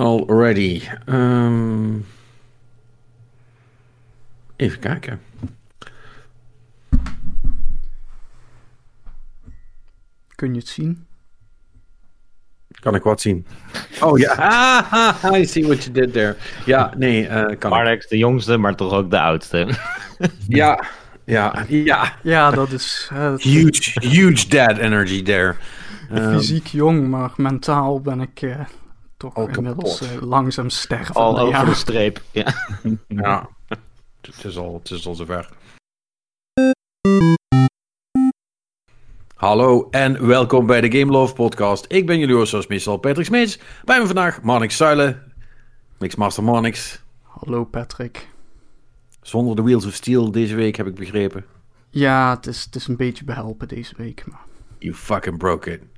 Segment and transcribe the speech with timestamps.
[0.00, 0.82] Already.
[1.06, 1.98] Ehm,
[4.56, 5.20] even kijken.
[10.34, 11.06] Kun je het zien?
[12.70, 13.46] Kan ik wat zien?
[14.00, 14.34] Oh ja,
[15.22, 16.36] ah, I see what you did there.
[16.66, 17.70] Ja, nee, uh, kan.
[17.70, 19.68] Marlex, de jongste, maar toch ook de oudste.
[20.48, 20.84] Ja,
[21.24, 22.14] ja, ja.
[22.22, 23.08] Ja, dat is...
[23.12, 25.54] eh, Huge, huge dad energy there.
[26.10, 28.60] Ehm, fysiek jong, maar mentaal ben ik eh,
[29.20, 30.16] toch Al inmiddels kapot.
[30.16, 31.14] eh, langzaam sterven.
[31.14, 31.64] Al over ja.
[31.64, 32.22] de streep.
[32.30, 32.54] Ja.
[33.08, 33.48] ja,
[34.20, 35.48] het is al, het is al zover.
[39.34, 41.84] Hallo en welkom bij de Game Love podcast.
[41.88, 43.58] Ik ben jullie host zoals meestal Patrick Smeets.
[43.84, 45.32] Bij me vandaag Marnix Zuilen,
[45.98, 47.02] Mixmaster Marnix.
[47.22, 48.28] Hallo Patrick.
[49.22, 51.44] Zonder de Wheels of Steel deze week heb ik begrepen.
[51.90, 54.44] Ja, het is, het is een beetje behelpen deze week, maar...
[54.78, 55.89] You fucking broke it.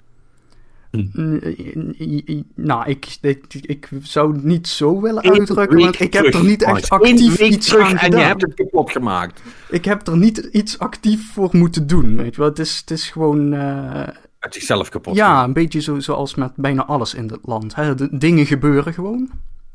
[2.55, 6.45] Nou, ik, ik, ik zou het niet zo willen Eén uitdrukken, want ik heb er
[6.45, 8.21] niet echt actief iets terug aan en gedaan.
[8.21, 9.43] je hebt het kapot gemaakt.
[9.71, 12.49] Ik heb er niet iets actief voor moeten doen, weet je wel.
[12.51, 13.53] Het is, het is gewoon...
[13.53, 14.09] eh,
[14.39, 15.15] Uit zichzelf kapot.
[15.17, 17.75] ja, een beetje zo, zoals met bijna alles in dit land.
[17.75, 17.95] Hè.
[17.95, 19.31] De dingen gebeuren gewoon.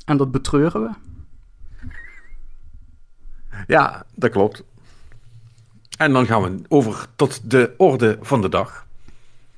[0.05, 0.89] En dat betreuren we.
[3.67, 4.63] Ja, dat klopt.
[5.97, 8.86] En dan gaan we over tot de orde van de dag.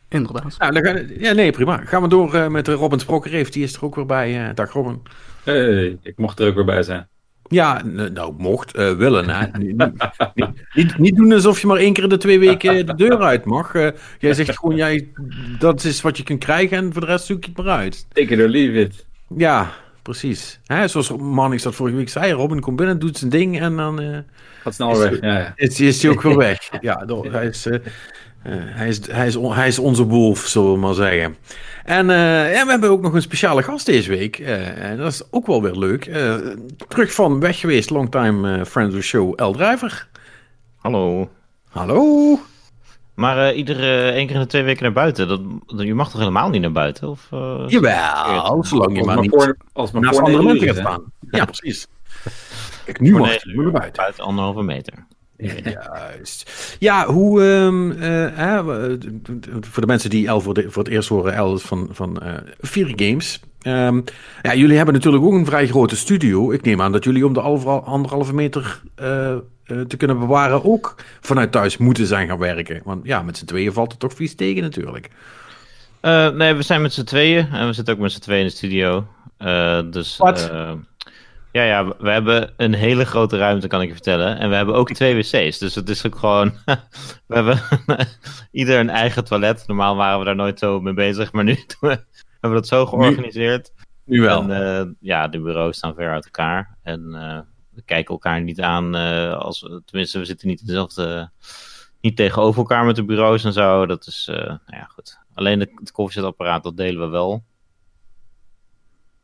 [0.09, 0.57] Inderdaad.
[0.57, 1.81] Nou, dan gaan, ja, nee, prima.
[1.85, 3.49] Gaan we door eh, met Robin Sprokkerreef.
[3.49, 4.47] Die is er ook weer bij.
[4.47, 5.01] eh dag Robin.
[5.43, 7.07] Hey, ik mocht er ook weer bij zijn.
[7.49, 7.81] Ja,
[8.13, 9.29] nou, mocht, eh, willen.
[9.29, 9.45] Hè.
[10.73, 13.45] Niet, niet, doen alsof je maar één keer in de twee weken de deur uit
[13.45, 13.75] mag.
[13.75, 13.87] Eh,
[14.19, 15.07] jij zegt gewoon, jij,
[15.59, 18.05] dat is wat je kunt krijgen en voor de rest zoek je het maar uit.
[18.13, 19.05] Take it or leave it.
[19.37, 19.71] Ja,
[20.01, 20.59] precies.
[20.65, 24.01] Hè, zoals Mannix dat vorige week zei, Robin komt binnen, doet zijn ding en dan
[24.01, 24.17] eh,
[24.61, 25.21] Gaat snel weg.
[25.21, 25.53] Ja, ja.
[25.55, 26.69] is, is hij ook weer weg.
[26.81, 27.67] Ja, door, hij, is,
[28.43, 31.35] eh, hij, is, hij, is, on- hij is onze wolf, zullen we maar zeggen.
[31.85, 34.39] En eh, ja, we hebben ook nog een speciale gast deze week.
[34.39, 36.05] eh, en dat is ook wel weer leuk.
[36.05, 36.35] Eh,
[36.87, 40.07] terug van weg geweest, longtime friend of the show, El Driver.
[40.75, 41.29] Hallo.
[41.69, 42.39] Hallo.
[43.15, 45.27] Maar eh iedere één keer in de twee weken naar buiten.
[45.27, 47.09] Dat, dat- je mag toch helemaal niet naar buiten?
[47.09, 51.03] Of, eh, Jawel, zolang je maar niet voor, als maar naast andere mensen gaat staan.
[51.31, 51.87] Ja, precies.
[52.85, 53.93] Kijk, nu mag je naar buiten.
[54.01, 54.93] buiten anderhalve meter.
[55.39, 56.51] Juist.
[56.79, 57.43] Ja, hoe.
[57.43, 58.93] ehm, eh,
[59.39, 61.87] d- voor de mensen die El voor, de, voor het eerst horen, El is van,
[61.91, 63.39] van eh Vier Games.
[63.61, 64.01] Ehm,
[64.41, 66.51] ja, jullie hebben natuurlijk ook een vrij grote studio.
[66.51, 69.39] Ik neem aan dat jullie om de alve- anderhalve meter eh, eh,
[69.87, 72.81] te kunnen bewaren ook vanuit thuis moeten zijn gaan werken.
[72.83, 75.09] Want ja, met z'n tweeën valt het toch vies tegen natuurlijk.
[75.99, 77.47] Eh, nee, we zijn met z'n tweeën.
[77.51, 79.05] En we zitten ook met z'n tweeën in de studio.
[79.37, 80.17] Eh, dus.
[80.17, 80.51] Wat?
[81.51, 84.37] Ja, ja, we- hebben een hele grote ruimte, kan ik je vertellen.
[84.37, 85.57] En we hebben ook twee wc's.
[85.57, 86.53] Dus het is ook gewoon.
[87.27, 87.59] we hebben
[88.51, 89.63] ieder een eigen toilet.
[89.67, 91.31] Normaal waren we daar nooit zo mee bezig.
[91.31, 92.07] Maar nu hebben
[92.39, 93.71] we dat zo georganiseerd.
[94.05, 94.41] Nu wel.
[94.41, 96.77] En eh, ja, de bureaus staan ver uit elkaar.
[96.83, 97.39] En eh,
[97.69, 101.29] we kijken elkaar niet aan eh, als tenminste, we zitten niet dezelfde.
[102.01, 103.85] Niet tegenover elkaar met de bureaus en zo.
[103.85, 105.17] Dat is, nou ja, goed.
[105.33, 107.43] Alleen de- het koffiezetapparaat, dat delen we wel.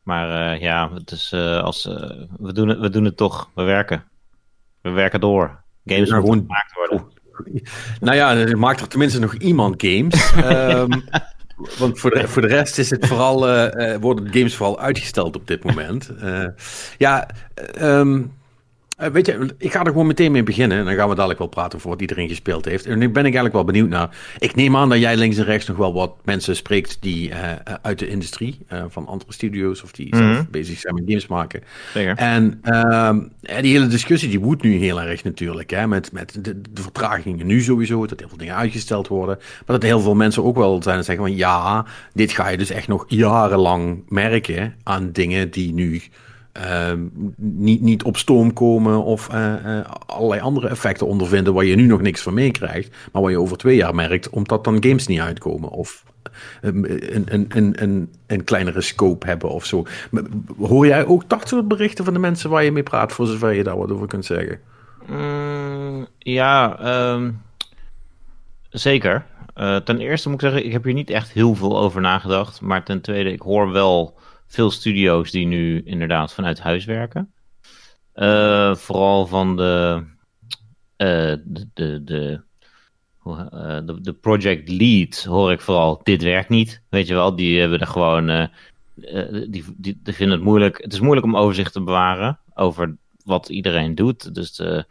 [0.06, 1.94] Maar eh, ja, het is als, eh,
[2.40, 3.50] we, doen het, we doen het toch.
[3.54, 4.04] We werken.
[4.82, 5.64] We werken door.
[5.86, 7.14] Games moeten gewoon- gemaakt worden.
[8.00, 10.32] Nou ja, er maakt er tenminste nog iemand games.
[10.36, 11.00] Ehm,
[11.78, 14.80] want voor de, voor de rest is het vooral, eh, eh, worden de games vooral
[14.80, 16.10] uitgesteld op dit moment.
[16.20, 16.46] Eh,
[16.98, 17.28] ja,
[17.74, 18.20] eh,
[18.96, 20.78] eh, weet je, ik ga er gewoon meteen mee beginnen.
[20.78, 22.86] En dan gaan we dadelijk wel praten over wat iedereen gespeeld heeft.
[22.86, 24.18] En nu ben ik eigenlijk wel benieuwd naar.
[24.38, 27.52] Ik neem aan dat jij links en rechts nog wel wat mensen spreekt die eh,
[27.52, 28.58] eh, uit de industrie,
[28.90, 30.34] van andere studio's of die Mhm.
[30.34, 31.62] zelf bezig zijn met games maken.
[31.94, 32.16] Zeker.
[32.18, 33.20] En ehm,
[33.62, 35.70] die hele discussie die woedt nu heel erg natuurlijk.
[35.70, 38.06] Hè, met met de, de vertragingen nu sowieso.
[38.06, 39.38] Dat heel veel dingen uitgesteld worden.
[39.38, 42.58] Maar dat heel veel mensen ook wel zijn en zeggen van ja, dit ga je
[42.58, 46.02] dus echt nog jarenlang merken aan dingen die nu
[46.56, 47.00] ehm,
[47.36, 49.04] niet, niet op stoom komen.
[49.04, 52.96] Of eh, eh, allerlei andere effecten ondervinden waar je nu nog niks van meekrijgt.
[53.12, 55.70] Maar waar je over twee jaar merkt omdat dan games niet uitkomen.
[55.70, 56.04] Of
[56.62, 59.86] ehm, een, een, een, een, een kleinere scope hebben of zo.
[60.58, 63.54] Hoor jij ook dat soort berichten van de mensen waar je mee praat, voor zover
[63.54, 64.60] je daar wat over kunt zeggen?
[65.08, 67.32] Mm, ja, ehm,
[68.70, 69.26] zeker.
[69.54, 72.62] Eh, ten eerste moet ik zeggen, ik heb hier niet echt heel veel over nagedacht.
[72.62, 77.34] Maar ten tweede, ik hoor wel veel studio's die nu inderdaad vanuit huis werken.
[78.16, 80.04] Eh, vooral van de,
[80.96, 82.42] eh, de, de,
[83.24, 86.82] eh, de, de project lead hoor ik vooral, dit werkt niet.
[86.90, 88.50] Weet je wel, die hebben er gewoon,
[89.50, 90.82] die, die, vinden het moeilijk.
[90.82, 94.36] Het is moeilijk om overzicht te bewaren over wat iedereen doet.
[94.36, 94.86] Dus de,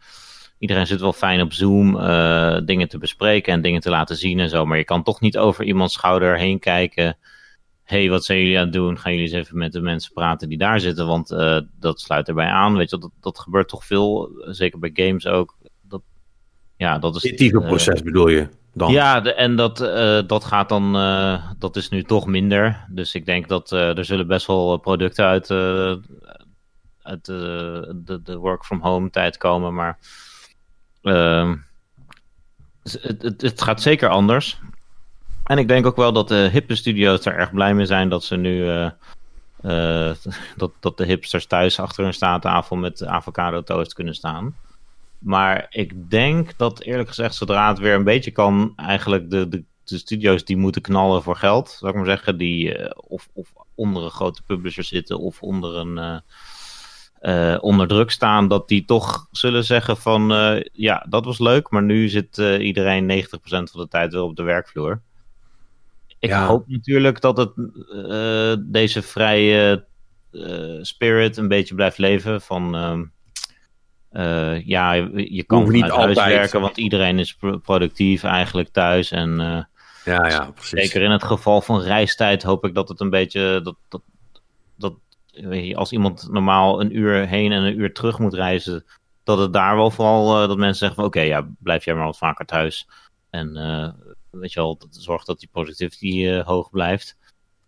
[0.59, 1.91] iedereen zit wel fijn op Zoom
[2.65, 4.65] dingen te bespreken en dingen te laten zien en zo.
[4.65, 7.17] Maar je kan toch niet over iemands schouder heen kijken
[7.85, 8.99] hey, wat zijn jullie aan het doen?
[8.99, 11.07] Gaan jullie eens even met de mensen praten die daar zitten?
[11.07, 12.75] Want uh, dat sluit erbij aan.
[12.75, 15.57] Weet je, dat, dat gebeurt toch veel, zeker bij games ook.
[15.81, 16.01] Dat,
[16.77, 17.21] ja, dat is...
[17.21, 18.91] Creatieve uh, proces bedoel je dan?
[18.91, 20.93] Ja, de, en dat, uh, dat gaat dan,
[21.59, 22.85] dat is nu toch minder.
[22.89, 25.51] Dus ik denk dat er zullen best wel producten uit,
[27.01, 29.73] uit de, de, de work from home tijd komen.
[29.73, 29.99] Maar
[31.01, 31.55] ehm,
[32.83, 34.59] het, het, het gaat zeker anders.
[35.45, 38.23] En ik denk ook wel dat de hippe studio's er erg blij mee zijn dat
[38.23, 38.65] ze nu.
[38.65, 38.89] Uh,
[39.61, 40.11] uh,
[40.57, 44.55] dat, dat de hipsters thuis achter hun staattafel met avocado toast kunnen staan.
[45.17, 49.63] Maar ik denk dat eerlijk gezegd, zodra het weer een beetje kan, eigenlijk de, de,
[49.83, 53.53] de studio's die moeten knallen voor geld, zou ik maar zeggen, die uh, of, of
[53.75, 56.21] onder een grote publisher zitten of onder een.
[57.61, 60.27] onder druk staan, dat die toch zullen zeggen van
[60.73, 64.43] ja, dat was leuk, maar nu zit iedereen 90% van de tijd wel op de
[64.43, 65.01] werkvloer.
[66.25, 66.45] Ik ja.
[66.45, 69.85] hoop natuurlijk dat het, uh, deze vrije
[70.31, 72.41] uh, spirit een beetje blijft leven.
[72.41, 72.75] Van
[74.11, 79.11] uh, ja, je kan niet huis werken, want iedereen is productief eigenlijk thuis.
[79.11, 79.29] En
[80.05, 80.79] ja, ja, precies.
[80.79, 83.59] zeker in het geval van reistijd hoop ik dat het een beetje.
[83.63, 84.01] Dat, dat,
[84.75, 84.93] dat,
[85.73, 88.85] als iemand normaal een uur heen en een uur terug moet reizen,
[89.23, 92.05] dat het daar wel vooral dat mensen zeggen van oké, okay, ja, blijf jij maar
[92.05, 92.87] wat vaker thuis.
[93.29, 93.57] En
[94.39, 97.17] weet je wel, dat zorgt dat die positivity uh, hoog blijft.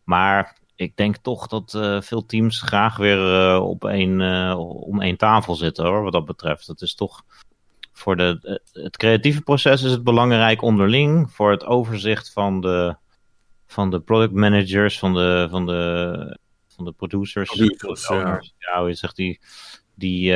[0.04, 4.22] Maar ik denk toch dat uh, veel teams graag weer uh, op één,
[4.60, 6.68] om één tafel zitten hoor, wat dat betreft.
[6.68, 7.24] Het is toch
[7.92, 11.32] voor de, het creatieve proces is het belangrijk onderling.
[11.32, 12.96] Voor het overzicht van de,
[13.66, 17.50] van de product managers, van de, van de, van de producers.
[17.50, 18.42] producers ja.
[18.58, 19.40] ja, hoe zegt die
[19.96, 20.36] die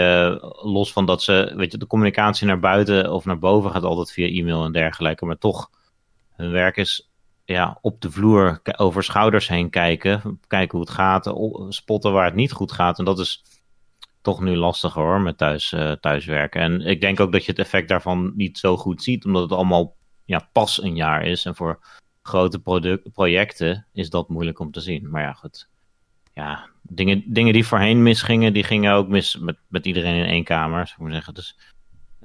[0.61, 4.11] los van dat ze, weet je, de communicatie naar buiten of naar boven gaat altijd
[4.11, 5.69] via e-mail en dergelijke, maar toch
[6.41, 7.11] hun werk is
[7.45, 10.39] ja, op de vloer over schouders heen kijken.
[10.47, 11.35] Kijken hoe het gaat.
[11.69, 12.99] Spotten waar het niet goed gaat.
[12.99, 13.43] En dat is
[14.21, 16.61] toch nu lastiger hoor, met thuis, uh, thuiswerken.
[16.61, 19.25] En ik denk ook dat je het effect daarvan niet zo goed ziet.
[19.25, 19.95] Omdat het allemaal
[20.25, 21.45] ja, pas een jaar is.
[21.45, 21.79] En voor
[22.21, 22.59] grote
[23.13, 25.09] projecten is dat moeilijk om te zien.
[25.09, 25.69] Maar ja, goed.
[26.33, 30.43] Ja, dingen, dingen die voorheen misgingen, die gingen ook mis met, met iedereen in één
[30.43, 31.33] kamer, zou ik zeggen.
[31.33, 31.57] Dus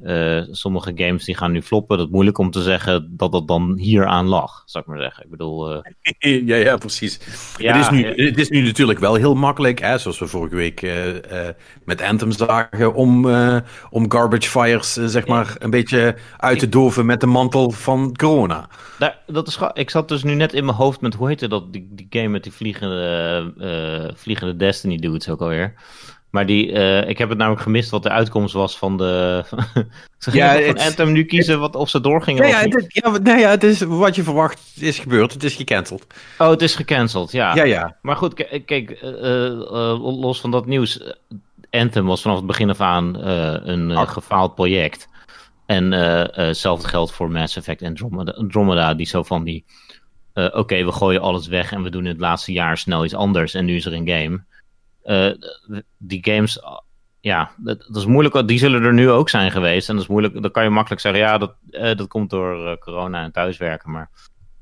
[0.04, 1.96] uh, sommige games die gaan nu floppen.
[1.96, 5.00] Dat is moeilijk om te zeggen dat dat dan hier aan lag, zou ik maar
[5.00, 5.25] zeggen.
[5.25, 5.75] Ik bedoel...
[5.75, 5.78] Uh...
[6.48, 7.20] ja, ja, precies.
[7.56, 10.54] Ja, het, is nu, het is nu natuurlijk wel heel makkelijk, hè, zoals we vorige
[10.54, 10.93] week uh,
[11.84, 13.26] met Anthem zagen, om,
[13.90, 18.69] om garbage fires zeg maar een beetje uit te doven met de mantel van corona.
[18.99, 21.72] Daar, dat is, ik zat dus nu net in mijn hoofd met, hoe heette dat,
[21.72, 25.75] die, die game met die vliegende, vliegende Destiny dudes ook alweer.
[26.37, 29.44] Maar die, uh, ik heb het namelijk gemist wat de uitkomst was van de.
[30.19, 32.49] ze ja, van Anthem nu kiezen wat, of ze doorgingen.
[32.49, 35.33] Ja, ja, het, ja, nee, ja, het is wat je verwacht is gebeurd.
[35.33, 36.06] Het is gecanceld.
[36.38, 37.55] Oh, het is gecanceld, ja.
[37.55, 37.97] Ja, ja.
[38.03, 38.35] Maar goed,
[38.65, 41.00] kijk, uh, uh, los van dat nieuws.
[41.71, 43.15] Anthem was vanaf het begin af aan
[43.69, 45.09] een gefaald project.
[45.67, 49.65] En hetzelfde geldt voor Mass Effect en Andromeda, Andromeda die zo van die.
[50.35, 53.55] Oké, we gooien alles weg en we doen het laatste jaar snel iets anders.
[53.55, 54.44] En nu is er een game.
[55.06, 55.32] Uh,
[55.99, 56.61] die games,
[57.20, 58.49] ja, dat, is moeilijk.
[58.49, 59.88] Die zullen er nu ook zijn geweest.
[59.88, 60.43] En dat is moeilijk.
[60.43, 63.91] Dan kan je makkelijk zeggen, ja, dat, uh, dat komt door uh, corona en thuiswerken.
[63.91, 64.11] Maar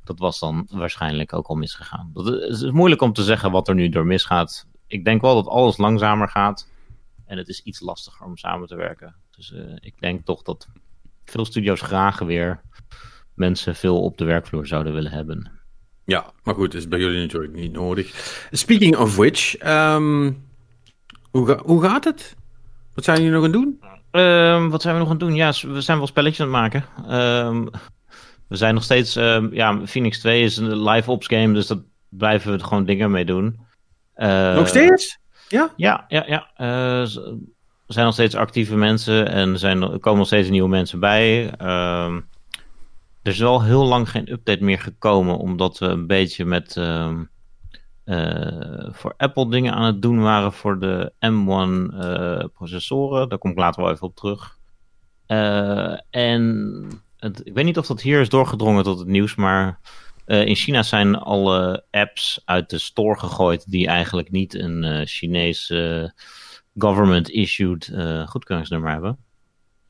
[0.05, 2.11] dat was dan waarschijnlijk ook al misgegaan.
[2.13, 4.67] Dat is moeilijk om te zeggen wat er nu door misgaat.
[4.87, 6.69] Ik denk wel dat alles langzamer gaat.
[7.27, 9.15] En het is iets lastiger om samen te werken.
[9.37, 10.69] Dus ik denk toch dat
[11.25, 12.61] veel studio's graag weer
[13.35, 15.54] mensen veel op de werkvloer zouden willen hebben.
[16.05, 18.07] Ja, maar goed, is bij jullie natuurlijk niet nodig.
[18.51, 20.45] Speaking of which, um,
[21.31, 22.37] hoe, hoe gaat het?
[22.95, 23.81] Wat zijn jullie nog aan het doen?
[24.23, 25.35] Um, wat zijn we nog aan het doen?
[25.35, 26.85] Ja, we zijn wel spelletjes aan het maken.
[27.47, 27.71] Um,
[28.49, 29.15] we zijn nog steeds,
[29.51, 33.25] ja, Phoenix 2 is een live ops game, dus daar blijven we gewoon dingen mee
[33.25, 33.59] doen.
[34.17, 35.19] Uh, nog steeds?
[35.49, 35.73] Ja?
[35.77, 36.51] Ja, ja, ja.
[36.57, 37.01] Uh,
[37.87, 41.01] er zijn nog steeds actieve mensen en er, zijn, er komen nog steeds nieuwe mensen
[41.01, 41.53] bij.
[42.05, 42.29] Um,
[43.25, 47.19] er is wel heel lang geen update meer gekomen, omdat we een beetje met uh,
[48.05, 53.29] uh, voor Apple dingen aan het doen waren voor de M1 uh, processoren.
[53.29, 54.59] Daar kom ik later wel even op terug.
[55.27, 59.81] Eh, en het, ik weet niet of dat hier is doorgedrongen tot het nieuws, maar
[60.27, 65.73] in China zijn alle apps uit de store gegooid die eigenlijk niet een Chinees
[66.79, 67.93] government-issued
[68.27, 69.24] goedkeuringsnummer hebben.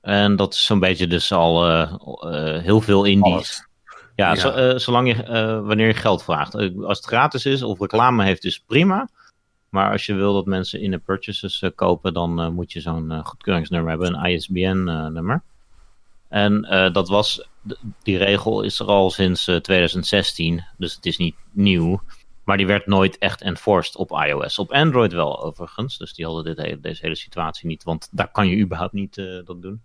[0.05, 3.69] En dat is zo'n beetje dus al uh, uh, heel veel indies.
[4.17, 4.37] Ja, ja.
[4.37, 5.25] Zo, uh, zolang je,
[5.65, 6.55] wanneer je geld vraagt.
[6.55, 9.09] als het gratis is of reclame heeft, is prima.
[9.69, 13.91] Maar als je wil dat mensen in de purchases kopen, dan moet je zo'n goedkeuringsnummer
[13.91, 15.43] hebben, een ISBN-nummer.
[16.29, 16.61] en
[16.93, 17.49] dat was,
[18.03, 22.03] die regel is er al sinds 2016, dus het is niet nieuw.
[22.45, 24.59] Maar die werd nooit echt enforced op iOS.
[24.59, 25.99] Op Android wel overigens.
[25.99, 27.83] Dus die hadden dit hele, deze hele situatie niet.
[27.83, 29.83] Want daar kan je überhaupt niet dat doen.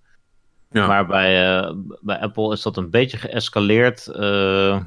[0.69, 0.87] Ja.
[0.87, 1.71] Maar bij, uh,
[2.01, 4.09] bij Apple is dat een beetje geëscaleerd.
[4.15, 4.79] Uh,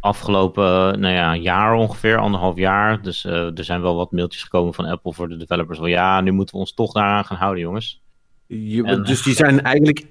[0.00, 3.02] afgelopen nou ja, jaar ongeveer, anderhalf jaar.
[3.02, 5.78] Dus er zijn wel wat mailtjes gekomen van Apple voor de developers.
[5.78, 8.02] Van ja, nu moeten we ons toch daaraan gaan houden, jongens.
[8.46, 10.06] Je, en, dus die zijn eigenlijk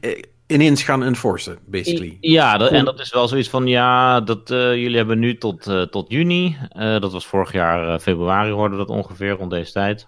[0.47, 2.17] ineens gaan enforcen, basically.
[2.21, 5.67] Ja, dat, en dat is wel zoiets van, ja, dat, uh, jullie hebben nu tot,
[5.67, 10.07] uh, tot juni, uh, dat was vorig jaar februari hoorde dat ongeveer, rond deze tijd.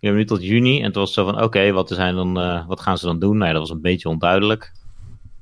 [0.00, 2.80] Jullie hebben nu tot juni, en toen was het zo van, oké, okay, dan, wat
[2.80, 3.36] gaan ze dan doen?
[3.36, 4.72] Nou ja, dat was een beetje onduidelijk.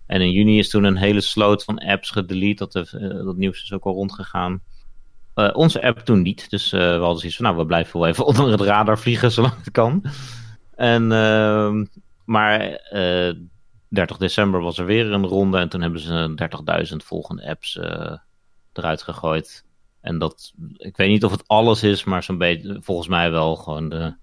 [0.06, 2.90] En in juni is toen een hele sloot van apps gedelete, dat,
[3.24, 4.62] dat nieuws is ook al rondgegaan.
[5.52, 8.50] onze app toen niet, dus we hadden zoiets van, nou, we blijven wel even onder
[8.50, 10.04] het radar vliegen zolang het kan.
[10.74, 11.84] En, ehm,
[12.24, 12.80] maar
[13.88, 16.34] 30 december was er weer een ronde en toen hebben ze
[16.90, 18.16] 30.000 volgende apps uh,
[18.72, 19.64] eruit gegooid.
[20.00, 23.56] En dat, ik weet niet of het alles is, maar zo'n beetje, volgens mij wel
[23.56, 24.14] gewoon de,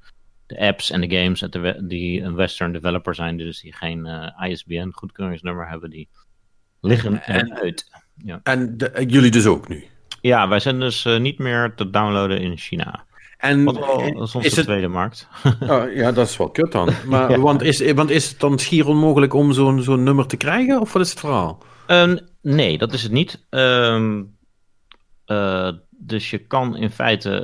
[0.53, 1.47] de apps en de games
[1.79, 6.09] die een Western developer zijn, dus die geen uh, eh, ISBN goedkeuringsnummer hebben, die
[6.81, 7.89] liggen eruit.
[8.17, 8.39] Ja.
[8.43, 9.85] En de, jullie dus ook nu?
[10.21, 13.05] Ja, wij zijn dus uh, niet meer te downloaden in China.
[13.37, 14.65] En Wat wel, dat is onze is het...
[14.65, 15.27] tweede markt.
[15.59, 16.89] Oh, ja, dat is wel kut dan.
[17.05, 17.39] Maar, ja.
[17.39, 20.81] want, is, want is het dan schier onmogelijk om zo'n zo'n nummer te krijgen?
[20.81, 21.63] Of wat is het verhaal?
[21.87, 23.45] Um, nee, dat is het niet.
[23.49, 24.35] Um,
[25.27, 27.41] uh, dus je kan in feite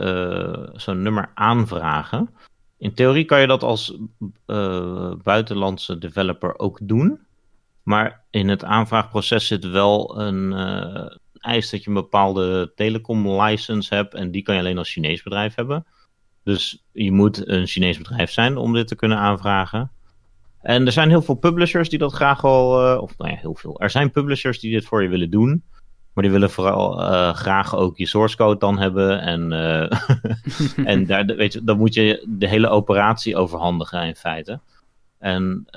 [0.67, 2.29] uh, zo'n nummer aanvragen.
[2.79, 3.97] In theorie kan je dat als
[4.47, 7.19] uh, buitenlandse developer ook doen.
[7.83, 10.53] Maar in het aanvraagproces zit wel een
[11.39, 15.23] eist dat je een bepaalde telecom license hebt en die kan je alleen als Chinees
[15.23, 15.85] bedrijf hebben.
[16.43, 19.91] Dus je moet een Chinees bedrijf zijn om dit te kunnen aanvragen.
[20.61, 23.55] En er zijn heel veel publishers die dat graag al, uh, of nou ja, heel
[23.55, 23.79] veel.
[23.79, 25.63] Er zijn publishers die dit voor je willen doen.
[26.19, 29.21] Maar die willen vooral uh, graag ook je source code dan hebben.
[29.21, 29.91] En, uh,
[30.91, 34.59] en daar, weet je, dan moet je de hele operatie overhandigen in feite.
[35.17, 35.67] En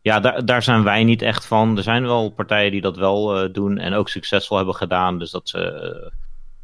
[0.00, 1.76] ja, daar, daar zijn wij niet echt van.
[1.76, 5.18] Er zijn wel partijen die dat wel uh, doen en ook succesvol hebben gedaan.
[5.18, 5.60] Dus dat ze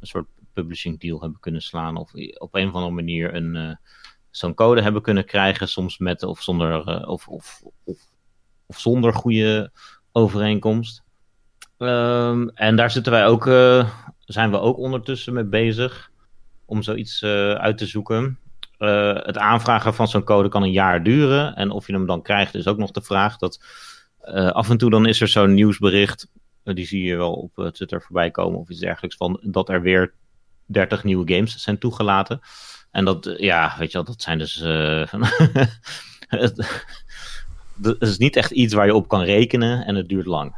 [0.01, 1.97] een soort publishing deal hebben kunnen slaan.
[1.97, 3.79] Of op een of andere manier een,
[4.31, 5.69] zo'n code hebben kunnen krijgen.
[5.69, 7.99] Soms met of zonder, of, of, of,
[8.67, 9.71] of, zonder goede
[10.13, 11.03] overeenkomst.
[11.83, 13.45] Um, en daar zitten wij ook,
[14.19, 16.11] zijn we ook ondertussen mee bezig.
[16.65, 17.25] Om zoiets
[17.55, 18.39] uit te zoeken.
[18.83, 21.55] Uh, het aanvragen van zo'n code kan een jaar duren.
[21.55, 23.37] En of je hem dan krijgt, is ook nog de vraag.
[23.37, 23.61] Dat
[24.25, 26.29] uh, af en toe dan is er zo'n nieuwsbericht.
[26.65, 29.17] Uh, die zie je wel op Twitter voorbij komen of iets dergelijks.
[29.17, 30.13] Van dat er weer
[30.67, 32.41] 30 nieuwe games zijn toegelaten.
[32.91, 34.55] En dat, ja, weet je wel, dat zijn dus.
[36.29, 36.85] het,
[37.99, 40.57] is niet echt iets waar je op kan rekenen en het duurt lang.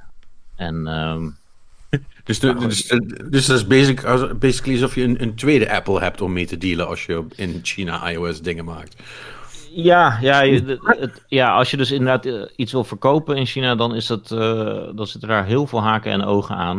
[0.57, 0.87] En.
[0.87, 1.37] Um,
[2.25, 2.89] dus, de, dus,
[3.31, 4.03] dus dat is basic,
[4.39, 7.61] basically alsof je een, een, tweede Apple hebt om mee te dealen als je in
[7.63, 9.03] China iOS dingen maakt.
[9.71, 13.95] Ja, ja, het, ja, als je dus inderdaad eh, iets wil verkopen in China, dan,
[13.95, 14.39] is dat, uh,
[14.95, 16.79] dan zitten daar heel veel haken en ogen aan.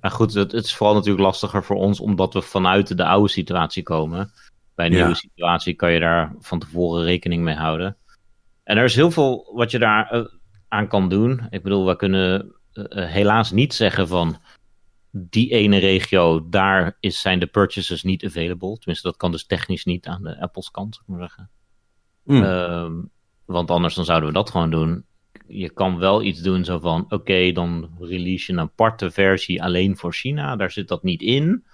[0.00, 3.28] Maar goed, het, het, is vooral natuurlijk lastiger voor ons, omdat we vanuit de oude
[3.28, 4.32] situatie komen.
[4.74, 7.96] Bij een nieuwe situatie kan je daar van tevoren rekening mee houden.
[8.64, 10.24] En er is heel veel wat je daar uh,
[10.68, 11.46] aan kan doen.
[11.50, 12.55] Ik bedoel, we kunnen
[12.90, 14.36] helaas niet zeggen van
[15.10, 18.78] die ene regio, daar is, zijn de purchases niet available.
[18.78, 21.50] Tenminste, dat kan dus technisch niet aan de Apples kant, zou ik maar zeggen.
[22.22, 22.42] Mm.
[22.42, 23.04] Uh,
[23.44, 25.04] want anders dan zouden we dat gewoon doen.
[25.46, 29.62] Je kan wel iets doen zo van, oké, okay, dan release je een aparte versie
[29.62, 30.56] alleen voor China.
[30.56, 31.64] Daar zit dat niet in.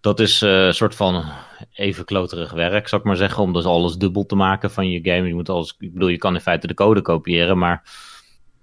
[0.00, 1.24] Dat is uh, een soort van
[1.72, 3.42] even kloterig werk, zou ik maar zeggen.
[3.42, 5.26] Om dus alles dubbel te maken van je game.
[5.26, 7.82] Je moet alles, ik bedoel, je kan in feite de code kopiëren, maar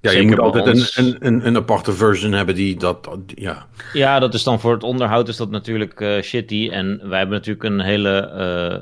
[0.02, 3.68] ja, je moet altijd een, een, een, aparte version hebben die dat, ja.
[3.94, 6.70] Ja, dat is dan voor het onderhoud is dat natuurlijk uh, shitty.
[6.72, 8.32] En wij hebben natuurlijk een hele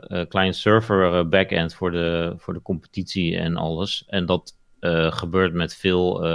[0.09, 4.03] uh, uh, client server backend voor de, voor de competitie en alles.
[4.07, 4.55] En dat
[5.09, 6.27] gebeurt met veel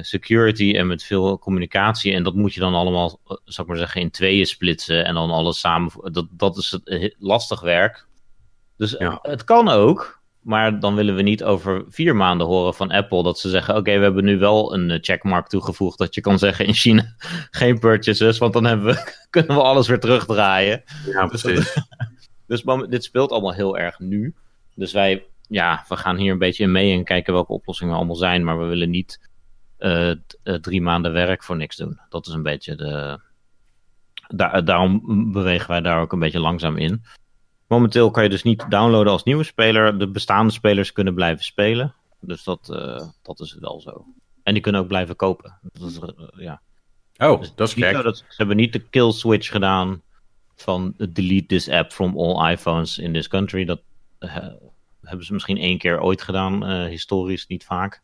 [0.00, 2.12] security en met veel communicatie.
[2.14, 5.30] En dat moet je dan allemaal, zou ik maar zeggen, in tweeën splitsen en dan
[5.30, 6.12] alles samen.
[6.12, 8.06] Dat, dat is het, lastig werk.
[8.76, 9.18] Dus ja.
[9.22, 13.38] het kan ook, maar dan willen we niet over vier maanden horen van Apple dat
[13.38, 15.98] ze zeggen: Oké, we hebben nu wel een eh, checkmark toegevoegd.
[15.98, 17.14] Dat je kan zeggen in China
[17.50, 20.82] geen purchases, want dan hebben we, kunnen we alles weer terugdraaien.
[21.06, 21.76] Ja, precies.
[22.46, 24.34] dus dit speelt allemaal heel erg nu.
[24.74, 28.16] Dus wij, ja, we gaan hier een beetje in mee en kijken welke oplossingen allemaal
[28.16, 28.44] zijn.
[28.44, 29.28] Maar we willen niet
[29.78, 32.00] uh, drie maanden werk voor niks doen.
[32.08, 33.20] Dat is een beetje de.
[34.64, 37.02] daarom bewegen wij daar ook een beetje langzaam in.
[37.70, 39.98] Momenteel kan je dus niet downloaden als nieuwe speler.
[39.98, 41.94] De bestaande spelers kunnen blijven spelen.
[42.20, 44.04] Dus dat, uh, dat is wel zo.
[44.42, 45.58] En die kunnen ook blijven kopen.
[45.72, 46.60] Dat is, uh, ja.
[47.18, 48.02] Oh, Dus dat is gek.
[48.02, 50.02] dat- ze hebben niet de kill switch gedaan
[50.56, 53.64] van delete this app from all iPhones in this country.
[53.64, 53.80] Dat
[54.18, 54.36] eh,
[55.02, 58.02] hebben ze misschien één keer ooit gedaan, eh, historisch niet vaak.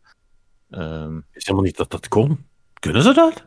[0.70, 2.46] Ehm, is helemaal niet dat dat kon.
[2.80, 3.44] Kunnen ze dat?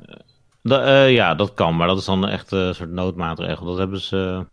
[0.61, 3.65] da- eh, ja, dat kan, maar dat is dan echt een soort noodmaatregel.
[3.65, 4.45] Dat hebben ze.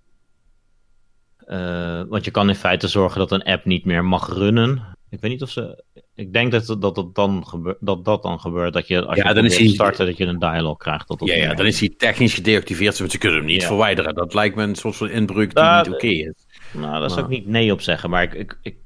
[1.47, 4.83] Eh, want je kan in feite zorgen dat een app niet meer mag runnen.
[5.11, 5.85] Ik weet niet of ze.
[6.15, 8.73] Ik denk dat dat, dat, dan, gebeurt, dat, dat dan gebeurt.
[8.73, 11.09] Dat je als Ja, je dan is hij- starten, dat je een dialog krijgt.
[11.09, 13.67] Dat dat Ja, ja, dan is hij technisch gedeactiveerd, want ze kunnen hem niet Ja.
[13.67, 14.15] verwijderen.
[14.15, 16.33] Dat lijkt me een soort van inbreuk die niet oké is.
[16.73, 18.11] Nou, daar zou ik niet nee op zeggen.
[18.11, 18.77] Maar ik, ik, ik,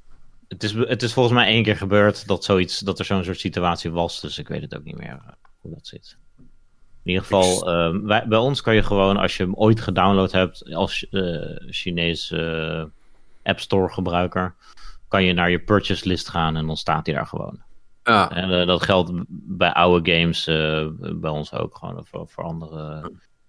[0.49, 3.41] het, is, het is volgens mij één keer gebeurd dat, zoiets, dat er zo'n soort
[3.41, 4.21] situatie was.
[4.21, 6.17] Dus ik weet het ook niet meer eh, hoe dat zit.
[7.03, 10.33] In ieder geval, ehm, wij, bij ons kan je gewoon, als je hem ooit gedownload
[10.33, 12.85] hebt als eh Chinees eh,
[13.43, 14.55] App Store gebruiker,
[15.09, 17.61] kan je naar je purchase list gaan en dan staat hij daar gewoon.
[18.05, 20.45] Ja, En eh, dat geldt bij oude games,
[21.21, 23.01] bij ons ook gewoon, voor, voor andere...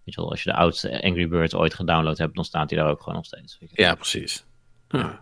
[0.04, 2.80] Weet je wel, als je de oudste Angry Birds ooit gedownload hebt, dan staat hij
[2.80, 3.58] daar ook gewoon nog steeds.
[3.72, 4.46] ja precies.
[4.88, 5.20] Gra-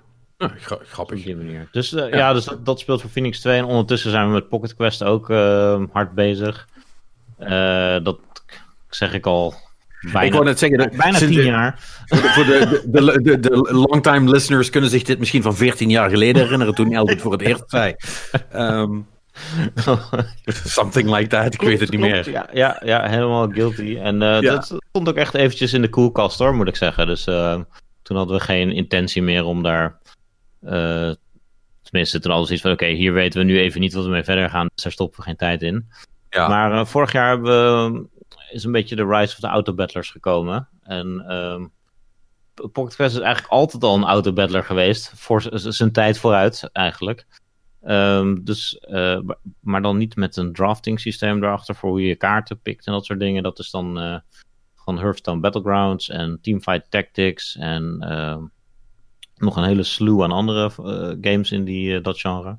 [0.75, 1.23] Op grappig.
[1.23, 1.67] die manier.
[1.71, 3.57] Dus ja, dus dat, dat speelt voor Phoenix 2.
[3.57, 6.67] En ondertussen zijn we met Pocket Quest ook eh, hard bezig.
[7.39, 8.19] Eh, dat
[8.89, 9.53] zeg ik al
[10.01, 11.79] ik bijna, wou net zeggen, dat, bijna tien jaar.
[12.07, 16.41] Voor de, de, de, de, longtime listeners kunnen zich dit misschien van 14 jaar geleden
[16.43, 17.95] herinneren toen Elwood het voor het eerst zei.
[18.51, 18.99] Ehm,
[20.65, 22.31] something like that, ik weet het niet Klopt, meer.
[22.31, 23.97] Ja, ja, ja, helemaal guilty.
[23.97, 24.51] En eh, Ja.
[24.51, 27.07] dat stond ook echt eventjes in de koelkast hoor, moet ik zeggen.
[27.07, 27.59] Dus eh,
[28.01, 29.97] toen hadden we geen intentie meer om daar...
[31.81, 32.71] tenminste, toen we zoiets van...
[32.71, 34.67] Oké, hier weten we nu even niet wat we mee verder gaan.
[34.73, 35.87] Dus daar stoppen we geen tijd in.
[36.47, 38.07] Maar eh, vorig jaar we,
[38.51, 40.67] is een beetje de rise of the autobattlers gekomen.
[40.83, 41.65] En ehm
[42.71, 45.11] Pocket Quest is eigenlijk altijd al een autobattler geweest.
[45.15, 47.27] Voor zijn tijd vooruit, eigenlijk.
[47.81, 49.19] Ehm, dus, eh,
[49.59, 53.05] maar- dan niet met een drafting systeem erachter voor hoe je kaarten pikt en dat
[53.05, 53.43] soort dingen.
[53.43, 54.17] Dat is dan eh
[54.75, 58.43] gewoon Hearthstone Battlegrounds en Teamfight Tactics en ehm,
[59.35, 62.57] nog een hele slew aan andere eh, games in die, eh, dat genre.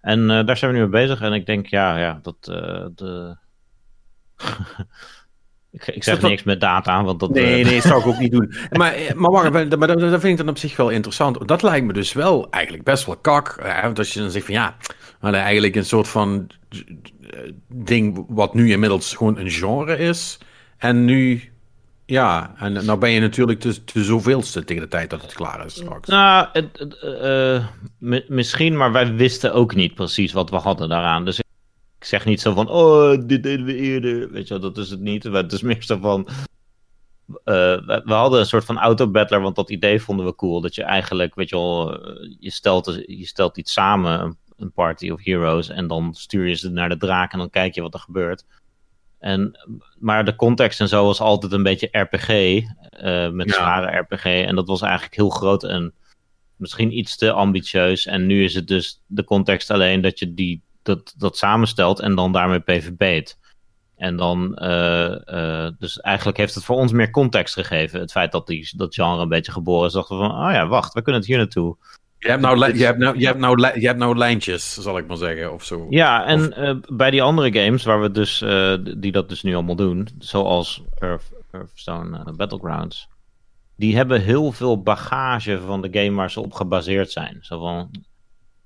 [0.00, 1.20] En eh, daar zijn we nu mee bezig.
[1.20, 3.36] En ik denk, ja, ja dat eh, de.
[5.70, 7.30] ik, ik zeg dat- niks met data, want dat.
[7.30, 8.54] Nee, eh, nee, dat zou ik ook niet doen.
[8.70, 11.48] Maar, maar wacht, maar dat, dat vind ik dan op zich wel interessant.
[11.48, 13.58] Dat lijkt me dus wel eigenlijk best wel kak.
[13.62, 13.82] Hè?
[13.82, 14.76] Want als je dan zegt van ja,
[15.18, 16.50] hadden eigenlijk een soort van
[17.68, 20.38] ding wat nu inmiddels gewoon een genre is.
[20.78, 21.52] En nu,
[22.10, 25.66] ja, en nou ben je natuurlijk de, de zoveelste tegen de tijd dat het klaar
[25.66, 26.08] is straks.
[26.08, 27.64] Nou, het, eh, eh,
[27.98, 31.24] mi- misschien, maar wij wisten ook niet precies wat we hadden daaraan.
[31.24, 34.30] Dus ik zeg niet zo van, oh, dit deden we eerder.
[34.30, 35.22] Weet je wel, dat is het niet.
[35.22, 36.28] Het is meer zo van,
[37.44, 37.54] eh,
[37.86, 40.60] we, we hadden een soort van autobattler, want dat idee vonden we cool.
[40.60, 42.00] Dat je eigenlijk, weet je wel,
[42.40, 46.70] je stelt, je stelt iets samen, een party of heroes, en dan stuur je ze
[46.70, 48.44] naar de draak en dan kijk je wat er gebeurt.
[49.18, 49.58] En,
[49.98, 52.28] maar de context en zo was altijd een beetje RPG,
[52.90, 53.54] eh, met Ja.
[53.54, 54.24] zware RPG.
[54.24, 55.92] En dat was eigenlijk heel groot en
[56.56, 58.06] misschien iets te ambitieus.
[58.06, 62.14] En nu is het dus de context alleen dat je die, dat, dat samenstelt en
[62.14, 63.38] dan daarmee PvP't.
[63.96, 65.28] En dan, eh,
[65.66, 68.00] eh, dus eigenlijk heeft het voor ons meer context gegeven.
[68.00, 69.92] Het feit dat die, dat genre een beetje geboren is.
[69.92, 71.76] Dachten we van, oh ja, wacht, we kunnen het hier naartoe.
[72.18, 75.06] Je hebt nou, je hebt nou, je hebt nou, je hebt nou lijntjes, zal ik
[75.06, 75.86] maar zeggen, of zo.
[75.90, 79.54] Ja, en eh, bij die andere games, waar we dus, eh, die dat dus nu
[79.54, 83.08] allemaal doen, zoals Earth, Hearthstone eh, Battlegrounds,
[83.76, 87.38] die hebben heel veel bagage van de game waar ze op gebaseerd zijn.
[87.40, 87.90] Zo van,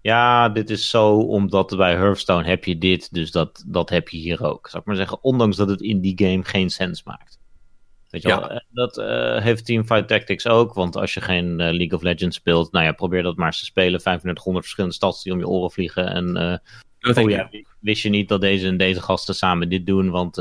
[0.00, 4.18] ja, dit is zo omdat bij Hearthstone heb je dit, dus dat, dat heb je
[4.18, 4.68] hier ook.
[4.68, 7.40] Zal ik maar zeggen, ondanks dat het in die game geen sens maakt.
[8.12, 8.40] Weet je Ja.
[8.48, 12.36] wel, dat eh, heeft Teamfight Tactics ook, want als je geen eh, League of Legends
[12.36, 14.00] speelt, nou ja, probeer dat maar eens te spelen.
[14.00, 16.36] 3500 verschillende stads die om je oren vliegen en...
[16.36, 16.56] eh,
[17.24, 20.36] Oh ja, wist je niet dat deze en deze gasten samen dit doen, want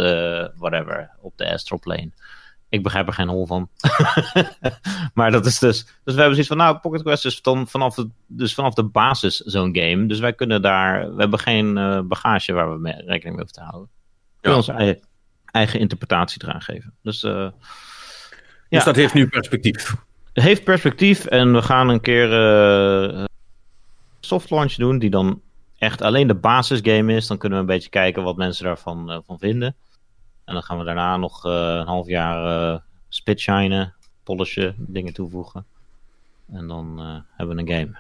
[0.55, 2.12] whatever, op de Astral Plane.
[2.69, 3.69] Ik begrijp er geen hol van.
[5.13, 5.86] maar dat is dus.
[5.86, 8.84] Dus we hebben zoiets van, nou, Pocket Quest is dan vanaf, het, dus vanaf de
[8.84, 10.05] basis zo'n game.
[10.05, 11.15] Dus wij kunnen daar.
[11.15, 11.73] We hebben geen
[12.07, 13.89] bagage waar we mee, rekening mee hoeven te houden.
[14.41, 15.01] Onze eigen,
[15.52, 16.94] eigen interpretatie eraan geven.
[17.02, 17.24] Dus.
[17.24, 17.34] eh,
[18.70, 18.84] Dus Ja.
[18.84, 19.96] dat heeft nu perspectief.
[20.34, 23.24] het heeft perspectief en we gaan een keer eh
[24.20, 25.42] soft launch doen die dan
[25.78, 27.28] echt alleen de basisgame is.
[27.28, 29.76] Dan kunnen we een beetje kijken wat mensen daarvan eh, van vinden.
[30.46, 35.66] En dan gaan we daarna nog een half jaar eh spitshinen, polishen, dingen toevoegen.
[36.54, 37.00] En dan
[37.36, 37.98] hebben we een game.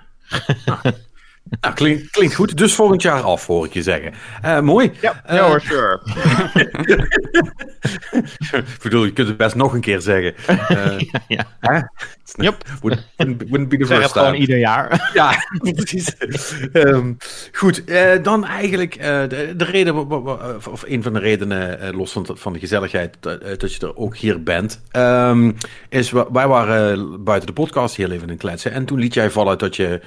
[1.59, 2.57] Nou, klinkt, klinkt goed.
[2.57, 4.13] Dus volgend jaar af, hoor ik je zeggen.
[4.45, 4.91] Uh, mooi.
[5.01, 6.01] Ja, uh, ja hoor, sure.
[8.51, 10.33] ik bedoel, je kunt het best nog een keer zeggen.
[10.71, 11.47] Uh, ja.
[11.59, 11.79] Hè?
[12.35, 12.63] Yep.
[12.81, 14.37] Wouldn't, wouldn't be the first gewoon time.
[14.37, 14.89] ieder jaar.
[15.13, 16.15] Ja, precies.
[16.73, 17.13] Ehm,
[17.51, 17.83] goed,
[18.23, 18.93] dan eigenlijk
[19.29, 20.09] de, de reden,
[20.71, 24.17] of een van de redenen, los van, van de gezelligheid, dat, dat je er ook
[24.17, 25.51] hier bent, ehm,
[25.89, 28.71] is wij waren buiten de podcast heel even in kletsen.
[28.71, 30.01] En toen liet jij vallen dat je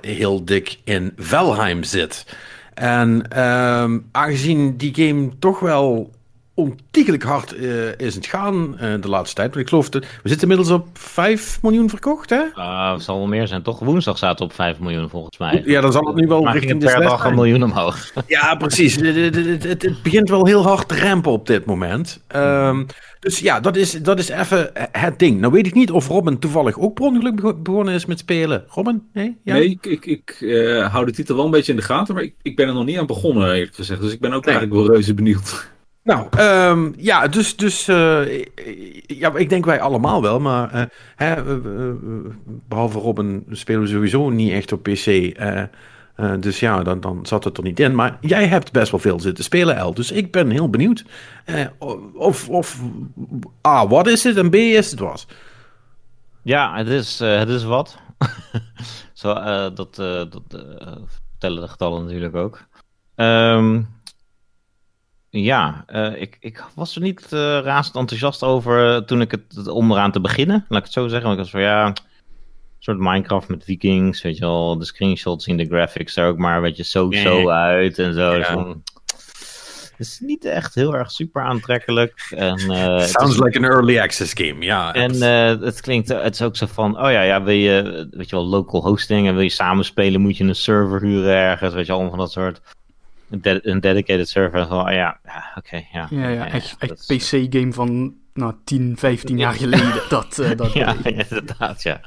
[0.00, 2.26] heel dik in Valheim zit.
[2.74, 6.10] En ehm, aangezien die game toch wel
[6.54, 9.48] ontiegelijk hard eh, is het gaan eh, de laatste tijd.
[9.48, 12.42] Want ik geloof, dat, we zitten inmiddels op 5 miljoen verkocht, hè?
[12.54, 13.78] Ah, het zal wel meer zijn, toch?
[13.78, 15.62] Woensdag staat op 5 miljoen volgens mij.
[15.66, 17.34] Ja, dan zal het nu wel maar ging richting het de per 6 dag een
[17.34, 18.12] miljoen omhoog.
[18.26, 18.96] Ja, precies.
[18.96, 22.22] Het, het, het- het- het begint wel heel hard te rampen op dit moment.
[22.26, 22.84] Ehm,
[23.20, 25.40] dus ja, dat is, dat is even het ding.
[25.40, 28.64] Nou weet ik niet of Robin toevallig ook per ongeluk bego- begonnen is met spelen.
[28.68, 29.02] Robin?
[29.12, 29.36] Nee?
[29.44, 29.54] Ja?
[29.54, 32.22] Nee, ik, ik, ik eh, hou de titel wel een beetje in de gaten, maar
[32.22, 34.00] ik, ik ben er nog niet aan begonnen, eerlijk gezegd.
[34.00, 34.54] Dus ik ben ook Nee.
[34.54, 35.72] eigenlijk wel reuze benieuwd.
[36.04, 38.44] Nou, ehm, ja, dus, dus eh,
[39.06, 40.82] ja, ik denk wij allemaal wel, maar eh,
[41.16, 41.94] hè, eh, eh,
[42.44, 45.36] behalve Robin spelen we sowieso niet echt op PC.
[46.40, 47.94] dus ja, dan, dan zat het er niet in.
[47.94, 49.94] Maar jij hebt best wel veel zitten spelen, El.
[49.94, 51.04] Dus ik ben heel benieuwd.
[52.14, 52.80] of, of
[53.66, 54.36] A, wat is het?
[54.36, 55.26] En B, is het wat?
[56.42, 57.98] Ja, het is, het is wat.
[59.12, 59.34] Zo,
[59.74, 60.64] dat dat
[61.06, 62.66] vertellen de getallen natuurlijk ook.
[63.14, 63.82] Ehm,
[65.42, 69.68] ja, eh, ik, ik was er niet eh, razend enthousiast over eh, toen ik het
[69.68, 70.64] om eraan te beginnen.
[70.68, 71.26] Laat ik het zo zeggen.
[71.26, 71.94] Want ik was van ja, een
[72.78, 74.78] soort Minecraft met Vikings, weet je wel.
[74.78, 78.34] De screenshots zien de graphics er ook maar een beetje zo-zo uit en zo.
[78.34, 78.54] Ja.
[79.96, 82.26] Dus het is niet echt heel erg super aantrekkelijk.
[82.36, 84.92] En, het is- Sounds like an early access game, ja.
[84.94, 85.22] en
[85.62, 88.44] het klinkt, het is ook zo van, oh ja, ja, wil je, weet je wel,
[88.46, 92.10] local hosting en wil je samenspelen, moet je een server huren ergens, weet je, allemaal
[92.10, 92.60] van dat soort,
[93.30, 94.66] een, de- een dedicated server.
[94.66, 95.20] Van, oh ja,
[95.54, 96.06] oké, ja.
[96.10, 100.02] Ja, ja, echt, PC-game van nou, 10, 15 jaar geleden.
[100.08, 102.00] Dat, eh, dat Ja, inderdaad, ja.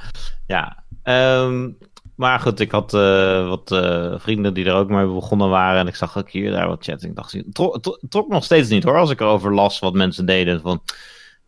[0.48, 0.84] ja.
[1.04, 1.70] Ehm,
[2.16, 5.80] maar goed, ik had eh, wat eh, vrienden die er ook mee begonnen waren.
[5.80, 7.02] En ik zag ook hier daar wat chat.
[7.02, 8.98] En ik dacht, het trok, trok nog steeds niet hoor.
[8.98, 10.62] Als ik erover las wat mensen deden.
[10.62, 10.82] Van,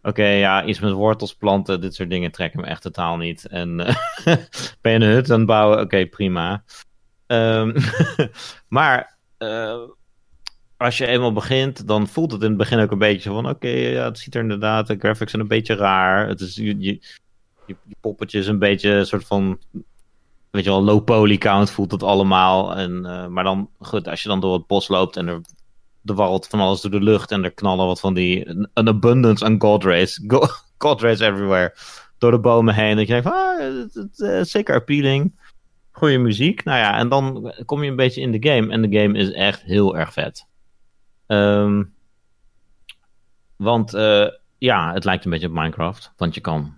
[0.01, 1.81] oké, ja, iets met wortels planten.
[1.81, 3.47] Dit soort dingen trekken me echt totaal niet.
[3.47, 3.95] En eh,
[4.81, 5.79] ben je een hut aan het bouwen?
[5.79, 6.63] Oké, prima.
[7.27, 7.79] Ehm,
[8.67, 9.18] maar eh,
[10.79, 13.67] als je eenmaal begint, dan voelt het in het begin ook een beetje van: oké,
[13.67, 16.27] ja, het ziet er inderdaad, de graphics zijn een beetje raar.
[16.27, 16.99] Het is, je, je,
[17.65, 19.59] je, je poppetje is een beetje een soort van,
[20.51, 22.75] weet je wel, low poly count voelt het allemaal.
[22.75, 25.41] En, eh, maar dan, goed, als je dan door het bos loopt en er,
[26.05, 29.45] er warrelt van alles door de lucht en er knallen wat van die, een abundance
[29.45, 30.41] aan god rays, go,
[30.77, 31.75] god rays everywhere,
[32.17, 32.95] door de bomen heen.
[32.95, 33.83] Dat je denkt ah,
[34.17, 35.33] eh, zeker appealing.
[35.99, 36.63] Goeie muziek.
[36.63, 38.71] Nou ja, en dan kom je een beetje in de game.
[38.71, 40.47] En de game is echt heel erg vet.
[41.27, 41.83] Ehm,
[43.55, 46.13] want eh, ja, het lijkt een beetje op Minecraft.
[46.17, 46.77] Want je kan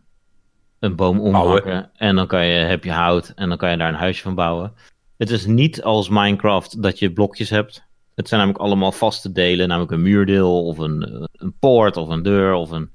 [0.79, 3.89] een boom omhakken en dan kan je, heb je hout en dan kan je daar
[3.89, 4.73] een huisje van bouwen.
[5.17, 7.84] Het is niet als Minecraft dat je blokjes hebt.
[8.15, 12.10] Het zijn namelijk allemaal vaste delen, namelijk een muurdeel of een, eh, een poort of
[12.10, 12.91] een deur of een,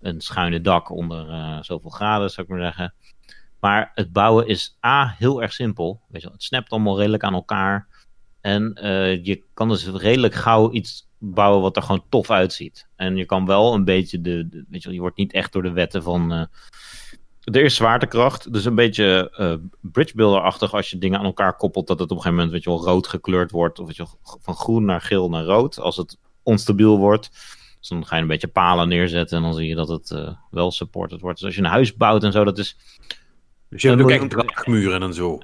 [0.00, 2.94] een schuine dak onder eh, zoveel graden, zou ik maar zeggen.
[3.60, 6.00] Maar het bouwen is A, heel erg simpel.
[6.08, 7.86] Weet je het snapt allemaal redelijk aan elkaar.
[8.40, 12.88] En eh, je kan dus redelijk gauw iets bouwen wat er gewoon tof uitziet.
[12.96, 15.72] En je kan wel een beetje de, weet je je wordt niet echt door de
[15.72, 16.32] wetten van.
[16.32, 16.42] eh,
[17.54, 21.98] er is zwaartekracht, dus een beetje eh bridgebuilder-achtig als je dingen aan elkaar koppelt, dat
[21.98, 24.06] het op een gegeven moment weet je wel, rood gekleurd wordt, of weet je
[24.40, 27.30] van groen naar geel naar rood, als het onstabiel wordt.
[27.78, 30.32] Dus dan ga je een beetje palen neerzetten en dan zie je dat het eh,
[30.50, 31.38] wel supported wordt.
[31.38, 32.76] Dus als je een huis bouwt en zo, dat is
[33.70, 35.38] Dus je hebt ook echt draagmuren en zo.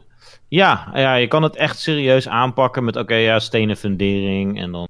[0.49, 4.89] ja, ja, je kan het echt serieus aanpakken met, oké, ja, stenen fundering en dan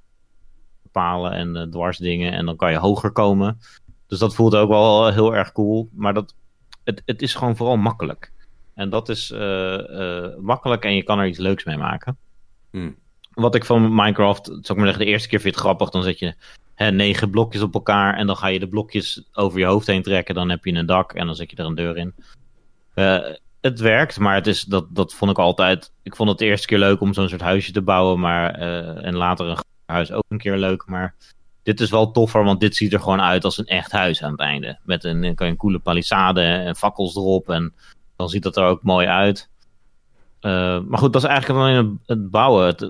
[0.92, 3.58] palen en eh, dwarsdingen en dan kan je hoger komen.
[4.06, 6.34] Dus dat voelt ook wel heel erg cool, maar dat,
[6.84, 8.32] het, het is gewoon vooral makkelijk.
[8.74, 12.16] En dat is eh, eh, makkelijk en je kan er iets leuks mee maken.
[12.70, 12.96] Hmm.
[13.32, 15.90] Wat ik van Minecraft, zou ik maar zeggen, de eerste keer vind je het grappig,
[15.90, 16.34] dan zet je
[16.74, 20.02] hè, negen blokjes op elkaar en dan ga je de blokjes over je hoofd heen
[20.02, 22.14] trekken, dan heb je een dak en dan zet je er een deur in.
[22.94, 23.18] Eh,
[23.60, 25.92] het werkt, maar het is, dat, dat vond ik altijd.
[26.02, 28.20] Ik vond het de eerste keer leuk om zo'n soort huisje te bouwen.
[28.20, 30.86] Maar, eh, en later een huis ook een keer leuk.
[30.86, 31.14] Maar
[31.62, 34.30] dit is wel toffer, want dit ziet er gewoon uit als een echt huis aan
[34.30, 34.78] het einde.
[34.82, 37.50] Met een, kan je een coole palissade en fakkels erop.
[37.50, 37.74] En
[38.16, 39.50] dan ziet dat er ook mooi uit.
[40.40, 42.66] Eh, maar goed, dat is eigenlijk alleen het, bouwen.
[42.66, 42.80] Het,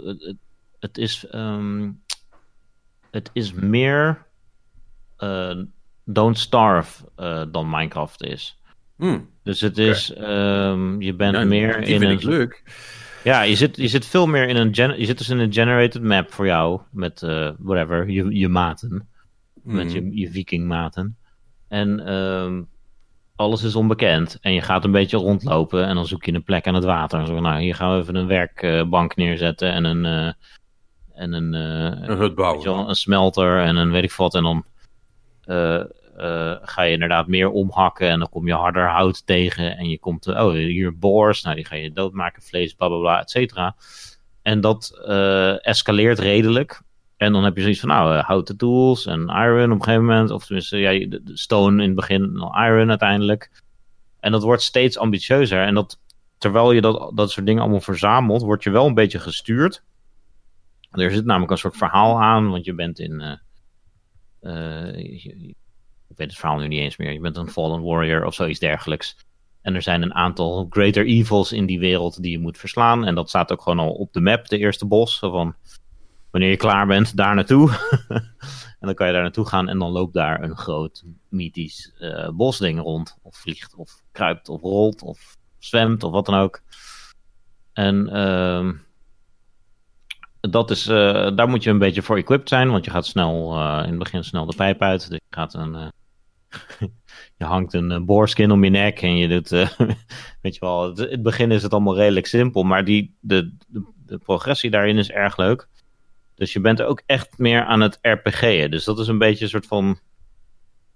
[0.81, 1.91] het, is, ehm,
[3.11, 4.27] het is meer
[6.05, 7.05] Don't Starve
[7.51, 8.59] dan Minecraft is.
[8.97, 9.29] Hmm.
[9.43, 12.17] Dus het is, ehm, je bent Ja, meer die in vind een...
[12.19, 12.63] ik leuk.
[13.25, 15.53] Ja, je zit, je zit veel meer in een, gen- je zit dus in een
[15.53, 19.09] generated map voor jou, met eh, whatever, je, je maten.
[19.63, 21.17] Met je, je vikingmaten.
[21.69, 22.63] En ehm,
[23.37, 24.39] alles is onbekend.
[24.41, 27.19] En je gaat een beetje rondlopen en dan zoek je een plek aan het water.
[27.21, 30.33] En zo, nou, hier gaan we even een werkbank neerzetten en een, eh,
[31.23, 32.65] en een, eh, Een hut bouwen.
[32.65, 34.35] wel, een smelter en een weet ik wat.
[34.35, 34.65] En dan
[36.63, 39.77] ga je inderdaad meer omhakken en dan kom je harder hout tegen.
[39.77, 42.99] En je komt, eh, oh, hier boors, nou die ga je doodmaken, vlees, bla bla
[42.99, 43.77] bla, et cetera.
[44.43, 46.83] En dat eh, escaleert redelijk.
[47.17, 50.05] En dan heb je zoiets van, nou, eh, houten tools en iron op een gegeven
[50.05, 50.31] moment.
[50.31, 52.23] Of tenminste, ja, stone in het begin,
[52.55, 53.63] iron uiteindelijk.
[54.21, 55.63] En dat wordt steeds ambitieuzer.
[55.63, 56.01] En dat,
[56.39, 59.83] terwijl je dat, dat soort dingen allemaal verzamelt, word je wel een beetje gestuurd.
[60.91, 63.21] Er zit namelijk een soort verhaal aan, want je bent in.
[63.21, 63.37] eh,
[64.41, 65.55] eh,
[66.09, 67.13] ik weet het verhaal nu niet eens meer.
[67.13, 69.17] Je bent een Fallen Warrior of zoiets dergelijks.
[69.63, 73.05] En er zijn een aantal greater evils in die wereld die je moet verslaan.
[73.05, 75.19] En dat staat ook gewoon al op de map, de eerste bos.
[75.19, 75.55] Van,
[76.31, 77.71] wanneer je klaar bent, daar naartoe.
[78.81, 82.29] en dan kan je daar naartoe gaan en dan loopt daar een groot mythisch eh,
[82.29, 83.19] bosding rond.
[83.23, 86.63] Of vliegt, of kruipt, of rolt, of zwemt, of wat dan ook.
[87.73, 88.73] En ehm,
[90.51, 93.55] dat is, eh, daar moet je een beetje voor equipped zijn, want je gaat snel,
[93.55, 95.09] eh, in het begin snel de pijp uit.
[95.11, 95.89] Dus je, gaat een, eh,
[97.39, 99.49] je hangt een boorskin om je nek en je doet,
[100.43, 103.57] weet je wel, het, in het begin is het allemaal redelijk simpel, maar die, de,
[103.69, 105.69] de, de progressie daarin is erg leuk.
[106.35, 108.71] Dus je bent ook echt meer aan het RPG'en.
[108.71, 109.99] Dus dat is een beetje een soort van,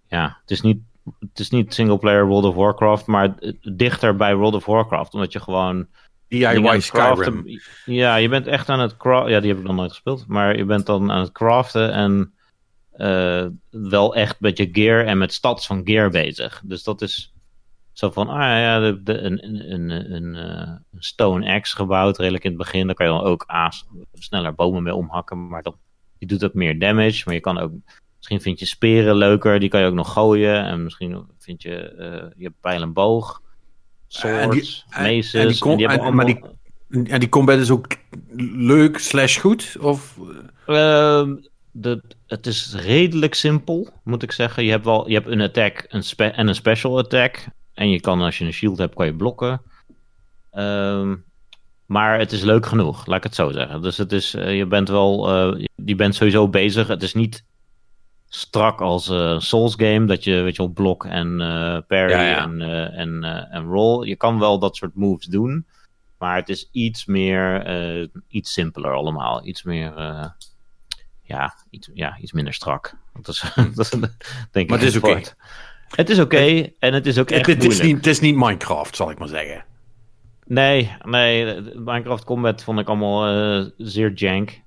[0.08, 0.78] ja, het is niet,
[1.20, 3.34] het is niet single player World of Warcraft, maar
[3.72, 5.87] dichter bij World of Warcraft, omdat je gewoon
[6.28, 7.44] DIY Skyrim.
[7.84, 9.30] Ja, je bent echt aan het craften.
[9.30, 10.26] Ja, die heb ik nog nooit gespeeld.
[10.26, 12.32] Maar je bent dan aan het craften en
[12.92, 16.62] eh, wel echt met je gear en met stads van gear bezig.
[16.64, 17.32] Dus dat is
[17.92, 22.18] zo van, ah ja, de, de, een, een, een, een, eh, een stone axe gebouwd,
[22.18, 22.86] redelijk in het begin.
[22.86, 23.46] Daar kan je dan ook
[24.12, 25.48] sneller bomen mee omhakken.
[25.48, 25.62] Maar
[26.18, 27.22] die doet ook meer damage.
[27.24, 27.72] Maar je kan ook,
[28.16, 30.64] misschien vind je speren leuker, die kan je ook nog gooien.
[30.64, 33.42] En misschien vind je, eh, je pijl en boog.
[34.08, 35.34] Swords, En die- en- maces.
[35.34, 36.56] en die kom- en die hebben en- maar allemaal-
[37.04, 37.86] En die combat is ook
[38.56, 39.76] leuk slash goed?
[39.80, 40.18] Of...
[41.70, 44.64] De, het is redelijk simpel, moet ik zeggen.
[44.64, 47.46] Je hebt wel je hebt een attack een spe- en een special attack.
[47.74, 49.60] En je kan, als je een shield hebt, kan je blokken.
[50.50, 51.14] Ehm,
[51.86, 53.82] maar het is leuk genoeg, laat ik het zo zeggen.
[53.82, 56.86] Dus het is, eh, je bent wel, eh, je bent sowieso bezig.
[56.88, 57.44] Het is niet
[58.28, 62.22] strak als een Souls game, dat je, weet je wel, blok en eh, parry Ja,
[62.22, 62.42] ja.
[62.42, 64.06] En, eh, en, en roll.
[64.06, 65.66] Je kan wel dat soort moves doen.
[66.18, 67.66] Maar het is iets meer,
[68.28, 69.46] iets simpeler allemaal.
[69.46, 69.92] Iets meer,
[71.22, 72.96] ja, iets, ja, iets minder strak.
[73.14, 74.10] Dat is, dat is denk
[74.52, 75.20] ik Maar het is oké.
[75.88, 78.36] Het is oké en het is ook echt Het, het, is niet, het is niet
[78.36, 79.64] Minecraft, zal ik maar zeggen.
[80.44, 84.62] Nee, nee, Minecraft Combat vond ik allemaal zeer jank.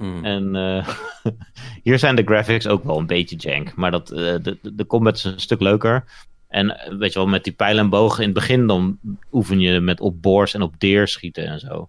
[0.00, 0.24] Hmm.
[0.24, 0.88] En eh,
[1.82, 3.74] hier zijn de graphics ook wel een beetje jank.
[3.74, 6.04] Maar dat, eh, de, de- combat is een stuk leuker.
[6.48, 8.98] En eh, weet je wel, met die pijl en bogen in het begin, dan
[9.32, 11.88] oefen je met op boors en op deer schieten en zo.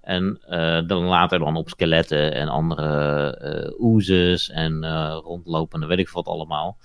[0.00, 0.40] En
[0.86, 4.86] dan later dan op skeletten en andere eh oezes en
[5.20, 6.78] rondlopende, weet ik wat allemaal.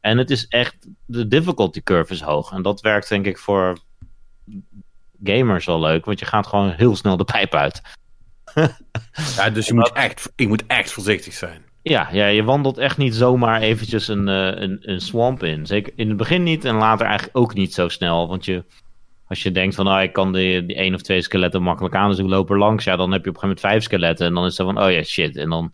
[0.00, 2.52] En het is echt, de difficulty curve is hoog.
[2.52, 3.78] En dat werkt denk ik voor
[5.24, 7.82] gamers wel leuk, want je gaat gewoon heel snel de pijp uit.
[9.36, 11.62] Ja, dus je moet echt, je moet echt voorzichtig zijn.
[11.82, 15.66] Ja, ja, je wandelt echt niet zomaar eventjes een, eh, een, een swamp in.
[15.66, 18.28] Zeker in het begin niet en later eigenlijk ook niet zo snel.
[18.28, 18.64] Want je,
[19.26, 22.10] als je denkt van, ah, ik kan die, die één of twee skeletten makkelijk aan,
[22.10, 22.84] dus ik loop er langs.
[22.84, 24.26] Ja, dan heb je op een gegeven moment vijf skeletten.
[24.26, 25.36] En dan is het van, oh ja, shit.
[25.36, 25.72] En dan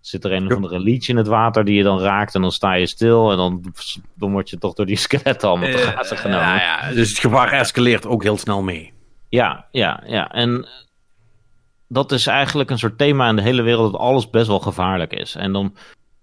[0.00, 2.34] zit er een of andere leech in het water die je dan raakt.
[2.34, 3.74] En dan sta je stil en dan,
[4.14, 6.46] dan word je toch door die skeletten allemaal te grazen genomen.
[6.46, 8.92] Ja, ja, dus het gevaar escaleert ook heel snel mee.
[9.28, 10.30] Ja, ja, ja.
[10.30, 10.68] En
[11.92, 15.12] dat is eigenlijk een soort thema in de hele wereld dat alles best wel gevaarlijk
[15.12, 15.34] is.
[15.34, 15.72] En dan, want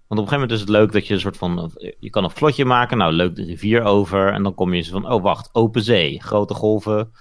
[0.08, 2.30] op een gegeven moment is het leuk dat je een soort van, je kan een
[2.30, 4.34] vlotje maken, nou leuk de rivier over.
[4.34, 7.12] En dan kom je van, oh wacht, open zee, grote golven,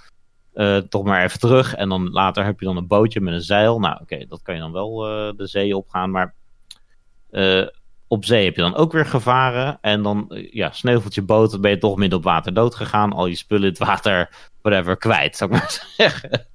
[0.52, 1.74] eh, toch maar even terug.
[1.74, 3.78] En dan later heb je dan een bootje met een zeil.
[3.80, 6.34] Nou oké, dat kan je dan wel eh, de zee opgaan, maar
[7.30, 7.66] eh,
[8.06, 9.78] op zee heb je dan ook weer gevaren.
[9.80, 13.12] En dan, ja, sneuvelt je boot, dan ben je toch midden op water dood gegaan.
[13.12, 14.30] Al je spullen in het water,
[14.62, 16.46] whatever, kwijt, zou ik maar zeggen.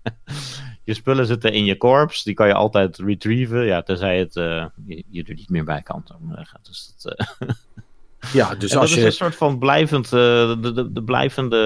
[0.83, 3.65] Je spullen zitten in je korps, die kan je altijd retrieven.
[3.65, 6.03] Ja, tenzij het, eh, je, je er niet meer bij kan,
[6.35, 6.59] zeggen.
[6.63, 7.47] Dus dat, eh,
[8.31, 11.57] Ja, dus en als dat is een soort van blijvend, eh, de, de, de blijvende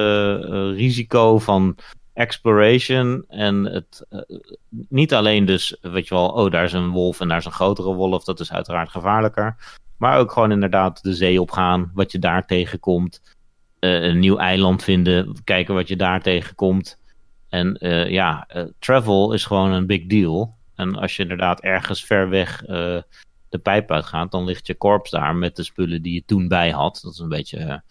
[0.49, 1.77] eh, risico van
[2.13, 3.25] exploration.
[3.27, 4.19] En het, eh,
[4.89, 7.51] niet alleen dus, weet je wel, oh daar is een wolf en daar is een
[7.51, 8.23] grotere wolf.
[8.23, 9.55] Dat is uiteraard gevaarlijker.
[9.97, 13.21] Maar ook gewoon inderdaad de zee opgaan, wat je daar tegenkomt.
[13.79, 16.97] Eh, een nieuw eiland vinden, kijken wat je daar tegenkomt.
[17.49, 20.55] En eh, ja, eh, travel is gewoon een big deal.
[20.75, 23.01] En als je inderdaad ergens ver weg eh,
[23.49, 26.69] de pijp uitgaat, dan ligt je korps daar met de spullen die je toen bij
[26.69, 26.99] had.
[27.03, 27.83] Dat is een beetje.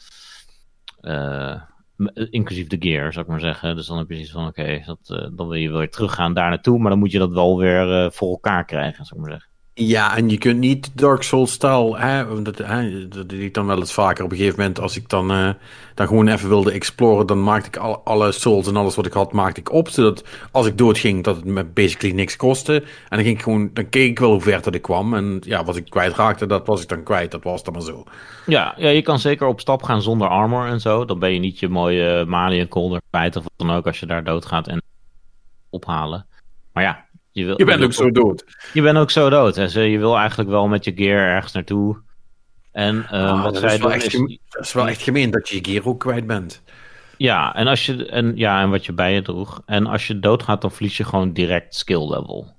[2.31, 3.77] inclusief de gear, zou ik maar zeggen.
[3.77, 6.79] Dus dan heb je zoiets van: oké, eh, dan wil je weer teruggaan daar naartoe.
[6.79, 9.56] Maar dan moet je dat wel weer voor elkaar krijgen, zou ik maar zeggen.
[9.79, 13.67] Ja, en je kunt niet Dark Souls stijl, hè, dat, hè, dat deed ik dan
[13.67, 15.51] wel eens vaker op een gegeven moment, als ik dan, eh,
[15.95, 19.13] dan gewoon even wilde exploren, dan maakte ik al, alle souls en alles wat ik
[19.13, 22.75] had, maakte ik op, zodat als ik doodging, dat het me basically niks kostte.
[22.75, 25.41] En dan ging ik gewoon, dan keek ik wel hoe ver dat ik kwam, en
[25.41, 28.05] ja, wat ik kwijtraakte, dat was ik dan kwijt, dat was dan maar zo.
[28.47, 31.05] Ja, ja, je kan zeker op stap gaan zonder armor en zo.
[31.05, 34.07] Dan ben je niet je mooie Malian Colder kwijt of wat dan ook als je
[34.07, 34.83] daar doodgaat en
[35.71, 36.27] ophalen.
[36.73, 37.06] Maar ja,
[37.37, 38.45] je, wil, Je bent ook zo dood.
[38.73, 39.73] Je bent ook zo dood.
[39.73, 41.97] Je wil eigenlijk wel met je gear ergens naartoe.
[42.73, 44.39] En eh, Ah, wat dat zij is wel doen echt is...
[44.49, 46.63] Dat is wel echt gemeen dat je je gear ook kwijt bent.
[47.17, 49.63] Ja, en als je en ja, en wat je bij je droeg.
[49.67, 52.55] En als je doodgaat, dan verlies je gewoon direct skill level.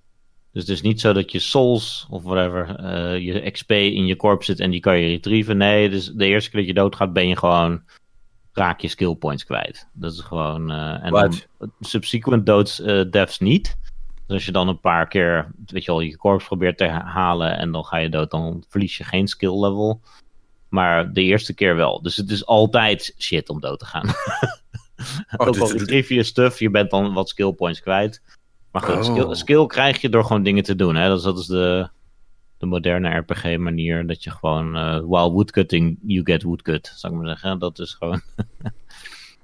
[0.53, 4.15] Dus het is niet zo dat je souls of whatever, eh, je XP in je
[4.15, 5.57] korp zit en die kan je retrieven.
[5.57, 7.81] Nee, dus de eerste keer dat je doodgaat, ben je gewoon
[8.53, 9.87] raak je skill points kwijt.
[9.93, 10.71] Dat is gewoon.
[10.71, 11.33] eh, en dan,
[11.79, 13.77] subsequent doods eh, deaths niet.
[14.27, 17.57] Dus als je dan een paar keer, weet je wel, je korps probeert te halen
[17.57, 20.01] en dan ga je dood, dan verlies je geen skill level.
[20.69, 22.01] Maar de eerste keer wel.
[22.01, 24.07] Dus het is altijd shit om dood te gaan.
[25.37, 28.21] Ook dus al retrieve je stuff, je bent dan wat skill points kwijt.
[28.71, 29.03] Maar goed, Oh.
[29.03, 30.95] skill, skill krijg je door gewoon dingen te doen.
[30.95, 31.07] Hè?
[31.07, 31.89] Dat is, dat is de,
[32.57, 34.07] de moderne RPG-manier.
[34.07, 37.59] Dat je gewoon, eh while woodcutting, you get woodcut, zou ik maar zeggen.
[37.59, 38.21] Dat is gewoon...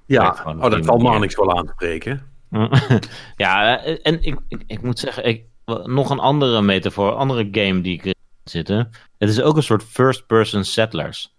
[0.05, 2.21] Ja, gewoon oh, dat valt maar niks wel aan te spreken.
[3.35, 5.45] ja, eh, en ik, ik, ik moet zeggen, ik,
[5.83, 8.89] nog een andere metafoor, andere game die ik zitten.
[9.17, 11.35] Het is ook een soort first-person settlers.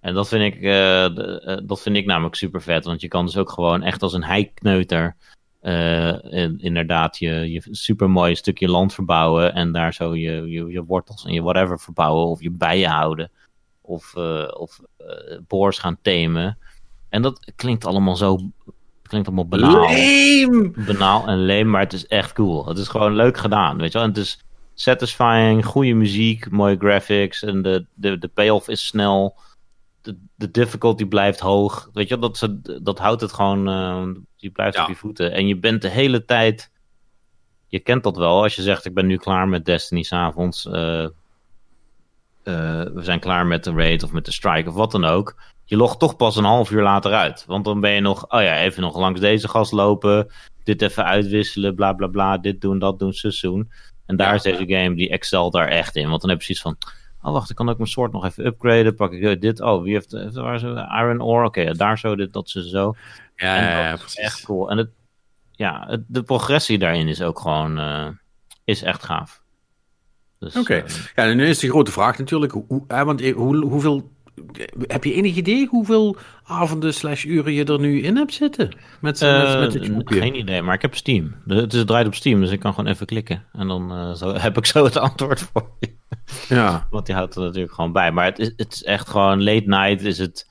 [0.00, 3.24] En dat vind, ik, eh, eh, dat vind ik namelijk super vet, want je kan
[3.24, 5.16] dus ook gewoon echt als een heikneuter
[6.30, 10.84] in- inderdaad je, je super mooi stukje land verbouwen en daar zo je, je, je
[10.84, 13.30] wortels en je whatever verbouwen of je bijen houden
[13.80, 14.14] of,
[14.56, 14.80] of
[15.48, 16.58] boors gaan temen.
[17.08, 18.38] En dat klinkt allemaal zo,
[19.06, 19.88] klinkt allemaal banaal
[20.86, 22.66] banaal en leem, maar het is echt cool.
[22.66, 24.02] Het is gewoon leuk gedaan, weet je wel.
[24.06, 24.40] En het is
[24.74, 29.36] satisfying, goede muziek, mooie graphics en de, de, de payoff is snel.
[30.02, 31.90] De, de difficulty blijft hoog.
[31.92, 34.82] Weet je wel, dat, ze, dat houdt het gewoon, eh, je blijft Ja.
[34.82, 35.32] op je voeten.
[35.32, 36.70] En je bent de hele tijd,
[37.66, 40.66] je kent dat wel, als je zegt ik ben nu klaar met Destiny s'avonds.
[40.66, 41.06] eh
[42.42, 45.36] eh, we zijn klaar met de raid of met de strike of wat dan ook.
[45.68, 47.44] Je logt toch pas een half uur later uit.
[47.46, 50.30] Want dan ben je nog, oh ja, even nog langs deze gast lopen.
[50.64, 52.38] Dit even uitwisselen, bla bla bla.
[52.38, 53.70] Dit doen, dat doen, zus doen.
[54.06, 54.34] En daar Ja.
[54.34, 56.08] is deze game, die excelt daar echt in.
[56.08, 56.90] Want dan heb je zoiets van,
[57.22, 58.94] oh wacht, ik kan ook mijn soort nog even upgraden.
[58.94, 61.44] Pak ik eh, dit, oh, wie heeft, heeft waar zo, iron ore?
[61.46, 62.94] Oké, daar zo, dit, dat, zo, zo.
[63.36, 64.18] Ja, En ja, ja, dat is precies.
[64.24, 64.70] echt cool.
[64.70, 64.88] En het,
[65.52, 68.08] ja, het, de progressie daarin is ook gewoon, eh,
[68.64, 69.42] is echt gaaf.
[70.38, 70.74] Dus, Oké.
[70.74, 74.10] eh, Ja, en nu is de grote vraag natuurlijk, hoe, want eh, hoe, hoeveel,
[74.86, 78.68] heb je enig idee hoeveel avonden slash uren je er nu in hebt zitten?
[78.68, 80.20] Met, met, Eh, met dit groepje?
[80.20, 81.34] geen idee, maar ik heb Steam.
[81.46, 83.44] Het is het draait op Steam, dus ik kan gewoon even klikken.
[83.52, 85.94] En dan eh, zo, heb ik zo het antwoord voor je.
[86.48, 86.86] Ja.
[86.90, 88.12] Want die houdt er natuurlijk gewoon bij.
[88.12, 90.46] Maar het is, het is echt gewoon late night is het...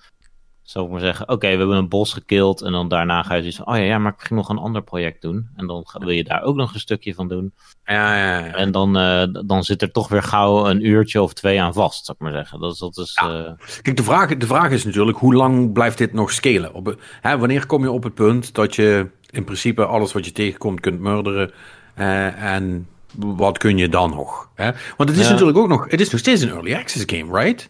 [0.66, 2.62] Zou ik maar zeggen, oké, we hebben een bos gekild.
[2.62, 4.58] En dan daarna ga je zoiets van, oh ja, ja, maar ik ging nog een
[4.58, 5.50] ander project doen.
[5.56, 7.54] En dan wil je daar ook nog een stukje van doen.
[7.86, 8.54] Ja, ja, ja.
[8.54, 12.06] En dan, eh, dan zit er toch weer gauw een uurtje of twee aan vast,
[12.06, 12.60] zou ik maar zeggen.
[12.60, 13.46] Dat is, dat is, Ja.
[13.46, 13.52] eh,
[13.82, 16.74] Kijk, de vraag, de vraag is natuurlijk, hoe lang blijft dit nog scalen?
[16.74, 20.32] Op, hè, wanneer kom je op het punt dat je in principe alles wat je
[20.32, 21.52] tegenkomt kunt murderen?
[21.96, 24.50] eh, en wat kun je dan nog?
[24.56, 24.72] Hè?
[24.98, 27.70] Want het is natuurlijk ook nog, het is nog steeds een early access game, right?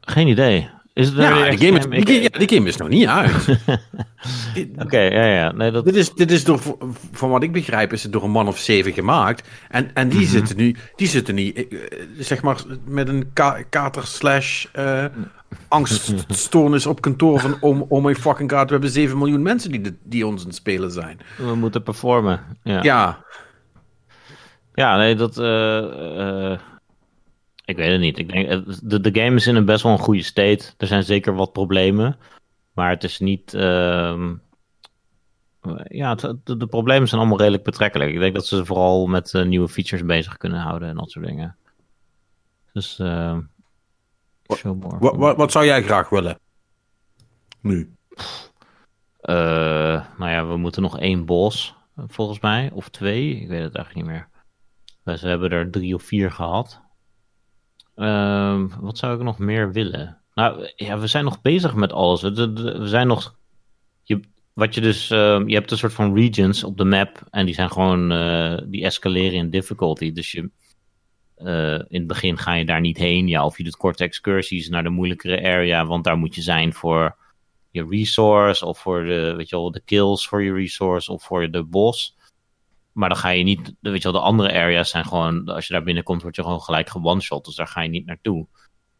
[0.00, 0.68] geen idee.
[0.94, 1.94] Is het early Ja, die game, is, game?
[1.94, 3.32] die, Ik- game- ja, die game is nog niet uit.
[4.84, 5.52] Oké, ja, ja.
[5.52, 6.60] Nee, dat, Dit is, dit is door,
[7.12, 9.48] van wat ik begrijp, is het door een man of zeven gemaakt.
[9.68, 11.78] En, en die, zitten nu, die zitten nu, eh,
[12.18, 15.04] zeg maar, met een ka kater slash eh,
[15.68, 19.98] angststoornis op kantoor van, oh, oh my fucking god, we hebben 7 miljoen mensen die,
[20.02, 21.18] die ons aan het spelen zijn.
[21.36, 22.40] we moeten performen.
[22.62, 23.24] Ja, Ja,
[24.74, 25.38] ja nee, dat...
[25.38, 26.58] eh, eh,
[27.64, 28.18] ik weet het niet.
[28.18, 30.72] Ik denk, de, de game is in een best wel een goede state.
[30.76, 32.16] Er zijn zeker wat problemen.
[32.72, 33.54] Maar het is niet...
[33.54, 34.34] ehm,
[35.88, 38.12] ja, de, de problemen zijn allemaal redelijk betrekkelijk.
[38.12, 41.26] Ik denk dat ze vooral met eh, nieuwe features bezig kunnen houden en dat soort
[41.26, 41.56] dingen.
[42.72, 42.98] Dus...
[42.98, 43.48] more.
[44.98, 46.38] wat, wat, wat zou jij graag willen?
[47.60, 47.94] Nu.
[49.20, 52.70] Eh, nou ja, we moeten nog één bos, eh, volgens mij.
[52.72, 54.28] Of twee, ik weet het eigenlijk niet meer.
[55.04, 56.80] Dus we hebben er drie of vier gehad.
[57.94, 60.18] Ehm, wat zou ik nog meer willen?
[60.34, 62.22] Nou, ja, we zijn nog bezig met alles.
[62.22, 63.36] We, zijn nog...
[64.02, 64.20] Je,
[64.52, 67.54] wat je dus, uh, je hebt een soort van regions op de map en die
[67.54, 70.12] zijn gewoon, uh, die escaleren in difficulty.
[70.12, 70.50] Dus je,
[71.38, 74.68] uh, in het begin ga je daar niet heen, ja, of je doet korte excursies
[74.68, 77.16] naar de moeilijkere area, want daar moet je zijn voor
[77.70, 81.50] je resource of voor de, weet je wel, de kills voor je resource of voor
[81.50, 82.16] de boss.
[82.94, 85.72] Maar dan ga je niet, weet je wel, de andere areas zijn gewoon, als je
[85.72, 88.46] daar binnenkomt, word je gewoon gelijk gewone-shot, dus daar ga je niet naartoe.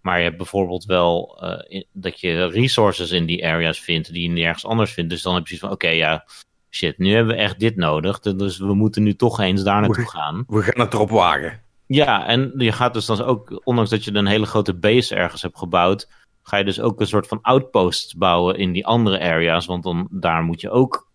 [0.01, 4.22] Maar je hebt bijvoorbeeld wel uh, in, dat je resources in die areas vindt die
[4.22, 5.11] je nergens anders vindt.
[5.11, 6.26] Dus dan heb je zoiets van: oké, okay, ja,
[6.70, 8.20] shit, nu hebben we echt dit nodig.
[8.20, 10.45] Dus we moeten nu toch eens daar naartoe gaan.
[10.47, 11.62] We gaan het erop wagen.
[11.86, 15.42] Ja, en je gaat dus dan ook, ondanks dat je een hele grote base ergens
[15.42, 16.11] hebt gebouwd,
[16.42, 19.66] ga je dus ook een soort van outposts bouwen in die andere areas.
[19.66, 21.12] Want dan daar moet je ook.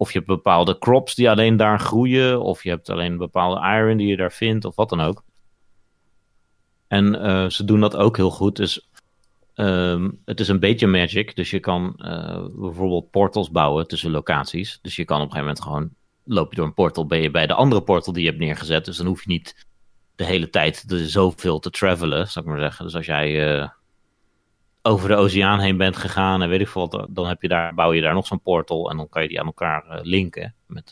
[0.00, 2.42] Of je hebt bepaalde crops die alleen daar groeien.
[2.42, 4.64] Of je hebt alleen bepaalde iron die je daar vindt.
[4.64, 5.22] Of wat dan ook.
[6.88, 8.56] En uh, ze doen dat ook heel goed.
[8.56, 8.88] Dus
[9.54, 11.36] um, het is een beetje magic.
[11.36, 14.78] Dus je kan uh, bijvoorbeeld portals bouwen tussen locaties.
[14.82, 15.90] Dus je kan op een gegeven moment gewoon.
[16.24, 18.84] Loop je door een portal, ben je bij de andere portal die je hebt neergezet.
[18.84, 19.66] Dus dan hoef je niet
[20.14, 22.84] de hele tijd de, zoveel te travelen, zou ik maar zeggen.
[22.84, 23.68] Dus als jij uh,
[24.82, 27.92] over de oceaan heen bent gegaan en weet ik veel, dan heb je daar, bouw
[27.92, 30.54] je daar nog zo'n portal en dan kan je die aan elkaar linken.
[30.66, 30.90] Met,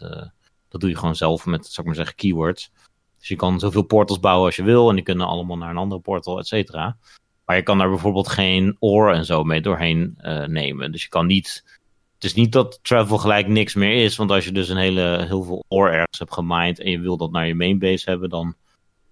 [0.69, 2.73] dat doe je gewoon zelf met, zou ik maar zeggen, keywords.
[3.19, 5.77] Dus je kan zoveel portals bouwen als je wil en die kunnen allemaal naar een
[5.77, 6.97] andere portal, et cetera.
[7.45, 10.93] Maar je kan daar bijvoorbeeld geen ore en zo mee doorheen uh, nemen.
[10.93, 11.79] Dus je kan niet.
[12.15, 14.17] Het is niet dat travel gelijk niks meer is.
[14.17, 17.17] Want als je dus een hele, heel veel ore ergens hebt gemined en je wil
[17.17, 18.55] dat naar je mainbase hebben, dan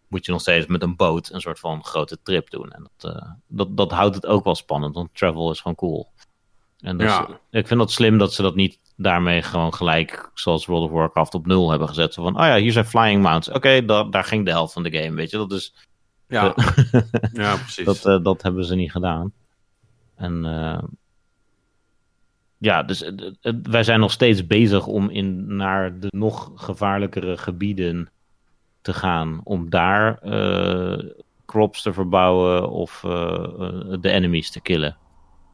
[0.09, 2.73] moet je nog steeds met een boot een soort van grote trip doen.
[2.73, 6.13] En dat, uh, dat, dat houdt het ook wel spannend, want travel is gewoon cool.
[6.81, 7.41] En dus, ja.
[7.51, 11.35] ik vind dat slim dat ze dat niet daarmee gewoon gelijk, zoals World of Warcraft,
[11.35, 12.15] op nul hebben gezet.
[12.15, 13.49] Zo van, oh ja, hier zijn flying mounts.
[13.49, 15.37] Oké, okay, daar, daar ging de helft van de game, weet je.
[15.37, 15.75] Dat is...
[16.29, 16.55] Ja,
[17.33, 17.85] ja precies.
[18.03, 19.33] Dat, uh, dat hebben ze niet gedaan.
[20.15, 20.83] En uh,
[22.59, 23.11] ja, dus
[23.63, 28.11] wij zijn nog steeds bezig om in, naar de nog gevaarlijkere gebieden
[28.87, 29.41] te gaan.
[29.45, 30.19] Om daar
[31.47, 33.01] crops te verbouwen of
[34.01, 34.97] de enemies te killen.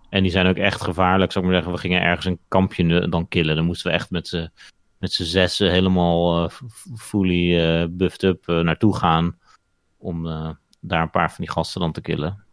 [0.08, 1.80] En die zijn ook echt gevaarlijk, zou ik maar zeggen.
[1.80, 3.56] We gingen ergens een kampje dan killen.
[3.56, 4.50] Dan moesten we echt met z'n
[4.98, 6.50] met zessen helemaal
[6.96, 9.38] fully buffed up naartoe gaan.
[9.98, 10.22] Om
[10.80, 12.44] daar een paar van die gasten dan te killen.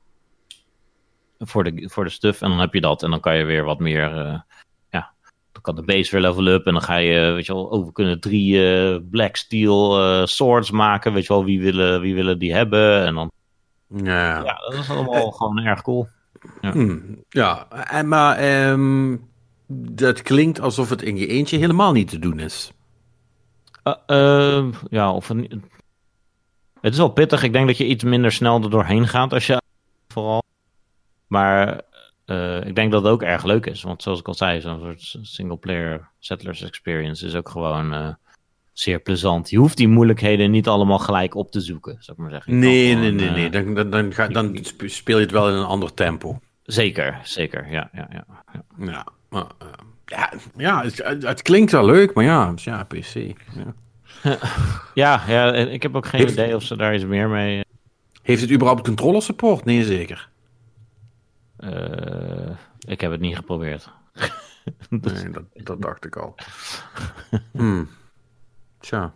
[1.40, 2.42] Voor de, voor de stuff.
[2.42, 3.04] En dan heb je dat.
[3.04, 4.44] En dan kan je weer wat meer.
[5.62, 6.66] Dan kan de base weer level up.
[6.66, 11.14] En dan ga je, weet je wel, over kunnen drie black steel swords maken.
[11.14, 13.06] Weet je wel, wie willen, wie willen die hebben?
[13.06, 13.32] En dan.
[14.04, 16.08] Ja, ja dat is allemaal gewoon erg cool.
[16.62, 17.68] Ja, hmm, ja.
[17.70, 19.30] En, maar um,
[19.68, 22.72] dat klinkt alsof het in je eentje helemaal niet te doen is.
[23.84, 25.64] Uh, uh, ja, of een,
[26.82, 27.44] het is wel pittig.
[27.44, 29.62] Ik denk dat je iets minder snel er doorheen gaat als je
[30.08, 30.44] vooral.
[31.28, 31.82] Maar
[32.30, 33.82] uh, ik denk dat het ook erg leuk is.
[33.82, 38.18] Want zoals ik al zei, zo'n soort single-player settlers experience is ook gewoon
[38.80, 39.50] zeer plezant.
[39.50, 42.60] Je hoeft die moeilijkheden niet allemaal gelijk op te zoeken, zou ik maar zeggen.
[42.60, 43.50] Nee, nee, nee, nee.
[43.50, 46.40] Dan, dan, dan, ga, dan speel je het wel in een ander tempo.
[46.64, 47.72] Zeker, zeker.
[47.72, 48.26] Ja, ja, ja.
[48.54, 49.46] Ja, ja, maar,
[50.06, 53.14] ja, ja het, het, klinkt wel leuk, maar ja, ja PC.
[54.24, 54.38] Ja.
[54.94, 56.34] ja, ja, ik heb ook geen Heeft...
[56.34, 57.64] idee of ze daar iets meer mee...
[58.22, 59.66] Heeft het überhaupt controller support?
[59.66, 60.30] Nee, zeker.
[61.60, 62.50] Uh,
[62.80, 63.90] ik heb het niet geprobeerd.
[64.90, 65.24] dus...
[65.24, 66.36] Nee, dat, dat dacht ik al.
[67.52, 67.90] hmm.
[68.80, 69.14] Tja.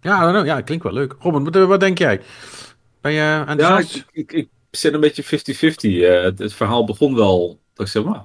[0.00, 1.14] Ja, know, ja, klinkt wel leuk.
[1.18, 2.20] Robin, wat, wat denk jij?
[3.00, 5.26] Ben je aan Ja, ik, ik, ik, zit een beetje 50-50.
[5.80, 8.22] Uh, het, het, verhaal begon wel, dat ik zeg, nou,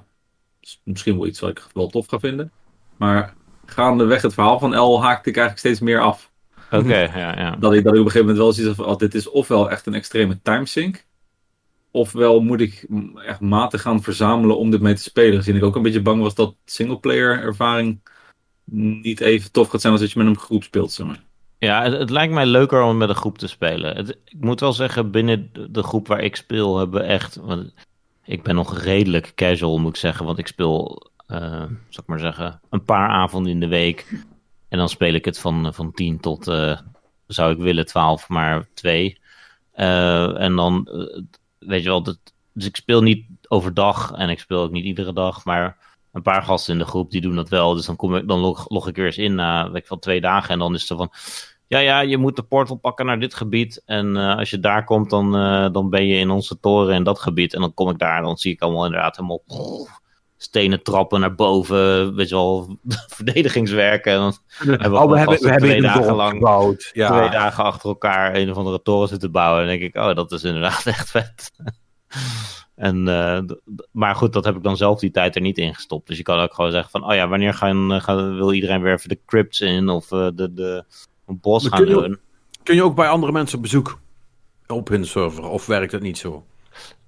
[0.84, 2.52] misschien wel iets wat ik wel tof ga vinden.
[2.96, 3.34] Maar
[3.66, 6.30] gaandeweg het verhaal van L haakte ik eigenlijk steeds meer af.
[6.70, 7.56] Oké, okay, ja, ja.
[7.56, 9.70] Dat ik, dat ik op een gegeven moment wel zoiets van, oh, dit is ofwel
[9.70, 11.04] echt een extreme timesync.
[11.92, 12.86] Ofwel moet ik
[13.26, 15.36] echt maten gaan verzamelen om dit mee te spelen.
[15.36, 18.00] Gezien ik ook een beetje bang was dat singleplayer ervaring
[18.64, 20.92] niet even tof gaat zijn als dat je met een groep speelt.
[20.92, 21.22] Zeg maar.
[21.58, 24.08] Ja, het, lijkt mij leuker om met een groep te spelen.
[24.08, 27.36] Ik moet wel zeggen, binnen de groep waar ik speel hebben echt...
[27.36, 27.74] Want
[28.24, 30.26] ik ben nog redelijk casual, moet ik zeggen.
[30.26, 31.64] Want ik speel, uh,
[32.06, 34.24] maar zeggen, een paar avonden in de week.
[34.68, 36.78] En dan speel ik het van, van 10 tot, uh,
[37.26, 39.18] zou ik willen, 12, maar 2.
[39.76, 40.88] Uh, en dan,
[41.66, 42.18] weet je wel, dat,
[42.52, 45.44] dus ik speel niet overdag en ik speel ook niet iedere dag.
[45.44, 45.76] Maar
[46.12, 47.74] een paar gasten in de groep die doen dat wel.
[47.74, 48.38] Dus dan, kom ik, dan
[48.68, 50.50] log, ik weer eens in na weet wel, twee dagen.
[50.50, 51.12] En dan is het van.
[51.66, 53.82] Ja, ja, je moet de portal pakken naar dit gebied.
[53.84, 57.02] En uh, als je daar komt, dan, uh, dan ben je in onze toren in
[57.02, 57.54] dat gebied.
[57.54, 59.42] En dan kom ik daar en dan zie ik allemaal inderdaad helemaal
[60.42, 62.14] stenen trappen naar boven.
[62.14, 62.76] Weet je wel,
[63.16, 64.12] verdedigingswerken.
[64.12, 66.90] En dan hebben we, oh, we hebben, we twee hebben dagen lang gebouwd.
[66.92, 67.08] Ja.
[67.18, 69.62] twee dagen achter elkaar een of andere toren zitten bouwen.
[69.62, 71.52] En dan denk ik, oh, dat is inderdaad echt vet.
[72.74, 73.40] En, eh,
[73.90, 76.06] maar goed, dat heb ik dan zelf die tijd er niet in gestopt.
[76.08, 78.82] Dus je kan ook gewoon zeggen van, oh ja, wanneer gaan, eh, gaan, wil iedereen
[78.82, 80.84] weer even de crypts in of eh, de, de
[81.26, 82.18] een bos Maar gaan kun je- doen?
[82.62, 83.98] Kun je ook bij andere mensen op bezoek
[84.66, 85.44] op hun server?
[85.48, 86.44] Of werkt dat niet zo?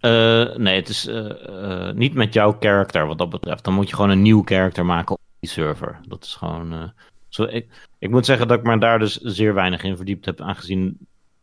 [0.01, 3.65] Eh, nee, het is eh, eh, niet met jouw character wat dat betreft.
[3.65, 5.99] Dan moet je gewoon een nieuw character maken op die server.
[6.09, 6.73] Dat is gewoon.
[6.73, 6.89] eh,
[7.29, 7.67] zo, ik,
[7.99, 10.99] ik moet zeggen dat ik me daar dus zeer weinig in verdiept heb, aangezien.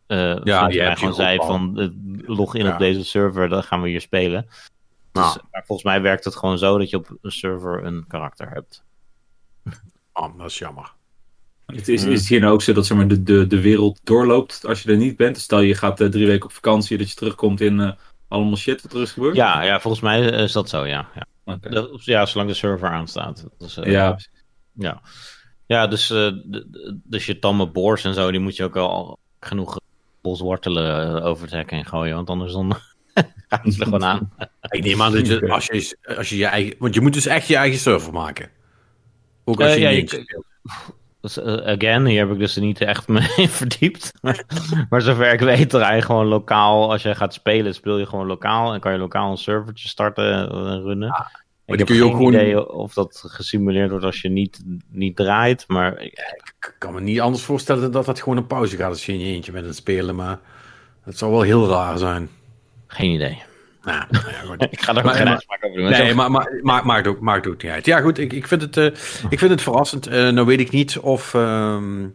[0.08, 1.94] eh ja, mij je gewoon ook zei van
[2.26, 2.74] log in Ja.
[2.74, 4.46] op deze server, dan gaan we hier spelen.
[5.12, 5.38] Dus, Nou.
[5.52, 8.84] maar volgens mij werkt het gewoon zo dat je op een server een karakter hebt.
[10.14, 10.94] Oh, dat is jammer.
[11.66, 14.00] Het is, is het hier nou ook zo dat zeg maar, de, de, de wereld
[14.04, 15.38] doorloopt als je er niet bent?
[15.38, 17.92] Stel je gaat drie weken op vakantie, dat je terugkomt in eh,
[18.32, 19.36] allemaal shit wat er is gebeurd?
[19.36, 21.10] Ja, ja, volgens mij is dat zo, ja.
[21.46, 21.58] Ja.
[21.70, 23.46] Dat- ja zolang de server aanstaat.
[23.58, 24.20] Dus, eh, ja.
[24.74, 25.02] Ja,
[25.66, 28.76] ja dus, eh, de- de- dus je tamme boors en zo, die moet je ook
[28.76, 29.80] al genoeg
[30.22, 32.74] boswortelen uh, over het hek heen gooien, want anders dan
[33.50, 34.34] gaan ze er gewoon aan.
[34.70, 36.76] Ik neem aan dat je, als je, als je je eigen...
[36.80, 38.50] Want je moet dus echt je eigen server maken.
[39.44, 40.22] Ook als Eh, je ja.
[41.22, 44.12] Dus, eh, again, hier heb ik dus er niet echt mee in verdiept.
[44.22, 44.44] Maar,
[44.90, 46.92] maar zover ik weet, draai je gewoon lokaal.
[46.92, 48.74] Als je gaat spelen, speel je gewoon lokaal.
[48.74, 51.16] En kan je lokaal een servertje starten en runnen.
[51.66, 54.64] ik heb kun je geen ook gewoon- idee of dat gesimuleerd wordt als je niet,
[54.90, 55.64] niet draait.
[55.68, 56.20] Maar ik-
[56.62, 59.20] Ik kan me niet anders voorstellen dat dat gewoon een pauze gaat als je in
[59.20, 60.16] je eentje bent aan het spelen.
[60.16, 60.40] Maar
[61.04, 62.30] het zou wel heel raar zijn.
[62.88, 63.42] geen idee.
[63.84, 64.68] Nou, nou ja, goed.
[64.72, 65.90] Ik ga er ook Maar- geen maar- uitspraak over doen.
[65.90, 67.86] Nee, maar, maar, maar maakt, ook, maakt ook niet uit.
[67.86, 68.86] Ja, goed, ik, ik, vind, het, eh,
[69.30, 70.08] ik vind het verrassend.
[70.08, 72.08] Eh, nou weet ik niet of, ehm,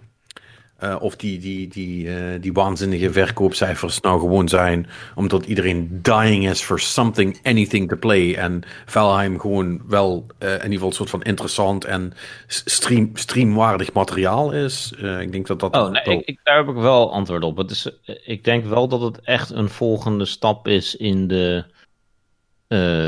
[0.76, 6.48] eh, of die, die, die, eh, die waanzinnige verkoopcijfers nou gewoon zijn omdat iedereen dying
[6.48, 8.34] is for something, anything to play.
[8.34, 12.12] En Valheim gewoon wel eh, in ieder geval een soort van interessant en
[12.46, 14.92] stream, streamwaardig materiaal is.
[15.20, 15.76] Ik denk dat dat...
[15.76, 17.56] Oh, nee, wel- ik, ik, daar heb ik wel antwoord op.
[17.56, 17.90] Het is,
[18.24, 21.64] ik denk wel dat het echt een volgende stap is in de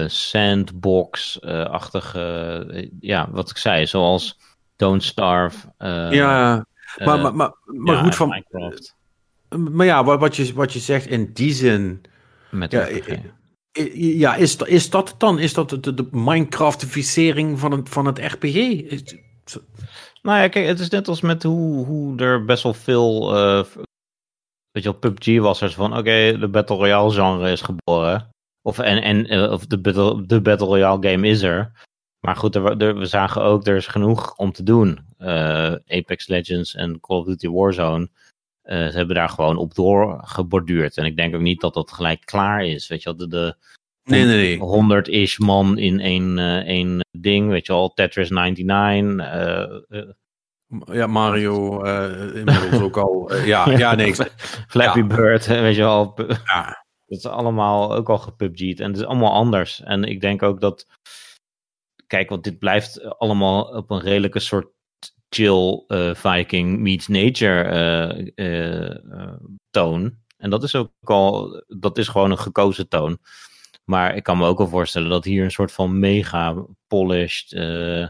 [0.08, 4.38] sandbox-achtige, ja, wat ik zei, zoals
[4.76, 5.66] Don't Starve.
[6.10, 6.66] ja,
[7.05, 8.28] maar, eh, maar, maar, maar ja, goed van...
[8.28, 8.97] Minecraft
[9.74, 12.03] Maar ja, wat, je, wat je zegt in die zin...
[12.51, 12.86] met Ja,
[13.93, 15.39] Ja, is, dat- is dat het dan?
[15.39, 18.55] Is dat de, de Minecraftificering van het, van het RPG?
[18.55, 19.16] Is-
[20.22, 23.36] Nou ja, kijk, het is net als met hoe, hoe er best wel veel.
[23.36, 23.64] eh,
[24.70, 28.28] weet je wel, PUBG was er van: oké, de Battle Royale genre is geboren.
[28.62, 31.72] Of, en, en, eh, of de, battle, de Battle Royale game is er.
[32.20, 34.98] Maar goed, er, er- we zagen ook, er is genoeg om te doen.
[35.18, 38.08] Eh, Apex Legends en Call of Duty Warzone.
[38.62, 40.96] eh, ze hebben daar gewoon op doorgeborduurd.
[40.96, 42.88] En ik denk ook niet dat dat gelijk klaar is.
[42.88, 43.54] Weet je wel, de, de,
[44.04, 45.02] Nee, nee, nee.
[45.02, 47.50] 100-ish man in één, eh, één ding.
[47.50, 49.26] Weet je wel, Tetris 99.
[49.26, 50.08] eh, eh,
[50.92, 51.82] Ja, Mario
[52.34, 53.34] inmiddels ook al.
[53.34, 54.14] ja, ja, nee.
[54.68, 55.06] Flappy Ja.
[55.06, 56.14] Bird, weet je wel.
[56.44, 56.86] Ja.
[57.06, 58.80] Dat is allemaal ook al gepubg'd.
[58.80, 59.82] En het is allemaal anders.
[59.82, 60.86] En ik denk ook dat...
[62.09, 64.68] Kijk, want dit blijft allemaal op een redelijke soort
[65.28, 69.34] chill eh, Viking meets nature eh, eh, eh,
[69.70, 70.16] toon.
[70.36, 71.62] En dat is ook al...
[71.66, 73.18] Dat is gewoon een gekozen toon.
[73.84, 77.52] Maar ik kan me ook wel voorstellen dat hier een soort van mega polished...
[77.52, 78.02] eh,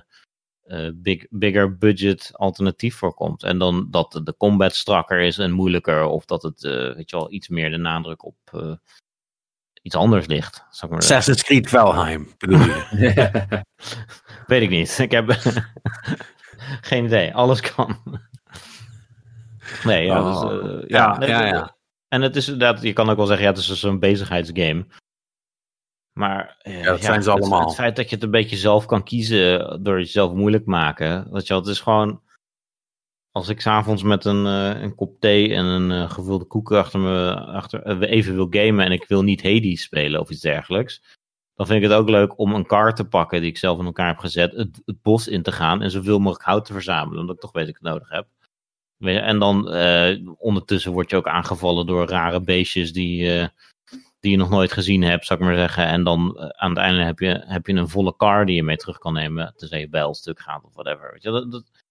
[0.68, 3.42] eh, big, bigger budget alternatief voor komt.
[3.42, 7.16] En dan dat de combat strakker is en moeilijker, of dat het, eh, weet je
[7.16, 8.72] wel, iets meer de nadruk op eh,
[9.88, 10.64] iets anders ligt.
[10.82, 10.98] Ik maar.
[10.98, 12.84] Assassin's Creed Valheim, bedoel je?
[14.46, 14.98] Weet ik niet.
[14.98, 15.30] Ik heb
[16.90, 17.34] geen idee.
[17.34, 17.96] Alles kan.
[19.84, 20.22] Nee, ja.
[20.22, 21.16] Oh, dus, eh, ja,
[21.46, 21.76] ja.
[22.08, 24.86] En het is inderdaad, je kan ook wel zeggen, ja, het is dus een bezigheidsgame.
[26.12, 27.66] Maar eh, Ja, dat zijn ze het- allemaal.
[27.66, 31.32] Het, feit dat je het een beetje zelf kan kiezen door jezelf moeilijk maken.
[31.32, 32.22] Weet je wel, het is gewoon.
[33.38, 37.00] Als ik s'avonds met een, eh, een kop thee en een eh, gevulde koek achter
[37.00, 41.02] me achter, eh, even wil gamen en ik wil niet Hades spelen of iets dergelijks.
[41.54, 43.84] Dan vind ik het ook leuk om een kaart te pakken die ik zelf in
[43.84, 47.34] elkaar heb gezet, het, bos in te gaan en zoveel mogelijk hout te verzamelen, omdat
[47.34, 48.26] ik toch weet dat ik het nodig heb.
[48.98, 49.68] En dan
[50.38, 53.48] ondertussen word je ook aangevallen door rare beestjes die,
[54.20, 55.86] die je nog nooit gezien hebt, zou ik maar zeggen.
[55.86, 58.76] En dan aan het einde heb je, heb je een volle car die je mee
[58.76, 61.12] terug kan nemen, tenzij je bijl stuk gaat of whatever.
[61.12, 61.86] Weet je, dat, dat-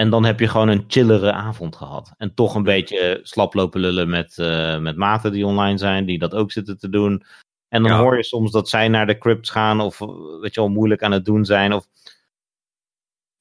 [0.00, 2.12] En dan heb je gewoon een chillere avond gehad.
[2.16, 6.18] En toch een beetje slap lopen lullen met, eh, met maten die online zijn, die
[6.18, 7.24] dat ook zitten te doen.
[7.68, 7.98] En dan Ja.
[7.98, 10.08] hoor je soms dat zij naar de crypts gaan of eh,
[10.40, 11.72] weet je wel, moeilijk aan het doen zijn.
[11.72, 11.86] Of...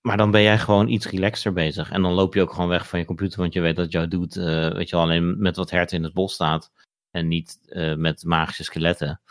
[0.01, 1.91] Maar dan ben jij gewoon iets relaxter bezig.
[1.91, 4.07] En dan loop je ook gewoon weg van je computer, want je weet dat jouw
[4.07, 6.71] doet, eh, weet je wel, alleen met wat herten in het bos staat.
[7.11, 7.59] En niet
[7.97, 9.21] met magische skeletten.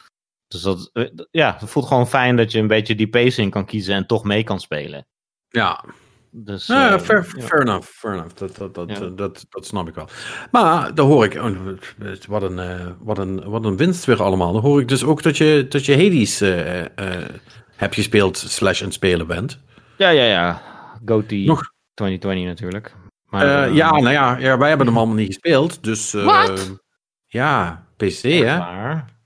[0.47, 0.91] Dus dat,
[1.31, 4.24] ja, het voelt gewoon fijn dat je een beetje die pacing kan kiezen en toch
[4.24, 5.07] mee kan spelen.
[5.49, 5.85] Ja.
[6.31, 7.43] Dus, Ja, eh, fair, ja.
[7.43, 8.35] fair enough, fair enough.
[8.35, 8.95] Dat, dat, dat, Ja.
[8.95, 10.09] eh, dat, dat snap ik wel.
[10.51, 11.51] Maar dan hoor ik, oh,
[12.29, 14.53] wat een, eh, wat een, wat een winst weer allemaal.
[14.53, 17.29] Dan hoor ik dus ook dat je, dat je Hades eh, eh,
[17.76, 19.59] hebt gespeeld slash het spelen bent.
[19.97, 20.62] Ja, ja, ja.
[21.05, 22.95] GOTY Nog- 2020 natuurlijk.
[23.24, 25.83] Maar, Eh, eh, ja, nou ja, ja, wij hebben hem allemaal niet gespeeld.
[25.85, 26.57] Dus eh,
[27.26, 28.59] ja, PC hè.
[28.59, 29.16] Maar...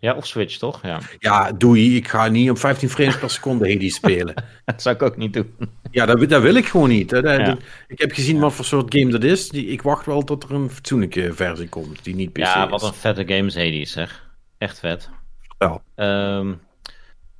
[0.00, 0.80] Ja, of Switch, toch?
[0.82, 1.00] Ja.
[1.18, 4.34] Ja, doei, ik ga niet op 15 frames per seconde Hades spelen.
[4.64, 5.52] Dat zou ik ook niet doen.
[5.90, 7.10] Ja, dat, dat wil ik gewoon niet.
[7.10, 7.22] hè.
[7.22, 7.44] Dat- Ja.
[7.44, 9.48] dat- ik heb gezien wat voor soort game dat is.
[9.48, 12.70] Die, ik wacht wel tot er een fatsoenlijke versie komt, die niet PC Ja, is.
[12.70, 14.30] wat een vette games Hades, zeg.
[14.58, 15.10] Echt vet.
[15.58, 15.80] Ja.
[15.94, 16.52] Ehm,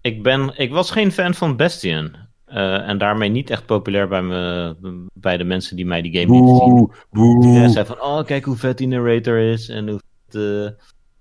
[0.01, 2.17] ik, ben, ik was geen fan van Bastion.
[2.45, 4.75] Eh, en daarmee niet echt populair bij, me,
[5.15, 6.69] bij de mensen die mij die game lieten zien.
[6.75, 7.45] Boe, boe.
[7.47, 9.69] Iedereen zei van, oh, kijk hoe vet die narrator is.
[9.69, 10.69] En hoe vet, eh,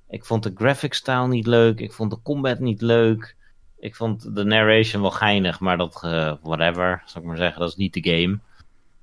[0.10, 1.80] ik vond de graphic style niet leuk.
[1.80, 3.36] Ik vond de combat niet leuk.
[3.80, 7.70] Ik vond de narration wel geinig, maar dat, eh, whatever, zal ik maar zeggen, dat
[7.70, 8.40] is niet de game.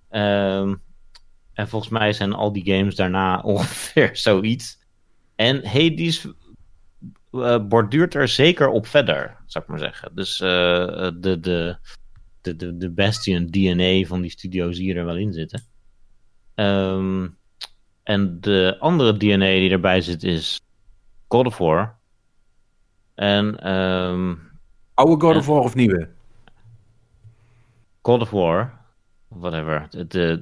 [0.08, 0.74] Ehm,
[1.52, 4.78] en volgens mij zijn al die games daarna ongeveer zoiets.
[5.34, 6.26] En Hades
[7.30, 10.14] eh, borduurt er zeker op verder, zou ik maar zeggen.
[10.14, 10.48] Dus eh,
[11.20, 11.76] de, de,
[12.40, 15.64] de, de, de Bastion DNA van die studio zie je er wel in zitten.
[16.54, 17.28] Ehm,
[18.02, 20.60] en de andere DNA die erbij zit is
[21.34, 21.94] God of War.
[23.14, 24.34] En ehm,
[24.94, 26.08] Oude God of War of nieuwe?
[28.02, 28.72] God of War,
[29.28, 29.88] whatever.
[30.08, 30.40] De,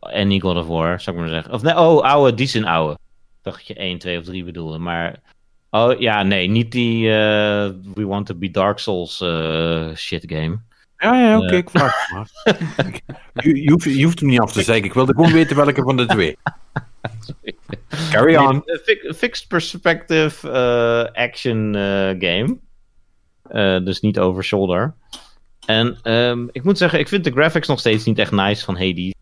[0.00, 1.52] any God of War, zou ik maar zeggen.
[1.52, 2.92] Of nee, oh, oude, die zijn oude.
[2.92, 2.98] Ik
[3.42, 4.78] dacht dat je 1, 2 of 3 bedoelde.
[4.78, 5.20] Maar,
[5.70, 10.58] oh ja, nee, niet die eh, We Want to be Dark Souls eh, shit game.
[10.96, 11.56] Ja, ja, oké, Eh.
[11.56, 12.30] ik vraag het maar.
[13.44, 14.84] je, je, hoeft, je hoeft hem niet af te zeggen.
[14.84, 16.36] Ik wilde gewoon weten welke van de twee.
[18.10, 18.62] Carry on.
[18.64, 22.58] Een fi- fixed perspective eh, action eh, game.
[23.42, 24.94] Eh, dus niet over shoulder.
[25.66, 28.76] En ehm, ik moet zeggen, ik vind de graphics nog steeds niet echt nice van
[28.76, 29.12] Hades.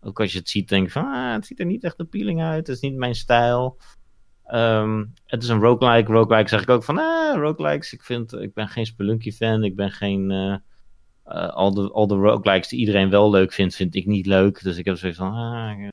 [0.00, 2.42] Ook als je het ziet, denk ik van, ah, het ziet er niet echt appealing
[2.42, 2.66] uit.
[2.66, 3.78] Het is niet mijn stijl.
[4.44, 6.12] Ehm, het is een roguelike.
[6.12, 7.92] Roguelike zeg ik ook van, ah, roguelikes.
[7.92, 9.64] Ik, vind, ik ben geen Spelunky fan.
[9.64, 10.30] Ik ben geen...
[10.30, 10.54] eh,
[11.24, 14.62] eh, al, de, al de roguelikes die iedereen wel leuk vindt, vind ik niet leuk.
[14.62, 15.88] Dus ik heb zoiets van, ah,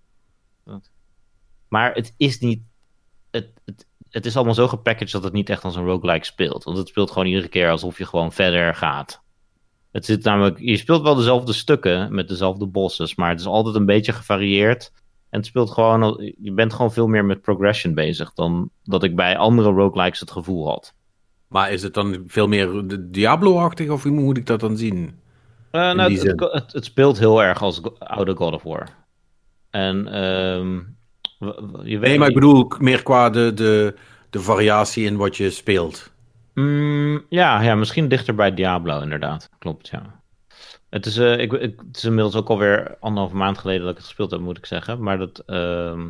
[0.66, 0.91] dat.
[1.72, 2.62] Maar het is niet
[3.30, 6.64] het, het, het is allemaal zo gepackaged dat het niet echt als een roguelike speelt.
[6.64, 9.22] Want het speelt gewoon iedere keer alsof je gewoon verder gaat.
[9.92, 13.76] Het zit namelijk, je speelt wel dezelfde stukken met dezelfde bosses, maar het is altijd
[13.76, 14.92] een beetje gevarieerd.
[15.30, 19.16] En het speelt gewoon, je bent gewoon veel meer met progression bezig dan dat ik
[19.16, 20.94] bij andere roguelikes het gevoel had.
[21.48, 25.20] Maar is het dan veel meer de Diablo-achtig of hoe moet ik dat dan zien?
[25.72, 28.88] Eh, nou, het, het, speelt heel erg als oude God of War.
[29.70, 30.80] En ehm,
[31.84, 33.96] je weet Nee, maar ik bedoel meer qua de, de,
[34.30, 36.12] de variatie in wat je speelt.
[36.54, 39.50] Mm, ja, ja, misschien dichter bij Diablo, inderdaad.
[39.60, 40.20] Klopt, ja.
[40.90, 43.98] Het is, eh, ik, ik- het is inmiddels ook alweer anderhalve maand geleden dat ik
[43.98, 45.04] het gespeeld heb, moet ik zeggen.
[45.04, 46.08] Maar dat, ehm,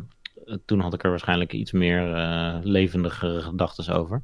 [0.64, 4.22] toen had ik er waarschijnlijk iets meer eh levendige gedachten over.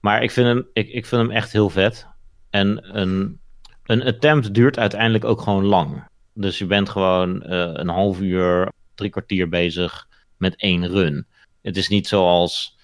[0.00, 2.06] Maar ik vind, hem, ik, ik vind hem echt heel vet.
[2.50, 3.40] En een,
[3.86, 6.04] een attempt duurt uiteindelijk ook gewoon lang.
[6.32, 10.07] Dus je bent gewoon eh, een half uur, drie kwartier bezig
[10.38, 11.26] met één run.
[11.62, 12.78] Het is niet zoals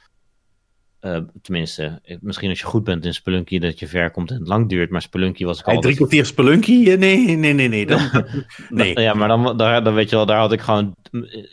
[1.04, 4.38] eh, tenminste, eh, misschien als je goed bent in Spelunky dat je ver komt en
[4.38, 4.90] het lang duurt.
[4.90, 6.90] Maar Spelunky was ik Hey, drie kwartier Spelunky?
[6.90, 7.86] Eh, Nee, nee, nee, nee.
[7.86, 8.00] Dan,
[8.68, 9.00] nee.
[9.00, 10.94] Ja, maar dan, daar, dan weet je wel, daar had ik gewoon.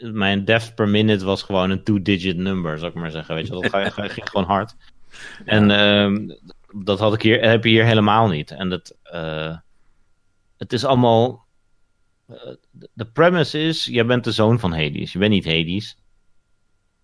[0.02, 3.36] Mijn def per minute was gewoon een two-digit number, zou ik maar zeggen.
[3.36, 4.76] Weet je, dat ging gewoon hard.
[5.46, 6.30] En ehm,
[6.84, 8.52] dat had ik hier, heb je hier helemaal niet.
[8.52, 9.58] En dat, eh,
[10.58, 11.46] het is allemaal.
[12.32, 12.54] Eh,
[12.94, 15.14] de premise is: jij bent de zoon van Hades.
[15.14, 15.98] Je bent niet Hades.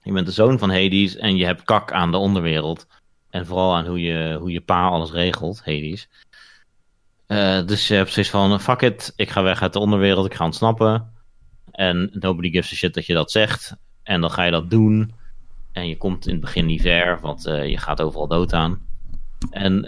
[0.02, 2.88] Je bent de zoon van Hades en je hebt kak aan de onderwereld.
[3.30, 6.10] En vooral aan hoe je, hoe je pa alles regelt, Hades.
[7.28, 10.34] Eh, dus je hebt zoiets van, fuck it, ik ga weg uit de onderwereld, ik
[10.34, 11.12] ga ontsnappen.
[11.72, 13.76] En nobody gives a shit dat je dat zegt.
[14.04, 15.14] En dan ga je dat doen.
[15.72, 18.86] En je komt in het begin niet ver, want eh, je gaat overal dood aan.
[19.50, 19.80] En,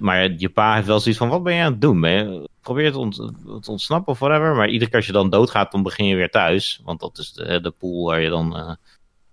[0.00, 2.00] maar je pa heeft wel zoiets van, wat ben je aan het doen?
[2.00, 4.54] Ben je, probeer het ont- te ontsnappen of whatever.
[4.54, 6.80] Maar iedere keer als je dan doodgaat, dan begin je weer thuis.
[6.84, 8.72] Want dat is de, de pool waar je dan eh,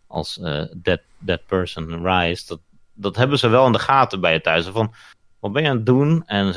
[0.08, 2.48] als eh dead, dead person rise.
[2.48, 2.60] Dat,
[2.94, 4.66] dat hebben ze wel in de gaten bij je thuis.
[4.66, 4.94] Van,
[5.40, 6.24] wat ben je aan het doen?
[6.26, 6.48] En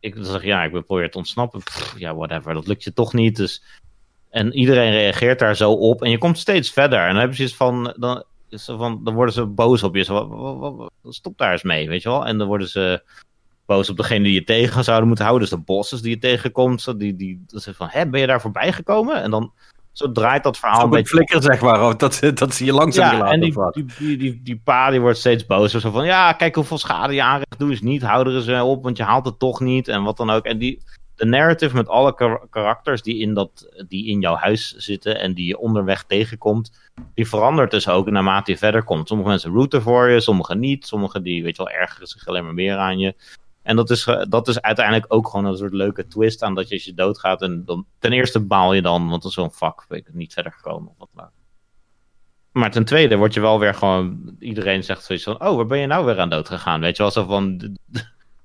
[0.00, 1.62] ik, zeg, ja, ik probeer te ontsnappen.
[1.96, 3.36] Ja, whatever, dat lukt je toch niet.
[3.36, 3.62] Dus...
[4.30, 6.02] En iedereen reageert daar zo op.
[6.02, 6.98] En je komt steeds verder.
[6.98, 10.04] En dan heb je zoiets van, dan, van, dan worden ze boos op je.
[11.08, 12.26] Stop daar eens mee, weet je wel.
[12.26, 13.02] En dan worden ze
[13.66, 15.48] boos op degene die je tegen zouden moeten houden.
[15.48, 16.82] Dus de bosses die je tegenkomt.
[16.82, 19.22] Zo, die, die, dat ze van, hè, ben je daar voorbij gekomen?
[19.22, 19.52] En dan
[19.92, 21.86] zo draait dat verhaal een Op een beetje flikker, zeg maar.
[21.86, 25.00] of Dat, dat zie je langzaam ja, en die, die, die, die, die pa die
[25.00, 25.80] wordt steeds bozer.
[25.80, 27.58] Zo van, ja, kijk hoeveel schade je aanricht.
[27.58, 29.88] Doe eens niet, hou er eens eh, op, want je haalt het toch niet.
[29.88, 30.44] En wat dan ook.
[30.44, 30.82] En die,
[31.14, 35.34] de narrative met alle kar- karakters die in, dat, die in jouw huis zitten en
[35.34, 36.72] die je onderweg tegenkomt,
[37.14, 39.08] die verandert dus ook naarmate je verder komt.
[39.08, 40.86] Sommige mensen rooten voor je, sommige niet.
[40.86, 43.14] Sommige die, weet je wel, ergeren zich alleen maar meer aan je.
[43.64, 46.68] En dat is, eh, dat is uiteindelijk ook gewoon een soort leuke twist aan dat
[46.68, 47.42] je als je doodgaat.
[47.42, 50.32] En dan, ten eerste baal je dan, want dat is zo'n vak, weet ik niet
[50.32, 51.30] verder gekomen of wat dan ook.
[52.52, 55.78] Maar ten tweede word je wel weer gewoon, iedereen zegt zoiets van, oh, waar ben
[55.78, 56.80] je nou weer aan dood gegaan?
[56.80, 57.76] Weet je wel, zo van,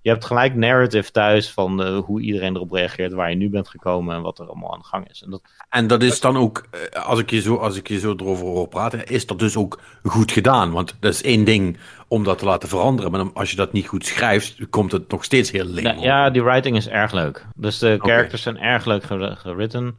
[0.09, 3.67] je hebt gelijk narrative thuis van eh, hoe iedereen erop reageert, waar je nu bent
[3.67, 5.21] gekomen en wat er allemaal aan de gang is.
[5.21, 7.99] En dat, En dat is dan ook, eh, als ik je zo, als ik je
[7.99, 10.71] zo erover hoor praten, is dat dus ook goed gedaan.
[10.71, 13.11] Want dat is één ding om dat te laten veranderen.
[13.11, 15.83] Maar als je dat niet goed schrijft, komt het nog steeds heel leeg.
[15.83, 17.45] Ja, ja, die writing is erg leuk.
[17.55, 19.95] Dus de characters zijn erg leuk ger- geritten.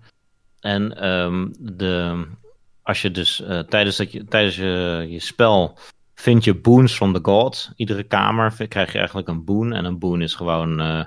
[0.60, 2.24] En ehm, de,
[2.82, 5.78] als je dus eh, tijdens, dat je, tijdens je, je spel
[6.20, 7.72] vind je boons from the gods.
[7.76, 9.72] Iedere kamer krijg je eigenlijk een boon.
[9.72, 11.04] En een boon is gewoon eh,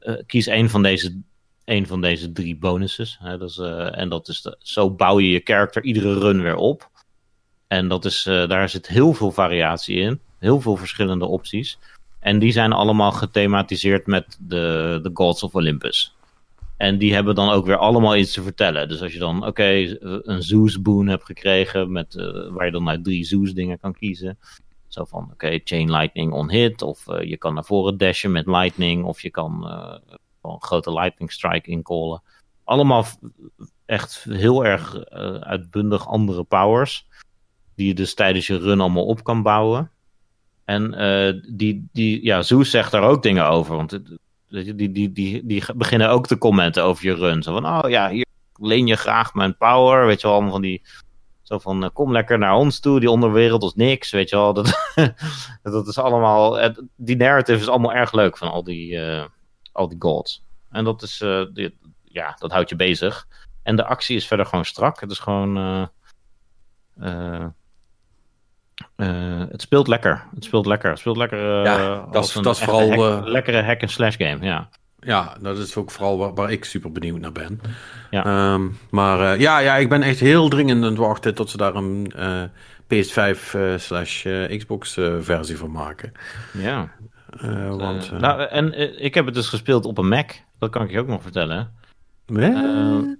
[0.00, 1.20] eh, kies één van deze,
[1.64, 3.18] één van deze drie bonuses.
[3.20, 6.56] Hè, dat is, eh, en dat is zo bouw je je character iedere run weer
[6.56, 6.90] op.
[7.68, 10.20] En dat is, eh, daar zit heel veel variatie in.
[10.38, 11.78] Heel veel verschillende opties.
[12.20, 16.14] En die zijn allemaal gethematiseerd met de, de Gods of Olympus.
[16.76, 18.88] En die hebben dan ook weer allemaal iets te vertellen.
[18.88, 22.88] Dus als je dan, oké, een Zeus boon hebt gekregen, met, eh, waar je dan
[22.88, 24.38] uit drie Zeus dingen kan kiezen.
[24.88, 26.82] Zo van, oké, Chain Lightning on hit.
[26.82, 29.04] Of eh, je kan naar voren dashen met Lightning.
[29.04, 32.22] Of je kan eh, een grote Lightning Strike inkallen.
[32.64, 33.04] Allemaal
[33.86, 37.06] echt heel erg eh, uitbundig andere powers.
[37.74, 39.90] Die je dus tijdens je run allemaal op kan bouwen.
[40.64, 43.76] En eh, die, die, ja, Zeus zegt daar ook dingen over.
[43.76, 44.18] Want het-
[44.52, 47.42] die, die, die, die beginnen ook te commenten over je run.
[47.42, 50.06] Zo van, oh ja, hier leen je graag mijn power.
[50.06, 50.82] Weet je wel, allemaal van die...
[51.42, 54.52] Zo van, eh, kom lekker naar ons toe, die onderwereld is niks, weet je wel.
[54.52, 54.92] Dat,
[55.62, 56.72] dat is allemaal...
[56.96, 59.24] Die narrative is allemaal erg leuk van al die, eh,
[59.72, 60.44] al die gods.
[60.70, 61.20] En dat is...
[61.20, 61.68] eh,
[62.04, 63.26] ja, dat houdt je bezig.
[63.62, 65.00] En de actie is verder gewoon strak.
[65.00, 65.88] Het is gewoon...
[69.02, 70.22] eh, het speelt lekker.
[70.34, 70.90] Het speelt lekker.
[70.90, 71.38] Het speelt lekker.
[71.58, 74.38] eh, Ja, dat is- dat vooral, hack- eh, lekkere hack-and-slash game.
[74.44, 74.68] Ja.
[75.00, 77.60] Ja, dat is ook vooral waar, waar ik super benieuwd naar ben.
[78.10, 78.24] Ja.
[78.24, 81.74] Ehm, maar ja, ja, ik ben echt heel dringend aan het wachten tot ze daar
[81.74, 82.42] een eh,
[82.86, 84.26] PS5 eh, slash
[84.56, 86.12] Xbox versie van maken.
[86.52, 86.88] ja.
[87.68, 90.30] Want, nou, en ik heb het dus gespeeld op een Mac.
[90.58, 91.72] Dat kan ik je ook nog vertellen.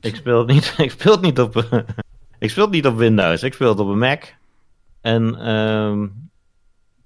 [0.00, 1.56] ik speel het niet, ik speel het niet op.
[2.38, 3.42] ik speel het niet op Windows.
[3.42, 4.22] Ik speel het op een Mac.
[5.02, 6.08] En ehm,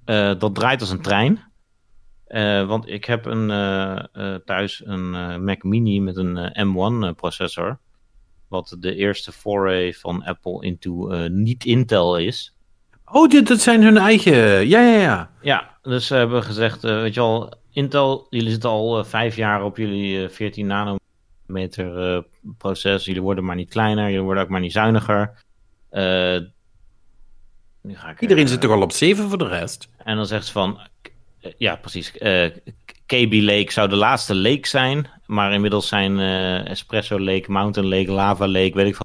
[0.04, 1.44] eh, dat draait als een trein.
[2.26, 5.10] Eh, want ik heb een, eh, thuis een
[5.44, 7.78] Mac Mini met een eh, M1 processor.
[8.48, 12.54] Wat de eerste foray van Apple into niet-Intel is.
[13.04, 14.68] Oh, dit, dat zijn hun eigen.
[14.68, 15.30] Ja, ja, ja.
[15.40, 19.76] Ja, dus ze hebben gezegd, weet je wel, Intel, jullie zitten al vijf jaar op
[19.76, 22.24] jullie eh, 14 nanometer
[22.58, 23.04] proces.
[23.04, 25.44] Jullie worden maar niet kleiner, jullie worden ook maar niet zuiniger.
[27.86, 29.88] Eh, nu ga ik, Iedereen eh, zit toch al op 7 voor de rest?
[29.96, 30.80] En dan zegt ze van,
[31.40, 32.50] eh, ja precies, eh,
[33.06, 38.12] KB Lake zou de laatste lake zijn, maar inmiddels zijn eh, Espresso Lake, Mountain Lake,
[38.12, 39.04] Lava Lake, weet ik veel.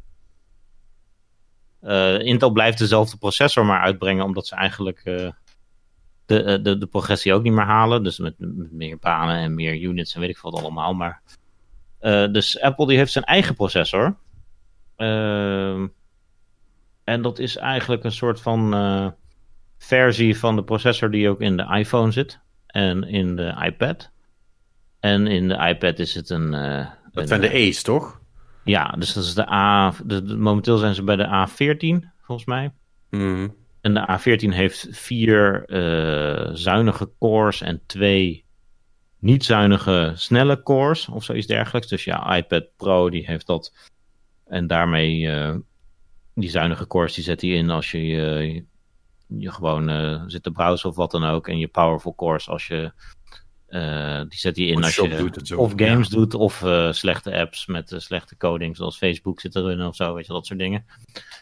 [1.82, 5.30] Eh, Intel blijft dezelfde processor maar uitbrengen, omdat ze eigenlijk eh,
[6.26, 8.04] de, eh, de, de progressie ook niet meer halen.
[8.04, 10.94] Dus met, met meer banen en meer units en weet ik veel wat allemaal.
[10.94, 11.22] Maar,
[12.00, 14.16] eh, dus Apple die heeft zijn eigen processor.
[14.96, 15.88] Ehm,
[17.12, 19.08] en dat is eigenlijk een soort van eh,
[19.78, 22.40] versie van de processor die ook in de iPhone zit.
[22.68, 24.12] En in de iPad.
[25.00, 26.54] En in de iPad is het een...
[26.54, 28.20] eh, Dat een, zijn de eh, A's, toch?
[28.64, 29.94] Ja, dus dat is de A...
[30.06, 32.72] De, de- momenteel zijn ze bij de A14, volgens mij.
[33.10, 33.48] Mhm.
[33.82, 35.64] En de A14 heeft vier
[36.54, 38.46] zuinige cores en twee
[39.20, 41.88] niet zuinige snelle cores of zoiets dergelijks.
[41.88, 43.74] Dus ja, iPad Pro die heeft dat.
[44.46, 45.30] En daarmee
[46.36, 48.64] die zuinige cores die zet hij in als je je,
[49.28, 51.48] je gewoon eh, zit te browsen of wat dan ook.
[51.48, 52.92] En je powerful cores als je
[53.68, 56.16] eh, die zet hij in als je doet of games ja.
[56.16, 60.26] doet of eh, slechte apps met slechte coding zoals Facebook zit erin of zo, weet
[60.26, 60.86] je dat soort dingen.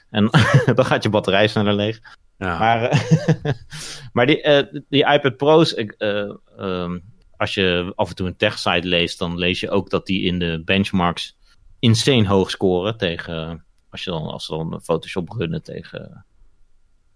[0.09, 0.29] En
[0.75, 1.99] dan gaat je batterij sneller leeg.
[2.37, 2.59] Ja.
[2.59, 3.07] Maar,
[4.13, 4.41] maar die,
[4.89, 6.99] die iPad Pro's, ik, eh, ehm,
[7.37, 10.39] als je af en toe een tech-site leest, dan lees je ook dat die in
[10.39, 11.37] de benchmarks
[11.79, 16.25] insane hoog scoren tegen, als, je dan, als ze dan Photoshop runnen tegen,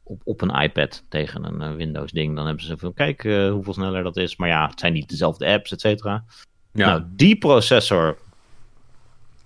[0.04, 3.74] op, op een iPad tegen een eh, Windows-ding, dan hebben ze van, kijk eh, hoeveel
[3.74, 4.36] sneller dat is.
[4.36, 6.24] Maar ja, het zijn niet dezelfde apps, et cetera.
[6.72, 6.88] ja.
[6.88, 8.18] Nou, die processor,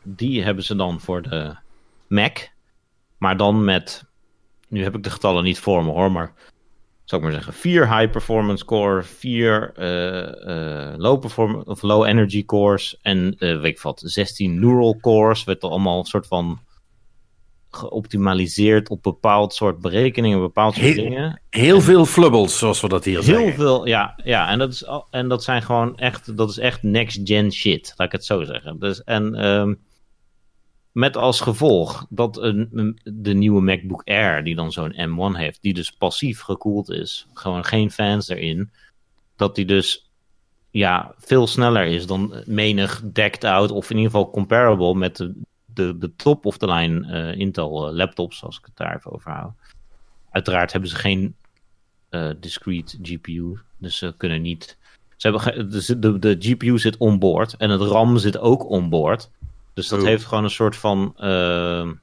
[0.03, 1.55] die hebben ze dan voor de
[2.07, 2.38] Mac.
[3.17, 4.05] Maar dan met,
[4.67, 6.34] nu heb ik de getallen niet voor me hoor, maar
[7.03, 12.45] zou ik maar zeggen, vier high performance core, vier eh, low, perform of low energy
[12.45, 15.43] cores en weet ik wat, 16 neural cores.
[15.43, 16.59] Werd er allemaal een soort van
[17.78, 21.41] geoptimaliseerd op bepaald soort berekeningen, bepaald soort Heel- dingen.
[21.49, 23.53] Heel veel flubbels, zoals we dat hier Heel zeggen.
[23.53, 27.51] veel, ja, ja en, dat is, en dat zijn gewoon echt, dat is echt next-gen
[27.51, 28.80] shit, laat ik het zo zeggen.
[28.80, 29.73] Dus, en ehm,
[30.91, 35.73] met als gevolg dat een- de nieuwe MacBook Air, die dan zo'n M1 heeft, die
[35.73, 38.71] dus passief gekoeld is, gewoon geen fans erin,
[39.36, 40.09] dat die dus
[40.71, 45.36] ja, veel sneller is dan menig decked out, of in ieder geval comparable met de,
[45.78, 49.11] de, de top of the line eh, Intel eh, laptops, als ik het daar even
[49.11, 49.51] over hou.
[50.32, 51.36] Uiteraard hebben ze geen
[52.09, 53.57] eh, discrete GPU.
[53.78, 54.78] Dus ze kunnen niet.
[55.17, 55.69] Ze hebben
[56.01, 59.30] de, de GPU zit onboard en het RAM zit ook onboard.
[59.73, 60.05] Dus dat Oh.
[60.05, 61.13] heeft gewoon een soort van.
[61.17, 61.93] ehm,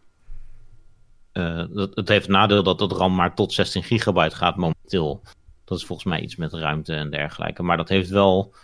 [1.32, 5.22] eh, dat, het heeft het nadeel dat het RAM maar tot 16 gigabyte gaat momenteel.
[5.64, 7.62] Dat is volgens mij iets met ruimte en dergelijke.
[7.62, 8.54] Maar dat heeft wel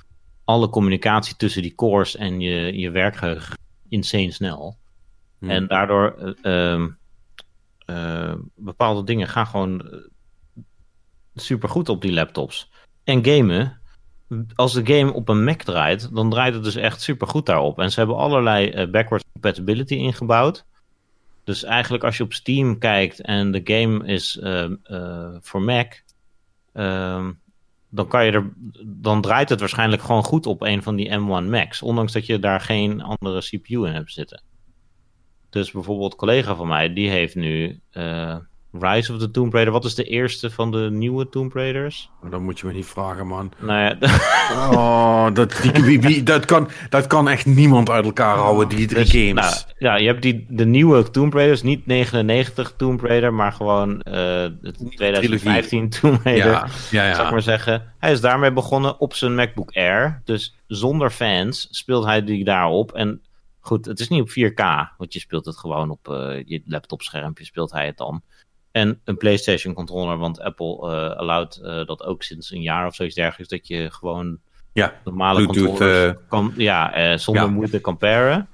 [0.44, 3.58] alle communicatie tussen die cores en je, je werkgeheugen
[3.88, 4.76] insane snel.
[5.40, 5.50] Hmm.
[5.50, 6.88] En daardoor eh, ehm,
[7.86, 10.02] eh, bepaalde dingen gaan gewoon
[11.34, 12.70] super goed op die laptops.
[13.04, 13.80] En gamen,
[14.54, 17.78] als de game op een Mac draait, dan draait het dus echt super goed daarop.
[17.78, 20.64] En ze hebben allerlei eh, backwards compatibility ingebouwd.
[21.44, 25.92] Dus eigenlijk als je op Steam kijkt en de game is eh, eh, voor Mac,
[26.72, 27.32] ehm,
[27.88, 28.52] dan, kan je er,
[28.84, 31.82] dan draait het waarschijnlijk gewoon goed op een van die M1 Macs.
[31.82, 34.42] Ondanks dat je daar geen andere CPU in hebt zitten.
[35.50, 38.36] Dus bijvoorbeeld een collega van mij, die heeft nu eh,
[38.80, 39.72] Rise of the Tomb Raider.
[39.72, 42.10] Wat is de eerste van de nieuwe Tomb Raiders?
[42.30, 43.52] Dan moet je me niet vragen, man.
[43.58, 43.96] Nou ja,
[44.72, 48.86] Oh, dat, die, wie- wie- dat, kan, dat kan echt niemand uit elkaar houden, die
[48.86, 49.34] drie Dus, games.
[49.34, 54.00] nou, ja, je hebt die, de nieuwe Tomb Raiders, niet 99 Tomb Raider, maar gewoon
[54.00, 56.46] eh, de 2015 Tomb Raider.
[56.50, 57.14] ja, ja, ja.
[57.14, 57.92] Zal ik maar zeggen.
[57.98, 60.20] Hij is daarmee begonnen op zijn MacBook Air.
[60.24, 62.92] Dus zonder fans speelt hij die daarop.
[62.92, 63.20] En
[63.60, 67.44] goed, het is niet op 4K, want je speelt het gewoon op eh, je laptopschermpje,
[67.44, 68.22] speelt hij het dan.
[68.70, 72.94] En een PlayStation controller, want Apple eh allowt eh, dat ook sinds een jaar of
[72.94, 74.38] zoiets dergelijks, dat je gewoon
[74.72, 75.00] ja.
[75.04, 77.48] normale Bluetooth, controllers kan, ja, zonder ja.
[77.48, 78.48] moeite kan paren.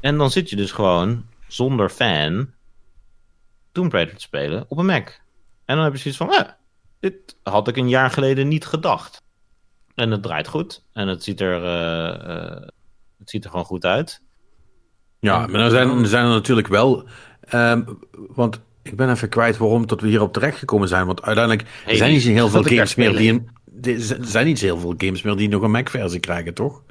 [0.00, 2.50] En dan zit je dus gewoon zonder fan
[3.72, 5.20] Tomb Raider te spelen op een Mac.
[5.64, 6.50] En dan heb je zoiets van, eh,
[7.00, 9.22] dit had ik een jaar geleden niet gedacht.
[9.94, 10.84] En het draait goed.
[10.92, 11.62] En het ziet er,
[13.18, 14.22] het ziet er gewoon goed uit.
[15.20, 17.04] Ja, maar er zijn, er zijn er natuurlijk wel.
[17.40, 17.82] ehm,
[18.34, 21.06] want ik ben even kwijt waarom tot we hierop terechtgekomen zijn.
[21.06, 23.48] Want uiteindelijk Hey, zijn niet zo heel veel dat games meer die een,
[23.82, 26.82] er zijn niet zo heel veel games meer die nog een Mac-versie krijgen, toch?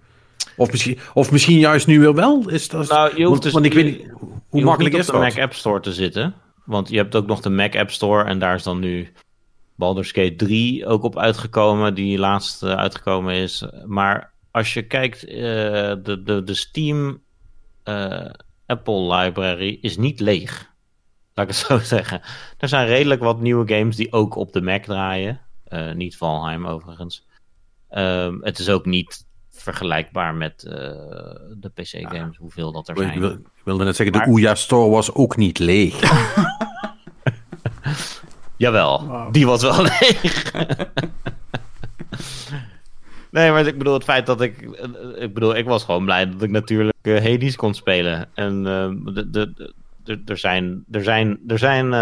[0.55, 2.49] Of misschien, of misschien juist nu weer wel?
[2.49, 4.11] Is dat, Nou, je hoeft dus- want ik weet niet, Je
[4.49, 5.21] hoe makkelijk is op de dat?
[5.36, 6.34] Mac App Store te zitten.
[6.65, 8.23] Want je hebt ook nog de Mac App Store.
[8.23, 9.11] En daar is dan nu
[9.75, 11.93] Baldur's Gate 3 ook op uitgekomen.
[11.93, 13.65] Die laatst uitgekomen is.
[13.86, 15.36] Maar als je kijkt, eh,
[16.03, 17.19] de, de, de Steam
[17.88, 18.29] eh,
[18.65, 20.71] Apple library is niet leeg.
[21.33, 22.21] Laat ik het zo zeggen.
[22.57, 25.41] Er zijn redelijk wat nieuwe games die ook op de Mac draaien.
[25.63, 27.25] Eh, niet Valheim overigens.
[27.89, 30.73] Ehm, het is ook niet vergelijkbaar met eh,
[31.57, 33.19] de PC-games, hoeveel dat er Ik, zijn.
[33.19, 35.99] wil- ik wilde net zeggen, de Ouya Store was ook niet leeg.
[38.57, 40.51] Jawel, die was wel leeg.
[43.38, 44.61] Nee, maar ik bedoel, het feit dat ik...
[44.61, 48.29] eh, Ik bedoel, ik was gewoon blij dat ik natuurlijk eh, Hades kon spelen.
[48.33, 49.29] En eh, de,
[50.03, 51.93] de, er zijn, er, zijn, er, zijn,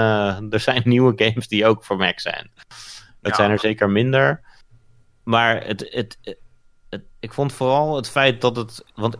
[0.51, 2.51] er zijn nieuwe games die ook voor Mac zijn.
[3.21, 3.35] Het Ja.
[3.35, 4.41] zijn er zeker minder.
[5.23, 6.37] Maar het, het,
[6.89, 8.85] het, ik vond vooral het feit dat het...
[8.95, 9.17] Want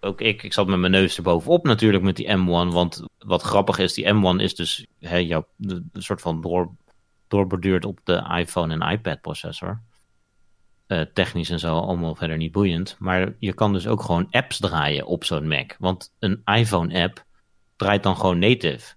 [0.00, 2.72] ook ik, ik zat met mijn neus erbovenop natuurlijk met die M1.
[2.72, 6.70] Want wat grappig is, die M1 is dus hè, jouw, de, de soort van door,
[7.28, 9.80] doorborduurd op de iPhone en iPad processor.
[10.92, 12.96] Eh, technisch en zo allemaal verder niet boeiend.
[12.98, 15.76] Maar je kan dus ook gewoon apps draaien op zo'n Mac.
[15.78, 17.24] Want een iPhone app
[17.76, 18.94] draait dan gewoon native.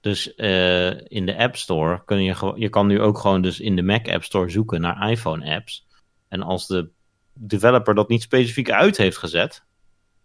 [0.00, 3.76] Dus eh, in de App Store kun je, je kan nu ook gewoon dus in
[3.76, 5.86] de Mac App Store zoeken naar iPhone apps.
[6.28, 6.88] En als de
[7.32, 9.64] developer dat niet specifiek uit heeft gezet,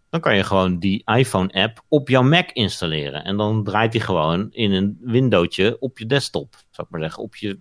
[0.10, 3.24] dan kan je gewoon die iPhone-app op jouw Mac installeren.
[3.24, 7.24] En dan draait die gewoon in een windowtje op je desktop, zou ik maar zeggen.
[7.24, 7.60] Op je,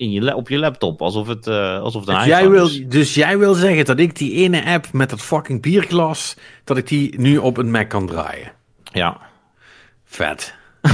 [0.00, 2.82] in je, op je laptop, alsof het, eh, alsof het een Dus jij, wil, is.
[2.86, 6.88] dus jij wil zeggen dat ik die ene app met dat fucking bierglas, dat ik
[6.88, 8.52] die nu op een Mac kan draaien?
[8.92, 9.16] Ja,
[10.04, 10.54] Vet.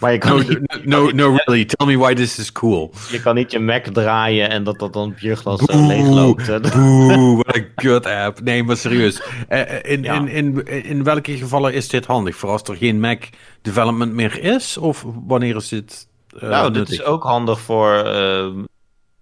[0.00, 1.64] maar je kan, No, niet, no, no, really.
[1.64, 2.90] Tell me why this is cool.
[3.10, 6.46] je kan niet je Mac draaien en dat dat dan bierglas zo Boe, leeg loopt.
[6.72, 8.40] boe, wat een kut app.
[8.40, 9.22] Nee, maar serieus.
[9.48, 10.14] Eh, eh, in, Ja.
[10.14, 12.36] in, in, in welke gevallen is dit handig?
[12.36, 13.22] Voor als er geen Mac
[13.62, 14.76] development meer is?
[14.76, 18.64] Of wanneer is dit eh, nou, dit is ook handig voor ehm,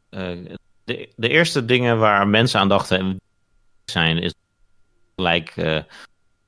[0.08, 3.20] eh, de, de eerste dingen waar mensen aan dachten
[3.84, 4.34] zijn, is
[5.16, 5.82] gelijk eh,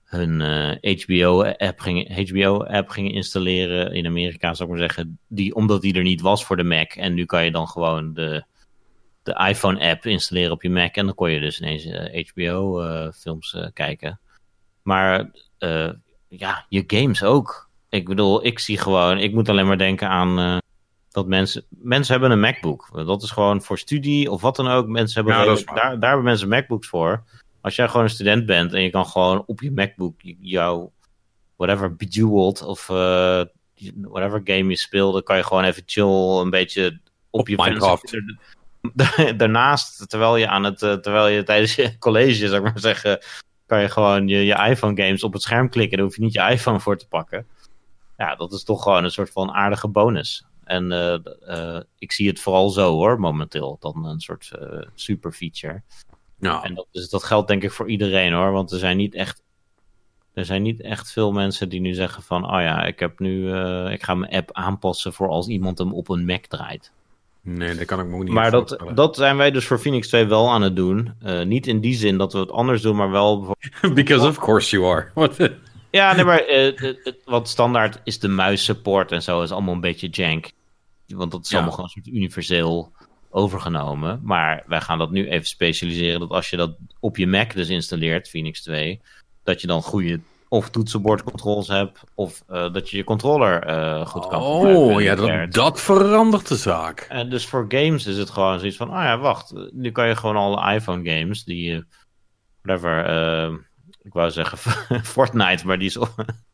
[0.05, 0.41] hun
[0.81, 6.03] HBO-app gingen, HBO-app gingen installeren in Amerika, zou ik maar zeggen, die, omdat die er
[6.03, 6.93] niet was voor de Mac.
[6.93, 8.45] En nu kan je dan gewoon de,
[9.23, 11.85] de iPhone-app installeren op je Mac en dan kon je dus ineens
[12.31, 14.21] HBO-films eh, kijken.
[14.83, 15.91] Maar eh,
[16.29, 17.70] ja, je games ook.
[17.91, 20.57] Ik bedoel, ik zie gewoon, ik moet alleen maar denken aan eh,
[21.11, 22.89] dat mensen, mensen hebben een MacBook.
[22.93, 24.87] Dat is gewoon voor studie of wat dan ook.
[24.87, 27.23] Mensen hebben Ja, redelijk- daar, daar hebben mensen MacBooks voor.
[27.61, 30.93] Als jij gewoon een student bent en je kan gewoon op je MacBook jouw
[31.57, 33.43] whatever Bejeweled of eh,
[34.01, 37.57] whatever game je speelt, dan kan je gewoon even chill een beetje op, Op je
[37.57, 38.21] Minecraft.
[39.39, 43.19] Daarnaast, terwijl je aan het, eh, terwijl je tijdens je college, zou ik maar zeggen,
[43.67, 45.97] kan je gewoon je, je iPhone games op het scherm klikken.
[45.97, 47.47] Daar hoef je niet je iPhone voor te pakken.
[48.21, 50.45] Ja, dat is toch gewoon een soort van aardige bonus.
[50.65, 51.15] En eh,
[51.47, 53.77] eh, ik zie het vooral zo hoor, momenteel.
[53.81, 55.83] Dan een soort eh, super feature.
[56.39, 56.63] Ja.
[56.63, 58.53] En dat, dus dat geldt denk ik voor iedereen hoor.
[58.53, 59.43] Want er zijn niet echt.
[60.33, 63.57] Er zijn niet echt veel mensen die nu zeggen van, oh ja, ik heb nu,
[63.91, 66.93] ik ga mijn app aanpassen voor als iemand hem op een Mac draait.
[67.43, 70.09] Nee, dat kan ik me ook niet Maar dat, dat zijn wij dus voor Phoenix
[70.09, 71.15] 2 wel aan het doen.
[71.45, 73.57] Niet in die zin dat we het anders doen, maar wel
[73.95, 75.11] Because of course you are.
[75.15, 75.51] What?
[75.91, 80.09] Ja, nee, maar eh, wat standaard is de muissupport en zo is allemaal een beetje
[80.09, 80.51] jank.
[81.07, 81.57] Want dat is Ja.
[81.57, 82.93] allemaal gewoon een soort universeel
[83.31, 84.21] overgenomen.
[84.23, 86.21] Maar wij gaan dat nu even specialiseren.
[86.21, 89.01] Dat als je dat op je Mac dus installeert, Phoenix 2,
[89.45, 94.27] dat je dan goede of toetsenbordcontroles hebt, of eh, dat je je controller eh, goed
[94.27, 97.07] kan gebruiken Oh, en ja, dat, dat verandert de zaak.
[97.09, 100.17] En dus voor games is het gewoon zoiets van, oh ja, wacht, nu kan je
[100.17, 101.81] gewoon alle iPhone games die, eh,
[102.63, 103.05] whatever,
[104.03, 104.59] ik wou zeggen
[105.05, 105.99] Fortnite, maar die, is,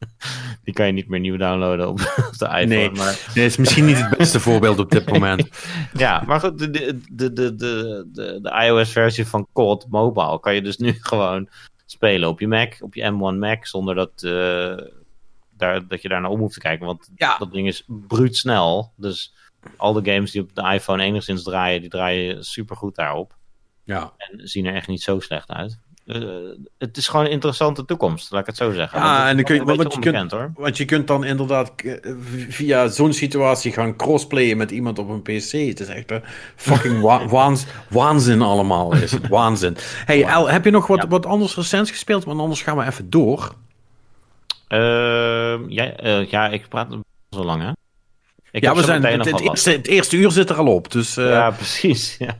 [0.64, 2.64] die kan je niet meer nieuw downloaden op, op de iPhone.
[2.64, 2.90] Nee.
[2.90, 5.48] Maar, Nee, is misschien niet het beste voorbeeld op dit moment.
[5.92, 10.62] ja, maar goed, de, de, de, de, de, de, iOS-versie van COD Mobile kan je
[10.62, 11.48] dus nu gewoon
[11.86, 14.86] spelen op je Mac, op je M1 Mac, zonder dat, eh,
[15.56, 16.86] daar, dat je daar naar om hoeft te kijken.
[16.86, 17.38] Want Ja.
[17.38, 18.92] dat ding is bruut snel.
[18.96, 19.34] Dus
[19.76, 23.34] al de games die op de iPhone enigszins draaien, die draaien supergoed daarop.
[23.84, 25.78] Ja, En zien er echt niet zo slecht uit.
[26.06, 26.18] Eh,
[26.78, 28.98] het is gewoon een interessante toekomst, laat ik het zo zeggen.
[29.00, 30.52] Ja, en dan kun je- want je kunt- hoor.
[30.54, 31.92] want je kunt dan inderdaad eh,
[32.48, 35.50] via zo'n situatie gaan crossplayen met iemand op een PC.
[35.52, 36.22] Het is echt een
[36.56, 38.94] fucking wa waans- waanzin allemaal.
[38.94, 39.76] Is het waanzin.
[40.04, 41.08] Hey, El, heb je nog wat, Ja.
[41.08, 42.24] wat anders recents gespeeld?
[42.24, 43.54] Want anders gaan we even door.
[44.68, 46.88] Ehm, ja, eh, ja, ik praat
[47.30, 47.70] zo lang, hè?
[48.50, 50.92] Ik ja, we zijn, het, eerste, het eerste uur zit er al op.
[50.92, 52.16] Dus eh, Ja, precies.
[52.18, 52.38] Ja.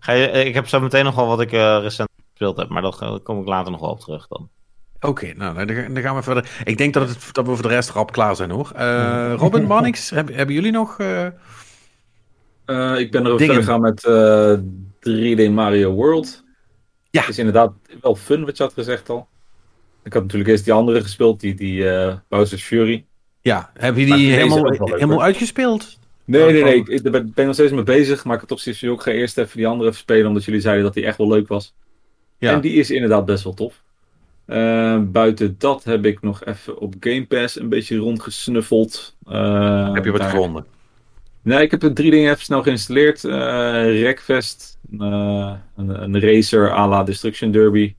[0.00, 2.68] Ga je, eh, ik heb zo meteen nog wel wat ik eh, recent gespeeld heb,
[2.68, 4.48] maar dat- daar kom ik later nog wel op terug dan.
[5.00, 6.50] Oké, nou, dan, dan gaan we verder.
[6.64, 8.70] Ik denk dat, het, dat we voor de rest rap klaar zijn hoor.
[8.74, 10.98] Eh, Robin, Mannix, heb, hebben jullie nog...
[10.98, 11.26] eh,
[12.64, 14.54] Eh, ik ben er verder gegaan met eh,
[15.00, 16.44] 3D Mario World.
[17.10, 17.20] Ja.
[17.20, 19.28] Het is inderdaad wel fun, wat je had gezegd al.
[20.04, 23.04] Ik had natuurlijk eerst die andere gespeeld, die, die eh, Bowser's Fury.
[23.40, 25.98] ja, heb je die helemaal, leuk, helemaal uitgespeeld?
[26.24, 26.74] Nee, nee, nee.
[26.76, 28.24] Ik, ik ben ben nog steeds mee bezig.
[28.24, 30.26] Maar ik had op zich ook ga eerst even die andere even spelen.
[30.26, 31.74] Omdat jullie zeiden dat die echt wel leuk was.
[32.42, 32.52] Ja.
[32.52, 33.82] En die is inderdaad best wel tof.
[34.44, 39.16] Eh, buiten dat heb ik nog even op Game Pass een beetje rondgesnuffeld.
[39.26, 40.66] Eh, heb je wat daar- gevonden?
[41.42, 43.22] Nee, ik heb er drie dingen even snel geïnstalleerd.
[43.22, 47.94] Rekfest, eh, een, een racer à la Destruction Derby.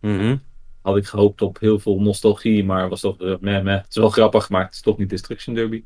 [0.00, 0.36] Mhm.
[0.82, 3.76] Had ik gehoopt op heel veel nostalgie, maar was toch eh, meh, meh.
[3.76, 5.82] Het is wel grappig, maar het is toch niet Destruction Derby.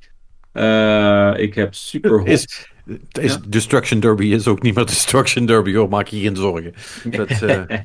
[1.43, 2.29] Ik heb Super Hot.
[2.29, 6.37] Is, het is, Destruction Derby is ook niet meer Destruction Derby hoor, maak je geen
[6.37, 6.75] zorgen.
[7.05, 7.63] Dat, eh,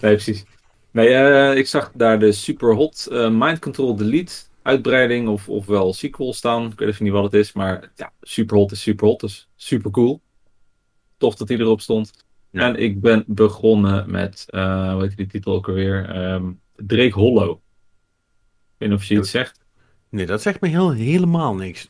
[0.00, 0.44] Nee, precies.
[0.90, 5.92] Nee, eh, ik zag daar de Super Hot eh, Mind Control Delete uitbreiding of, ofwel
[5.92, 6.70] sequel staan.
[6.70, 9.48] Ik weet even niet wat het is, maar ja, Super Hot is Super Hot, dus
[9.56, 10.20] super cool.
[11.16, 12.24] Tof dat die erop stond.
[12.50, 12.60] Ja.
[12.60, 16.08] En ik ben begonnen met, eh hoe heet die titel ook alweer?
[16.08, 17.50] Ehm Drake Hollow.
[17.50, 17.58] Ik
[18.78, 19.60] weet niet of je iets zegt.
[20.08, 21.88] nee, dat zegt me heel, helemaal niks.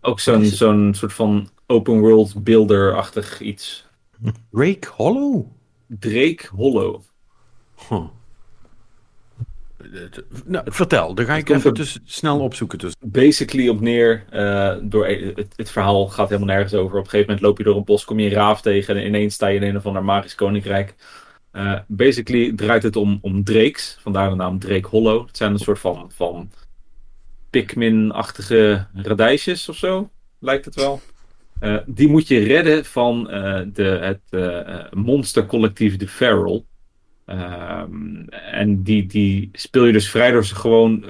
[0.00, 3.86] Ook zo'n soort van open world builder-achtig iets.
[4.52, 5.46] Rake Hollow?
[5.86, 7.00] Drake Hollow.
[7.88, 8.04] Huh.
[10.44, 12.78] Nou, vertel, dan ga ik even dus snel opzoeken.
[12.78, 12.94] Dus.
[13.04, 14.24] basically op neer.
[14.30, 16.98] eh, door, het, het verhaal gaat helemaal nergens over.
[16.98, 18.96] Op een gegeven moment loop je door een bos, kom je een raaf tegen.
[18.96, 20.94] En ineens sta je in een of ander magisch koninkrijk.
[21.50, 23.96] Eh, basically draait het om, om drakes.
[24.00, 25.26] Vandaar de naam Drake Hollow.
[25.26, 26.50] Het zijn een soort van, van
[27.50, 30.10] Pikmin-achtige radijsjes of zo.
[30.38, 31.00] Lijkt het wel.
[31.60, 36.64] Eh, die moet je redden van eh, de, het eh, eh, monstercollectief The Feral.
[37.26, 41.04] Ehm, en die, die speel je dus vrij door ze gewoon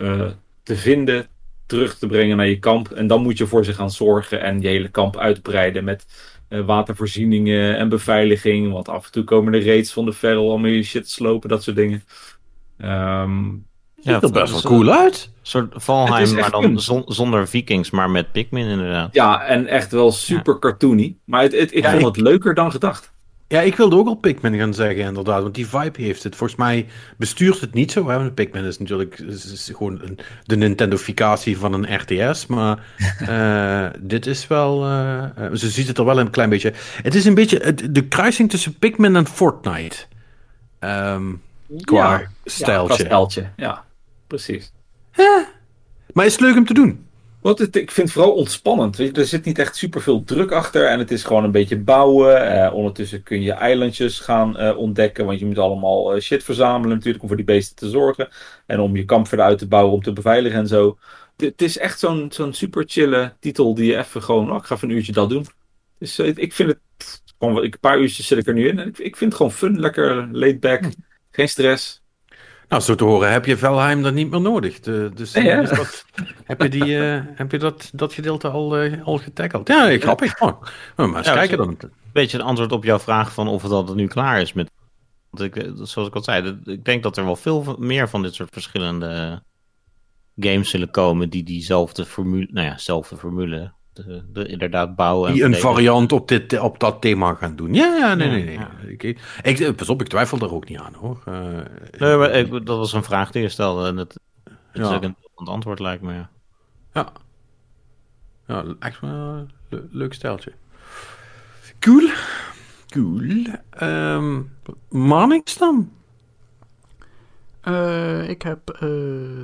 [0.63, 1.27] te vinden,
[1.67, 2.91] terug te brengen naar je kamp.
[2.91, 6.07] En dan moet je voor ze gaan zorgen en je hele kamp uitbreiden met
[6.49, 8.73] watervoorzieningen en beveiliging.
[8.73, 11.49] Want af en toe komen de raids van de feral om je shit te slopen,
[11.49, 12.05] dat soort dingen.
[12.79, 13.49] Ehm,
[14.01, 15.25] Ziet er best wel cool uit.
[15.33, 19.15] Een soort Valheim, maar dan zon- zonder vikings, maar met Pikmin inderdaad.
[19.15, 21.17] ja, en echt wel super cartoony.
[21.25, 23.13] Maar het, het, ik Ja, vond ik- het leuker dan gedacht.
[23.49, 25.43] Ja, ik wilde ook al Pikmin gaan zeggen, inderdaad.
[25.43, 26.37] Want die vibe heeft het.
[26.37, 26.87] Volgens mij
[27.17, 28.09] bestuurt het niet zo.
[28.09, 28.17] Hè?
[28.17, 32.47] want Pikmin is natuurlijk is, is gewoon een, de Nintendoficatie van een RTS.
[32.47, 32.79] Maar
[33.29, 34.85] eh, dit is wel...
[34.85, 36.73] eh, eh, ze ziet het er wel een klein beetje...
[37.03, 39.97] Het is een beetje de kruising tussen Pikmin en Fortnite.
[40.79, 41.25] Ehm,
[41.81, 42.73] qua Ja, stijltje.
[42.73, 43.85] Ja, qua stijltje, ja.
[44.31, 44.73] Precies.
[46.13, 47.07] maar is het leuk om te doen?
[47.41, 48.97] Want het, ik vind het vooral ontspannend.
[48.97, 50.87] Weet je, er zit niet echt super veel druk achter.
[50.87, 52.51] En het is gewoon een beetje bouwen.
[52.65, 55.27] Eh, ondertussen kun je eilandjes gaan eh, ontdekken.
[55.27, 57.23] Want je moet allemaal eh, shit verzamelen natuurlijk.
[57.23, 58.29] Om voor die beesten te zorgen.
[58.67, 59.93] En om je kamp verder uit te bouwen.
[59.95, 60.99] Om te beveiligen en zo.
[61.37, 63.75] Het- Het is echt zo'n zo'n super chille titel.
[63.75, 64.51] Die je even gewoon.
[64.51, 65.47] Oh, ik ga even een uurtje dat doen.
[65.99, 67.23] Dus ik vind het.
[67.39, 68.79] Gewoon, een paar uurtjes zit ik er nu in.
[68.79, 69.81] En ik, ik vind het gewoon fun.
[69.81, 70.83] Lekker laid back.
[71.31, 72.00] Geen stress.
[72.71, 74.81] Nou, zo te horen heb je Valheim dan niet meer nodig.
[74.81, 75.63] De, dus Nee, hè?
[75.63, 76.05] is dat,
[76.45, 79.69] heb je, die, eh, heb je dat, dat gedeelte al, eh, al getackeld?
[79.69, 80.41] Ja, grappig.
[80.41, 80.61] Oh,
[80.97, 81.69] maar eens Ja, kijken dan.
[81.69, 84.71] Een beetje een antwoord op jouw vraag van of het dan nu klaar is met...
[85.31, 88.23] Want ik, eh, zoals ik al zei, ik denk dat er wel veel meer van
[88.23, 89.43] dit soort verschillende
[90.37, 95.29] games zullen komen die diezelfde formule, nou ja, zelfde formule, de, de inderdaad bouwen.
[95.29, 97.75] en Die een variant op, dit, op dat thema gaan doen.
[97.75, 98.59] Ja, ja, nee, nee, nee.
[98.59, 98.71] ja.
[98.87, 99.03] Ik,
[99.43, 101.21] ik, pas op, ik twijfel daar ook niet aan hoor.
[101.25, 101.49] Eh,
[101.99, 104.19] Nee, maar ik, dat was een vraag die je stelde en het,
[104.73, 106.13] het is ook een antwoord lijkt me.
[106.13, 106.31] ja.
[106.95, 107.13] Ja.
[108.47, 110.53] Ja, echt wel een le- leuk stijltje.
[111.79, 112.09] Cool.
[112.89, 113.45] Cool.
[113.71, 114.41] Ehm
[114.89, 115.91] Marnix dan?
[117.61, 118.89] Eh, ik heb eh,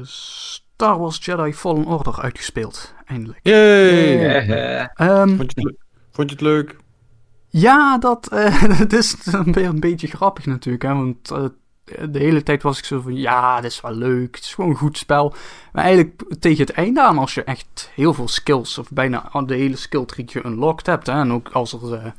[0.03, 3.39] Star Wars Jedi Fallen Order uitgespeeld, eindelijk.
[3.43, 4.17] Yay!
[4.39, 5.77] Eh, Ehm, Vond, je het, le-
[6.13, 6.77] vond je het leuk?
[7.49, 11.45] ja, dat eh, het is een, be- een beetje grappig natuurlijk, hè, want eh,
[12.11, 14.71] de hele tijd was ik zo van, ja, dit is wel leuk, het is gewoon
[14.71, 15.35] een goed spel.
[15.73, 19.55] Maar eigenlijk tegen het einde aan, als je echt heel veel skills, of bijna de
[19.55, 22.11] hele skill tree geunlocked hebt, hè, en ook als er eh,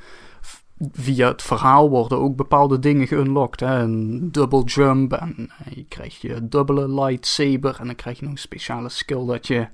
[0.92, 5.86] via het verhaal worden ook bepaalde dingen geunlocked, hè, een double jump, en eh, je
[5.90, 9.68] krijgt je dubbele lightsaber, en dan krijg je nog een speciale skill dat je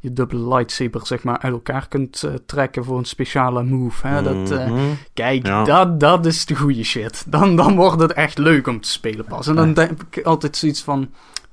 [0.00, 4.06] je dubbele lightsaber zeg maar uit elkaar kunt eh, trekken voor een speciale move.
[4.06, 4.22] Hè?
[4.22, 4.80] Dat, eh, Mhm.
[5.14, 5.64] Kijk, Ja.
[5.64, 7.24] dat, dat is de goede shit.
[7.26, 9.46] Dan, dan wordt het echt leuk om te spelen pas.
[9.46, 11.10] En dan denk ik altijd zoiets van...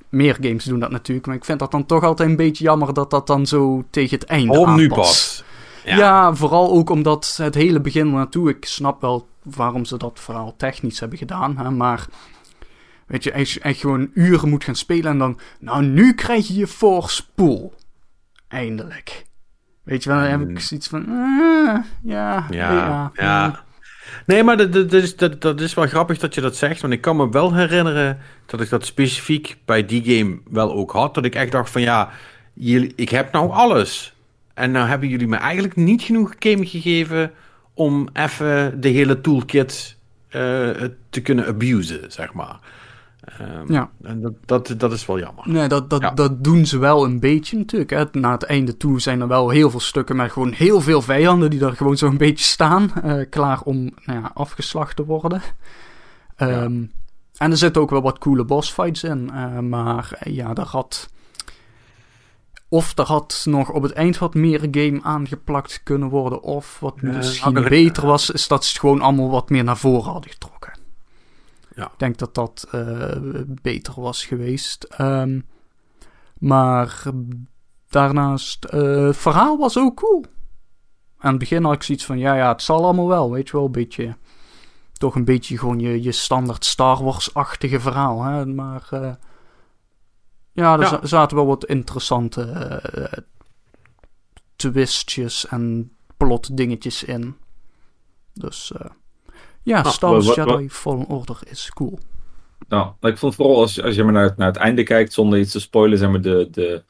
[0.10, 2.93] Meer games doen dat natuurlijk, maar ik vind dat dan toch altijd een beetje jammer
[2.93, 5.43] dat dat dan zo tegen het einde Waarom nu pas?
[5.86, 6.36] Ja.
[6.36, 8.50] vooral ook omdat het hele begin naartoe...
[8.50, 12.06] Ik snap wel waarom ze dat verhaal technisch hebben gedaan, hè, maar...
[13.08, 15.39] Weet je, als je echt gewoon uren moet gaan spelen en dan...
[15.60, 17.74] Nou, nu krijg je je force pool.
[18.48, 19.26] Eindelijk.
[19.84, 20.58] Weet je wel, dan heb ik Mm.
[20.58, 21.06] zoiets van...
[21.08, 23.64] eh, ja, Ja, ja.
[24.26, 26.82] Nee, maar dat, dat, is, dat, dat is wel grappig dat je dat zegt.
[26.82, 30.91] Want ik kan me wel herinneren dat ik dat specifiek bij die game wel ook
[30.91, 31.14] had.
[31.14, 32.10] Dat ik echt dacht van ja,
[32.54, 34.14] jullie, ik heb nou alles.
[34.54, 37.32] En nou hebben jullie me eigenlijk niet genoeg game gegeven
[37.74, 39.98] om even de hele toolkit
[40.30, 40.41] eh,
[41.10, 42.60] te kunnen abusen, zeg maar.
[43.26, 43.89] Ehm, Ja.
[44.01, 45.49] En dat, dat, dat is wel jammer.
[45.49, 46.11] Nee, dat, dat, Ja.
[46.11, 47.89] dat doen ze wel een beetje natuurlijk.
[47.91, 48.03] Hè.
[48.11, 51.49] Na het einde toe zijn er wel heel veel stukken met gewoon heel veel vijanden
[51.49, 52.91] die daar gewoon zo'n beetje staan.
[53.03, 55.41] eh, klaar om nou ja, afgeslacht te worden.
[56.36, 56.84] Ehm,
[57.38, 59.30] En er zitten ook wel wat coole bossfights in.
[59.34, 61.09] eh, maar eh, ja, daar had...
[62.69, 66.41] Of er had nog op het eind wat meer game aangeplakt kunnen worden.
[66.41, 69.78] Of wat misschien er- beter was, is dat ze het gewoon allemaal wat meer naar
[69.78, 70.55] voren hadden getrokken.
[71.76, 71.86] Ja.
[71.86, 73.17] Ik denk dat dat eh,
[73.61, 74.84] beter was geweest.
[74.84, 75.39] Ehm,
[76.38, 77.03] maar
[77.89, 80.26] daarnaast, eh, het verhaal was ook cool.
[81.17, 83.53] Aan het begin had ik zoiets van, ja, ja, het zal allemaal wel, weet je
[83.53, 84.17] wel, een beetje...
[84.93, 88.45] Toch een beetje gewoon je, je standaard Star Wars-achtige verhaal, hè.
[88.45, 89.14] Maar eh,
[90.52, 90.99] ja, er Ja.
[91.06, 92.81] zaten wel wat interessante
[94.56, 97.38] twistjes en plot dingetjes in.
[98.34, 98.72] Dus
[99.66, 102.00] ja, Nou, Star Wars Jedi Fallen Order is cool.
[102.68, 105.40] Nou, ik vond vooral als, als je maar naar, het- naar het einde kijkt, zonder
[105.40, 106.84] iets te spoilen, zeg maar, de, de,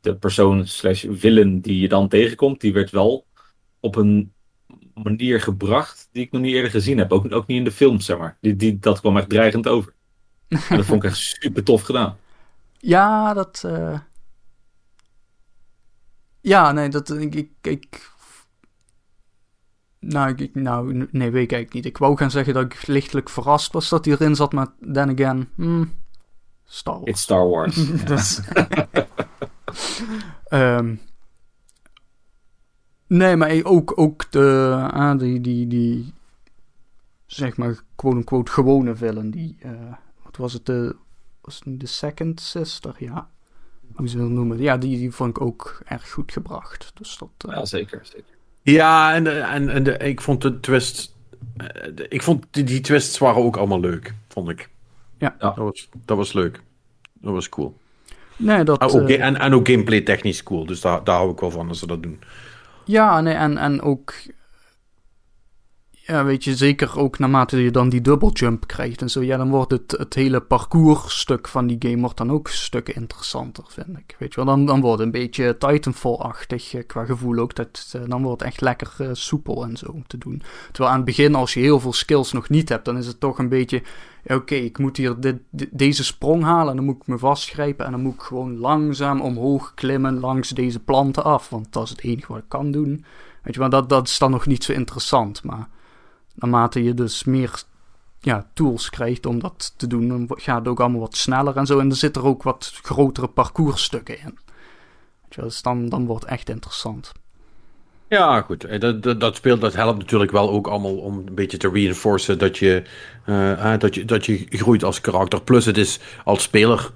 [0.00, 3.26] de persoon slash villain die je dan tegenkomt, die werd wel
[3.80, 4.32] op een
[4.94, 7.12] manier gebracht die ik nog niet eerder gezien heb.
[7.12, 8.36] Ook, ook niet in de films, zeg maar.
[8.40, 9.92] Die, die, dat kwam echt dreigend over.
[10.48, 12.16] En dat vond ik echt super tof gedaan.
[12.78, 13.62] Ja, dat.
[13.66, 13.98] eh,
[16.40, 17.10] Ja, nee, dat.
[17.10, 17.34] Ik.
[17.34, 18.09] ik, ik...
[20.00, 21.84] Nou, ik, nou, nee, weet ik eigenlijk niet.
[21.84, 25.10] Ik wou gaan zeggen dat ik lichtelijk verrast was dat hij erin zat, maar then
[25.10, 25.92] again, hmm,
[26.64, 27.10] Star Wars.
[27.10, 27.74] It's Star Wars.
[28.04, 28.40] Dus-
[30.48, 30.94] Ehm,
[33.06, 36.14] nee, maar ook, ook de, ah, die, die, die,
[37.26, 39.92] zeg maar, quote-unquote gewone villain, die, eh,
[40.24, 40.96] wat was het, de,
[41.40, 43.30] was het niet de Second Sister, ja.
[43.94, 44.58] Hoe ze het noemen.
[44.58, 46.90] Ja, die, die vond ik ook erg goed gebracht.
[46.94, 47.28] Dus dat...
[47.38, 48.00] eh, Ja, zeker.
[48.02, 48.29] zeker.
[48.62, 51.14] Ja, en, de- en, en de, ik vond de twist.
[51.56, 54.68] eh, de- ik vond die, die twists waren ook allemaal leuk, vond ik.
[55.18, 55.34] Ja.
[55.38, 55.46] Ja.
[55.48, 56.60] Dat was, dat was leuk.
[57.14, 57.76] Dat was cool.
[58.36, 58.78] nee, dat...
[58.78, 60.66] Ah, ook, eh, en, en ook gameplay technisch cool.
[60.66, 62.20] Dus daar, daar hou ik wel van als ze dat doen.
[62.84, 64.14] Ja, nee, en, en ook.
[66.10, 69.22] Ja, weet je, zeker ook naarmate je dan die double jump krijgt en zo.
[69.22, 73.64] Ja, dan wordt het, het hele parcoursstuk van die game wordt dan ook stukken interessanter,
[73.68, 74.16] vind ik.
[74.18, 77.54] Weet je wel, dan, dan wordt het een beetje Titanfall-achtig eh, qua gevoel ook.
[77.54, 80.42] Dat, eh, dan wordt het echt lekker eh, soepel en zo om te doen.
[80.72, 83.20] Terwijl aan het begin, als je heel veel skills nog niet hebt, dan is het
[83.20, 83.82] toch een beetje...
[84.26, 85.16] Oké, ik moet hier
[85.70, 87.86] deze sprong halen en dan moet ik me vastgrijpen.
[87.86, 91.48] En dan moet ik gewoon langzaam omhoog klimmen langs deze planten af.
[91.48, 93.04] Want dat is het enige wat ik kan doen.
[93.42, 95.42] Weet je, maar dat, dat is dan nog niet zo interessant.
[95.42, 95.68] Maar
[96.34, 97.62] naarmate je dus meer
[98.20, 101.66] ja, tools krijgt om dat te doen, dan gaat het ook allemaal wat sneller en
[101.66, 101.78] zo.
[101.78, 104.38] En er zitten er ook wat grotere parcoursstukken in.
[105.28, 107.12] Dus dan, dan wordt het echt interessant.
[108.10, 108.64] Ja, goed.
[108.64, 111.70] Eh, Dat, dat, dat speelt, dat helpt natuurlijk wel ook allemaal om een beetje te
[111.72, 112.82] reinforcen dat je,
[113.24, 115.42] eh, eh, dat je, dat je groeit als karakter.
[115.42, 116.90] Plus het is als speler,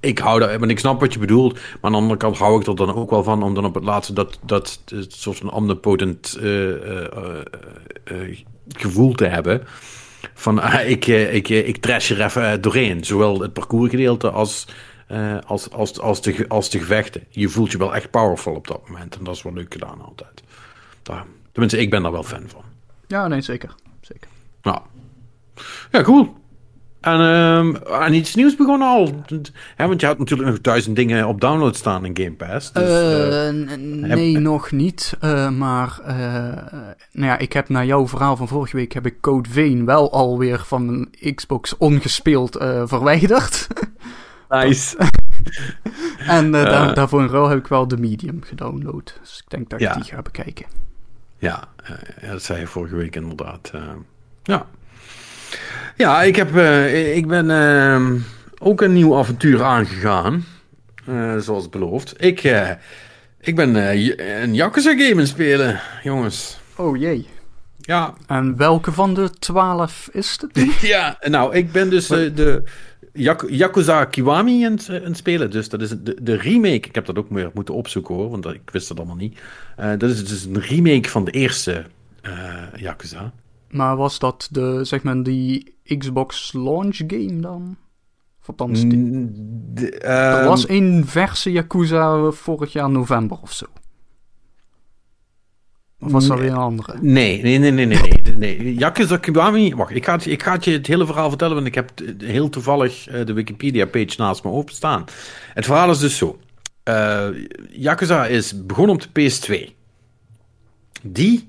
[0.00, 2.60] ik, hou daar, want ik snap wat je bedoelt, maar aan de andere kant hou
[2.60, 5.52] ik er dan ook wel van om dan op het laatste dat, dat soort van
[5.52, 6.38] omnipotent
[8.78, 9.62] gevoel te hebben.
[10.34, 13.04] Van ah, ik, eh, ik, eh, ik trash er even eh, doorheen.
[13.04, 14.66] Zowel het parcoursgedeelte als,
[15.46, 17.24] als, als, als, de, als de gevechten.
[17.28, 19.16] Je voelt je wel echt powerful op dat moment.
[19.16, 20.42] En dat is wel leuk gedaan altijd.
[21.02, 22.62] Daar, tenminste, ik ben daar wel fan van.
[23.06, 23.74] Ja, nee, zeker.
[24.00, 24.28] zeker.
[24.62, 24.82] Ja,
[25.90, 26.39] ja cool.
[27.00, 29.22] En ehm, aan iets nieuws begonnen al.
[29.76, 32.72] Hè, want je had natuurlijk nog duizend dingen op download staan in Game Pass.
[32.72, 35.16] Dus, eh, Eh, nee, nog niet.
[35.20, 36.00] Eh, maar
[37.12, 40.12] nou ja, ik heb na jouw verhaal van vorige week heb ik Code Vein wel
[40.12, 43.66] alweer van mijn Xbox ongespeeld verwijderd.
[44.48, 44.96] nice.
[46.26, 49.18] en daar, daarvoor in ruil heb ik wel de Medium gedownload.
[49.20, 49.94] Dus ik denk dat ik Ja.
[49.94, 50.66] die ga bekijken.
[51.38, 51.64] Ja,
[52.30, 53.70] dat zei je vorige week inderdaad.
[54.42, 54.66] ja.
[55.96, 58.16] Ja, ik, heb, eh, ik ben ehm,
[58.58, 60.44] ook een nieuw avontuur aangegaan.
[61.06, 62.14] eh, zoals beloofd.
[62.24, 62.70] Ik, eh,
[63.40, 66.58] ik ben eh, een Yakuza game aan het spelen, jongens.
[66.76, 67.26] Oh jee.
[67.80, 70.66] Ja, En welke van de twaalf is het?
[70.92, 72.62] ja nou, ik ben dus eh, de
[73.12, 75.50] Yak- Yakuza Kiwami aan het, eh, spelen.
[75.50, 76.74] Dus dat is de, de remake.
[76.88, 79.38] Ik heb dat ook meer moeten opzoeken hoor, want ik wist dat allemaal niet.
[79.76, 81.84] Eh, dat is dus een remake van de eerste
[82.22, 82.32] eh,
[82.76, 83.32] Yakuza.
[83.70, 87.76] Maar was dat de, zeg maar, die Xbox launch game dan?
[88.40, 89.30] Of althans, die-
[89.74, 93.64] de- er ehm, was één verse Yakuza vorig jaar november of zo.
[96.02, 96.98] Of was dat weer een andere?
[97.00, 98.22] Nee, nee, nee, nee, nee.
[98.36, 98.74] nee.
[98.74, 99.74] Yakuza Kiwami...
[99.74, 101.90] Wacht, ik ga, het, ik ga het je het hele verhaal vertellen, want ik heb
[102.18, 105.04] heel toevallig eh, de Wikipedia-page naast me openstaan.
[105.54, 106.38] Het verhaal is dus zo.
[106.82, 107.28] Eh,
[107.70, 109.70] Yakuza is begonnen op de PS2.
[111.02, 111.48] Die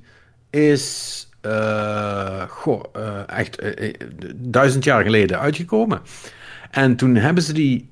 [0.50, 1.26] is...
[1.42, 2.44] eh,
[3.28, 3.94] echt eh,
[4.36, 6.02] duizend jaar geleden uitgekomen.
[6.72, 7.90] En toen hebben ze die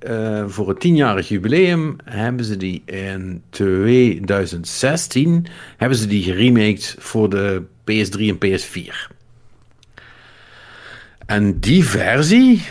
[0.47, 5.45] voor het tienjarig jubileum, hebben ze die in 2016,
[5.77, 9.17] hebben ze die geremaked voor de PS3 en PS4.
[11.25, 12.61] En die versie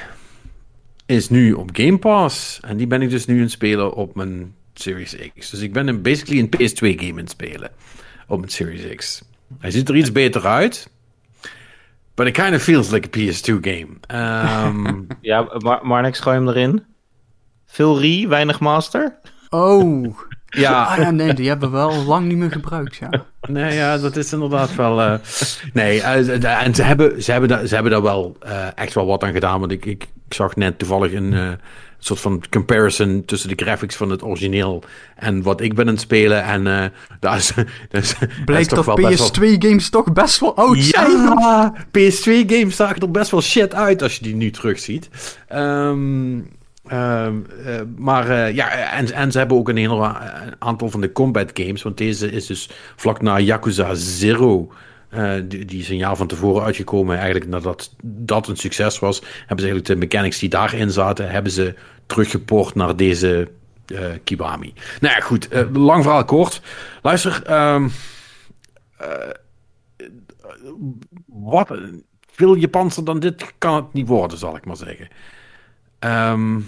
[1.06, 2.60] is nu op Game Pass.
[2.60, 5.50] En die ben ik dus nu aan het spelen op mijn Series X.
[5.50, 7.70] Dus ik ben een, basically een PS2 game aan het spelen
[8.26, 9.22] op mijn Series X.
[9.58, 10.90] Hij ziet er iets beter uit.
[12.14, 13.88] But it kind of feels like a PS2 game.
[14.06, 16.84] Ehm Ja, niks gooi hem erin.
[17.66, 19.18] Veel re, weinig master.
[19.48, 23.10] Oh, ja, ah, ja, nee, die hebben we wel lang niet meer gebruikt, ja.
[23.48, 25.00] Nee, ja, dat is inderdaad wel.
[25.00, 25.14] eh,
[25.72, 29.06] nee, eh, en ze hebben, ze, hebben daar, ze hebben daar wel eh, echt wel
[29.06, 29.60] wat aan gedaan.
[29.60, 31.58] Want ik, ik, ik zag net toevallig een
[31.98, 34.82] eh, soort van comparison tussen de graphics van het origineel
[35.16, 36.42] en wat ik ben aan het spelen.
[36.42, 36.84] En eh
[37.20, 37.52] daar is,
[37.90, 38.14] daar is,
[38.44, 41.10] Blijkt toch dat wel best wel- PS2-games toch best wel oud zijn.
[41.10, 45.08] Ja, PS2-games zagen er best wel shit uit als je die nu terugziet.
[46.88, 47.28] Eh,
[47.96, 51.50] maar eh, ja, en, en ze hebben ook een heel een aantal van de combat
[51.54, 51.82] games.
[51.82, 54.68] Want deze is dus vlak na Yakuza Zero.
[55.08, 57.16] Eh, die, een jaar van tevoren uitgekomen.
[57.16, 61.52] Eigenlijk nadat dat een succes was, hebben ze eigenlijk de mechanics die daarin zaten, hebben
[61.52, 61.74] ze
[62.06, 63.48] teruggeport naar deze
[63.86, 64.72] eh, Kiwami.
[65.00, 65.48] Nou ja, goed.
[65.48, 66.60] eh, lang verhaal kort.
[67.02, 67.88] Luister, ehm,
[71.26, 71.70] wat
[72.30, 75.08] veel Japanser dan dit kan het niet worden, zal ik maar zeggen.
[75.98, 76.60] Ehm,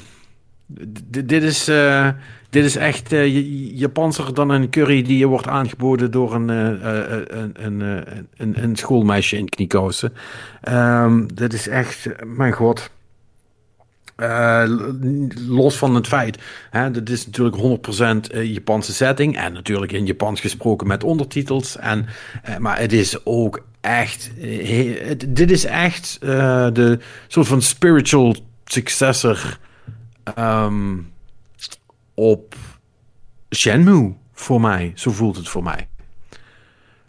[1.06, 2.08] Dit, is, eh,
[2.50, 7.18] dit is echt J- Japanser dan een curry die je wordt aangeboden door een, eh,
[7.26, 7.80] een, een,
[8.36, 10.12] een, een schoolmeisje in kniekousen.
[10.60, 12.90] Ehm, dit is echt, mijn god.
[15.48, 16.38] Los van het feit,
[16.70, 21.76] hè, dit is natuurlijk 100% eh, Japanse setting en natuurlijk in Japans gesproken met ondertitels.
[21.76, 22.06] En,
[22.58, 24.30] maar het is ook echt,
[25.28, 26.28] dit is echt eh,
[26.72, 26.98] de
[27.28, 28.34] soort van spiritual
[28.64, 29.58] successor
[30.24, 30.98] ehm,
[32.14, 32.54] op
[33.54, 34.92] Shenmue voor mij.
[34.94, 35.88] Zo voelt het voor mij.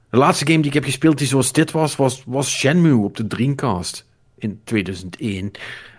[0.10, 3.18] De laatste game die ik heb gespeeld die zoals dit was, was, was Shenmue op
[3.18, 4.06] de Dreamcast
[4.38, 5.52] in 2001.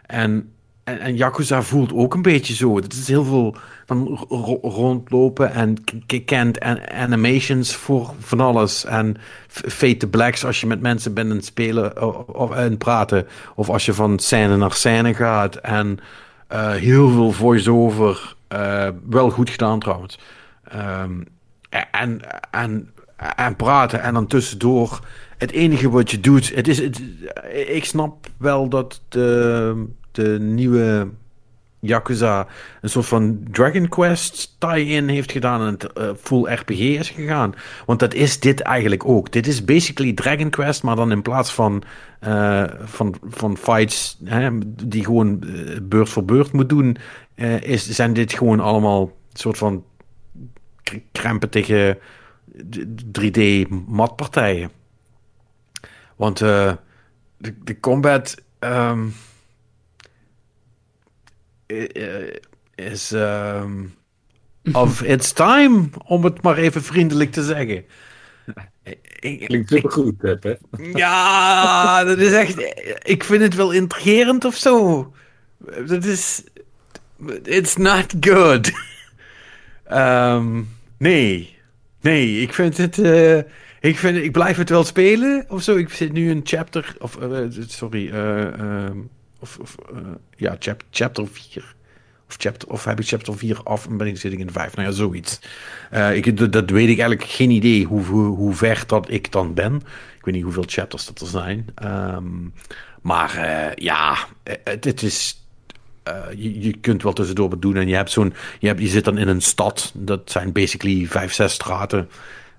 [0.06, 0.52] En,
[0.84, 2.76] en, en Yakuza voelt ook een beetje zo.
[2.76, 3.56] Het is heel veel
[3.86, 5.84] van ro- rondlopen en
[6.24, 8.84] kent en animations voor van alles.
[8.84, 9.16] En
[9.50, 12.02] f- fade the blacks als je met mensen bent het spelen
[12.34, 13.26] of en praten.
[13.54, 15.56] Of als je van scène naar scène gaat.
[15.56, 15.98] En
[16.60, 18.34] heel veel voice-over.
[18.48, 20.18] eh, wel goed gedaan trouwens.
[20.64, 21.20] Ehm,
[21.90, 22.20] en,
[22.50, 22.90] en,
[23.36, 25.00] en praten en dan tussendoor.
[25.38, 26.54] Het enige wat je doet.
[26.54, 26.80] Het is,
[27.66, 31.08] ik snap wel dat de, de nieuwe
[31.84, 32.46] Yakuza
[32.80, 37.54] een soort van Dragon Quest tie-in heeft gedaan en het eh, full RPG is gegaan.
[37.86, 39.32] Want dat is dit eigenlijk ook.
[39.32, 41.82] Dit is basically Dragon Quest, maar dan in plaats van,
[42.20, 44.50] eh, van, van fights hè,
[44.86, 46.96] die gewoon eh, beurt voor beurt moet doen,
[47.60, 49.84] is, zijn dit gewoon allemaal soort van
[51.12, 51.98] krempetige
[53.20, 54.70] 3D-matpartijen.
[56.16, 56.78] Want de,
[57.64, 59.06] de combat ehm,
[62.74, 63.72] is ehm,
[64.72, 67.84] of its time, om het maar even vriendelijk te zeggen.
[69.46, 70.60] Klinkt supergoed, hè, Pet?
[70.94, 72.58] ja, dat is echt.
[73.02, 75.12] Ik vind het wel intrigerend of zo.
[75.86, 76.44] Dat is.
[77.42, 78.72] It's not good.
[79.84, 80.62] Ehm,
[80.98, 81.58] nee.
[82.00, 82.98] Nee, ik vind het.
[82.98, 83.38] eh,
[83.80, 85.76] ik, vind, ik blijf het wel spelen of zo.
[85.76, 86.94] Ik zit nu een chapter.
[86.98, 88.10] Of, eh, sorry.
[88.10, 88.98] eh, ehm,
[89.42, 90.00] of, of, eh,
[90.36, 91.74] ja, chap, chapter 4.
[92.28, 94.76] Of, chapter, of heb ik chapter 4 af en ben ik, zit ik in 5?
[94.76, 95.40] Nou ja, zoiets.
[95.90, 99.74] Eh, ik, dat, weet ik eigenlijk geen idee hoe, hoe, ver dat ik dan ben.
[100.18, 101.66] Ik weet niet hoeveel chapters dat er zijn.
[101.74, 102.24] Ehm,
[103.02, 104.16] maar eh, ja,
[104.64, 105.46] het, is.
[106.36, 107.76] je, je kunt wel tussendoor wat doen.
[107.76, 108.34] En je hebt zo'n.
[108.58, 109.92] Je, hebt, je zit dan in een stad.
[109.94, 112.08] Dat zijn basically vijf, zes straten.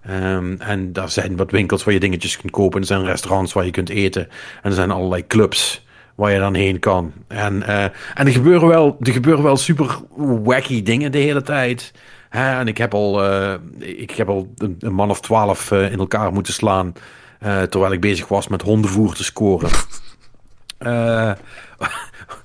[0.01, 2.79] Ehm, en daar zijn wat winkels waar je dingetjes kunt kopen.
[2.79, 4.29] Er zijn restaurants waar je kunt eten.
[4.61, 5.83] En er zijn allerlei clubs
[6.15, 7.13] waar je dan heen kan.
[7.27, 9.99] En, eh, en er, gebeuren wel, er gebeuren wel super
[10.43, 11.93] wacky dingen de hele tijd.
[12.29, 15.99] Hè, en ik heb al, eh, ik heb al een, man of twaalf eh, in
[15.99, 16.93] elkaar moeten slaan.
[17.69, 19.69] terwijl ik bezig was met hondenvoer te scoren.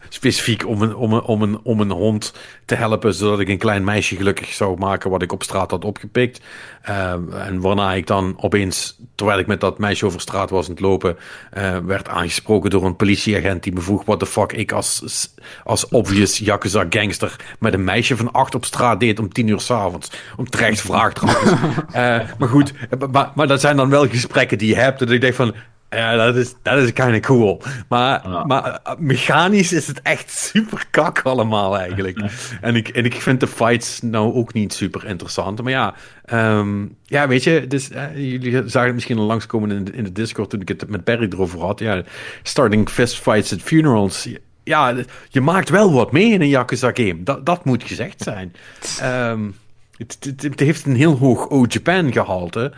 [0.09, 2.32] Eh, specifiek om een, om, een, om, een, om een hond
[2.64, 5.85] te helpen, zodat ik een klein meisje gelukkig zou maken wat ik op straat had
[5.85, 6.40] opgepikt.
[6.82, 7.12] Eh,
[7.47, 10.80] en waarna ik dan opeens, terwijl ik met dat meisje over straat was aan het
[10.80, 11.16] lopen,
[11.51, 15.28] eh, werd aangesproken door een politieagent die me vroeg wat de fuck ik als,
[15.64, 19.60] als obvious Yakuza gangster met een meisje van acht op straat deed om tien uur
[19.60, 20.10] s'avonds.
[20.36, 21.52] Om terecht vraag trouwens.
[21.89, 22.72] Eh, maar goed,
[23.10, 24.98] maar, maar dat zijn dan wel gesprekken die je hebt.
[24.98, 25.55] Dat ik denk van,
[25.90, 27.62] ja, dat is, dat is kind of cool.
[27.89, 32.19] Maar, maar uh, mechanisch is het echt super kak allemaal eigenlijk.
[32.60, 35.62] en, ik, en ik vind de fights nou ook niet super interessant.
[35.62, 35.94] Maar ja,
[36.24, 40.05] ehm, ja weet je, dus, eh, jullie zagen het misschien al langskomen in de, in
[40.05, 41.78] de Discord toen ik het met Perry erover had.
[41.78, 42.02] Ja,
[42.43, 44.28] starting fistfights at funerals.
[44.65, 44.94] Ja,
[45.28, 47.23] je maakt wel wat mee in een Yakuza game.
[47.23, 48.52] Dat, dat moet gezegd zijn.
[49.01, 49.51] Ehm,
[49.97, 52.73] het, het, het heeft een heel hoog O-Japan gehalte.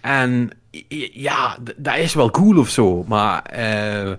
[0.00, 0.50] En
[1.12, 3.04] ja, dat is wel cool of zo.
[3.08, 4.12] Maar eh,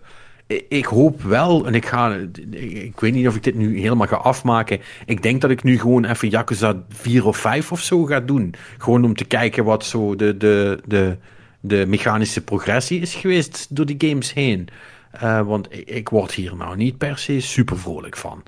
[0.68, 2.16] ik- hoop wel, en ik ga,
[2.52, 4.80] ik weet niet of ik dit nu helemaal ga afmaken.
[5.06, 8.54] Ik denk dat ik nu gewoon even Yakuza 4 of 5 of zo ga doen.
[8.78, 11.18] Gewoon om te kijken wat zo de, de, de,
[11.60, 14.68] de mechanische progressie is geweest door die games heen.
[15.12, 18.44] Eh, want ik, ik word hier nou niet per se super vrolijk van.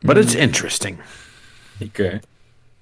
[0.00, 0.96] But it's interesting.
[1.80, 2.20] Oké.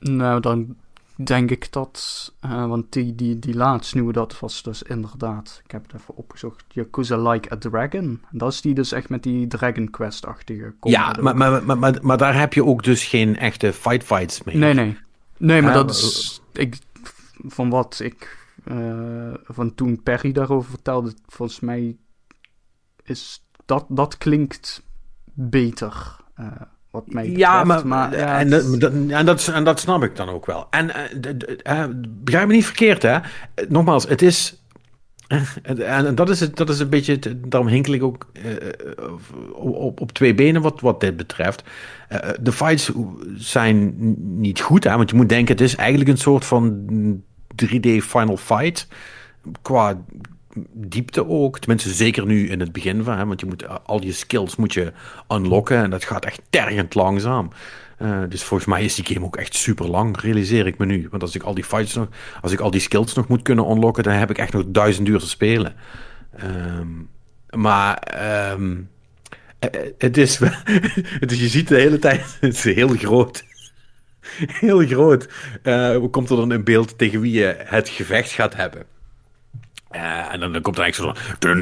[0.00, 0.76] Nou, dan
[1.24, 2.32] denk ik dat...
[2.40, 5.60] eh, want die, die, die laatst nieuwe, dat was dus inderdaad...
[5.64, 6.64] Ik heb het even opgezocht.
[6.68, 8.22] Yakuza Like a Dragon.
[8.30, 12.18] Dat is die dus echt met die Dragon Quest-achtige Ja, maar, maar, maar, maar, maar
[12.18, 14.56] daar heb je ook dus geen echte fight fights mee.
[14.56, 14.98] Nee, nee.
[15.36, 16.40] Nee, maar dat is...
[16.52, 16.78] Ik,
[17.46, 18.46] van wat ik...
[18.64, 21.96] eh, van toen Perry daarover vertelde, volgens mij
[23.04, 24.82] is dat, dat klinkt
[25.32, 26.16] beter.
[26.34, 26.46] eh,
[27.04, 27.40] wat mij betreft.
[27.40, 30.66] Ja, maar, ja, en, dat, en, dat, en dat snap ik dan ook wel.
[30.70, 33.14] En eh, eh, begrijp me niet verkeerd, hè?
[33.14, 33.20] Eh,
[33.68, 34.62] Nogmaals, het is.
[35.62, 37.18] En, dat, is het, dat is een beetje,
[37.48, 38.30] daarom hinkel ik ook
[39.52, 41.62] op, op twee benen wat, wat dit betreft.
[42.40, 42.92] De fights
[43.36, 43.94] zijn
[44.40, 46.88] niet goed, hè, want je moet denken, het is eigenlijk een soort van
[47.64, 48.88] 3D Final Fight.
[49.62, 49.96] Qua
[50.72, 54.12] diepte ook, tenminste zeker nu in het begin van, hè, want je moet al je
[54.12, 54.92] skills moet je
[55.28, 57.50] unlocken en dat gaat echt tergend langzaam.
[58.02, 61.08] Uh, dus volgens mij is die game ook echt super lang, realiseer ik me nu.
[61.10, 62.08] Want als ik al die fights nog,
[62.40, 65.08] als ik al die skills nog moet kunnen unlocken, dan heb ik echt nog duizend
[65.08, 65.74] uur te spelen.
[66.44, 67.08] Um,
[67.50, 68.18] maar
[68.52, 68.88] um,
[69.98, 70.40] het is,
[71.20, 73.46] is, je ziet de hele tijd, het is heel groot.
[74.60, 75.28] Heel groot.
[75.62, 78.84] Uh, komt er dan in beeld tegen wie je het gevecht gaat hebben.
[79.92, 81.56] Uh, en dan, komt er eigenlijk zo'n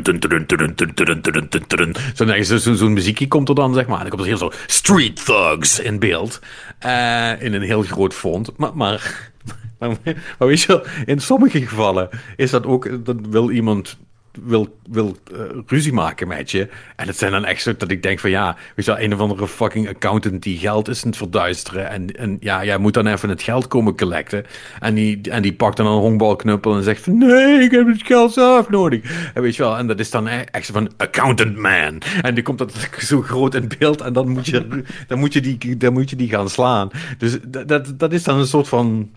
[2.44, 3.96] zo, zo, zo muziekje komt er dan, zeg maar.
[3.96, 6.40] En dan komt er heel zo street thugs in beeld.
[6.86, 8.56] Uh, in een heel groot font.
[8.56, 9.30] Maar, maar,
[9.78, 13.98] maar, weet je wel, in sommige gevallen is dat ook, dan wil iemand
[14.42, 16.68] wil, wil uh, ruzie maken met je.
[16.96, 19.14] En het zijn dan echt zo dat ik denk van ja, weet je wel, een
[19.14, 21.88] of andere fucking accountant die geld is aan het verduisteren.
[21.88, 24.44] En, en ja, jij moet dan even het geld komen collecten.
[24.80, 28.02] En die, en die pakt dan een honkbalknuppel en zegt van nee, ik heb het
[28.02, 29.30] geld zelf nodig.
[29.34, 32.02] En weet je wel, en dat is dan e-, echt zo van accountant man.
[32.22, 35.40] En die komt dat zo groot in beeld en dan moet je, dan moet je,
[35.40, 36.90] die, dan moet je die gaan slaan.
[37.18, 39.10] Dus dat, dat, dat is dan een soort van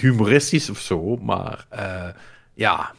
[0.00, 2.08] humoristisch of zo, maar uh,
[2.54, 2.92] ja,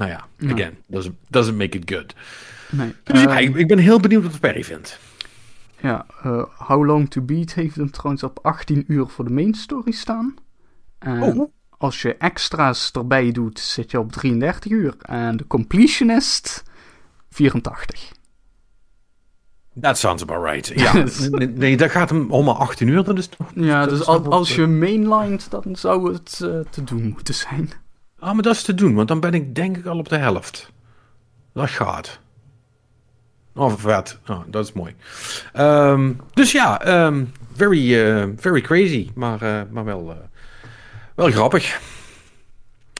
[0.00, 0.52] nou ja, Ja.
[0.52, 2.14] again, doesn't, doesn't make it good.
[2.70, 2.94] Nee.
[3.04, 4.98] Dus Ehm, ik, ik ben heel benieuwd wat Perry vindt.
[5.80, 9.54] Ja, eh, How Long to Beat heeft hem trouwens op 18 uur voor de main
[9.54, 10.34] story staan.
[10.98, 11.50] En Oh.
[11.78, 14.94] als je extra's erbij doet, zit je op 33 uur.
[15.00, 16.62] En de completionist
[17.30, 18.12] 84.
[19.80, 20.66] That sounds about right.
[20.80, 20.92] Ja,
[21.30, 23.04] nee, nee, dat gaat hem om maar 18 uur.
[23.04, 23.50] Dat is toch...
[23.54, 27.70] Ja, dat dus al- als je mainlined, dan zou het eh, te doen moeten zijn.
[28.20, 30.16] Ah, maar dat is te doen, want dan ben ik denk ik al op de
[30.16, 30.72] helft.
[31.52, 32.20] Dat gaat.
[33.54, 34.18] Oh, vet.
[34.26, 34.94] Oh, dat is mooi.
[35.52, 37.24] Ehm, dus ja, ehm,
[37.54, 40.16] very, eh, very crazy, maar, eh, maar wel, eh,
[41.14, 41.80] wel grappig.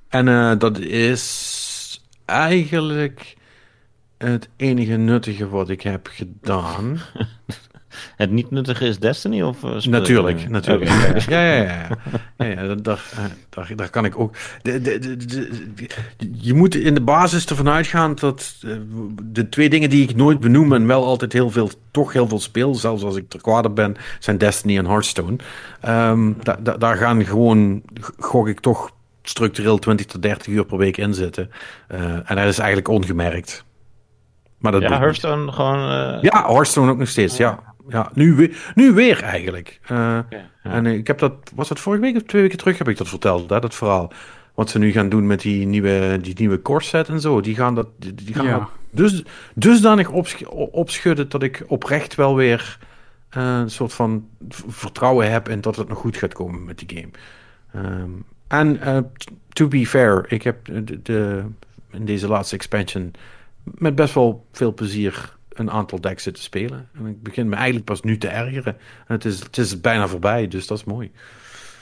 [0.08, 3.36] En dat is eigenlijk
[4.18, 6.98] het enige nuttige wat ik heb gedaan.
[8.16, 9.42] Het niet nuttige is Destiny?
[9.42, 10.90] Of, eh, Natuurlijk, natuurlijk.
[11.28, 11.88] Ja, ja, ja.
[12.36, 13.02] ja, ja daar, daar,
[13.68, 14.34] eh, daar, kan ik ook.
[14.62, 15.88] De, de, de,
[16.32, 18.70] je moet in de basis ervan uitgaan dat eh,
[19.22, 22.40] de twee dingen die ik nooit benoem en wel altijd heel veel, toch heel veel
[22.40, 25.36] speel, zelfs als ik ter kwade ben, zijn Destiny en Hearthstone.
[25.80, 27.82] Ehm, da, da- daar gaan gewoon,
[28.18, 28.90] gok ik toch
[29.22, 31.50] structureel 20 tot 30 uur per week in zitten.
[32.24, 33.64] En dat is eigenlijk ongemerkt.
[34.58, 34.98] Maar dat Ja, niet.
[34.98, 35.80] Hearthstone gewoon...
[36.20, 37.69] Ja, Hearthstone ook nog steeds, ja.
[37.90, 39.80] Ja nu, weer, nu weer eigenlijk.
[39.82, 40.50] Eh, ja.
[40.62, 43.08] En ik heb dat, was dat vorige week of twee weken terug heb ik dat
[43.08, 44.12] verteld, hè, dat verhaal.
[44.54, 47.40] Wat ze nu gaan doen met die nieuwe, die nieuwe core set en zo.
[47.40, 48.58] Die gaan dat, die, die gaan Ja.
[48.58, 49.22] dat dus,
[49.54, 52.78] dusdanig opsch opschudden dat ik oprecht wel weer
[53.28, 54.28] eh, een soort van
[54.66, 57.10] vertrouwen heb in dat het nog goed gaat komen met die game.
[57.72, 58.10] Ehm,
[58.48, 58.98] en eh,
[59.48, 61.44] to be fair, ik heb de, de,
[61.90, 63.12] in deze laatste expansion
[63.64, 66.88] met best wel veel plezier een aantal decks zitten spelen.
[66.98, 68.76] En ik begin me eigenlijk pas nu te ergeren.
[69.06, 71.12] En het is, het is bijna voorbij, dus dat is mooi.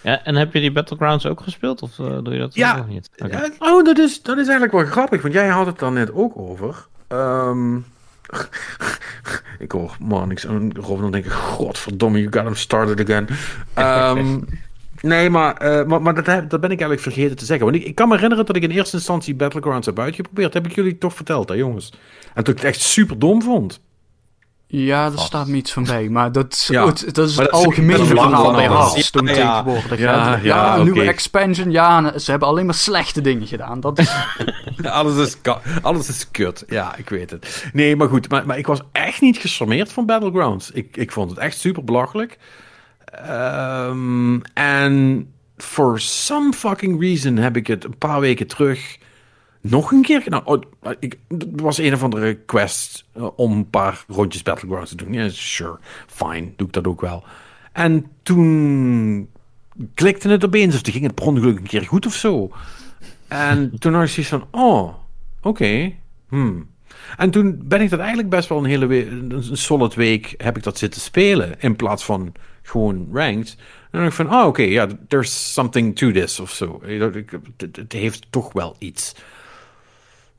[0.01, 1.83] Ja, en heb je die Battlegrounds ook gespeeld?
[1.83, 2.77] Of eh, doe je dat Ja.
[2.77, 3.11] nog niet?
[3.15, 6.13] Ja, oh, dat is, dat is eigenlijk wel grappig, want jij had het daar net
[6.13, 6.87] ook over.
[7.09, 7.77] Ehm,
[9.59, 13.29] ik hoor man, ik en Robin dan denken, godverdomme, you got him started again.
[13.75, 14.41] Ehm,
[15.03, 17.65] nee, maar, eh, maar, maar dat, heb- dat ben ik eigenlijk vergeten te zeggen.
[17.67, 20.55] Want ik, ik kan me herinneren dat ik in eerste instantie Battlegrounds heb uitgeprobeerd.
[20.55, 21.93] Heb ik jullie toch verteld, hè jongens?
[22.35, 23.81] En dat ik het echt super dom vond.
[24.71, 25.27] Ja, Vast.
[25.27, 26.09] staat me iets van bij.
[26.09, 26.87] Maar dat is, Ja.
[26.87, 29.63] het, dat is Maar het algemene dat is lang verhaal van bij Ja, ja.
[29.63, 29.99] tegenwoordig.
[29.99, 31.71] Ja, ja, een nieuwe expansion.
[31.71, 33.81] Ja, ze hebben alleen maar slechte dingen gedaan.
[33.81, 34.13] Dat is,
[34.83, 35.37] Alles is,
[35.83, 36.65] alles is kut.
[36.69, 37.65] Ja, ik weet het.
[37.73, 38.29] Nee, maar goed.
[38.29, 40.71] Maar, maar ik was echt niet gecharmeerd van Battlegrounds.
[40.71, 42.39] Ik, ik vond het echt super belachelijk.
[43.27, 45.27] Ehm, en
[45.57, 48.99] for some fucking reason heb ik het een paar weken terug
[49.61, 50.47] nog een keer gedaan.
[50.47, 50.63] Oh,
[50.99, 51.19] ik,
[51.57, 55.13] was een of andere quest eh, om een paar rondjes Battlegrounds te doen.
[55.13, 57.25] Ja, sure, fine, doe ik dat ook wel.
[57.73, 59.29] En toen
[59.95, 62.53] klikte het opeens, of toen ging het per ongeluk een keer goed of zo.
[63.29, 64.95] En toen had ik zoiets van, oh,
[65.43, 65.93] oké,
[66.29, 66.69] hmm.
[67.17, 70.57] En toen ben ik dat eigenlijk best wel een hele week, een solid week heb
[70.57, 72.33] ik dat zitten spelen, in plaats van
[72.69, 73.57] gewoon ranked.
[73.91, 76.83] En dan ik van, oh oké, ja, there's something to this of zo.
[77.73, 79.15] Het heeft toch wel iets.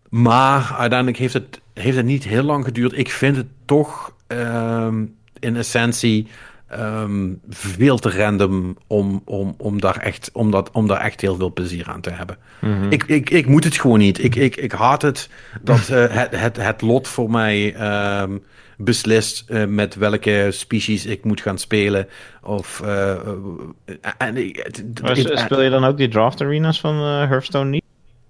[0.09, 2.97] Maar uiteindelijk heeft het, heeft het niet heel lang geduurd.
[2.97, 5.05] Ik vind het toch ehm,
[5.39, 6.27] in essentie
[6.67, 11.35] ehm, veel te random om, om, om, daar echt, om, dat, om daar echt heel
[11.35, 12.37] veel plezier aan te hebben.
[12.61, 12.91] Mhm.
[12.91, 14.23] Ik, ik, ik moet het gewoon niet.
[14.23, 15.29] Ik, ik, ik haat het
[15.61, 18.37] dat eh, het, het, het lot voor mij ehm,
[18.81, 22.07] beslist eh, met welke species ik moet gaan spelen.
[22.43, 23.17] Of, eh, eh,
[24.17, 24.53] en,
[25.37, 27.83] speel je dan ook die draft arenas van Hearthstone niet?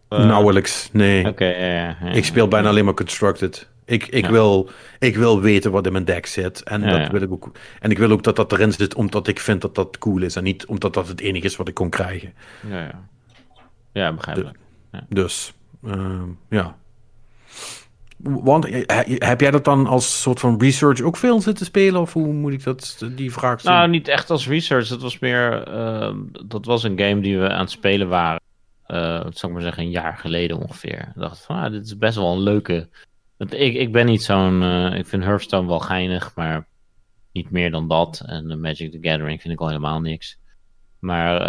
[0.10, 1.28] Nauwelijks, nee.
[1.28, 1.96] Oké.
[2.14, 3.70] Ik speel bijna alleen maar Constructed.
[3.86, 4.32] Ik, ik, Ja.
[4.32, 4.70] wil,
[5.00, 6.64] ik wil weten wat in mijn deck zit.
[6.64, 7.12] En, Ja, dat ja.
[7.12, 9.76] Wil ik ook, en ik wil ook dat dat erin zit omdat ik vind dat
[9.76, 10.36] dat cool is.
[10.36, 12.34] En niet omdat dat het enige is wat ik kon krijgen.
[12.70, 13.08] Ja, ja.
[13.92, 14.58] ja begrijpelijk.
[15.10, 15.54] Dus,
[15.84, 16.78] ehm, ja.
[18.24, 22.02] Want eh, he- heb jij dat dan als soort van research ook veel zitten spelen?
[22.02, 23.72] Of hoe moet ik dat, die vraag zien?
[23.72, 24.88] Nou, niet echt als research.
[24.88, 25.64] Dat was meer.
[25.64, 26.14] eh,
[26.46, 28.42] dat was een game die we aan het spelen waren.
[29.24, 31.00] wat zou ik maar zeggen, een jaar geleden ongeveer.
[31.00, 32.90] Ik dacht van, ah, dit is best wel een leuke.
[33.38, 34.64] Want ik, ik ben niet zo'n.
[34.64, 36.68] eh, ik vind Hearthstone wel geinig, maar
[37.32, 38.24] niet meer dan dat.
[38.26, 40.38] En Magic the Gathering vind ik al helemaal niks.
[41.00, 41.40] Maar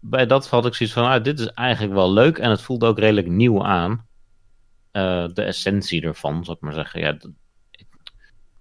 [0.00, 2.38] bij dat had ik zoiets van, ah, dit is eigenlijk wel leuk.
[2.38, 4.06] En het voelde ook redelijk nieuw aan.
[4.92, 7.00] Eh, de essentie ervan, zou ik maar zeggen.
[7.00, 7.30] Ja, dat-
[7.70, 7.86] ik,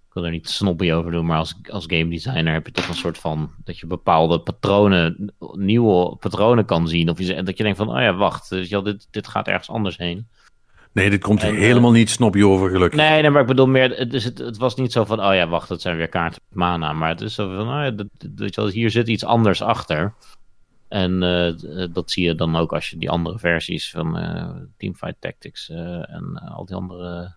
[0.07, 2.87] ik wil er niet snobby over doen, maar als, als game designer heb je toch
[2.87, 7.09] een soort van dat je bepaalde patronen, nieuwe patronen kan zien.
[7.09, 9.97] Of je, dat je denkt van, oh ja, wacht, wel, dit, dit gaat ergens anders
[9.97, 10.27] heen.
[10.91, 12.99] nee, dit komt en, eh, helemaal niet snobje over, gelukkig.
[12.99, 15.33] Nee, nee, maar ik bedoel meer, het, is het, het was niet zo van, oh
[15.33, 16.93] ja, wacht, dat zijn weer kaarten met mana.
[16.93, 19.25] Maar het is zo van, oh ja, dat, dat- weet je wel, hier zit iets
[19.25, 20.13] anders achter.
[20.91, 25.15] En eh, dat zie je dan ook als je die andere versies van eh, Teamfight
[25.19, 25.77] Tactics eh,
[26.13, 27.35] en eh, al die andere...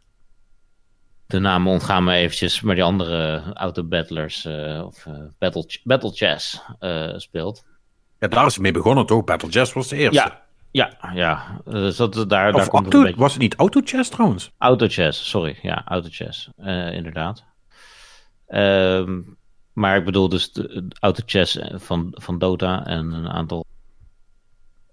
[1.26, 6.62] De namen ontgaan me eventjes, maar die andere auto-battlers eh, of eh, Battle, Battle Chess
[6.78, 7.64] eh, speelt.
[8.18, 9.24] Ja, daar is mee begonnen, toch?
[9.24, 10.16] Battle Chess was de eerste.
[10.16, 11.60] Ja, ja, ja.
[11.64, 13.20] Dus dat, daar, daar Of komt het auto, beetje...
[13.20, 14.52] was het niet Auto Chess trouwens?
[14.58, 15.58] Autochess, sorry.
[15.62, 16.50] Ja, autochess.
[16.56, 17.44] eh inderdaad.
[18.46, 19.20] Ehm,
[19.74, 23.64] maar ik bedoel dus de, de autochess van, van Dota en een aantal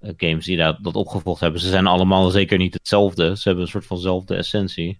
[0.01, 1.61] eh, games die dat, dat opgevolgd hebben.
[1.61, 3.37] Ze zijn allemaal zeker niet hetzelfde.
[3.37, 4.99] Ze hebben een soort vanzelfde essentie.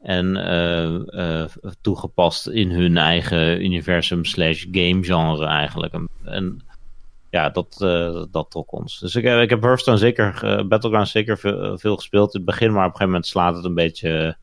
[0.00, 1.50] En eh, eh,
[1.80, 5.94] toegepast in hun eigen universum slash game genre eigenlijk.
[6.24, 6.64] En,
[7.30, 7.76] ja, dat,
[8.30, 8.98] dat trok ons.
[8.98, 10.32] Dus ik, ik heb Hearthstone zeker,
[10.68, 11.38] Battlegrounds zeker
[11.78, 14.36] veel, gespeeld in het begin, maar op een gegeven moment slaat het een beetje.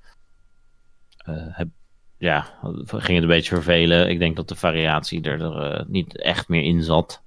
[1.51, 1.67] heb,
[2.21, 2.45] ja,
[2.87, 4.09] ging het een beetje vervelen.
[4.09, 7.21] Ik denk dat de variatie er, er eh, niet echt meer in zat.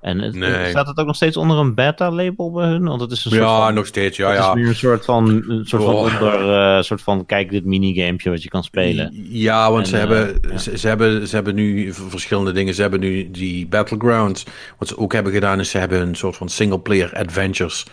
[0.00, 0.68] En het, Nee.
[0.68, 2.84] staat het ook nog steeds onder een beta-label bij hun?
[2.84, 4.48] Want het is een soort Ja, van, nog steeds, ja, het ja.
[4.48, 6.00] is nu een soort van, een soort van, Oh.
[6.02, 9.10] onder, eh, soort van kijk dit minigamepje wat je kan spelen.
[9.28, 10.58] Ja, want En, ze, eh, hebben, ja.
[10.58, 12.74] ze, ze hebben, ze hebben nu verschillende dingen.
[12.74, 14.44] Ze hebben nu die Battlegrounds.
[14.78, 17.86] Wat ze ook hebben gedaan is ze hebben een soort van single-player adventures.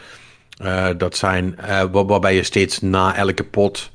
[0.98, 1.56] Dat zijn
[1.92, 3.92] waar- waarbij je steeds na elke pot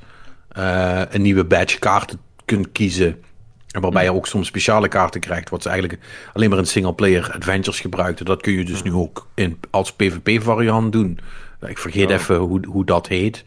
[0.53, 3.23] eh, een nieuwe badge kaarten kunt kiezen.
[3.71, 5.51] En waarbij je ook soms speciale kaarten krijgt.
[5.51, 6.01] Wat ze eigenlijk
[6.33, 8.25] alleen maar in single-player adventures gebruikten.
[8.25, 11.19] Dat kun je dus nu ook in, als PvP-variant doen.
[11.67, 12.13] Ik vergeet Oh.
[12.15, 13.45] even hoe, hoe dat heet.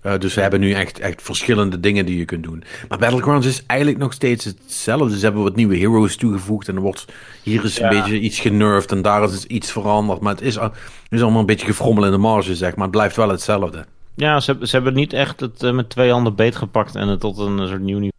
[0.00, 2.64] Eh, dus we hebben nu echt, echt verschillende dingen die je kunt doen.
[2.88, 5.18] Maar Battlegrounds is eigenlijk nog steeds hetzelfde.
[5.18, 6.68] Ze hebben wat nieuwe heroes toegevoegd.
[6.68, 7.04] En er wordt,
[7.42, 8.00] hier is een Ja.
[8.00, 10.20] beetje iets genervd en daar is iets veranderd.
[10.20, 10.72] Maar het is, het
[11.08, 12.82] is allemaal een beetje gefrommel in de marge, zeg maar.
[12.86, 13.84] Het blijft wel hetzelfde.
[14.16, 17.20] Ja, ze, hebben- ze hebben niet echt het eh, met twee handen beetgepakt en het
[17.20, 18.10] tot een soort nieuw niveau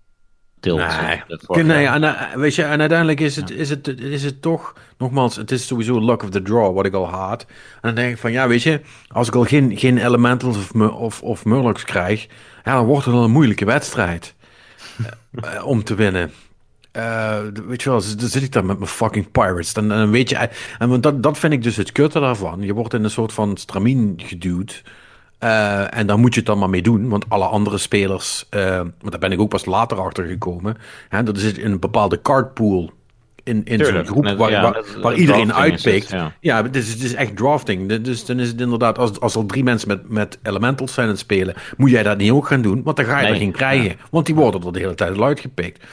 [0.60, 0.78] tilt.
[1.08, 1.22] Nee.
[1.64, 5.36] Nee, en, eh, weet je, en uiteindelijk is het, is, het, is het toch, nogmaals,
[5.36, 7.42] het is sowieso luck of the draw, wat ik al haat.
[7.48, 10.72] En dan denk ik van, ja, weet je, als ik al geen, geen elementals of,
[10.92, 12.28] of, of murlocs krijg,
[12.64, 14.36] ja, dan wordt het wel een moeilijke wedstrijd
[15.32, 16.32] eh, om te winnen.
[16.92, 19.74] Eh, weet je wel, dan zit ik daar met mijn fucking pirates.
[19.74, 20.50] Dan, dan weet je,
[20.80, 22.62] en want dat, dat vind ik dus het kutte daarvan.
[22.62, 24.84] Je wordt in een soort van stramien geduwd.
[25.40, 29.12] Eh, en daar moet je het dan maar mee doen, want alle andere spelers, want
[29.12, 30.78] daar ben ik ook pas later achter gekomen.
[31.10, 32.92] Hè, dat is in een bepaalde cardpool
[33.44, 36.10] in, in zo'n groep net- waar, ja, waar, net- waar net iedereen uitpikt.
[36.10, 36.34] ja.
[36.40, 37.96] ja, het is, het is echt drafting.
[38.04, 41.12] Dus dan is het inderdaad, als, als er drie mensen met, met elementals zijn aan
[41.12, 43.38] het spelen, moet jij dat niet ook gaan doen, want dan ga je Nee, er
[43.40, 43.96] geen krijgen.
[44.12, 45.84] Want die worden er de hele tijd al uitgepikt.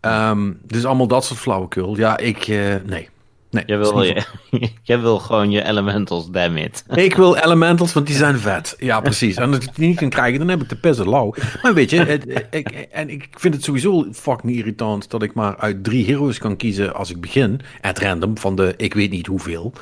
[0.00, 1.96] Ehm, dus allemaal dat soort flauwekul.
[1.96, 3.08] Ja, ik, eh, nee.
[3.50, 3.62] Nee.
[3.66, 4.22] Jij wil, je,
[4.82, 6.84] jij wil gewoon je elementals, damn it.
[6.94, 8.74] ik wil elementals, want die zijn vet.
[8.78, 9.36] Ja, precies.
[9.36, 11.34] En als ik die niet kan krijgen, dan heb ik de pissen lauw.
[11.62, 15.56] Maar weet je, het, ik, en ik vind het sowieso fucking irritant dat ik maar
[15.56, 17.60] uit drie heroes kan kiezen als ik begin.
[17.80, 19.72] At random, van de ik weet niet hoeveel.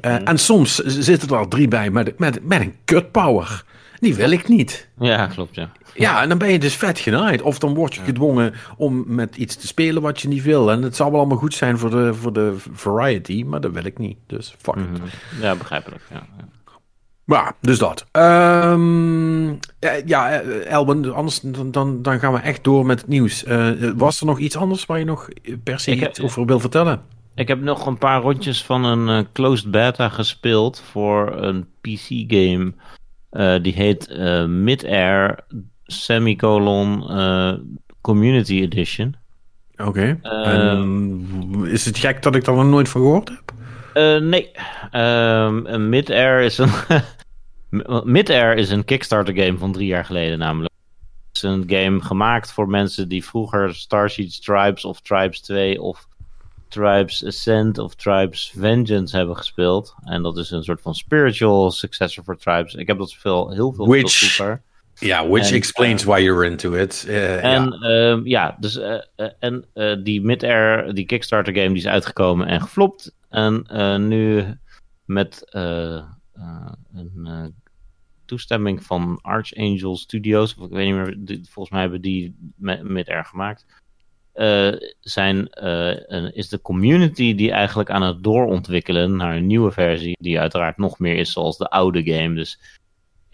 [0.00, 3.64] Eh, en soms zitten er al drie bij met, met, met een cut power.
[4.00, 4.88] Die wil ik niet.
[4.98, 5.70] Ja, klopt, ja.
[5.94, 7.42] Ja, en dan ben je dus vet genaaid.
[7.42, 10.70] Of dan word je gedwongen om met iets te spelen wat je niet wil.
[10.70, 13.84] En het zal wel allemaal goed zijn voor de, voor de variety, maar dat wil
[13.84, 14.16] ik niet.
[14.26, 14.90] Dus fuck it.
[14.90, 15.42] Mhm.
[15.44, 16.02] Ja, begrijpelijk.
[16.10, 16.44] Ja, ja.
[17.24, 18.06] Maar, dus dat.
[18.10, 23.44] Eh, ja, eh, Elben, anders dan, dan, dan gaan we echt door met het nieuws.
[23.44, 25.28] Eh, was er nog iets anders waar je nog
[25.64, 27.00] per se heb- iets over wil vertellen?
[27.34, 32.72] Ik heb nog een paar rondjes van een closed beta gespeeld voor een PC-game.
[33.36, 35.38] Eh, die heet eh Mid-Air
[35.84, 37.52] semicolon eh,
[38.00, 39.14] Community Edition.
[39.76, 40.18] Oké.
[40.22, 41.26] Eh, En
[41.64, 43.52] is het gek dat ik daar nog nooit van gehoord heb?
[44.22, 44.50] Nee,
[44.90, 46.70] Ehm, een Mid-Air is een...
[48.04, 50.74] Mid-Air is een Kickstarter game van drie jaar geleden namelijk.
[51.28, 56.06] Het is een game gemaakt voor mensen die vroeger Starseed Tribes of Tribes 2 of
[56.68, 59.94] Tribes Ascent of Tribes Vengeance hebben gespeeld.
[60.04, 62.74] En dat is een soort van spiritual successor voor Tribes.
[62.74, 64.62] Ik heb dat veel, heel veel Which- vroeger.
[64.98, 67.04] Ja, which En, explains why you're into it.
[67.08, 68.20] Eh, En ja.
[68.24, 72.60] ja dus eh, eh, en eh, die Mid-Air, die Kickstarter game, die is uitgekomen en
[72.60, 73.14] geflopt.
[73.28, 74.44] En eh, nu
[75.04, 77.44] met eh, eh, een eh,
[78.24, 82.36] toestemming van Archangel Studios, of ik weet niet meer, die- volgens mij hebben die
[82.82, 83.66] Mid-Air gemaakt.
[84.36, 90.16] Eh, zijn, eh, is de community die eigenlijk aan het doorontwikkelen naar een nieuwe versie,
[90.20, 92.34] die uiteraard nog meer is zoals de oude game.
[92.34, 92.58] Dus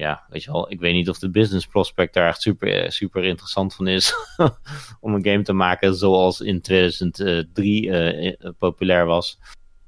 [0.02, 2.90] ja, weet je wel, ik weet niet of de business prospect daar echt super, eh,
[2.90, 4.14] super interessant van is.
[5.00, 9.38] om een game te maken zoals in 2003 eh, eh, populair was.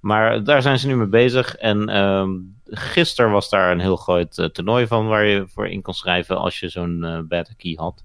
[0.00, 1.56] Maar daar zijn ze nu mee bezig.
[1.56, 2.30] En ehm
[2.66, 6.60] gisteren was daar een heel groot toernooi van waar je voor in kon schrijven als
[6.60, 8.04] je zo'n beta key had.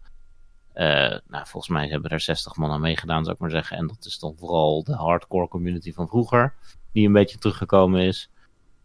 [0.79, 3.77] Eh, nou, volgens mij hebben er 60 man aan meegedaan, zou ik maar zeggen.
[3.77, 6.53] En dat is dan vooral de hardcore community van vroeger,
[6.91, 8.29] die een beetje teruggekomen is.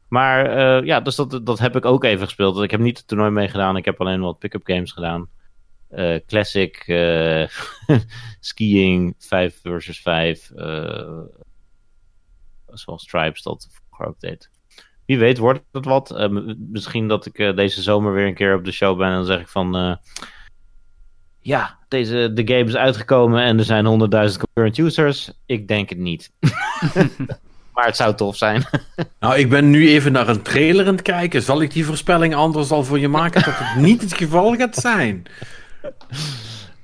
[0.08, 2.62] Maar eh, ja, dus dat, dat heb ik ook even gespeeld.
[2.62, 3.76] Ik heb niet het toernooi meegedaan.
[3.76, 5.28] Ik heb alleen wat pick-up games gedaan.
[5.88, 6.84] Eh, classic,
[8.40, 10.50] skiing, 5 versus 5.
[10.50, 11.20] eh,
[12.66, 14.50] zoals Stripes dat vroeger ook deed.
[15.06, 16.30] Wie weet wordt het wat.
[16.58, 19.08] Misschien dat ik deze zomer weer een keer op de show ben.
[19.08, 19.98] En dan zeg ik van...
[21.44, 23.90] eh, ja, deze, de game is uitgekomen en er zijn 100.000
[24.38, 25.30] concurrent users.
[25.46, 26.30] Ik denk het niet.
[27.74, 28.62] maar het zou tof zijn.
[29.20, 31.42] Nou, ik ben nu even naar een trailer aan het kijken.
[31.42, 34.74] Zal ik die voorspelling anders al voor je maken dat het niet het geval gaat
[34.76, 35.22] zijn?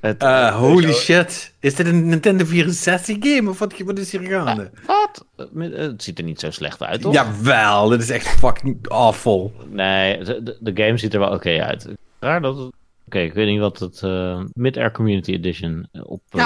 [0.01, 1.55] Het, Eh, holy shit.
[1.61, 4.71] Is dit een Nintendo 64 game of wat, wat is hier gaande?
[4.87, 5.25] Wat?
[5.37, 7.13] Eh, Het ziet er niet zo slecht uit, toch?
[7.15, 9.53] Jawel, dit is echt fucking awful.
[9.71, 11.89] Nee, de, de- de game ziet er wel oké uit.
[12.21, 12.71] Raar dat het...
[13.11, 14.03] Oké, ik weet niet wat het...
[14.03, 16.23] eh Mid-Air Community Edition eh, op...
[16.31, 16.39] eh,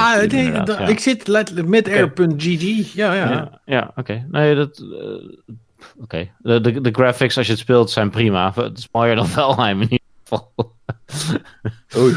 [0.67, 2.93] Ja, ik zit letterlijk midair.gg.
[2.95, 3.31] Ja, ja.
[3.31, 4.27] Ja, ja oké.
[4.31, 4.79] Nee, dat...
[4.79, 5.53] eh,
[5.97, 6.31] oké.
[6.39, 8.53] De, de, de graphics als je het speelt zijn prima.
[8.55, 10.53] Het is mooier dan Valheim in ieder geval.
[12.03, 12.17] Oei.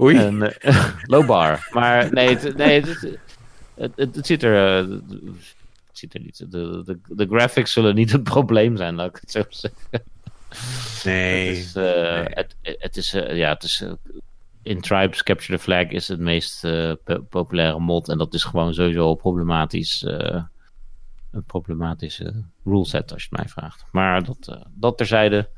[0.00, 0.16] Oei.
[0.16, 0.54] En,
[1.12, 1.68] low bar.
[1.72, 3.00] Maar nee, het, nee, het,
[3.74, 4.78] het, het, het ziet er...
[4.82, 4.90] eh,
[5.86, 6.38] het ziet er niet...
[6.50, 9.78] De, de, de graphics zullen niet het probleem zijn, laat ik het zo zeggen.
[11.04, 11.48] Nee.
[11.48, 13.92] Het is, eh, het, het is, eh, ja, het is, eh,
[14.62, 16.60] in Tribes Capture the Flag is het meest
[17.04, 18.08] po- populaire mod.
[18.08, 20.04] En dat is gewoon sowieso problematisch.
[20.04, 20.42] eh,
[21.30, 23.84] een problematische ruleset, als je het mij vraagt.
[23.92, 25.48] Maar dat, dat terzijde.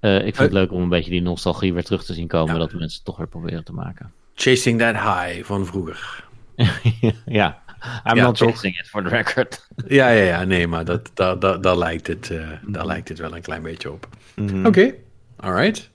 [0.00, 2.52] Eh, ik vind het leuk om een beetje die nostalgie weer terug te zien komen.
[2.52, 2.58] Ja.
[2.60, 4.12] Dat mensen het toch weer proberen te maken.
[4.34, 6.24] Chasing that high van vroeger.
[7.26, 7.62] ja,
[8.04, 8.50] I'm Ja, not toch?
[8.50, 9.66] chasing it for the record.
[9.86, 10.44] Ja, ja, ja.
[10.44, 13.62] Nee, maar dat, daar, daar, daar, lijkt het, eh, daar lijkt het wel een klein
[13.62, 14.08] beetje op.
[14.36, 14.66] Mhm.
[14.66, 14.94] Oké,
[15.36, 15.90] alright.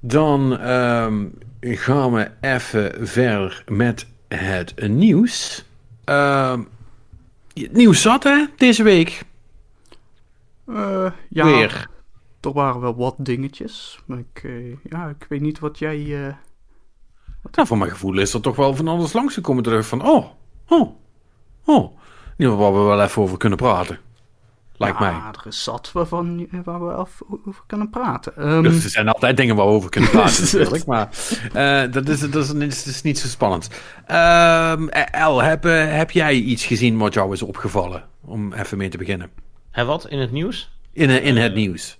[0.00, 1.24] Dan ehm,
[1.60, 5.64] gaan we even verder met het nieuws.
[6.04, 6.62] Ehm,
[7.54, 9.22] het nieuws zat, hè, deze week.
[10.66, 11.88] Eh, ja, Weer.
[12.40, 13.98] er waren wel wat dingetjes.
[14.06, 16.26] Maar ik, eh, ja, ik weet niet wat jij...
[16.26, 16.34] eh,
[17.52, 19.62] Nou, voor mijn gevoel is er toch wel van alles langsgekomen.
[19.62, 20.26] Toen dacht ik van, oh,
[20.68, 20.96] oh,
[21.64, 21.98] oh.
[22.36, 23.98] Nu waar we wel even over kunnen praten.
[24.78, 25.10] Lijkt mij.
[25.10, 28.36] ja, er is zat waarvan, eh, waar we af- over kunnen praten.
[28.36, 30.86] Ehm, Dus er zijn altijd dingen waar we over kunnen praten natuurlijk.
[30.86, 31.08] Maar
[31.52, 32.48] eh, dat, is, dat, is,
[32.84, 33.68] dat is niet zo spannend.
[34.06, 38.04] Ehm El, heb, eh, heb jij iets gezien wat jou is opgevallen?
[38.24, 39.30] Om even mee te beginnen.
[39.70, 40.08] Hé, wat?
[40.08, 40.70] In het nieuws?
[40.92, 41.98] In, in het nieuws.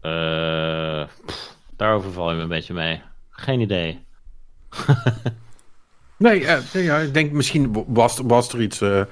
[0.00, 3.02] Eh, pff, daarover val je me een beetje mee.
[3.30, 4.04] Geen idee.
[6.22, 9.06] Nee, eh, nee, ja, ik denk misschien was, was er iets eh, eh,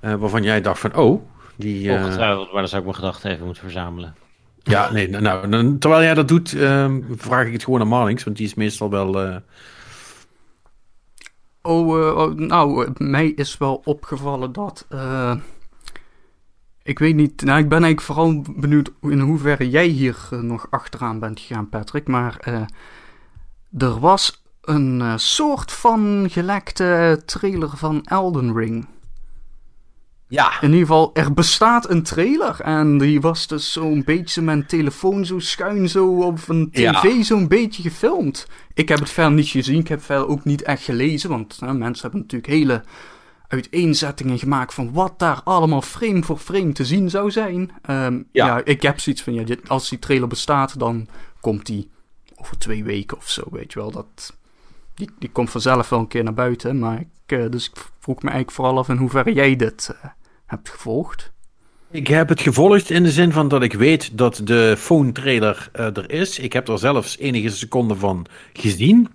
[0.00, 1.22] waarvan jij dacht van, oh,
[1.56, 1.88] die...
[1.92, 4.14] eh, Ongetwijfeld, maar dan zou ik mijn gedachten even moeten verzamelen.
[4.62, 7.88] ja, nee, nou, nou, dan- terwijl jij dat doet, ehm, vraag ik het gewoon aan
[7.88, 9.20] Marlings, want die is meestal wel...
[9.22, 9.36] eh,
[11.62, 11.88] Oh,
[12.18, 14.86] oh, nou, mij is wel opgevallen dat.
[14.88, 15.34] eh,
[16.82, 17.42] ik weet niet.
[17.42, 22.06] Nou, ik ben eigenlijk vooral benieuwd in hoeverre jij hier nog achteraan bent gegaan, Patrick.
[22.08, 22.62] Maar eh,
[23.78, 28.86] er was een eh, soort van gelekte trailer van Elden Ring.
[30.28, 30.60] Ja.
[30.60, 32.60] In ieder geval, er bestaat een trailer.
[32.60, 37.02] En die was dus zo'n beetje met een telefoon zo schuin zo op een tv
[37.02, 37.22] Ja.
[37.22, 38.46] zo'n beetje gefilmd.
[38.74, 39.80] Ik heb het verder niet gezien.
[39.80, 41.30] Ik heb het verder ook niet echt gelezen.
[41.30, 42.82] Want hè, mensen hebben natuurlijk hele
[43.48, 47.70] uiteenzettingen gemaakt van wat daar allemaal frame voor frame te zien zou zijn.
[47.82, 48.46] Ehm, ja.
[48.46, 48.60] Ja.
[48.64, 51.08] ik heb zoiets van, ja, dit, als die trailer bestaat, dan
[51.40, 51.90] komt die
[52.36, 53.90] over twee weken of zo, weet je wel.
[53.90, 54.36] Dat,
[54.96, 56.78] die, komt vanzelf wel een keer naar buiten.
[56.78, 60.10] Maar ik, eh, dus ik vroeg me eigenlijk vooral af in hoeverre jij dit eh,
[60.46, 61.32] hebt gevolgd.
[61.90, 65.68] Ik heb het gevolgd in de zin van dat ik weet dat de phone trailer
[65.72, 66.38] eh, er is.
[66.38, 69.08] Ik heb er zelfs enige seconden van gezien.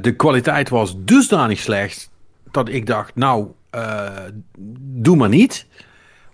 [0.00, 2.10] De kwaliteit was dusdanig slecht
[2.50, 3.46] dat ik dacht, nou,
[4.78, 5.66] doe maar niet.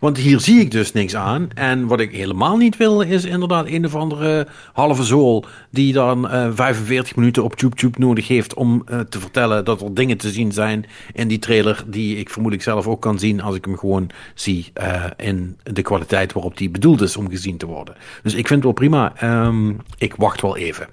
[0.06, 1.48] Want hier zie ik dus niks aan.
[1.54, 5.44] En wat ik helemaal niet wil, is inderdaad een of andere halve zool.
[5.70, 8.54] die dan eh 45 minuten op TubeTube nodig heeft.
[8.54, 11.84] om eh, te vertellen dat er dingen te zien zijn in die trailer.
[11.86, 13.40] die ik vermoedelijk zelf ook kan zien.
[13.40, 17.56] als ik hem gewoon zie eh, in de kwaliteit waarop die bedoeld is om gezien
[17.56, 17.94] te worden.
[18.22, 19.12] Dus ik vind het wel prima.
[19.16, 20.88] Ehm, ik wacht wel even.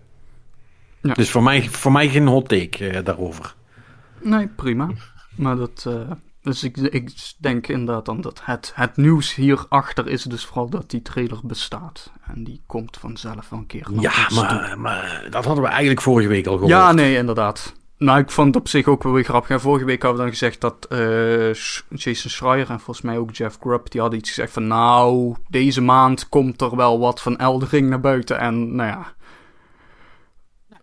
[1.02, 1.14] Ja.
[1.14, 3.56] Dus voor mij, voor mij geen hot take daarover.
[4.22, 4.90] Nee, prima.
[5.36, 5.88] Maar dat.
[6.44, 10.90] Dus ik, ik denk inderdaad dan dat het, het nieuws hierachter is dus vooral dat
[10.90, 12.12] die trailer bestaat.
[12.28, 14.76] En die komt vanzelf wel een keer naar Ja, ons toe.
[14.78, 16.72] maar, dat hadden we eigenlijk vorige week al gehoord.
[16.72, 17.74] Ja, nee, inderdaad.
[17.98, 19.50] Nou, ik vond het op zich ook wel weer grappig.
[19.50, 21.54] En vorige week hadden we dan gezegd dat eh,
[22.00, 25.82] Jason Schreier en volgens mij ook Jeff Grubb, die hadden iets gezegd van, nou, deze
[25.82, 28.40] maand komt er wel wat van Eldering naar buiten.
[28.40, 29.14] En nou ja,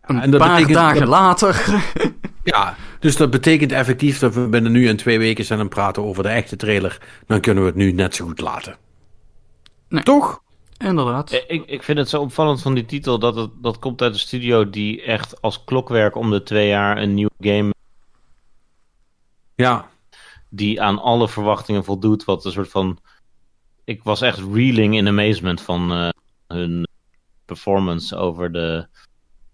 [0.03, 1.65] een en paar betekent- dagen dat- later.
[2.45, 5.75] Ja, dus dat betekent effectief dat we binnen nu en twee weken zijn aan het
[5.75, 6.99] praten over de echte trailer.
[7.27, 8.77] Dan kunnen we het nu net zo goed laten.
[9.89, 10.03] Nee.
[10.03, 10.43] Toch?
[10.79, 11.31] inderdaad.
[11.31, 14.13] Eh, Ik, ik vind het zo opvallend van die titel dat het dat komt uit
[14.13, 17.75] een studio die echt als klokwerk om de twee jaar een nieuwe game
[19.55, 19.91] Ja.
[20.49, 22.25] die aan alle verwachtingen voldoet.
[22.25, 22.99] Wat een soort van.
[23.85, 26.09] Ik was echt reeling in amazement van eh,
[26.47, 26.87] hun
[27.45, 28.87] performance over de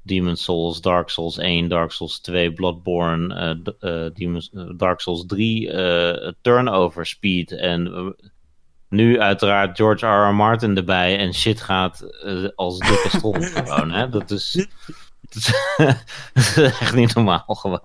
[0.07, 5.25] Demon's Souls, Dark Souls 1, Dark Souls 2, Bloodborne, eh, eh, Demon's, eh, Dark Souls
[5.27, 7.53] 3, eh, turnover speed.
[7.53, 8.15] En
[8.89, 10.29] nu uiteraard George R.
[10.29, 10.35] R.
[10.35, 12.05] Martin erbij en shit gaat
[12.55, 13.91] als dikke stront gewoon.
[13.91, 14.09] Hè?
[14.09, 14.67] Dat is.
[15.29, 15.53] Dat is
[16.57, 17.81] dat is echt niet normaal gewoon.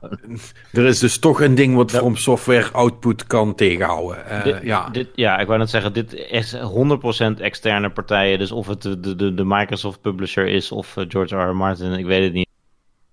[0.72, 4.26] Er is dus toch een ding wat From Software output kan tegenhouden.
[4.26, 4.90] Eh, Dit, ja.
[4.90, 8.40] dit, ja, ik wou net zeggen, dit is 100% externe partijen.
[8.40, 11.50] Dus of het de, de, de Microsoft publisher is of eh, George R.
[11.50, 11.56] R.
[11.56, 12.50] Martin, ik weet het niet.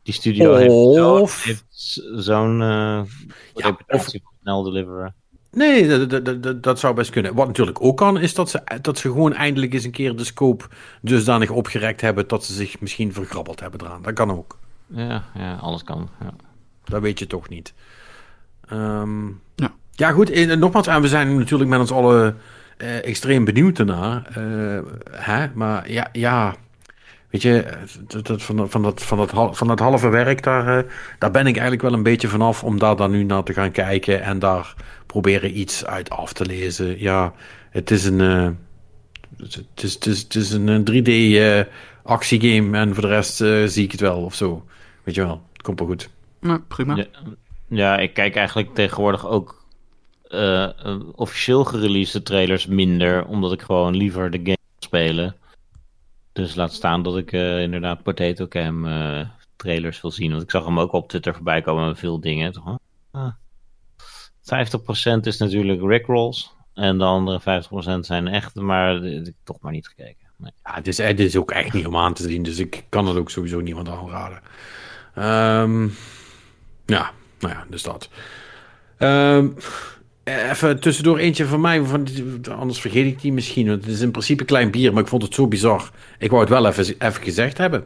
[0.02, 2.68] Die studio heeft zo- Of- heeft z- zo'n eh
[3.55, 5.14] Ja, reputatie van snel deliveren.
[5.50, 7.34] Nee, dat, dat, dat- dat, zou best kunnen.
[7.34, 10.24] Wat natuurlijk ook kan, is dat ze, dat ze gewoon eindelijk eens een keer de
[10.24, 10.64] scope
[11.02, 14.02] dusdanig opgerekt hebben dat ze zich misschien vergrabbeld hebben eraan.
[14.02, 14.58] Dat kan ook.
[14.86, 16.08] Ja, ja, alles kan.
[16.20, 16.30] Ja.
[16.84, 17.74] Dat weet je toch niet.
[18.68, 19.72] Ehm, Ja.
[19.92, 20.30] ja, goed.
[20.30, 22.36] eh, nogmaals, en we zijn natuurlijk met ons allen
[22.76, 24.26] eh, extreem benieuwd ernaar.
[24.26, 24.78] Eh,
[25.10, 25.46] hè?
[25.54, 26.54] Maar ja, ja,
[27.30, 27.66] weet je,
[28.06, 31.30] dat, dat, van, dat, van, dat, van, dat, van dat halve werk, daar, eh, daar
[31.30, 34.22] ben ik eigenlijk wel een beetje vanaf om daar dan nu naar te gaan kijken
[34.22, 34.74] en daar
[35.09, 37.01] proberen iets uit af te lezen.
[37.01, 37.35] Ja,
[37.70, 38.51] het is een, eh,
[39.36, 43.40] het is, het is, het is een eh, 3D eh, actiegame en voor de rest
[43.40, 44.64] eh, zie ik het wel of zo.
[45.02, 46.10] Weet je wel, het komt wel goed.
[46.40, 46.97] Nou, prima.
[46.97, 47.06] Ja,
[47.68, 49.56] ja, ik kijk eigenlijk tegenwoordig ook
[51.14, 55.36] officieel gereleasede trailers minder, omdat ik gewoon liever de game wil spelen.
[56.39, 59.26] Dus laat staan dat ik eh, inderdaad Potato Cam eh,
[59.56, 60.30] trailers wil zien.
[60.30, 62.52] Want ik zag hem ook op Twitter voorbij komen met veel dingen.
[62.52, 62.78] Toch,
[63.10, 63.32] ah.
[64.48, 66.56] 50% is natuurlijk Rickrolls.
[66.74, 70.26] En de andere 50% zijn echt, maar ik toch maar niet gekeken.
[70.36, 70.52] Nee.
[70.64, 73.06] Ja, het is, het is ook echt niet om aan te zien, dus ik kan
[73.06, 74.40] het ook sowieso niemand aanraden.
[75.14, 75.88] Ehm
[76.88, 78.08] ja, nou ja, dus dat.
[78.98, 79.48] Ehm,
[80.24, 82.06] even tussendoor eentje van mij, van,
[82.50, 83.68] anders vergeet ik die misschien.
[83.68, 85.90] Het is in principe klein bier, maar ik vond het zo bizar.
[86.18, 87.84] Ik wou het wel even, even gezegd hebben.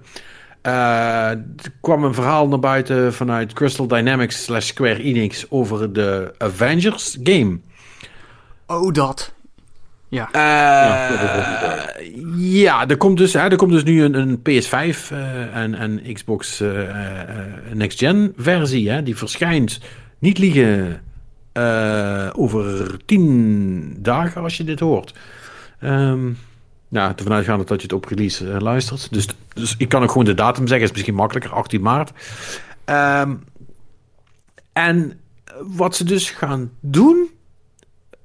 [0.63, 6.35] Eh, er kwam een verhaal naar buiten vanuit Crystal Dynamics slash Square Enix over de
[6.39, 7.59] Avengers game.
[8.67, 9.35] Oh, dat.
[10.09, 10.29] Ja.
[10.33, 11.17] Eh,
[12.37, 16.13] ja, er komt dus, hè, er komt dus nu een, een PS5 eh, en, en
[16.13, 16.63] Xbox
[17.73, 18.91] Next Gen versie.
[18.91, 19.81] Hè, die verschijnt
[20.19, 21.03] niet liegen
[22.33, 25.15] over tien dagen als je dit hoort.
[25.81, 26.31] Ehm
[26.93, 29.13] nou, ervan uitgaande dat je het op release eh, luistert.
[29.13, 32.13] Dus, dus ik kan ook gewoon de datum zeggen, is misschien makkelijker, 18 maart.
[32.85, 33.35] Ehm,
[34.73, 35.21] en
[35.61, 37.31] wat ze dus gaan doen,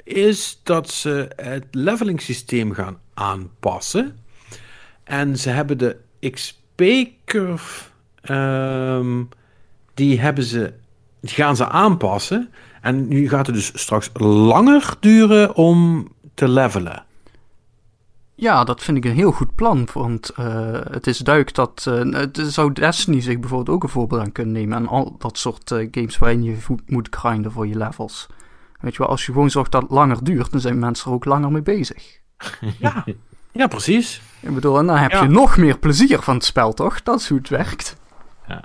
[0.04, 4.18] is dat ze het leveling systeem gaan aanpassen.
[5.04, 7.84] En ze hebben de XP-curve,
[8.22, 9.24] ehm,
[9.94, 10.74] die, hebben ze,
[11.20, 12.50] die gaan ze aanpassen.
[12.82, 17.06] En nu gaat het dus straks langer duren om te levelen.
[18.40, 19.88] Ja, dat vind ik een heel goed plan.
[19.94, 21.86] Want uh, het is duidelijk dat.
[21.90, 24.78] Uh, het zou Destiny zich bijvoorbeeld ook een voorbeeld aan kunnen nemen.
[24.78, 28.28] En al dat soort uh, games waarin je moet grinden voor je levels.
[28.80, 31.14] Weet je wel, als je gewoon zorgt dat het langer duurt, dan zijn mensen er
[31.14, 32.20] ook langer mee bezig.
[32.80, 33.06] Ja,
[33.52, 34.22] ja precies.
[34.40, 35.22] Ik bedoel, en dan heb ja.
[35.22, 37.04] je nog meer plezier van het spel, toch?
[37.04, 37.98] Dat is hoe het werkt.
[38.48, 38.64] Ja.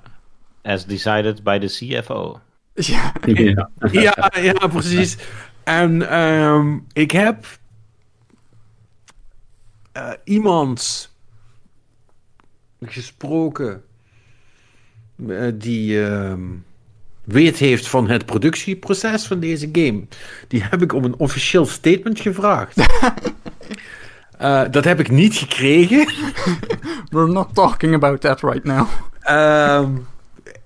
[0.63, 2.41] As decided by the CFO.
[2.75, 5.19] Ja, ja, ja, ja precies.
[5.65, 7.47] En um, ik heb
[9.97, 11.11] uh, iemand
[12.81, 13.83] gesproken
[15.17, 16.35] uh, die uh,
[17.25, 20.05] weet heeft van het productieproces van deze game.
[20.49, 22.77] Die heb ik om een officieel statement gevraagd.
[24.41, 26.07] Uh, dat heb ik niet gekregen.
[27.11, 28.89] We're not talking about that right now.
[29.31, 30.07] Um,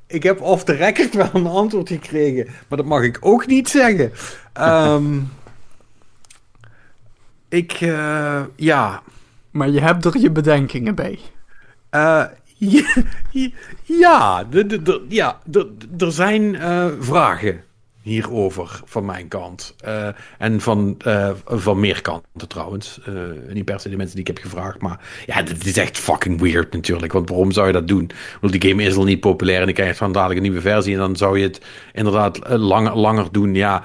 [0.06, 3.68] ik heb off the record wel een antwoord gekregen, maar dat mag ik ook niet
[3.68, 4.12] zeggen.
[4.60, 5.32] Um,
[7.48, 7.72] ik,
[8.56, 9.02] ja.
[9.56, 11.18] Maar je hebt er je bedenkingen bij.
[11.90, 12.24] Uh,
[12.56, 13.04] ja,
[13.82, 14.46] ja,
[15.08, 15.40] ja
[15.98, 17.64] er zijn uh, vragen
[18.02, 19.74] hierover van mijn kant.
[19.86, 20.08] Uh,
[20.38, 20.96] en van,
[21.46, 23.00] van meer kanten trouwens.
[23.48, 24.80] Niet per se de mensen die ik heb gevraagd.
[24.80, 27.12] Maar ja, dit is echt fucking weird natuurlijk.
[27.12, 28.10] Want waarom zou je dat doen?
[28.40, 29.58] Want die game is al niet populair.
[29.58, 30.92] En dan krijg je van dadelijk een nieuwe versie.
[30.92, 31.60] En dan zou je het
[31.92, 33.54] inderdaad langer, langer doen.
[33.54, 33.82] Ja,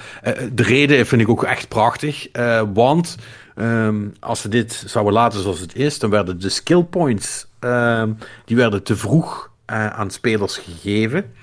[0.54, 2.28] de reden vind ik ook echt prachtig.
[2.74, 3.18] want
[3.56, 6.00] um, als ze dit zouden laten zoals het is.
[6.00, 7.48] Dan werden de skill points.
[7.60, 11.34] Um, die werden te vroeg aan spelers gegeven.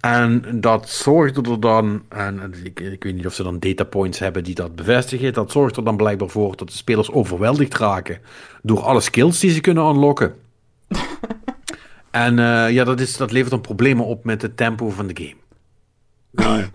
[0.00, 4.44] En dat zorgde er dan, en ik, ik, weet niet of ze dan datapoints hebben
[4.44, 8.20] die dat bevestigen, dat zorgt er dan blijkbaar voor dat de spelers overweldigd raken
[8.62, 10.34] door alle skills die ze kunnen unlocken.
[12.10, 15.16] en uh, ja, dat, is, dat levert dan problemen op met het tempo van de
[15.16, 15.36] game.
[16.30, 16.70] Nou ja.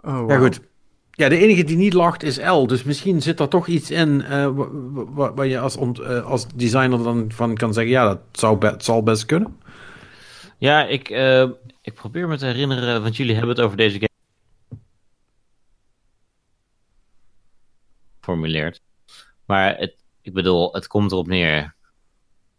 [0.00, 0.30] Oh, wow.
[0.30, 0.60] Ja, goed.
[1.22, 2.66] Ja, de enige die niet lacht is L.
[2.66, 4.48] Dus misschien zit er toch iets in uh,
[5.14, 9.02] waar je als, uh, als designer dan van kan zeggen: ja, dat zou be zal
[9.02, 9.60] best kunnen.
[10.58, 11.48] Ja, ik, uh,
[11.80, 14.80] ik probeer me te herinneren, want jullie hebben het over deze game
[18.20, 18.80] formuleerd.
[19.46, 21.74] Maar het, ik bedoel, het komt erop neer.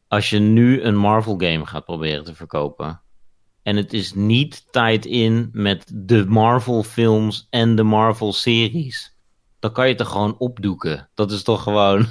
[0.08, 3.02] Als je nu een Marvel game gaat proberen te verkopen.
[3.64, 9.16] En het is niet tied in met de Marvel films en de Marvel series.
[9.60, 11.10] Dan kan je het er gewoon opdoeken.
[11.14, 12.08] Dat is toch gewoon.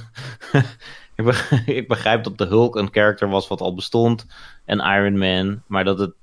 [1.66, 4.26] ik begrijp dat de Hulk een karakter was wat al bestond.
[4.64, 5.62] En Iron Man.
[5.66, 6.14] Maar dat het.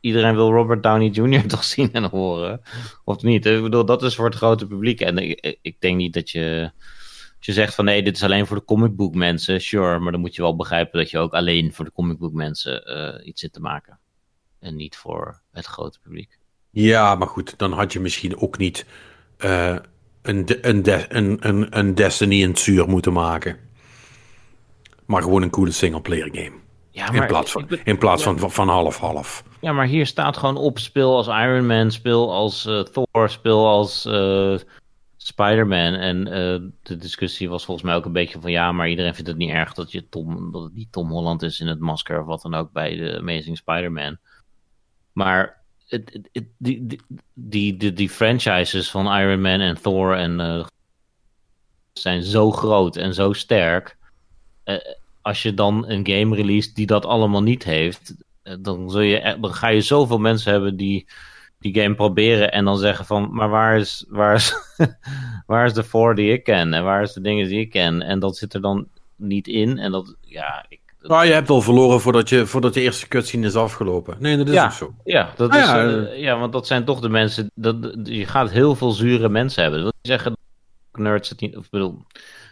[0.00, 1.46] Iedereen wil Robert Downey Jr.
[1.48, 2.60] toch zien en horen.
[3.04, 3.46] Of niet?
[3.46, 5.00] Ik dat is voor het grote publiek.
[5.00, 5.18] En
[5.62, 6.70] ik, denk niet dat je.
[7.40, 9.60] Je zegt van nee, dit is alleen voor de comicbook mensen.
[9.60, 12.90] Sure, maar dan moet je wel begrijpen dat je ook alleen voor de comicbook mensen
[12.90, 13.98] uh, iets zit te maken.
[14.60, 16.38] En niet voor het grote publiek.
[16.70, 18.86] Ja, maar goed, dan had je misschien ook niet
[19.38, 19.76] uh,
[20.22, 23.56] een, een, de, een, een, een Destiny en zuur moeten maken.
[25.06, 26.56] Maar gewoon een coole singleplayer game.
[26.90, 29.44] Ja, maar in plaats van, in plaats van, van half-half.
[29.60, 33.66] Ja, maar hier staat gewoon op: speel als Iron Man, speel als uh, Thor, speel
[33.66, 34.58] als uh,
[35.16, 35.94] Spider-Man.
[35.94, 39.28] En uh, de discussie was volgens mij ook een beetje van: ja, maar iedereen vindt
[39.28, 42.20] het niet erg dat, je Tom, dat het niet Tom Holland is in het masker
[42.20, 44.18] of wat dan ook bij de Amazing Spider-Man.
[45.18, 45.56] Maar
[45.88, 46.46] het, het,
[47.34, 50.66] die, die, franchises van Iron Man en Thor en,
[51.92, 53.96] zijn zo groot en zo sterk
[55.22, 58.14] als je dan een game release die dat allemaal niet heeft,
[58.60, 61.06] dan, zul je, dan ga je zoveel mensen hebben die
[61.58, 64.54] die game proberen en dan zeggen van, maar waar is, waar is,
[65.46, 68.02] waar is de voor die ik ken en waar is de dingen die ik ken
[68.02, 70.80] en dat zit er dan niet in en dat, ja, ik.
[71.08, 74.16] Nou, je hebt al verloren voordat je, voordat de eerste cutscene is afgelopen.
[74.18, 74.94] Nee, dat is ja, ook zo.
[75.04, 78.26] Ja, dat Ah, is, ja, uh, ja, want dat zijn toch de mensen, dat, je
[78.26, 79.82] gaat heel veel zure mensen hebben.
[79.82, 80.36] Dat wil zeggen
[80.92, 82.02] nerds het niet, of bedoel,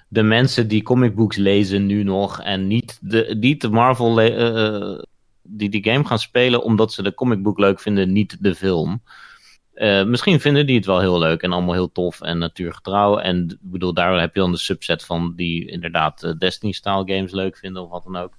[0.09, 5.03] de mensen die comicbooks lezen nu nog en niet de, niet de Marvel uh,
[5.43, 9.03] die die game gaan spelen omdat ze de comicbook leuk vinden, niet de film.
[9.75, 13.19] Uh, misschien vinden die het wel heel leuk en allemaal heel tof en natuurgetrouw.
[13.19, 17.57] En ik bedoel, daar heb je dan de subset van die inderdaad Destiny-style games leuk
[17.57, 18.33] vinden of wat dan ook.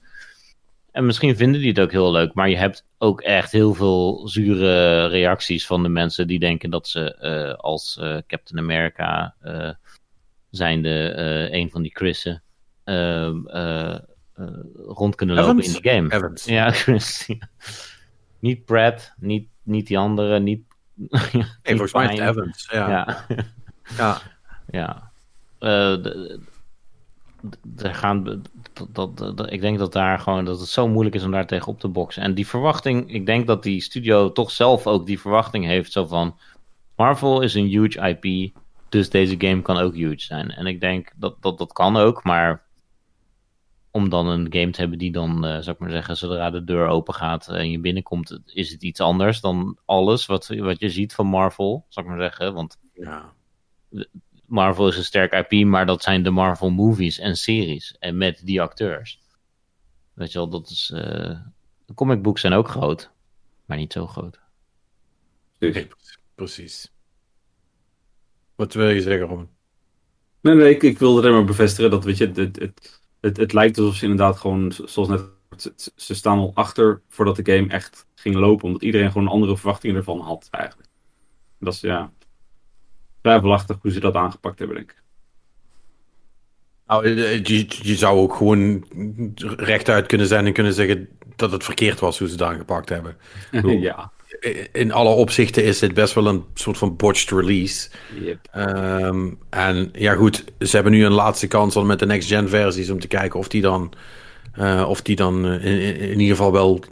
[0.98, 4.28] En misschien vinden die het ook heel leuk, maar je hebt ook echt heel veel
[4.28, 9.36] zure reacties van de mensen die denken dat ze uh, als Captain America
[10.49, 12.44] zijnde uh, een van die Chris'en
[12.86, 13.95] uh,
[14.88, 15.76] rond kunnen lopen Evans?
[15.76, 16.15] in de game.
[16.15, 16.45] Evans.
[16.45, 17.26] Ja, Chris.
[17.28, 17.49] ja.
[18.40, 20.61] Niet Brad, niet, niet die andere, niet.
[20.95, 22.30] Nee, volgens mij.
[22.30, 22.68] Evans.
[22.72, 22.90] Ja.
[22.90, 23.26] Ja,
[23.98, 24.22] Ja.
[24.80, 25.11] ja.
[27.43, 31.15] Eh, er gaan, dat, dat, dat, ik denk dat daar gewoon dat het zo moeilijk
[31.15, 32.23] is om daar tegen op te boksen.
[32.23, 35.91] En die verwachting, ik denk dat die studio toch zelf ook die verwachting heeft.
[35.91, 36.38] Zo van
[36.95, 38.53] Marvel is een huge IP,
[38.89, 40.51] dus deze game kan ook huge zijn.
[40.51, 42.65] En ik denk dat dat, dat kan ook, maar
[43.91, 46.64] om dan een game te hebben die dan, uh, zou ik maar zeggen, zodra de
[46.64, 50.89] deur open gaat en je binnenkomt, is het iets anders dan alles wat, wat je
[50.89, 52.53] ziet van Marvel, zou ik maar zeggen.
[52.53, 53.34] Want Ja.
[54.48, 57.95] Marvel is een sterk IP, maar dat zijn de Marvel movies en series.
[57.99, 59.22] En met die acteurs.
[60.14, 60.91] Weet je wel, dat is.
[60.94, 61.40] eh,
[61.86, 63.11] de comic books zijn ook groot,
[63.65, 64.40] maar niet zo groot.
[65.60, 65.88] Nee,
[66.36, 66.91] precies.
[68.56, 69.49] Wat wil je zeggen, Robin?
[70.41, 73.53] Nee, nee, ik, ik wilde alleen maar bevestigen dat, weet je, het, het, het, het
[73.53, 75.22] lijkt alsof ze inderdaad gewoon, zoals net,
[75.57, 79.57] ze- ze staan al achter voordat de game echt ging lopen, omdat iedereen gewoon andere
[79.57, 80.90] verwachtingen ervan had, eigenlijk.
[81.60, 82.11] Dat is, ja,
[83.22, 85.02] twijfelachtig hoe ze dat aangepakt hebben, denk ik.
[86.88, 88.85] Nou, eh, je, je zou ook gewoon
[89.57, 93.18] rechtuit kunnen zijn en kunnen zeggen dat het verkeerd was hoe ze het aangepakt hebben.
[93.52, 94.11] bedoel- ja,
[94.72, 97.89] In alle opzichten is dit best wel een soort van botched release.
[98.22, 98.48] yep.
[98.52, 102.89] Ehm, en ja, goed, ze hebben nu een laatste kans al met de next-gen versies
[102.89, 103.94] om te kijken of die dan,
[104.53, 106.84] eh, of die dan eh, in, in- in ieder geval wel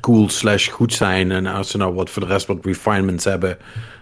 [0.00, 1.30] cool slash goed zijn.
[1.32, 3.58] En als ze nou wat voor de rest wat refinements hebben.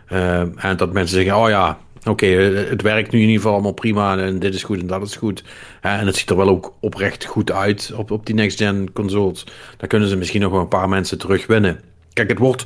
[0.06, 3.72] Eh, en dat mensen zeggen, oh ja, oké, het werkt nu in ieder geval allemaal
[3.72, 4.18] prima.
[4.18, 5.44] En dit is goed en dat is goed.
[5.80, 9.46] Eh, en het ziet er wel ook oprecht goed uit op, op die next-gen consoles.
[9.76, 11.80] Dan kunnen ze misschien nog wel een paar mensen terugwinnen.
[12.12, 12.64] Kijk, het wordt...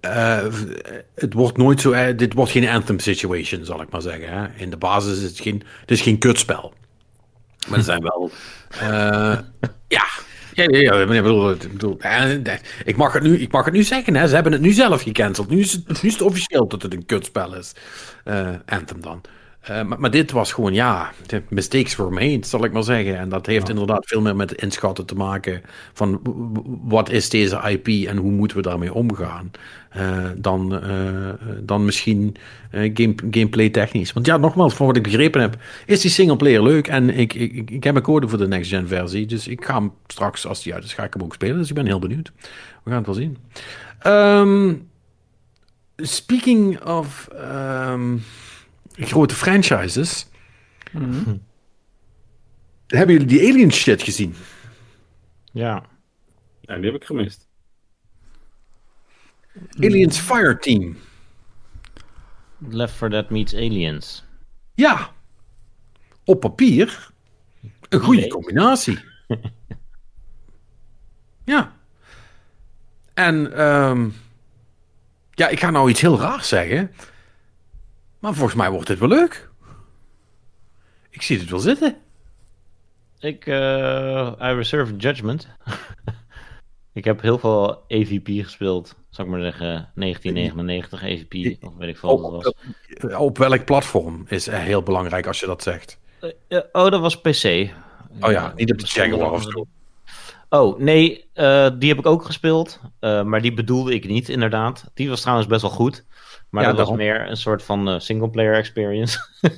[0.00, 0.38] eh,
[1.14, 2.14] het wordt nooit zo.
[2.14, 4.28] dit wordt geen anthem situation, zal ik maar zeggen.
[4.28, 4.46] Hè?
[4.56, 5.62] In de basis is het geen.
[5.80, 6.72] Het is geen kutspel.
[7.68, 8.30] Maar er zijn wel.
[9.88, 10.04] ja.
[10.54, 11.98] Ja, ja, ja, ik bedoel, ik, bedoel,
[12.84, 14.26] ik, mag het nu, ik mag het nu zeggen, hè.
[14.26, 15.48] ze hebben het nu zelf gecanceld.
[15.48, 17.72] Nu is het, nu is het officieel dat het een kutspel is.
[18.24, 19.20] Eh, Anthem dan.
[19.62, 21.12] Eh, maar, maar dit was gewoon, ja,
[21.48, 23.18] mistakes were made, zal ik maar zeggen.
[23.18, 25.62] En dat heeft inderdaad veel meer met inschatten te maken
[25.92, 26.20] van
[26.82, 29.50] wat is deze IP en hoe moeten we daarmee omgaan.
[29.90, 31.30] eh, dan, eh,
[31.60, 32.36] dan misschien
[32.70, 34.12] game, gameplay technisch.
[34.12, 35.56] Want ja, nogmaals, van wat ik begrepen heb,
[35.86, 36.88] is die singleplayer leuk.
[36.88, 39.26] En ik, ik, ik, ik heb een code voor de next gen versie.
[39.26, 41.56] Dus ik ga hem straks, als die uit is, ga ik hem ook spelen.
[41.58, 42.32] Dus ik ben heel benieuwd.
[42.82, 43.36] We gaan het wel zien.
[43.98, 44.74] Ehm,
[45.96, 48.16] speaking of ehm,
[48.92, 50.26] grote franchises.
[52.86, 54.34] Hebben jullie die alien shit gezien?
[55.52, 55.84] Ja.
[56.60, 57.48] ja, die heb ik gemist.
[59.80, 60.96] Aliens Fireteam.
[62.58, 64.24] Left 4 Dead meets Aliens.
[64.74, 65.10] Ja.
[66.24, 67.10] Op papier.
[67.88, 68.30] Een goede Nee.
[68.30, 68.98] combinatie.
[71.44, 71.76] ja.
[73.14, 74.08] En ehm,
[75.30, 76.90] ja, ik ga nou iets heel raars zeggen.
[78.22, 79.48] Maar volgens mij wordt dit wel leuk.
[81.10, 81.96] Ik zie het wel zitten.
[83.20, 85.48] Ik, eh I reserve judgment.
[86.92, 88.96] ik heb heel veel AVP gespeeld.
[89.10, 93.12] Zal ik maar zeggen, 1999 AVP, of weet ik veel wat het was.
[93.12, 95.98] Op, op welk platform is heel belangrijk als je dat zegt.
[96.20, 97.70] Eh, eh, oh, dat was PC.
[98.20, 99.66] Oh ja, niet op de Jaguar of zo.
[100.48, 101.24] Oh, nee,
[101.78, 102.80] die heb ik ook gespeeld.
[103.00, 104.90] maar die bedoelde ik niet, inderdaad.
[104.94, 106.04] Die was trouwens best wel goed.
[106.52, 109.18] Maar Ja, dat was meer een soort van eh, single-player experience.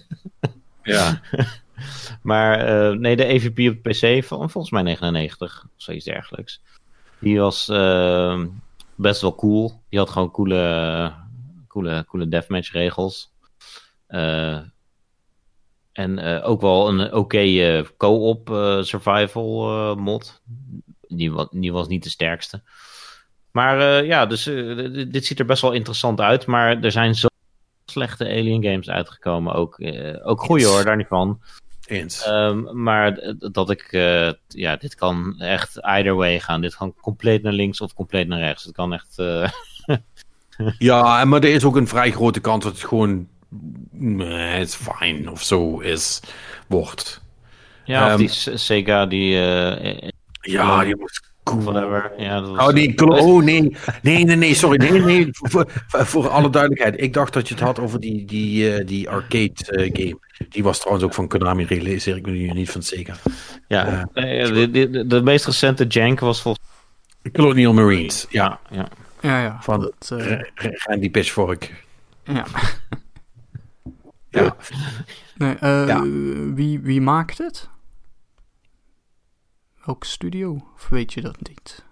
[0.84, 1.20] Ja.
[2.22, 6.60] maar eh, nee, de EVP op PC van volgens mij 99, of zoiets dergelijks.
[7.18, 8.44] Die was eh,
[8.94, 9.82] best wel cool.
[9.88, 11.12] Die had gewoon coole,
[11.68, 13.32] coole, coole deathmatch regels.
[14.06, 14.60] Eh,
[15.92, 18.48] en ook wel een oké eh, co-op
[18.80, 20.42] survival mod.
[21.08, 22.62] Die, die was niet de sterkste.
[23.54, 24.76] Maar eh, ja, dus eh,
[25.10, 26.46] dit- ziet er best wel interessant uit.
[26.46, 27.26] Maar er zijn zo
[27.86, 29.54] slechte Alien games uitgekomen.
[29.54, 31.40] Ook, eh, ook goeie hoor, daar niet van.
[31.86, 32.24] Eens.
[32.24, 33.88] Ehm, maar dat ik,
[34.48, 36.60] ja, dit kan echt either way gaan.
[36.60, 38.64] Dit kan compleet naar links of compleet naar rechts.
[38.64, 39.16] Het kan echt.
[40.78, 43.28] Ja, maar er is ook een vrij grote kans dat het gewoon.
[43.90, 46.20] Nee, it's fine of zo is.
[46.68, 47.22] Wordt.
[47.84, 49.30] ja, of Ehm, die Se- Sega, die.
[50.40, 51.08] Ja, die cool.
[51.44, 52.12] Whatever.
[52.16, 53.76] Ja, dat was, Oh, die klo- oh nee.
[54.02, 54.76] Nee, nee, nee, sorry.
[54.76, 55.28] Nee, nee.
[55.32, 57.00] Voor, voor, alle duidelijkheid.
[57.02, 60.18] Ik dacht dat je het had over die, die, eh, die arcade eh, game.
[60.48, 63.14] Die was trouwens ook van Konami, realiseer ik me nu niet van Sega.
[63.68, 66.64] ja, nee, de, de, de, de meest recente Jank was volgens
[67.32, 68.26] Colonial Marines.
[68.30, 68.88] Ja, ja, ja.
[69.20, 69.58] Ja, ja.
[69.60, 70.40] van dat, eh,
[70.84, 71.84] Randy Pitchfork.
[72.24, 72.44] ja.
[74.30, 74.56] Ja.
[75.36, 76.02] Nee, eh, Ja.
[76.54, 77.68] wie, wie maakt het?
[79.84, 80.58] Welke studio?
[80.74, 81.84] Of weet je dat niet?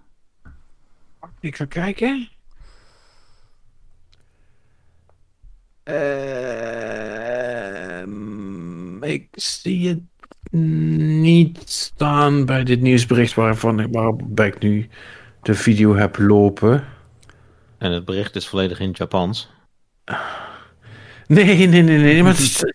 [1.40, 2.28] Ik ga kijken.
[5.82, 6.12] Ehm,
[9.02, 10.00] ik zie het
[10.50, 14.88] niet staan bij dit nieuwsbericht waarvan ik, waarbij ik nu
[15.42, 16.84] de video heb lopen.
[17.78, 19.50] En het bericht is volledig in het Japans.
[21.26, 22.74] Nee, nee, nee, nee, nee maar het,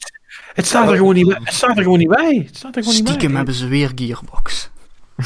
[0.54, 1.40] het staat er gewoon niet bij.
[1.44, 2.44] Het staat er gewoon niet bij.
[2.46, 3.38] Het staat er gewoon niet Stiekem bij.
[3.38, 4.72] hebben ze weer Gearbox.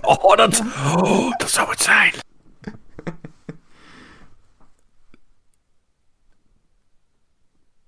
[0.00, 2.12] Oh, dat, oh, dat zou het zijn.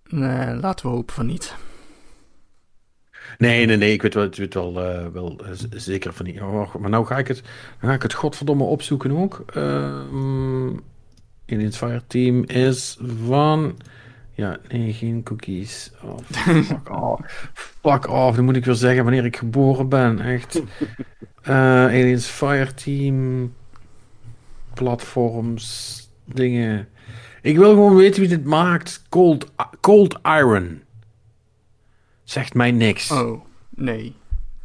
[0.05, 1.55] Nee, laten we hopen van niet.
[3.39, 6.41] Nee, nee, nee, ik weet wel, ik weet wel, eh, wel eh, zeker van niet.
[6.41, 7.43] Oh, maar nou ga ik het,
[7.81, 9.43] dan ga ik het godverdomme opzoeken ook.
[9.47, 10.77] Ehm
[11.49, 13.77] Aliens Fire Team is van...
[14.39, 15.91] Ja, nee, geen cookies.
[16.03, 16.19] Oh,
[16.65, 17.51] fuck off.
[17.55, 20.61] Fuck off, dan moet ik weer zeggen wanneer ik geboren ben, echt.
[21.43, 21.55] Eh,
[21.85, 23.55] Aliens Fire Team...
[24.75, 26.89] Platforms, dingen...
[27.43, 29.03] Ik wil gewoon weten wie dit maakt.
[29.09, 30.83] Cold, Cold Iron.
[32.25, 33.11] Zegt mij niks.
[33.11, 34.15] Oh, nee.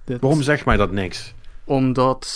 [0.04, 1.34] Dit- Waarom zegt mij dat niks?
[1.64, 2.28] Omdat...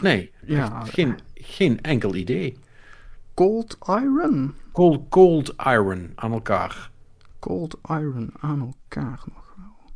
[0.00, 0.84] Nee, Ja.
[0.84, 2.56] geen, geen enkel idee.
[3.36, 4.54] Cold Iron.
[4.72, 6.90] Cold, cold iron aan elkaar.
[7.38, 9.90] Cold Iron aan elkaar nog wel.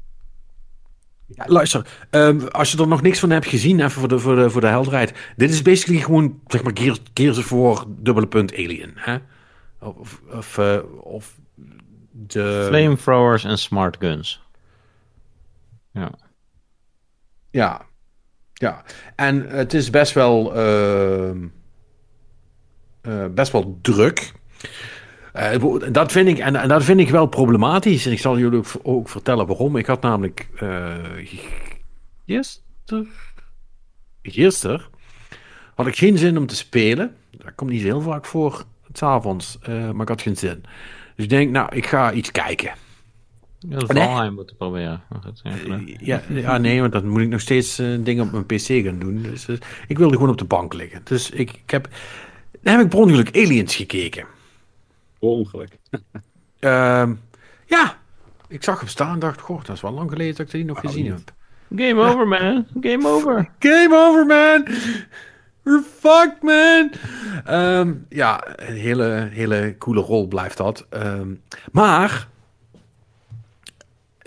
[1.27, 4.37] Ja, luister, ehm, als je er nog niks van hebt gezien, even voor de, voor
[4.37, 5.33] de, voor de helderheid.
[5.37, 8.93] Dit is basically gewoon, zeg maar, Gears, Gears of War, dubbele punt alien.
[8.95, 9.19] Hè?
[9.79, 11.39] Of, of, eh, of
[12.11, 12.65] de...
[12.69, 14.43] Flamethrowers en smart guns.
[15.91, 16.11] Ja.
[17.51, 17.87] Ja,
[18.53, 18.85] ja.
[19.17, 21.47] En het is best wel, ehm,
[23.01, 24.33] eh, best wel druk.
[25.33, 25.63] Eh,
[25.93, 28.07] dat vind ik, en, en dat vind ik wel problematisch.
[28.07, 29.77] En ik zal jullie ook, ook vertellen waarom.
[29.77, 30.95] Ik had namelijk eh
[32.25, 33.09] gisteren,
[34.23, 34.83] gisteren
[35.75, 37.15] had ik geen zin om te spelen.
[37.31, 39.59] Dat komt niet heel vaak voor, s'avonds.
[39.63, 40.63] avonds, maar ik had geen zin.
[41.17, 42.73] Dus ik denk, nou, ik ga iets kijken.
[43.59, 44.05] Ja, dat Nee.
[44.05, 45.03] Valheim moeten proberen.
[45.99, 46.23] Ja.
[46.29, 49.23] Ja, nee, want dan moet ik nog steeds dingen op mijn PC gaan doen.
[49.23, 49.47] Dus
[49.87, 51.01] ik wilde gewoon op de bank liggen.
[51.05, 51.89] Dus ik, ik heb.
[52.63, 54.25] Dan heb ik per ongeluk Aliens gekeken.
[55.19, 55.79] Per ongeluk.
[56.61, 57.15] Ehm,
[57.67, 57.99] ja,
[58.49, 60.65] ik zag hem staan en dacht: Goh, dat is wel lang geleden dat ik die
[60.65, 61.13] nog gezien niet.
[61.13, 61.33] heb.
[61.81, 62.67] Game over, man.
[62.81, 63.51] Game over.
[63.59, 64.67] Game over, man!
[65.63, 66.91] We're fucked, man!
[67.45, 70.87] Ehm, ja, een hele, hele coole rol blijft dat.
[70.91, 71.35] Ehm,
[71.73, 72.29] maar.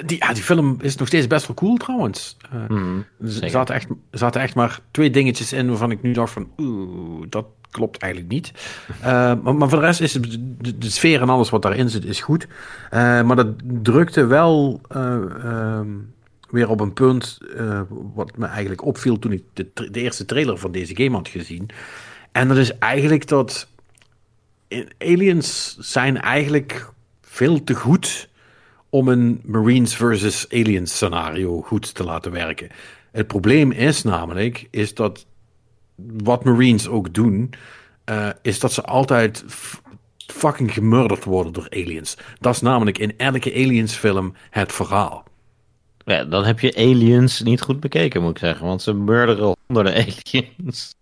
[0.06, 2.38] Die, ja, die film is nog steeds best wel cool trouwens.
[2.52, 6.12] Eh, Hmm, Er zaten echt, er zaten echt maar twee dingetjes in waarvan ik nu
[6.12, 6.52] dacht van...
[6.58, 8.52] Oeh, dat klopt eigenlijk niet.
[9.02, 12.22] Eh, maar, maar voor de rest is de, sfeer en alles wat daarin zit is
[12.22, 12.48] goed.
[12.90, 15.88] Eh, maar dat drukte wel eh, ehm,
[16.50, 17.38] weer op een punt...
[18.14, 21.70] wat me eigenlijk opviel toen ik de, de eerste trailer van deze game had gezien.
[22.32, 23.68] En dat is eigenlijk dat...
[24.98, 26.92] Aliens zijn eigenlijk
[27.22, 28.30] veel te goed
[28.90, 32.70] om een Marines versus Aliens scenario goed te laten werken.
[33.12, 35.26] Het probleem is namelijk, is dat
[35.96, 37.54] wat Marines ook doen,
[38.04, 39.44] eh, is dat ze altijd
[40.18, 42.18] fucking gemurderd worden door aliens.
[42.40, 45.24] Dat is namelijk in elke Aliens film het verhaal.
[46.06, 48.66] Ja, dan heb je Aliens niet goed bekeken, moet ik zeggen.
[48.66, 50.96] Want ze murderen honderden aliens.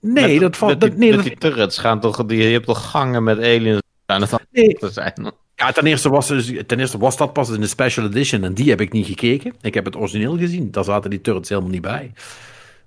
[0.00, 0.80] Nee, Met- dat valt...
[0.80, 2.24] die, nee, met dat, die turrets gaan toch...
[2.26, 5.32] Die, je hebt toch gangen met aliens aan het nee, zijn.
[5.54, 8.54] Ja, ten eerste, was, dus- ten eerste was dat pas in de special edition en
[8.54, 9.54] die heb ik niet gekeken.
[9.60, 10.70] Ik heb het origineel gezien.
[10.70, 12.12] Daar zaten die turrets helemaal niet bij.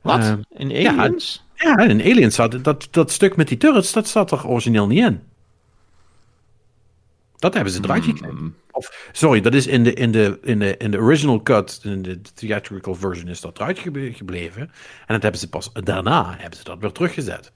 [0.06, 0.20] Wat?
[0.20, 1.44] Eh, In aliens?
[1.56, 5.04] Ja, in Aliens zat dat, dat stuk met die turrets, dat zat er origineel niet
[5.04, 5.22] in.
[7.36, 8.34] Dat hebben ze eruit geknipt.
[8.34, 8.56] Hmm.
[8.72, 12.02] Of, sorry, dat is in de, in, de, in, de, in de original cut, in
[12.02, 14.62] de theatrical version, is dat eruit gebleven.
[14.62, 14.72] En
[15.08, 17.52] dat hebben ze pas daarna hebben ze dat weer teruggezet.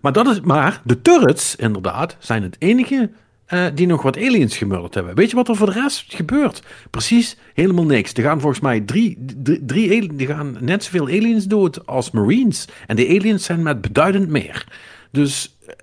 [0.00, 3.10] Maar, dat is, maar de turrets, inderdaad, zijn het enige
[3.48, 5.14] eh, die nog wat aliens gemurderd hebben.
[5.14, 6.62] Weet je wat er voor de rest gebeurt?
[6.90, 8.12] Precies helemaal niks.
[8.12, 12.68] Er gaan volgens mij drie, drie, drie er gaan net zoveel aliens dood als marines.
[12.86, 14.66] En de aliens zijn met beduidend meer.
[15.10, 15.74] Dus eh,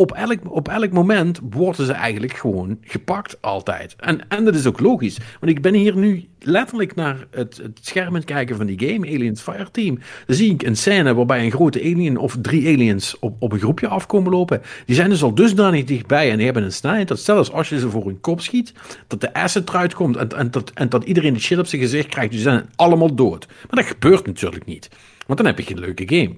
[0.00, 3.96] op elk, op elk moment worden ze eigenlijk gewoon gepakt, altijd.
[3.96, 5.18] En, en dat is ook logisch.
[5.40, 9.06] Want ik ben hier nu letterlijk naar het, het scherm aan kijken van die game,
[9.06, 9.98] Aliens Fireteam.
[10.26, 13.58] Dan zie ik een scène waarbij een grote alien of drie aliens op, op een
[13.58, 14.62] groepje afkomen lopen.
[14.86, 17.78] Die zijn dus al dusdanig dichtbij en die hebben een snelheid dat zelfs als je
[17.78, 18.72] ze voor een kop schiet,
[19.06, 21.82] dat de acid eruit komt en, en, dat, en dat iedereen de shit op zijn
[21.82, 22.30] gezicht krijgt.
[22.30, 23.46] Die zijn allemaal dood.
[23.46, 24.88] Maar dat gebeurt natuurlijk niet.
[25.26, 26.36] Want dan heb je geen leuke game.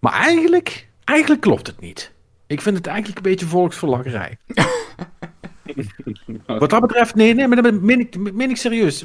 [0.00, 2.12] Maar eigenlijk, eigenlijk klopt het niet.
[2.46, 4.36] Ik vind het eigenlijk een beetje volksverlakkerij.
[6.46, 9.04] Wat dat betreft, nee, nee, maar dat meen ik, meen ik serieus.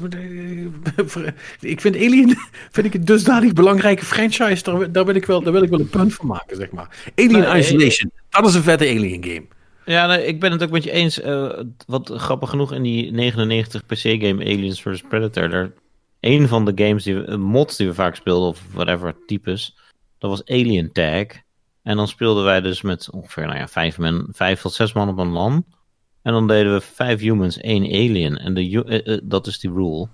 [1.60, 2.36] Ik vind Alien
[2.72, 4.62] vind ik een dusdanig belangrijke franchise.
[4.62, 7.12] Daar, daar, wil ik wel, daar wil ik wel een punt van maken, zeg maar.
[7.14, 8.10] Alien Nee, Isolation.
[8.30, 9.46] dat is een vette Alien game.
[9.84, 11.20] Ja, nee, ik ben het ook met je eens.
[11.20, 15.48] eh, wat grappig genoeg in die 99 PC-game Aliens vs Predator.
[15.48, 15.72] Daar,
[16.20, 19.76] een van de games, die we, eh, mods die we vaak speelden, of whatever types,
[20.18, 21.26] dat was Alien Tag.
[21.90, 25.08] En dan speelden wij dus met ongeveer nou ja, vijf, men, vijf tot zes man
[25.08, 25.64] op een LAN.
[26.22, 28.36] En dan deden we vijf humans, één alien.
[28.36, 30.08] En de, eh, eh, dat is die rule.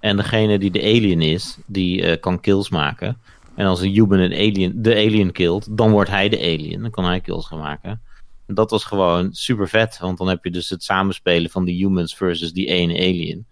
[0.00, 3.18] En degene die de alien is, die eh, kan kills maken.
[3.54, 6.82] En als een human een alien, de alien killt, dan wordt hij de alien.
[6.82, 8.02] Dan kan hij kills gaan maken.
[8.46, 9.98] En dat was gewoon super vet.
[9.98, 13.46] Want dan heb je dus het samenspelen van die humans versus die ene alien.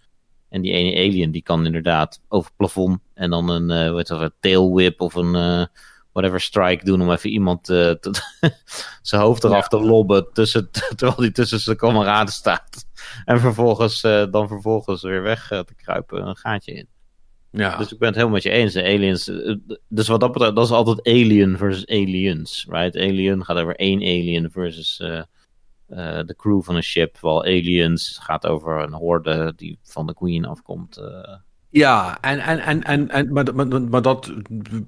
[0.49, 4.21] En die ene alien die kan inderdaad over het plafond en dan een, heet dat,
[4.21, 5.69] een tail whip of een
[6.19, 8.23] whatever strike doen om even iemand eh, te-
[9.03, 12.86] zijn hoofd eraf te lobben tussen, terwijl hij tussen zijn kameraden staat.
[13.24, 16.89] En vervolgens eh, dan vervolgens weer weg eh, te kruipen een gaatje in.
[17.51, 18.73] Ja, Dus ik ben het helemaal met je eens.
[18.73, 19.31] De aliens.
[19.89, 22.66] Dus wat dat betreft, dat is altijd alien versus aliens.
[22.69, 22.97] Right?
[22.97, 24.97] Alien gaat over één alien versus
[26.27, 27.12] de crew van een ship.
[27.15, 31.01] Terwijl aliens gaat over een horde die van de Queen afkomt.
[31.70, 34.32] Ja, en, en, en, en, en, maar, maar, maar dat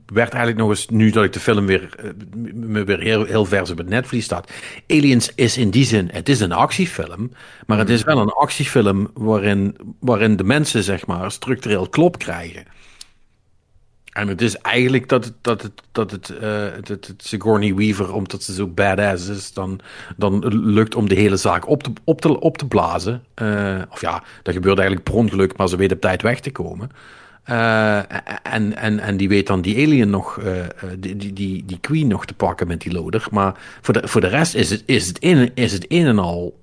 [0.07, 2.11] werd eigenlijk nog eens, nu dat ik de film weer, eh,
[2.55, 4.51] me weer heel, heel vers op het netvlies staat.
[4.87, 7.33] Aliens is in die zin, het is een actiefilm,
[7.67, 12.65] maar het is wel een actiefilm waarin, waarin de mensen, zeg maar, structureel klop krijgen.
[14.21, 18.15] En het is eigenlijk dat het, dat het, dat het, het, het, het Sigourney Weaver,
[18.15, 19.81] omdat ze zo badass is, dan,
[20.17, 23.25] dan lukt om de hele zaak op te, op te, op te blazen.
[23.35, 26.51] Eh, of ja, dat gebeurt eigenlijk per ongeluk, maar ze weet op tijd weg te
[26.51, 26.91] komen.
[27.51, 27.99] Eh,
[28.43, 30.69] en, en, en die weet dan die alien nog, eh, eh,
[30.99, 33.27] die, die, die, queen nog te pakken met die loader.
[33.31, 36.19] Maar voor de, voor de rest is het, is het, een, is het een en
[36.19, 36.59] al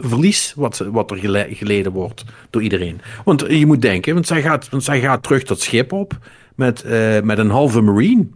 [0.00, 3.00] verlies wat, wat er gele- geleden wordt door iedereen.
[3.24, 6.18] Want je moet denken, want zij gaat, want zij gaat terug dat schip op
[6.54, 6.84] met,
[7.24, 8.26] met een halve marine.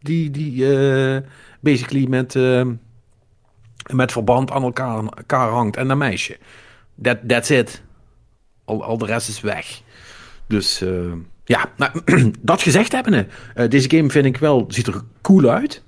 [0.00, 0.66] Die, die
[1.60, 2.38] basically met,
[3.92, 6.38] met verband aan elkaar, elkaar hangt en een meisje.
[7.02, 7.82] That, that's it.
[8.64, 9.82] Al, al de rest is weg.
[10.52, 11.12] Dus eh,
[11.44, 11.92] ja, nou,
[12.40, 13.26] dat gezegd hebbende.
[13.54, 15.82] eh deze game vind ik wel, ziet er cool uit.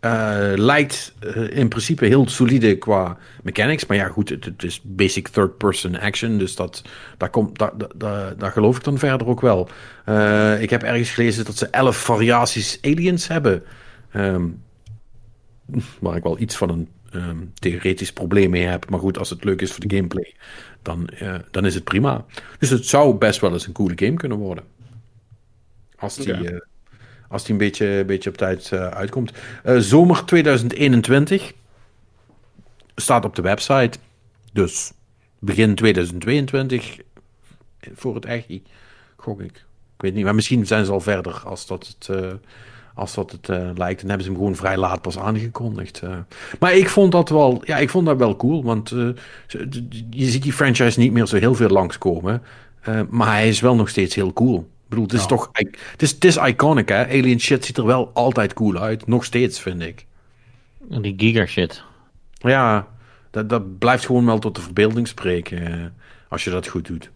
[0.00, 1.14] Eh, lijkt
[1.50, 3.86] in principe heel solide qua mechanics.
[3.86, 6.38] Maar ja, goed, het, is basic third-person action.
[6.38, 6.82] Dus dat,
[7.16, 7.58] daar, komt,
[7.96, 9.68] daar, daar geloof ik dan verder ook wel.
[10.60, 13.62] Ik heb ergens gelezen dat ze elf variaties aliens hebben.
[14.12, 14.46] Ehm,
[16.00, 18.90] waar ik wel iets van een ehm, theoretisch probleem mee heb.
[18.90, 20.34] Maar goed, als het leuk is voor de gameplay,
[20.82, 22.24] dan, eh, dan is het prima.
[22.58, 24.64] Dus het zou best wel eens een coole game kunnen worden.
[25.98, 26.60] Als die, eh,
[27.28, 29.32] als die een beetje, een beetje op tijd eh, uitkomt.
[29.78, 31.52] Zomer 2021
[32.96, 33.98] staat op de website.
[34.52, 34.92] Dus
[35.38, 36.98] begin 2022
[37.94, 38.46] voor het echt,
[39.16, 39.56] gok ik.
[39.96, 42.38] Ik weet niet, maar misschien zijn ze al verder als dat het,
[42.94, 44.02] als dat het eh, lijkt.
[44.02, 46.00] En hebben ze hem gewoon vrij laat pas aangekondigd.
[46.02, 46.16] eh.
[46.58, 48.62] Maar ik vond dat wel, ja, ik vond dat wel cool.
[48.64, 49.08] Want eh,
[50.10, 52.42] je ziet die franchise niet meer zo heel veel langskomen.
[53.10, 54.58] maar hij is wel nog steeds heel cool.
[54.58, 55.26] Ik bedoel, het is Ja.
[55.26, 57.06] toch, het is, het is iconic hè.
[57.06, 59.06] Alien shit ziet er wel altijd cool uit.
[59.06, 60.06] Nog steeds, vind ik.
[60.88, 61.82] Die giga shit.
[62.38, 62.86] Ja,
[63.30, 65.94] dat, dat blijft gewoon wel tot de verbeelding spreken.
[66.28, 67.10] als je dat goed doet.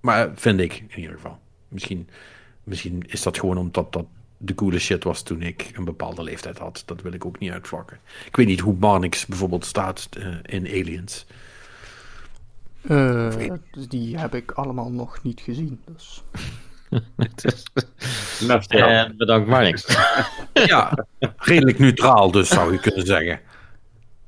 [0.00, 1.38] Maar vind ik, in ieder geval.
[1.68, 2.08] Misschien,
[2.64, 4.06] misschien is dat gewoon omdat dat
[4.38, 6.82] de coole shit was toen ik een bepaalde leeftijd had.
[6.86, 7.98] Dat wil ik ook niet uitvlakken.
[8.26, 11.26] Ik weet niet hoe Marnix bijvoorbeeld staat eh, in Aliens.
[12.82, 13.34] Eh,
[13.88, 15.80] die heb ik allemaal nog niet gezien.
[15.84, 16.22] Dus.
[19.16, 19.96] Bedankt maar niks.
[20.52, 21.06] Ja,
[21.36, 23.40] redelijk neutraal dus, zou je kunnen zeggen.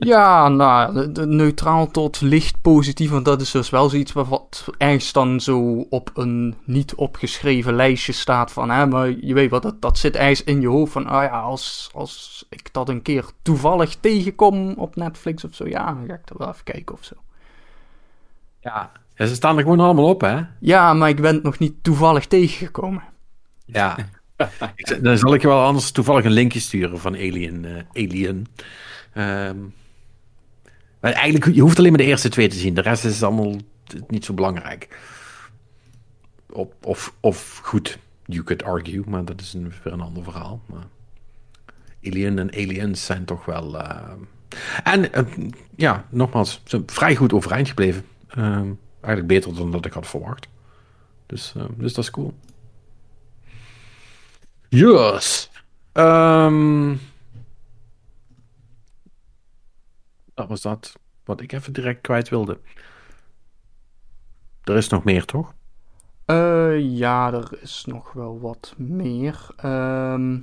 [0.03, 3.11] Ja, nou, neutraal tot licht positief.
[3.11, 8.13] Want dat is dus wel zoiets wat- ergens dan zo op een niet opgeschreven lijstje
[8.13, 11.07] staat van, hè, maar je weet wat, dat, dat zit ergens in je hoofd van,
[11.07, 15.85] ah ja, als, als ik dat een keer toevallig tegenkom op Netflix of zo, ja,
[15.87, 17.15] dan ga ik er wel even kijken of zo.
[18.61, 18.91] Ja.
[19.15, 20.41] ja, ze staan er gewoon allemaal op, hè?
[20.61, 23.03] Ja, maar ik ben het nog niet toevallig tegengekomen.
[23.65, 23.97] Ja.
[25.01, 27.65] Dan zal ik je wel anders toevallig een linkje sturen van Alien.
[27.65, 28.47] eh, Alien.
[29.13, 29.57] Ehm,
[31.01, 32.75] maar eigenlijk, je hoeft alleen maar de eerste twee te zien.
[32.75, 33.55] De rest is allemaal
[34.09, 34.99] niet zo belangrijk.
[36.53, 40.61] Of, of, of goed, you could argue, maar dat is een, weer een ander verhaal.
[40.67, 40.87] Maar
[42.05, 43.79] Alien en Aliens zijn toch wel...
[43.79, 44.13] eh,
[44.85, 45.25] En eh,
[45.77, 48.05] ja, nogmaals, ze vrij goed overeind gebleven.
[48.29, 50.49] Ehm, eigenlijk beter dan dat ik had verwacht.
[51.27, 52.35] Dus, eh, dus dat is cool.
[54.69, 55.51] Yes.
[55.93, 56.95] Ehm
[60.41, 62.61] dat was dat wat ik even direct kwijt wilde.
[64.65, 65.55] Er is nog meer, toch?
[66.25, 69.47] Eh, ja, er is nog wel wat meer.
[69.57, 70.39] Ehm,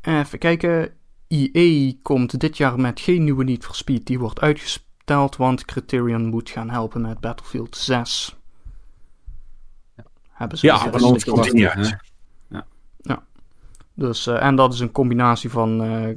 [0.00, 0.94] Even kijken.
[1.28, 4.06] EA komt dit jaar met geen nieuwe Need for Speed.
[4.06, 8.36] Die wordt uitgesteld, want Criterion moet gaan helpen met Battlefield 6.
[10.30, 11.78] Hebben ze Ja, anders te komt hij wachten, niet hè?
[11.78, 12.04] uit.
[13.94, 16.16] Dus, eh, en dat is een combinatie van eh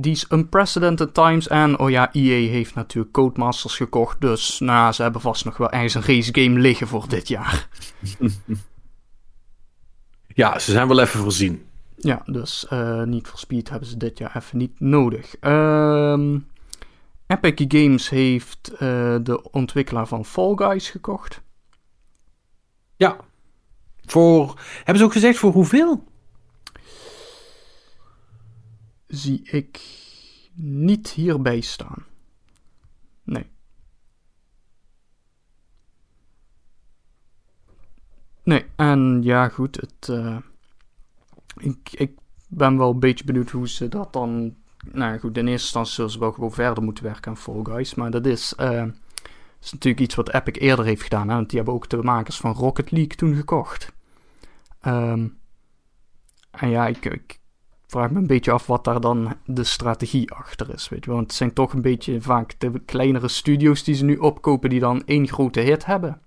[0.00, 5.20] these unprecedented times en, oh ja, EA heeft natuurlijk Codemasters gekocht, dus nou, ze hebben
[5.20, 7.68] vast nog wel ergens een race game liggen voor dit jaar.
[10.34, 11.66] Ja, ze zijn wel even voorzien.
[11.96, 15.36] Ja, dus eh niet voor Speed hebben ze dit jaar even niet nodig.
[15.40, 16.38] Ehm,
[17.26, 21.42] Epic Games heeft eh, de ontwikkelaar van Fall Guys gekocht.
[22.96, 23.16] Ja.
[24.04, 26.04] Voor, hebben ze ook gezegd voor hoeveel?
[29.14, 29.80] Zie ik
[30.54, 32.04] niet hierbij staan.
[33.22, 33.46] Nee.
[38.42, 40.36] Nee, en ja, goed, het, eh,
[41.56, 42.18] ik, ik
[42.48, 44.54] ben wel een beetje benieuwd hoe ze dat dan.
[44.92, 47.94] Nou goed, in eerste instantie zullen ze wel gewoon verder moeten werken aan Fall Guys.
[47.94, 48.86] Maar dat is, eh,
[49.60, 51.28] is natuurlijk iets wat Epic eerder heeft gedaan.
[51.28, 51.34] Hè?
[51.34, 53.92] Want die hebben ook de makers van Rocket League toen gekocht.
[54.80, 55.28] Ehm,
[56.50, 57.42] en ja, ik, ik
[57.94, 60.88] vraag me een beetje af wat daar dan de strategie achter is.
[60.88, 61.10] Weet je?
[61.10, 64.80] Want het zijn toch een beetje vaak de kleinere studio's die ze nu opkopen, die
[64.80, 66.20] dan één grote hit hebben.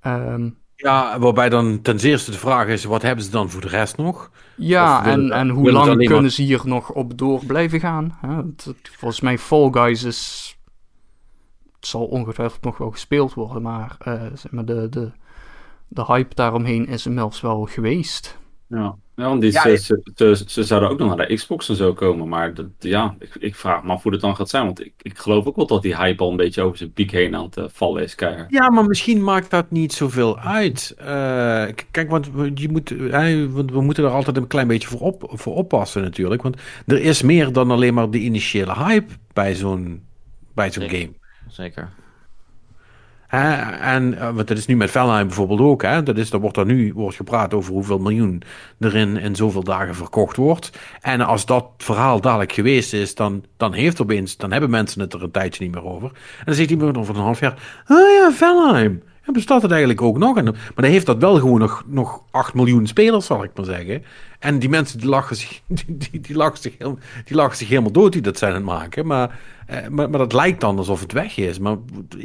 [0.00, 3.68] Ehm, Ja, waarbij dan ten eerste de vraag is, wat hebben ze dan voor de
[3.68, 4.30] rest nog?
[4.56, 8.18] ja, en, en hoe lang kunnen maar- ze hier nog op door blijven gaan?
[8.20, 8.40] Hè?
[8.82, 10.54] Volgens mij Fall Guys is...
[11.76, 15.10] Het zal ongetwijfeld nog wel gespeeld worden, maar, eh, zeg maar de, de,
[15.88, 18.38] de hype daaromheen is inmiddels wel geweest.
[18.70, 21.68] Ja, ja want die, Ja, ze, ze, ze, ze zouden ook nog naar de Xbox
[21.68, 22.28] en zo komen.
[22.28, 24.64] Maar dat, ja, ik, ik vraag me af hoe dat dan gaat zijn.
[24.64, 27.10] Want ik, ik geloof ook wel dat die hype al een beetje over zijn piek
[27.10, 28.50] heen aan het eh, vallen is, keihard.
[28.50, 30.94] Ja, maar misschien maakt dat niet zoveel uit.
[30.98, 32.90] Eh, kijk, want we, je moet,
[33.52, 36.42] want we moeten er altijd een klein beetje voor, op, voor oppassen natuurlijk.
[36.42, 36.56] Want
[36.86, 40.02] er is meer dan alleen maar de initiële hype bij zo'n
[40.54, 41.10] bij zo'n game.
[41.48, 41.88] Zeker.
[43.30, 45.82] Hè, en eh, want dat is nu met Valheim bijvoorbeeld ook.
[45.82, 46.02] Hè?
[46.02, 48.42] Dat is, daar wordt er nu wordt gepraat over hoeveel miljoen
[48.78, 50.70] er in, zoveel dagen verkocht wordt.
[51.00, 55.12] En als dat verhaal dadelijk geweest is, dan, dan heeft opeens, dan hebben mensen het
[55.12, 56.08] er een tijdje niet meer over.
[56.38, 59.02] En dan zegt iemand over een half jaar, ah ja, Valheim.
[59.26, 60.36] Ja, bestaat het eigenlijk ook nog?
[60.36, 63.64] En, maar dan heeft dat wel gewoon nog, nog 8 miljoen spelers, zal ik maar
[63.64, 64.04] zeggen.
[64.38, 67.68] En die mensen die lachen zich, die, die, die lachen zich, heel, die lachen zich
[67.68, 69.06] helemaal dood die dat zijn aan het maken.
[69.06, 71.58] Maar, eh, maar, maar dat lijkt dan alsof het weg is.
[71.58, 71.76] Maar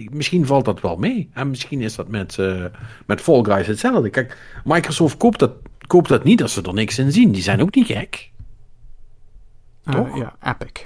[0.10, 1.30] misschien valt dat wel mee.
[1.34, 2.66] En misschien is dat met, eh,
[3.06, 4.10] met Fall Guys hetzelfde.
[4.10, 5.52] Kijk, Microsoft koopt dat,
[5.88, 7.32] koopt dat niet als ze er niks in zien.
[7.32, 8.32] Die zijn ook niet gek.
[9.84, 10.18] Eh, Toch?
[10.18, 10.86] ja, Epic.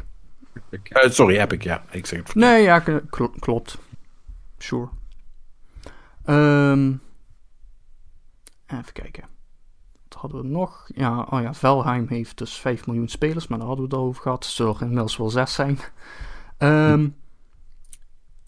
[0.83, 1.83] Eh, sorry, Epic, ja.
[1.91, 2.83] Ik zeg het Nee, ja,
[3.39, 3.77] klopt.
[4.57, 4.89] Sure.
[6.29, 6.93] Ehm,
[8.67, 9.23] even kijken.
[10.09, 10.89] Wat hadden we nog?
[10.95, 14.21] Ja, oh ja, Valheim heeft dus 5 miljoen spelers, maar daar hadden we het over
[14.21, 14.45] gehad.
[14.45, 15.79] Zullen er inmiddels wel 6 zijn.
[16.57, 17.07] Ehm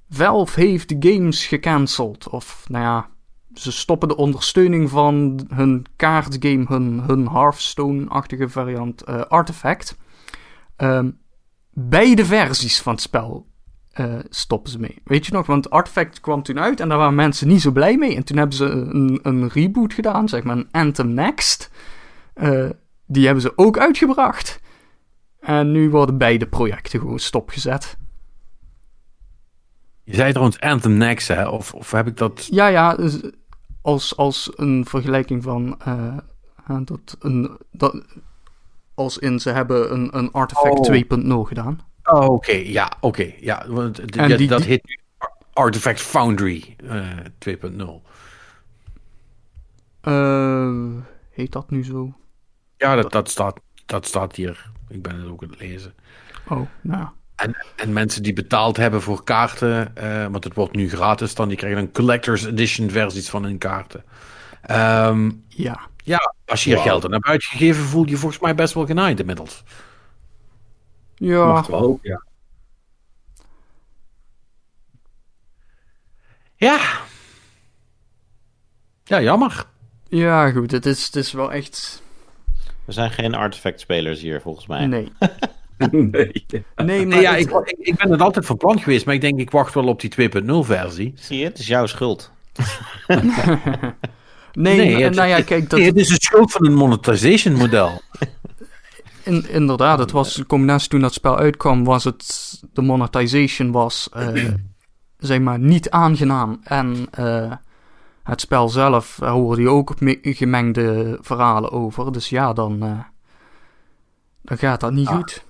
[0.09, 2.29] Valve heeft de games gecanceld.
[2.29, 3.09] Of, nou ja,
[3.53, 9.97] ze stoppen de ondersteuning van hun kaartgame, hun, hun Hearthstone-achtige variant eh, Artifact.
[10.75, 11.11] Ehm,
[11.69, 13.50] beide versies van het spel
[13.91, 15.01] eh, stoppen ze mee.
[15.03, 17.97] Weet je nog, want Artifact kwam toen uit en daar waren mensen niet zo blij
[17.97, 18.15] mee.
[18.15, 21.71] En toen hebben ze een, een reboot gedaan, zeg maar een Anthem Next.
[22.33, 22.69] Eh,
[23.05, 24.61] die hebben ze ook uitgebracht.
[25.39, 27.97] En nu worden beide projecten gewoon stopgezet.
[30.03, 31.47] Je zei trouwens Anthem Next, hè?
[31.47, 32.47] Of, of heb ik dat...
[32.51, 33.19] Ja, ja, dus
[33.81, 36.17] als, als een vergelijking van eh,
[36.83, 38.03] dat een, dat,
[38.93, 41.41] als in ze hebben een, een Artifact Oh.
[41.43, 41.79] 2.0 gedaan.
[42.13, 42.51] Oh, oké.
[42.51, 43.31] Ja, oké.
[43.39, 44.97] Ja, want ja, die- dat die- heet nu
[45.53, 47.09] Artifact Foundry eh
[47.39, 48.01] 2.0.
[50.01, 50.71] Eh,
[51.29, 52.13] heet dat nu zo?
[52.77, 54.69] Ja, dat, dat, staat, dat staat hier.
[54.89, 55.93] Ik ben het ook aan het lezen.
[56.49, 57.07] Oh, nou.
[57.35, 61.47] En, en mensen die betaald hebben voor kaarten, eh, want het wordt nu gratis dan,
[61.47, 64.03] die krijgen een collector's edition versies van hun kaarten.
[64.61, 65.79] Ehm, Ja.
[66.03, 66.89] ja, als je hier Wauw.
[66.89, 69.63] geld aan hebt uitgegeven, voel je je volgens mij best wel genaaid inmiddels.
[71.21, 71.45] Ja.
[71.45, 72.23] Mag wel ook, ja.
[76.55, 76.79] Ja.
[79.03, 79.65] Ja, jammer.
[80.07, 80.71] Ja, goed.
[80.71, 82.01] Het is, het is wel echt...
[82.85, 84.85] We zijn geen artefact-spelers hier, volgens mij.
[84.85, 85.11] Nee.
[85.77, 86.01] nee.
[86.11, 89.15] Nee, maar Nee, ja, het- ik, ik, ik ben het altijd van plan geweest, maar
[89.15, 91.13] ik denk, ik wacht wel op die 2.0 versie.
[91.15, 92.31] Zie je, het is jouw schuld.
[94.53, 97.53] nee, Nee, het- nou ja, kijk, dat, Nee, het is een schuld van een monetization
[97.55, 98.01] model.
[99.23, 104.09] in, inderdaad, het was een combinatie toen dat spel uitkwam, was het, de monetization was,
[104.13, 104.53] eh,
[105.17, 106.59] zeg maar, niet aangenaam.
[106.63, 107.51] En eh,
[108.23, 112.11] het spel zelf, daar hoorde je ook me- gemengde verhalen over.
[112.11, 112.99] Dus ja, dan, eh,
[114.41, 115.15] dan gaat dat niet Ah.
[115.15, 115.43] goed.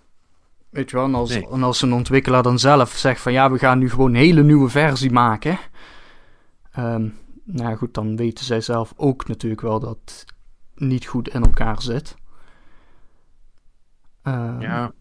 [0.70, 1.48] Weet je wel, en als, Nee.
[1.52, 4.44] en als een ontwikkelaar dan zelf zegt van ja, we gaan nu gewoon een hele
[4.44, 5.58] nieuwe versie maken.
[6.72, 7.08] Ehm,
[7.44, 10.26] nou ja, goed, dan weten zij zelf ook natuurlijk wel dat het
[10.76, 12.16] niet goed in elkaar zit.
[14.24, 14.92] Ehm, Ja.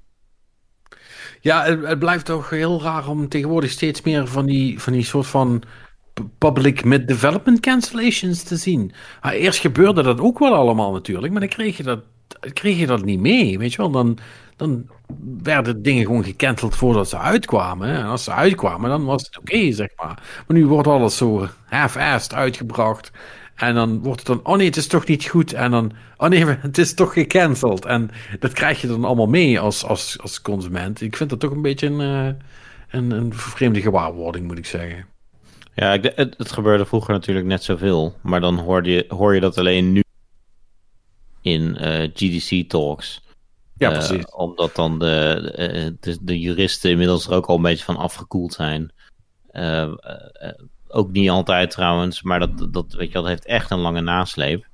[1.40, 5.26] Ja, het, blijft toch heel raar om tegenwoordig steeds meer van die, van die soort
[5.26, 5.62] van
[6.38, 8.92] public mid-development cancellations te zien.
[9.20, 12.00] Ah, eerst gebeurde dat ook wel allemaal natuurlijk, maar dan kreeg je dat,
[12.52, 13.90] kreeg je dat niet mee, weet je wel.
[13.90, 14.18] Dan,
[14.56, 14.88] dan
[15.42, 17.88] werden dingen gewoon gecanceld voordat ze uitkwamen.
[17.88, 20.22] En als ze uitkwamen, dan was het oké, zeg maar.
[20.46, 23.10] Maar nu wordt alles zo half-assed uitgebracht.
[23.60, 25.52] En dan wordt het dan, oh nee, het is toch niet goed.
[25.52, 27.84] En dan, oh nee, het is toch gecanceld.
[27.84, 31.00] En dat krijg je dan allemaal mee als, als, als consument.
[31.00, 32.34] Ik vind dat toch een beetje een, eh,
[32.90, 35.06] een, een vervreemde gewaarwording, moet ik zeggen.
[35.74, 38.16] Ja, het, het gebeurde vroeger natuurlijk net zoveel.
[38.20, 40.02] Maar dan hoorde je, hoor je dat alleen nu
[41.40, 43.22] in eh, GDC talks.
[43.74, 44.30] Ja, Eh, precies.
[44.30, 48.92] omdat dan de, de, de, juristen inmiddels er ook al een beetje van afgekoeld zijn.
[49.50, 49.92] Eh,
[50.92, 54.00] ook niet altijd trouwens, maar dat, dat, weet je, wel, dat heeft echt een lange
[54.00, 54.66] nasleep.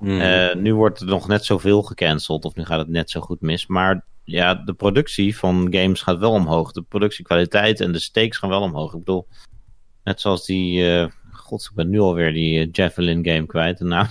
[0.00, 0.20] Mhm.
[0.20, 3.40] Eh, nu wordt er nog net zoveel gecanceld, of nu gaat het net zo goed
[3.40, 3.66] mis.
[3.66, 6.72] Maar ja, de productie van games gaat wel omhoog.
[6.72, 8.92] De productiekwaliteit en de stakes gaan wel omhoog.
[8.92, 9.26] Ik bedoel,
[10.04, 10.90] net zoals die.
[10.90, 13.78] eh God, ik ben nu alweer die eh, Javelin game kwijt.
[13.78, 14.06] De naam.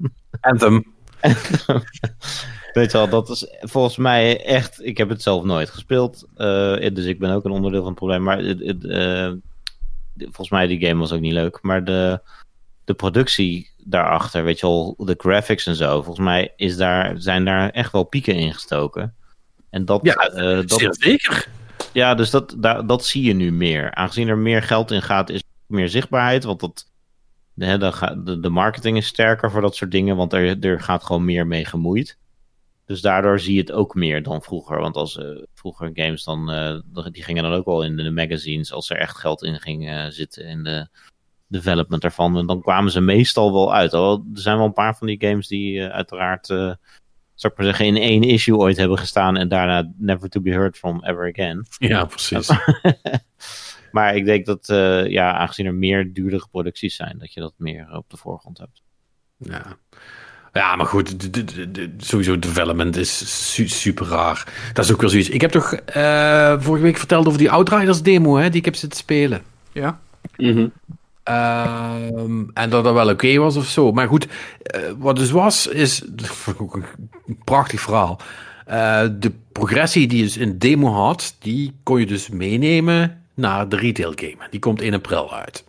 [0.40, 0.84] Anthem.
[2.72, 4.84] Weet je wel, dat is volgens mij echt.
[4.84, 6.28] Ik heb het zelf nooit gespeeld.
[6.92, 8.22] dus ik ben ook een onderdeel van het probleem.
[8.22, 8.38] Maar
[10.18, 11.58] volgens mij die game was ook niet leuk.
[11.62, 12.20] Maar de,
[12.84, 16.02] de productie daarachter, weet je wel, de graphics en zo.
[16.02, 19.14] Volgens mij is daar, zijn daar echt wel pieken in gestoken.
[19.70, 21.48] En dat, Ja, eh, dat, zeker.
[21.92, 23.94] ja, dus dat, daar, dat zie je nu meer.
[23.94, 26.44] Aangezien er meer geld in gaat, is er meer zichtbaarheid.
[26.44, 26.86] Want dat,
[27.94, 30.16] gaat, de, de marketing is sterker voor dat soort dingen.
[30.16, 32.18] Want er, er gaat gewoon meer mee gemoeid.
[32.88, 34.80] Dus daardoor zie je het ook meer dan vroeger.
[34.80, 38.72] Want als eh, vroeger games dan, eh, die gingen dan ook al in de magazines.
[38.72, 40.88] Als er echt geld in ging eh, zitten in de
[41.46, 42.36] development ervan.
[42.36, 43.94] En dan kwamen ze meestal wel uit.
[43.94, 47.86] Al, er zijn wel een paar van die games die uiteraard, zou ik maar zeggen,
[47.86, 49.36] in één issue ooit hebben gestaan.
[49.36, 51.66] En daarna never to be heard from ever again.
[51.78, 52.50] Ja, precies.
[53.92, 54.66] maar ik denk dat,
[55.10, 58.82] ja, aangezien er meer duurdere producties zijn, dat je dat meer op de voorgrond hebt.
[59.36, 59.78] Ja.
[60.52, 64.52] Ja, maar goed, de- de- de- de- sowieso development is su- super raar.
[64.72, 65.28] Dat is ook wel zoiets.
[65.28, 68.74] Ik heb toch eh, vorige week verteld over die Outriders demo, hè, die ik heb
[68.76, 69.42] zitten spelen.
[69.72, 69.98] Ja,
[70.36, 70.66] Mhm.
[71.22, 73.92] Ehm, en dat dat wel oké was of zo.
[73.92, 74.26] Maar goed,
[74.62, 76.02] eh, wat dus was, is.
[76.58, 76.84] Ook een
[77.44, 78.20] prachtig verhaal.
[78.66, 83.22] Eh, de progressie die je dus in de demo had, die kon je dus meenemen
[83.34, 84.36] naar de retail game.
[84.50, 85.64] Die komt 1 april uit.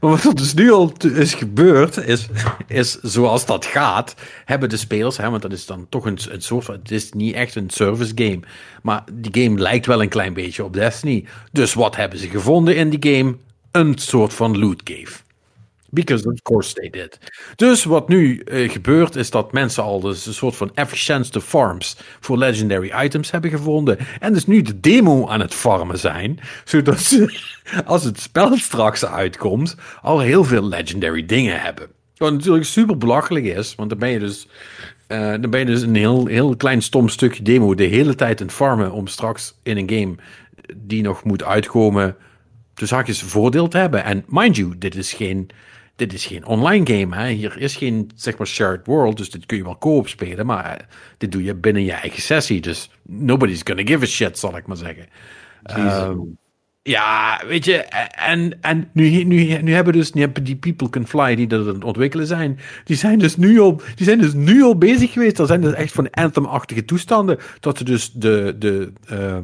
[0.00, 2.28] Maar wat er dus nu al is gebeurd, is,
[2.66, 4.14] is zoals dat gaat,
[4.44, 7.12] hebben de spelers, hè, want dat is dan toch een, een soort van, het is
[7.12, 8.40] niet echt een service game,
[8.82, 11.26] maar die game lijkt wel een klein beetje op Destiny.
[11.52, 13.36] Dus wat hebben ze gevonden in die game?
[13.70, 15.27] Een soort van loot cave.
[15.90, 17.18] Because of course they did.
[17.56, 21.96] Dus wat nu eh, gebeurt is dat mensen al dus een soort van efficiëntste farms
[22.20, 23.98] voor legendary items hebben gevonden.
[24.20, 26.40] En dus nu de demo aan het farmen zijn.
[26.64, 27.38] Zodat ze,
[27.84, 31.88] als het spel straks uitkomt, al heel veel legendary dingen hebben.
[32.16, 34.48] Wat natuurlijk super belachelijk is, want dan ben je dus,
[35.06, 38.40] eh, dan ben je dus een heel, heel klein stom stukje demo de hele tijd
[38.40, 40.14] aan het farmen om straks in een game
[40.76, 42.16] die nog moet uitkomen
[42.78, 44.04] dus haakjes voordeel te hebben.
[44.04, 45.50] En mind you, dit is geen,
[45.98, 47.16] dit is geen online game.
[47.16, 47.28] Hè?
[47.28, 50.64] Hier is geen zeg maar shared world, dus dit kun je wel co-op spelen, maar
[50.64, 50.86] eh,
[51.18, 52.60] dit doe je binnen je eigen sessie.
[52.60, 55.06] Dus nobody's gonna give a shit, zal ik maar zeggen.
[55.62, 56.18] Ehm,
[56.82, 61.06] ja, weet je, en, en nu, nu, nu hebben dus nu hebben die People Can
[61.06, 64.32] Fly die dat aan het ontwikkelen zijn, die zijn dus nu al, die zijn dus
[64.32, 65.36] nu al bezig geweest.
[65.36, 69.42] Dat zijn dus echt van Anthem-achtige toestanden, dat ze dus de, de, ehm,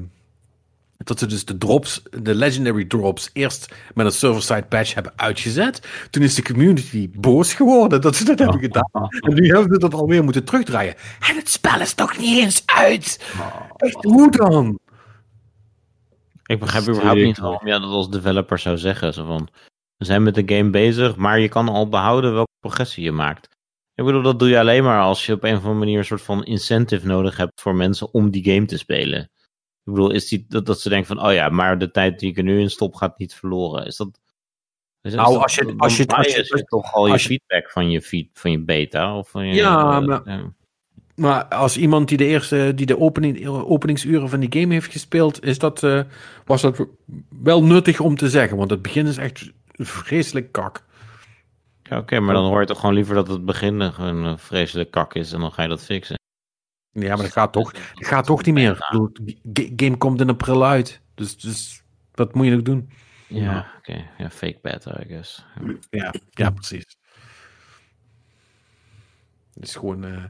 [0.96, 5.88] dat ze dus de drops, de legendary drops, eerst met een server-side patch hebben uitgezet.
[6.10, 9.08] Toen is de community boos geworden dat ze dat hebben gedaan.
[9.20, 10.94] En nu hebben ze dat alweer moeten terugdraaien.
[11.28, 13.34] En het spel is nog niet eens uit.
[13.76, 14.78] Echt, hoe dan?
[16.46, 19.14] Ik begrijp überhaupt niet waarom je dat als developer zou zeggen.
[19.14, 19.48] Zo van,
[19.96, 23.48] we zijn met de game bezig, maar je kan al behouden welke progressie je maakt.
[23.94, 26.04] Ik bedoel, dat doe je alleen maar als je op een of andere manier een
[26.04, 29.30] soort van incentive nodig hebt voor mensen om die game te spelen.
[29.86, 32.30] Ik bedoel, is die, dat, dat ze denken van, oh ja, maar de tijd die
[32.30, 33.86] ik er nu in stop gaat niet verloren.
[33.86, 34.20] Is dat...
[35.02, 38.02] Is, Nou, dat- als je- als je- als je- toch al je feedback van je,
[38.02, 39.18] feed, van je beta?
[39.18, 40.52] Of van je, Ja, eh, maar-
[41.14, 45.44] Maar als iemand die de eerste, die de opening, openingsuren van die game heeft gespeeld,
[45.44, 46.00] is dat, eh,
[46.44, 46.86] was dat
[47.42, 48.56] wel nuttig om te zeggen.
[48.56, 50.84] Want het begin is echt vreselijk kak.
[51.82, 55.14] ja, Oké, maar dan hoor je toch gewoon liever dat het begin een vreselijk kak
[55.14, 56.18] is en dan ga je dat fixen.
[56.94, 58.74] Ja, maar dat gaat toch, dat gaat toch niet meer.
[59.54, 61.00] G- game komt in april uit.
[61.14, 61.82] Dus, dus
[62.14, 62.90] wat moet je nog doen?
[63.26, 64.04] Ja, oké.
[64.18, 65.44] Ja, fake beta, I guess.
[65.90, 66.96] Ja, ja precies.
[69.54, 70.22] Het is gewoon eh,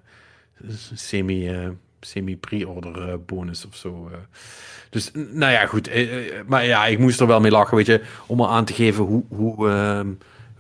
[0.55, 1.69] een semi, eh,
[2.01, 4.09] semi-pre-order eh, bonus of zo.
[4.13, 4.19] eh.
[4.91, 5.89] Dus, nou ja, goed.
[5.89, 8.05] eh, eh, maar ja, ik moest er wel mee lachen, weet je.
[8.27, 10.13] Om maar aan te geven hoe, hoe, ehm,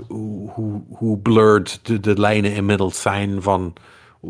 [0.06, 3.72] hoe, hoe, hoe blurred de, de lijnen inmiddels zijn van...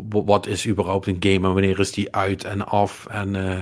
[0.09, 3.05] Wat is überhaupt een game en wanneer is die uit en af?
[3.07, 3.61] En eh,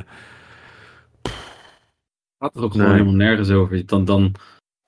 [2.39, 2.81] gaat er ook Nee.
[2.81, 3.85] gewoon helemaal nergens over.
[3.85, 4.35] Dan, dan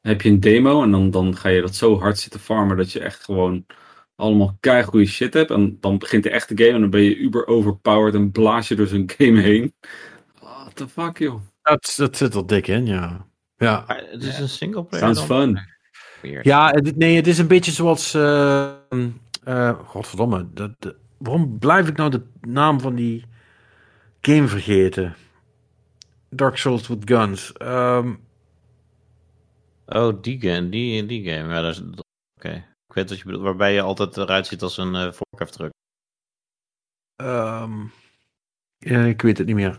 [0.02, 2.92] heb je een demo en dan, dan ga je dat zo hard zitten farmen dat
[2.92, 3.66] je echt gewoon
[4.16, 5.52] allemaal keigoede shit hebt.
[5.52, 8.76] En dan begint de echte game en dan ben je uber overpowered en blaas je
[8.76, 9.74] door zo'n game heen.
[10.40, 11.42] What the fuck, joh.
[11.62, 13.26] dat, dat zit er dik in, ja.
[13.58, 15.42] Ja, het is een single player Sounds dan?
[15.56, 15.60] fun.
[16.22, 16.46] Weird.
[16.46, 18.14] Ja, het, nee, het is een beetje zoals.
[18.14, 18.72] eh
[19.44, 20.48] eh, godverdomme.
[20.54, 23.26] Dat, dat- waarom blijf ik nou de naam van die
[24.22, 25.16] game vergeten?
[26.30, 27.54] Dark Souls with Guns.
[27.54, 28.14] Ehm,
[29.86, 31.54] Oh, die game, die, die game.
[31.54, 31.82] Ja, dat is...
[32.38, 32.54] Oké.
[32.88, 33.44] Ik weet wat je bedoelt.
[33.44, 35.12] Waarbij je altijd eruit ziet als een uh,
[38.78, 39.78] ja, ik weet het niet meer.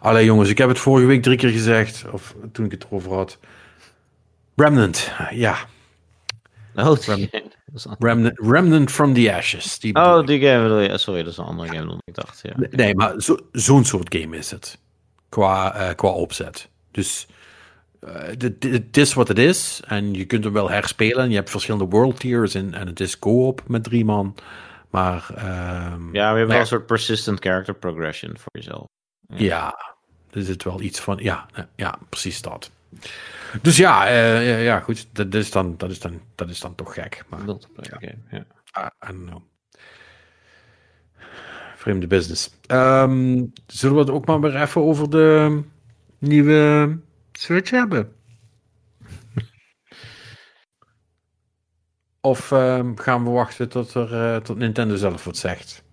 [0.00, 2.04] Allee jongens, ik heb het vorige week drie keer gezegd.
[2.10, 3.38] Of toen ik het erover had.
[4.54, 5.56] Remnant, ja.
[6.74, 7.30] Oh, die
[7.82, 7.92] game.
[7.92, 9.78] Dat is een- Remnant, Remnant from the Ashes.
[9.78, 10.98] Die Oh, die game je.
[10.98, 12.40] Sorry, dat is een andere game dan ik dacht.
[12.42, 12.52] Ja.
[12.56, 14.78] Nee, Nee, maar zo- zo'n soort game is het.
[15.28, 16.68] Qua, eh, qua opzet.
[16.90, 17.26] Dus
[18.00, 19.80] eh, dit- dit- het is wat het is.
[19.86, 21.28] En je kunt hem wel herspelen.
[21.30, 22.54] Je hebt verschillende world tiers.
[22.54, 24.34] En, en het is co-op met drie man.
[24.90, 26.46] Maar ehm, Ja, hebt Nee.
[26.46, 28.84] wel een soort persistent character progression voor jezelf.
[29.34, 29.94] ja,
[30.30, 31.18] er zit wel iets van.
[31.22, 32.70] Ja, ja, ja precies dat.
[33.62, 35.08] Dus ja, eh, ja, ja, goed.
[35.12, 37.24] Dat is, dan, dat, is dan, dat is dan toch gek.
[37.28, 38.46] Maar Multiplayer game, ja.
[38.82, 39.42] I, I don't know.
[41.76, 42.50] Vreemde business.
[42.66, 45.60] Ehm, zullen we het ook maar weer even over de
[46.18, 46.98] nieuwe
[47.32, 48.12] Switch hebben?
[52.20, 55.84] Of ehm, gaan we wachten tot, er, eh, tot Nintendo zelf wat zegt?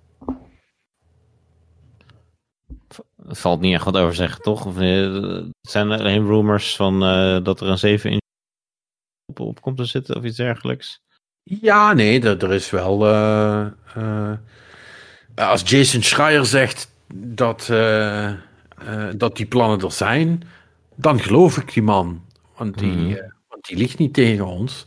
[3.30, 4.66] Er valt niet echt wat over zeggen, toch?
[4.66, 8.22] Of, eh, het zijn alleen rumors van eh, dat er een 7 inch
[9.26, 11.00] op, op komt te zitten of iets dergelijks.
[11.44, 13.08] Ja, nee, er, er is wel.
[13.08, 14.32] eh,
[15.36, 17.66] als Jason Schreier zegt dat,
[19.16, 20.44] dat die plannen er zijn,
[20.96, 22.26] dan geloof ik die man.
[22.58, 23.22] Want die, Mhm.
[23.48, 24.86] want die ligt niet tegen ons.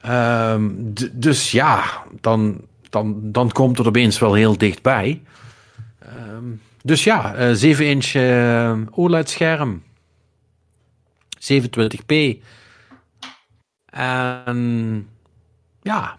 [0.00, 0.70] Ehm,
[1.12, 2.60] dus ja, dan,
[2.90, 5.22] dan, dan komt het opeens wel heel dichtbij.
[5.98, 6.44] Ehm,
[6.88, 9.82] dus ja, eh 7 inch eh, OLED-scherm.
[11.38, 12.42] 27p.
[13.86, 15.08] En
[15.82, 16.18] ja,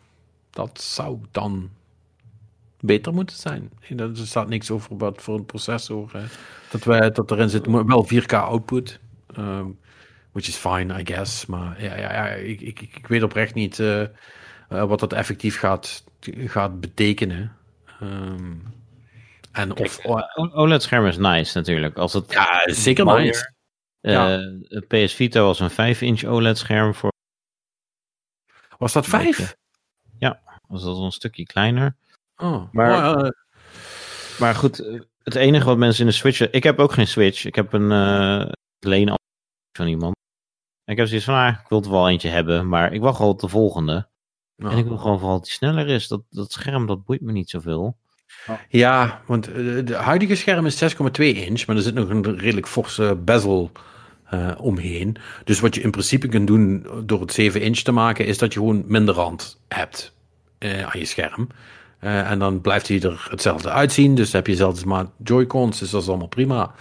[0.50, 1.70] dat zou dan
[2.80, 3.72] beter moeten zijn.
[3.98, 6.22] Er staat niks over wat voor een processor eh,
[6.72, 7.66] dat, wij, dat erin zit.
[7.66, 9.00] Wel 4K output.
[9.36, 9.66] ehm,
[10.32, 11.46] which is fine, I guess.
[11.46, 14.10] Maar ja, ja, ik, ik, ik weet oprecht niet eh, eh,
[14.68, 16.04] wat dat effectief gaat,
[16.36, 17.56] gaat betekenen.
[18.00, 18.54] Ehm,
[19.62, 20.06] en of...
[20.54, 21.98] OLED-scherm is nice natuurlijk.
[21.98, 23.54] Als het ja, zeker mooier- nice.
[24.02, 24.40] Eh, Ja.
[24.88, 27.12] PS Vita was een 5-inch OLED-scherm voor.
[28.78, 29.58] Was dat vijf?
[30.68, 31.96] Was dat een stukje kleiner.
[32.38, 33.32] Oh, Maar- oh, eh,
[34.40, 36.50] Maar goed, eh, het enige wat mensen in de Switch.
[36.50, 37.46] Ik heb ook geen Switch.
[37.46, 39.14] Ik heb een uh, leen
[39.78, 40.16] van iemand.
[40.84, 43.16] En ik heb zoiets van, ah, ik wil het wel eentje hebben, maar ik wacht
[43.18, 44.08] gewoon op de volgende.
[44.56, 44.74] nou.
[44.74, 46.08] En ik wil gewoon vooral dat die sneller is.
[46.08, 47.98] Dat, dat scherm, dat boeit me niet zoveel.
[48.70, 49.54] Ja, want eh,
[49.86, 53.72] de huidige scherm is 6,2 inch, maar er zit nog een redelijk forse bezel
[54.30, 55.16] eh, omheen.
[55.44, 58.54] Dus wat je in principe kunt doen door het 7 inch te maken, is dat
[58.54, 60.14] je gewoon minder rand hebt
[60.58, 61.48] eh, aan je scherm.
[62.00, 64.16] Eh, en dan blijft hij er hetzelfde uitzien.
[64.16, 66.72] Dus heb je zelfs maar Joy-Cons, dus dat is allemaal prima.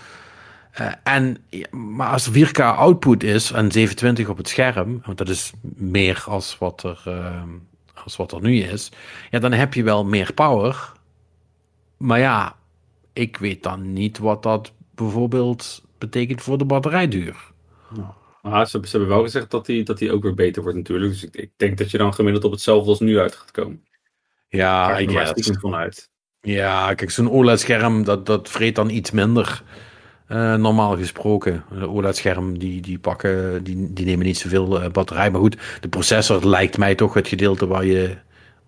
[0.73, 1.37] Eh, en,
[1.71, 6.25] maar als er 4K output is en 27 op het scherm, want dat is meer
[6.27, 7.43] als wat er, eh,
[8.05, 8.91] als wat er nu is,
[9.31, 10.93] ja, dan heb je wel meer power.
[11.99, 12.57] Maar ja,
[13.13, 17.53] ik weet dan niet wat dat bijvoorbeeld betekent voor de batterijduur.
[18.43, 21.13] Maar ze, ze hebben wel gezegd dat die, dat die ook weer beter wordt natuurlijk.
[21.13, 23.83] Dus ik, ik denk dat je dan gemiddeld op hetzelfde als nu uit gaat komen.
[24.49, 25.31] Ja, ga ik guess.
[25.31, 26.11] stiekem vanuit.
[26.41, 29.63] Ja, kijk, zo'n OLED-scherm, dat, dat vreet dan iets minder.
[30.27, 31.65] eh, normaal gesproken.
[31.71, 35.31] Een OLED-scherm, die, die pakken, die, die nemen niet zoveel eh, batterij.
[35.31, 38.17] Maar goed, de processor lijkt mij toch het gedeelte waar je,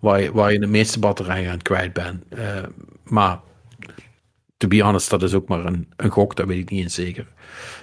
[0.01, 2.23] waar je, waar je de meeste batterij aan kwijt bent.
[2.29, 2.63] Eh,
[3.03, 3.39] maar,
[4.57, 6.93] to be honest, dat is ook maar een, een gok, dat weet ik niet eens
[6.93, 7.27] zeker.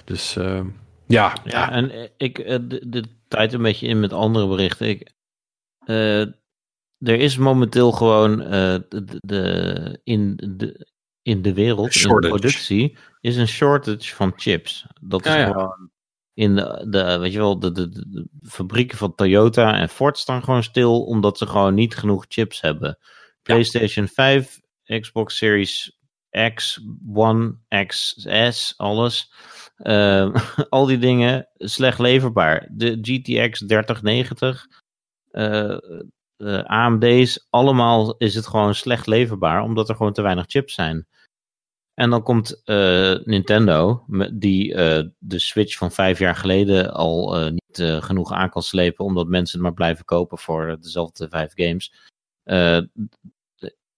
[0.03, 0.61] Dus, eh,
[1.05, 1.71] ja, Ja, ja.
[1.71, 4.87] en ik eh, de, de tijd een beetje in met andere berichten.
[4.87, 5.11] Ik,
[6.99, 10.87] er is momenteel gewoon de, de, in de,
[11.21, 14.85] in de wereld, in de productie, is een shortage van chips.
[15.01, 15.45] Dat is ja.
[15.45, 15.88] gewoon
[16.39, 20.63] in de, de, weet je wel, de, de, fabrieken van Toyota en Ford staan gewoon
[20.63, 22.97] stil omdat ze gewoon niet genoeg chips hebben.
[23.41, 25.97] PlayStation 5, Xbox Series
[26.53, 26.81] X,
[27.13, 27.55] One,
[27.85, 29.33] XS, alles.
[29.75, 30.35] Eh,
[30.69, 32.67] al die dingen slecht leverbaar.
[32.71, 34.67] De GTX 3090,
[35.31, 35.77] eh,
[36.37, 41.07] eh, AMD's, allemaal is het gewoon slecht leverbaar omdat er gewoon te weinig chips zijn.
[41.99, 47.51] En dan komt eh, Nintendo, die eh, de Switch van vijf jaar geleden al eh,
[47.51, 51.93] niet genoeg aan kan slepen, omdat mensen het maar blijven kopen voor dezelfde vijf games.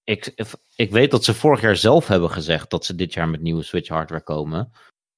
[0.03, 0.33] Ik,
[0.75, 3.63] ik weet dat ze vorig jaar zelf hebben gezegd dat ze dit jaar met nieuwe
[3.63, 4.71] Switch hardware komen.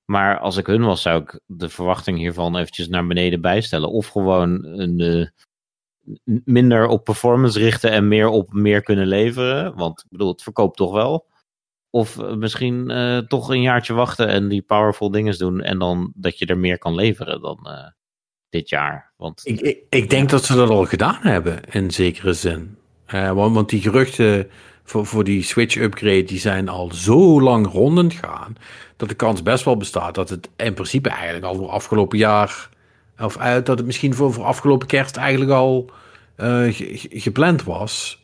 [0.05, 3.91] Maar als ik hun was, zou ik de verwachting hiervan eventjes naar beneden bijstellen.
[3.91, 5.31] Of gewoon een,
[6.43, 9.75] minder op performance richten en meer op meer kunnen leveren.
[9.75, 11.31] Want ik bedoel, het verkoopt toch wel.
[11.95, 15.61] Of eh, misschien eh, toch een jaartje wachten en die powerful dingen doen.
[15.61, 17.87] En dan dat je er meer kan leveren dan eh,
[18.49, 19.13] dit jaar.
[19.17, 22.77] Want Ik, ik, ik denk dat ze dat al gedaan hebben, in zekere zin.
[23.11, 24.49] Want, want die geruchten
[24.83, 28.55] voor, voor die Switch-upgrade, die zijn al zo lang rondend gaan,
[28.97, 32.69] dat de kans best wel bestaat dat het in principe eigenlijk al voor afgelopen jaar,
[33.19, 35.89] of uit dat het misschien voor, voor afgelopen kerst eigenlijk al
[36.37, 38.23] ge- ge- gepland was.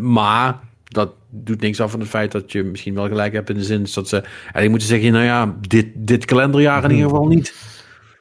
[0.00, 3.56] Maar dat doet niks af van het feit dat je misschien wel gelijk hebt in
[3.56, 7.26] de zin dat ze eigenlijk moeten zeggen, nou ja, dit, dit kalenderjaar in ieder geval
[7.26, 7.54] niet.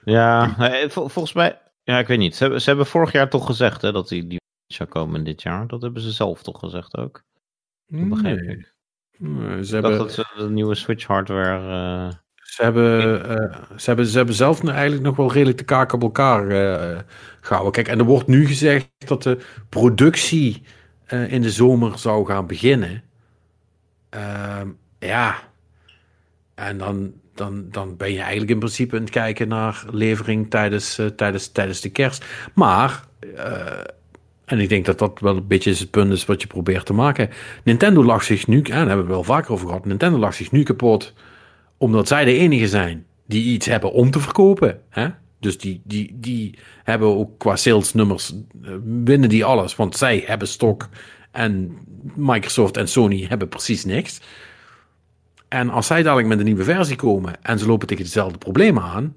[0.04, 0.56] ja,
[0.90, 2.36] vol- volgens mij, ja, ik weet niet.
[2.36, 5.42] Ze hebben, ze hebben vorig jaar toch gezegd hè, dat die, die zou komen dit
[5.42, 5.68] jaar.
[5.68, 7.24] Dat hebben ze zelf toch gezegd ook.
[7.88, 8.56] Dat begreep Nee.
[8.58, 8.74] ik.
[9.18, 12.08] Nee, Ze Ik hebben, dat ze de nieuwe Switch hardware.
[12.08, 15.64] eh, Ze hebben, eh, ze, hebben, ze hebben zelf nu eigenlijk nog wel redelijk de
[15.64, 17.00] kaak op elkaar eh,
[17.42, 17.72] gehouden.
[17.74, 19.38] Kijk, en er wordt nu gezegd dat de
[19.70, 20.64] productie
[21.12, 23.04] eh, in de zomer zou gaan beginnen.
[24.10, 24.68] Ehm,
[25.00, 25.36] ja,
[26.56, 30.98] en dan, dan, dan ben je eigenlijk in principe aan het kijken naar levering tijdens,
[30.98, 32.26] eh, tijdens, tijdens de kerst.
[32.54, 33.04] Maar,
[33.36, 33.84] eh,
[34.46, 36.94] en ik denk dat dat wel een beetje het punt is wat je probeert te
[36.94, 37.30] maken.
[37.64, 40.34] Nintendo lag zich nu, en daar hebben we het wel vaker over gehad, Nintendo lag
[40.34, 41.14] zich nu kapot
[41.78, 44.82] omdat zij de enige zijn die iets hebben om te verkopen.
[44.90, 45.08] Hè?
[45.42, 48.72] Dus die, die, die hebben ook qua salesnummers, eh,
[49.04, 49.76] winnen die alles.
[49.76, 50.88] Want zij hebben stok
[51.32, 51.78] en
[52.16, 54.22] Microsoft en Sony hebben precies niks.
[55.48, 58.84] En als zij dadelijk met een nieuwe versie komen en ze lopen tegen dezelfde problemen
[58.84, 59.14] aan,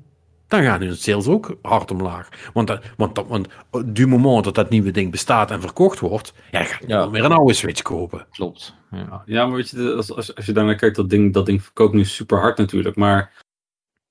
[0.49, 2.29] dan gaan hun sales ook hard omlaag.
[2.53, 3.49] Want, dat- want, dat- want
[3.87, 6.97] du moment dat dat nieuwe ding bestaat en verkocht wordt, ja, dan ga je Ja.
[6.97, 8.27] wel weer een oude Switch kopen.
[8.31, 8.75] klopt.
[8.91, 9.23] Ja.
[9.27, 11.95] Ja, maar weet je, als, als, als je daarnaar kijkt, dat ding, dat ding verkoopt
[11.95, 12.97] nu super hard natuurlijk.
[12.97, 13.44] Maar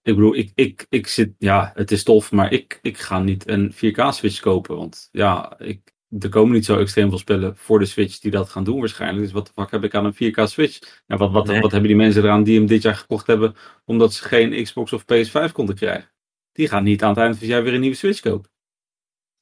[0.03, 3.47] ik bedoel, ik, ik, ik zit, ja, het is tof, maar ik, ik ga niet
[3.47, 4.75] een 4K-switch kopen.
[4.77, 8.49] Want ja, ik, er komen niet zo extreem veel spellen voor de Switch die dat
[8.49, 9.23] gaan doen waarschijnlijk.
[9.23, 11.01] Dus wat de fuck heb ik aan een 4K-switch?
[11.07, 11.61] Nou, wat, wat, Nee.
[11.61, 13.55] wat hebben die mensen eraan die hem dit jaar gekocht hebben,
[13.85, 16.11] omdat ze geen Xbox of PS5 konden krijgen?
[16.51, 18.51] Die gaan niet aan het eind van het jaar weer een nieuwe Switch kopen.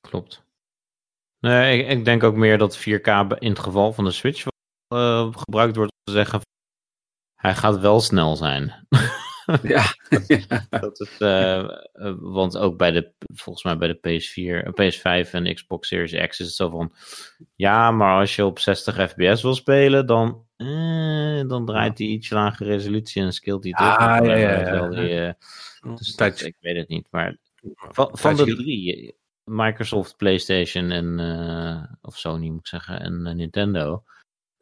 [0.02, 0.44] Klopt.
[1.40, 4.46] Nee, ik, ik denk ook meer dat 4K in het geval van de Switch
[4.88, 6.42] eh, gebruikt wordt om te zeggen.
[7.36, 8.88] Hij gaat wel snel zijn.
[9.64, 9.84] Ja.
[10.82, 11.68] Dat is, eh, eh,
[12.20, 16.40] want ook bij de, volgens mij bij de PS4, eh, PS5 en Xbox Series X
[16.40, 16.94] is het zo van.
[17.56, 22.30] Ja, maar als je op 60 FPS wil spelen, dan, eh, dan draait hij iets
[22.30, 23.74] lage resolutie en skillt hij.
[23.74, 25.36] Ah, ja, ja, ja.
[25.96, 27.08] dus dat- ik weet het niet.
[27.12, 27.38] Maar
[27.76, 31.20] van, van de drie, Microsoft, PlayStation en
[32.02, 34.04] of Sony moet ik zeggen, en Nintendo,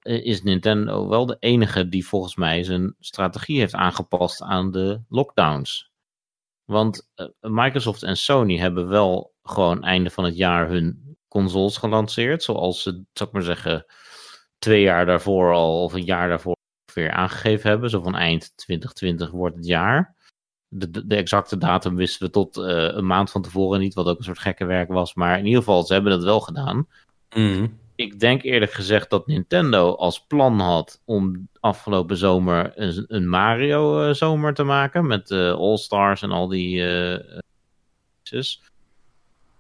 [0.01, 5.91] is Nintendo wel de enige die volgens mij zijn strategie heeft aangepast aan de lockdowns.
[6.65, 12.43] Want eh, Microsoft en Sony hebben wel gewoon einde van het jaar hun consoles gelanceerd,
[12.43, 13.85] zoals ze, zou ik maar zeggen,
[14.57, 16.55] twee jaar daarvoor al of een jaar daarvoor
[16.85, 17.89] ongeveer aangegeven hebben.
[17.89, 20.15] Zo van eind 2020 wordt het jaar.
[20.67, 24.17] De, de, exacte datum wisten we tot eh, een maand van tevoren niet, wat ook
[24.17, 25.13] een soort gekke werk was.
[25.13, 26.87] Maar in ieder geval, ze hebben dat wel gedaan.
[27.29, 27.67] Mhm.
[27.99, 34.53] Ik denk eerlijk gezegd dat Nintendo als plan had om afgelopen zomer een, een Mario-zomer
[34.53, 35.07] te maken.
[35.07, 36.81] Met eh, All-Stars en al die.
[36.81, 37.39] eh, eh.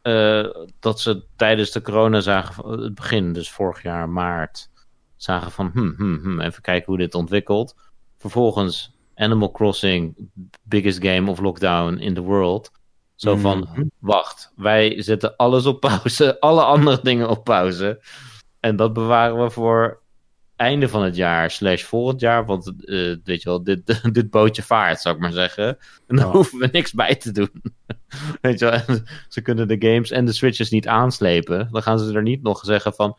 [0.01, 4.69] Eh, dat ze tijdens de corona zagen, het begin, dus vorig jaar maart,
[5.15, 7.75] zagen van hm, hm, hm, even kijken hoe dit ontwikkelt.
[8.17, 10.29] Vervolgens Animal Crossing,
[10.63, 12.71] biggest game of lockdown in the world.
[13.19, 13.83] Zo van, Mhm.
[13.99, 18.01] wacht, wij zetten alles op pauze, alle andere dingen op pauze.
[18.59, 19.99] En dat bewaren we voor
[20.55, 22.45] einde van het jaar, slash volgend jaar.
[22.45, 25.67] Want eh, weet je wel, dit, dit bootje vaart, zou ik maar zeggen.
[26.07, 26.31] En dan Ja.
[26.31, 27.49] hoeven we niks bij te doen.
[28.41, 28.97] weet je wel,
[29.29, 31.67] ze kunnen de games en de switches niet aanslepen.
[31.71, 33.17] Dan gaan ze er niet nog zeggen van,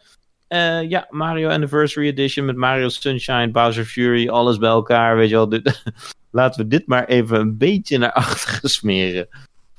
[0.49, 5.17] eh, ja, Mario Anniversary Edition met Mario Sunshine, Bowser Fury, alles bij elkaar.
[5.17, 5.83] Weet je wel, dit,
[6.31, 9.29] laten we dit maar even een beetje naar achteren smeren.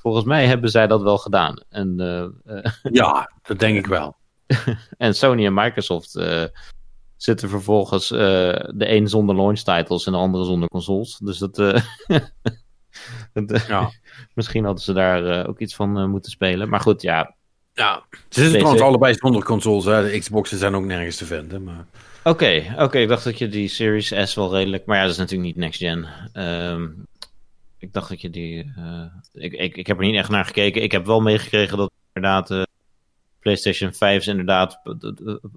[0.02, 1.56] Volgens mij hebben zij dat wel gedaan.
[1.68, 4.16] En, eh, eh, Ja, dat denk ik wel.
[4.98, 6.44] en Sony en Microsoft eh,
[7.16, 11.18] zitten vervolgens de een zonder launch titles en de andere zonder consoles.
[11.18, 11.56] Dus dat.
[13.32, 13.90] dat, Ja.
[14.34, 16.68] Misschien hadden ze daar ook iets van moeten spelen.
[16.68, 17.34] Maar goed, ja.
[17.72, 18.02] Ja.
[18.10, 19.84] Ze zitten trouwens allebei zonder consoles.
[19.84, 20.10] Hè.
[20.10, 21.64] De Xboxen zijn ook nergens te vinden.
[21.64, 21.84] Maar...
[22.24, 22.98] Oké, oké.
[22.98, 24.86] Ik dacht dat je die Series S wel redelijk.
[24.86, 26.06] Maar ja, dat is natuurlijk niet next gen.
[26.32, 26.88] Ehm,
[27.82, 28.72] ik dacht dat je die.
[28.76, 30.82] eh, ik, ik, ik heb er niet echt naar gekeken.
[30.82, 32.50] Ik heb wel meegekregen dat inderdaad.
[32.50, 32.62] eh,
[33.40, 34.80] PlayStation 5 is inderdaad.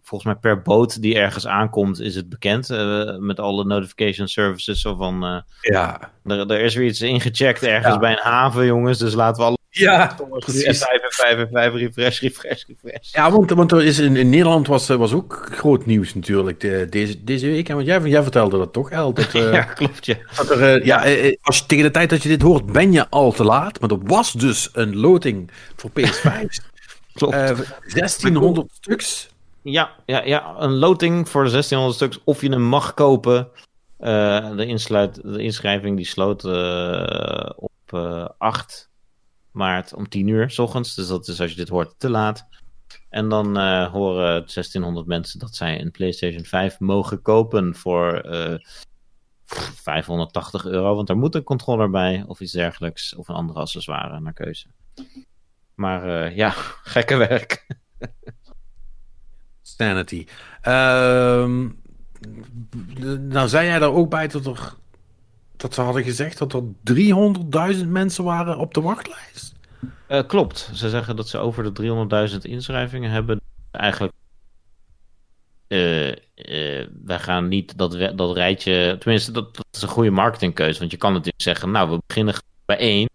[0.01, 2.69] Volgens mij per boot die ergens aankomt, is het bekend.
[2.69, 4.81] eh, met alle notification services.
[4.81, 5.43] Zo van.
[5.61, 6.11] Ja.
[6.23, 7.99] er, er is weer iets ingecheckt ergens Ja.
[7.99, 8.97] bij een haven, jongens.
[8.97, 9.57] Dus laten we alle.
[9.77, 10.63] Ja, F5 precies.
[10.63, 13.13] en 5 en 5 refresh, refresh, refresh.
[13.13, 16.59] Ja, want, want er is in, in Nederland was, eh, was ook groot nieuws natuurlijk
[16.59, 17.69] de, deze, deze week.
[17.69, 19.13] En want jij, jij vertelde dat toch, El?
[19.13, 20.05] Dat, eh, ja, klopt.
[20.05, 20.15] Ja.
[20.35, 20.97] dat er, eh, ja,
[21.41, 23.79] als je, tegen de tijd dat je dit hoort, ben je al te laat.
[23.79, 26.45] Maar er was dus een loting voor PS5.
[27.13, 27.33] Klopt.
[27.33, 27.59] Eh
[27.93, 29.29] 1600 stuks.
[29.61, 32.19] Ja, ja, ja, een loting voor de 1600 stuks.
[32.23, 33.49] Of je hem mag kopen.
[33.97, 38.89] Eh, de, insluit, de inschrijving die sloot eh, op eh 8
[39.56, 40.95] maart om 10 uur s ochtends.
[40.95, 42.48] Dus dat is als je dit hoort te laat.
[43.09, 48.56] En dan eh, horen 1600 mensen dat zij een PlayStation 5 mogen kopen voor eh,
[49.45, 50.95] 580 euro.
[50.95, 53.16] Want er moet een controller bij of iets dergelijks.
[53.16, 54.67] Of een andere accessoire naar keuze.
[55.75, 56.50] Maar eh, ja,
[56.93, 57.66] gekke werk.
[59.61, 60.25] Sanity.
[60.61, 61.69] Ehm,
[63.19, 64.74] nou, zei jij daar ook bij dat er.
[65.58, 66.64] Dat ze hadden gezegd dat er
[67.75, 69.56] 300.000 mensen waren op de wachtlijst.
[70.08, 70.69] Eh, klopt.
[70.74, 71.72] Ze zeggen dat ze over de
[72.32, 73.42] 300.000 inschrijvingen hebben.
[73.72, 74.14] Eigenlijk.
[75.67, 78.95] eh, eh, wij gaan niet dat, dat rijtje.
[79.00, 80.80] Tenminste, dat, is een goede marketingkeuze.
[80.80, 82.34] Want je kan natuurlijk zeggen: Nou, we beginnen
[82.66, 83.09] bij één.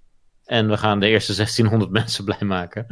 [0.45, 2.87] En we gaan de eerste 1600 mensen blij maken.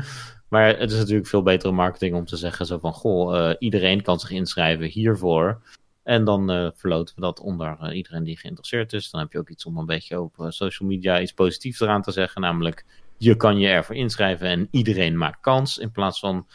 [0.49, 4.21] Maar het is natuurlijk veel betere marketing om te zeggen: zo van goh, iedereen kan
[4.21, 5.63] zich inschrijven hiervoor.
[6.09, 9.11] En dan eh, verloten we dat onder eh, iedereen die geïnteresseerd is.
[9.11, 12.03] Dan heb je ook iets om een beetje op eh, social media iets positiefs eraan
[12.03, 12.41] te zeggen.
[12.41, 12.85] Namelijk,
[13.17, 15.79] je kan je ervoor inschrijven en iedereen maakt kans.
[15.79, 16.47] In plaats van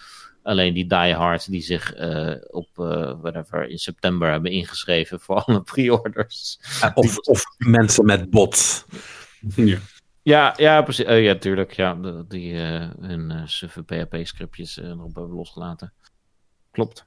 [0.44, 2.68] alleen die diehards die zich eh, op
[3.22, 6.60] whatever, in september hebben ingeschreven voor alle pre-orders.
[6.94, 8.86] Of, of mensen met bots.
[9.56, 9.78] Ja.
[10.22, 11.06] Ja, ja, precies.
[11.06, 11.74] Eh, ja, tuurlijk.
[11.74, 15.94] Ja, de- die eh, hun eh, suffe PHP-scriptjes erop hebben losgelaten.
[16.72, 17.06] Klopt.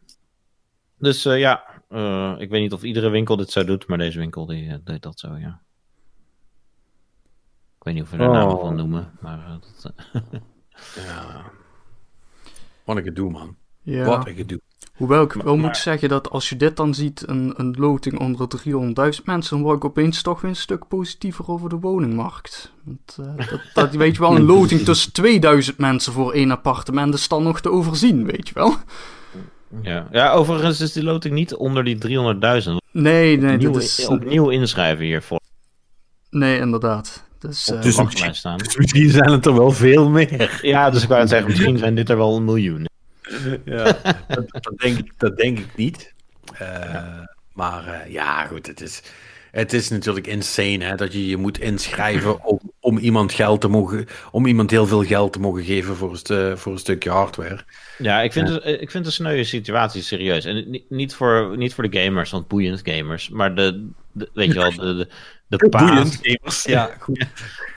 [0.99, 4.19] Dus eh, ja, eh, ik weet niet of iedere winkel dit zo doet, maar deze
[4.19, 5.61] winkel die, eh, deed dat zo, ja.
[7.79, 8.35] Ik weet niet of we daar Oh.
[8.35, 9.93] namen van noemen, maar eh, dat,
[11.07, 11.45] Ja.
[12.85, 13.57] Wat een gedoe, man.
[13.83, 14.05] Ja.
[14.05, 14.61] Wat een gedoe.
[14.97, 18.19] Hoewel ik wel maar- moet zeggen dat als je dit dan ziet, een, een loting
[18.19, 22.73] onder 300.000 mensen, dan word ik opeens toch weer een stuk positiever over de woningmarkt.
[22.85, 27.15] Want, eh, dat, dat, weet je wel, een loting tussen 2000 mensen voor één appartement
[27.15, 28.75] is dan nog te overzien, weet je wel.
[29.83, 30.09] Ja.
[30.12, 32.70] ja, overigens is die loting niet onder die 300.000.
[32.93, 34.07] Nee, nee, Opnieuw, dat is...
[34.07, 35.41] opnieuw inschrijven hiervoor.
[36.31, 37.25] Nee, inderdaad.
[37.39, 38.59] Dus, eh, Dus- wachtlijst staan.
[38.59, 40.59] Dus misschien zijn het er wel veel meer.
[40.62, 42.86] Ja, dus ik wou zeggen, misschien zijn dit er wel een miljoen.
[43.65, 43.85] Ja,
[44.28, 46.12] dat, dat, denk, ik- dat denk ik niet.
[46.59, 47.05] Eh,
[47.53, 49.03] Maar eh, ja, goed, het is,
[49.57, 53.68] het is natuurlijk insane hè, dat je je moet inschrijven om, om iemand geld te
[53.68, 56.18] mogen, om iemand heel veel geld te mogen geven voor
[56.57, 57.60] voor een stukje hardware.
[57.99, 60.44] Ja, ik vind, Het, ik vind een sneuwe situatie, serieus.
[60.44, 63.28] En ni- niet voor, niet voor de gamers, want boeiend gamers.
[63.28, 65.09] Maar de, de- weet je wel, de, de,
[65.57, 66.65] de paas, gamers.
[66.76, 67.26] Ja, goed.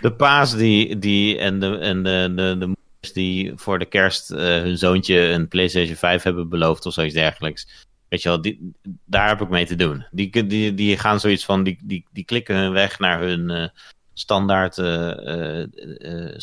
[0.02, 4.32] de paas die, die en, de, en de, de, de moeders die voor de kerst
[4.32, 7.88] eh, hun zoontje een PlayStation 5 hebben beloofd of zoiets dergelijks.
[8.10, 8.74] Weet je wel, die,
[9.06, 10.06] daar heb ik mee te doen.
[10.12, 13.68] Die, die, die gaan zoiets van, die, die, die klikken hun weg naar hun eh,
[14.14, 16.34] standaard eh, eh,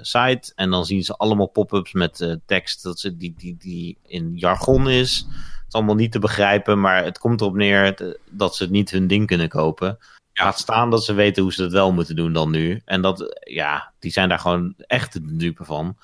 [0.00, 0.52] site.
[0.54, 4.88] En dan zien ze allemaal pop-ups met tekst dat ze, die, die, die in jargon
[4.88, 5.26] is.
[5.28, 9.06] Het is allemaal niet te begrijpen, maar het komt erop neer dat ze niet hun
[9.06, 9.98] ding kunnen kopen.
[10.32, 12.82] Laat staan dat ze weten hoe ze het wel moeten doen dan nu.
[12.84, 15.96] En dat, ja, die zijn daar gewoon echt de dupe van.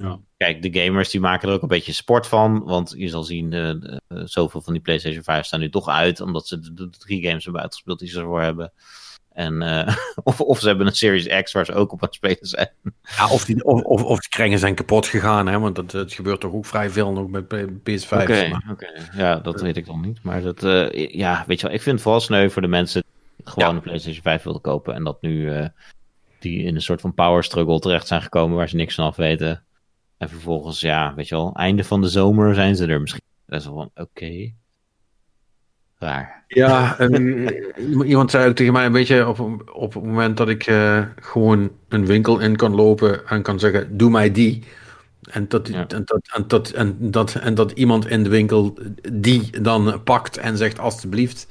[0.00, 0.18] Ja.
[0.36, 2.62] Kijk, de gamers die maken er ook een beetje sport van.
[2.64, 6.20] Want je zal zien, eh, zoveel van die PlayStation 5 staan nu toch uit.
[6.20, 8.72] Omdat ze de, de drie games hebben uitgespeeld die ze ervoor hebben.
[9.32, 12.14] En, eh, of, of ze hebben een Series X waar ze ook op aan het
[12.16, 12.70] spelen zijn.
[13.16, 16.12] Ja, of, die, of, of, of de kringen zijn kapot gegaan, hè, want dat, het
[16.12, 18.12] gebeurt toch ook vrij veel nog met P- PS5.
[18.12, 18.58] Oké,
[19.16, 20.22] ja, dat weet ik dan niet.
[20.22, 20.60] Maar dat,
[21.12, 23.04] ja, weet je wel, ik vind het vooral sneu voor de mensen
[23.36, 23.74] die gewoon Ja.
[23.74, 24.94] een PlayStation 5 wilden kopen.
[24.94, 25.52] En dat nu
[26.38, 29.16] die in een soort van power struggle terecht zijn gekomen waar ze niks van af
[29.16, 29.64] weten.
[30.20, 33.60] En vervolgens, ja, weet je wel, einde van de zomer zijn ze er misschien Dat
[33.60, 34.52] is wel van, oké.
[35.98, 36.44] Raar.
[36.48, 37.00] Ja,
[38.04, 39.40] iemand zei ook tegen mij een beetje op,
[39.72, 43.96] op het moment dat ik eh, gewoon een winkel in kan lopen en kan zeggen,
[43.96, 44.64] doe mij die.
[45.30, 45.86] En dat, Ja.
[45.86, 48.78] en, dat, en, dat, en, dat, en dat iemand in de winkel
[49.12, 51.46] die dan pakt en zegt, alstublieft,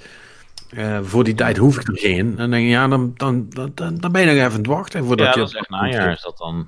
[0.69, 2.19] eh, voor die tijd hoef ik er geen.
[2.19, 4.67] En dan denk je, ja, dan, dan, dan, dan, ben je nog even aan het
[4.67, 5.39] wachten voordat ja, je...
[5.39, 6.67] dat is echt najaar is dat dan.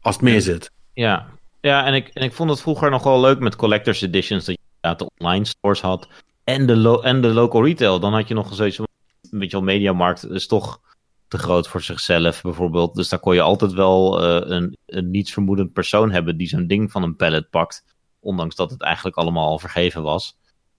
[0.00, 0.70] Als het mee zit.
[0.92, 1.33] Ja,
[1.64, 4.44] ja en, ik, en ik vond het vroeger nog wel leuk met collector's editions.
[4.44, 6.08] Dat je inderdaad de online stores had.
[6.44, 8.00] En de, lo en de local retail.
[8.00, 8.86] Dan had je nog zoiets van.
[9.30, 10.80] Een beetje wel mediamarkt is toch
[11.28, 12.94] te groot voor zichzelf bijvoorbeeld.
[12.94, 16.36] Dus daar kon je altijd wel eh, een, een nietsvermoedend persoon hebben.
[16.36, 17.84] die zo'n ding van een pallet pakt.
[18.20, 20.36] Ondanks dat het eigenlijk allemaal al vergeven was.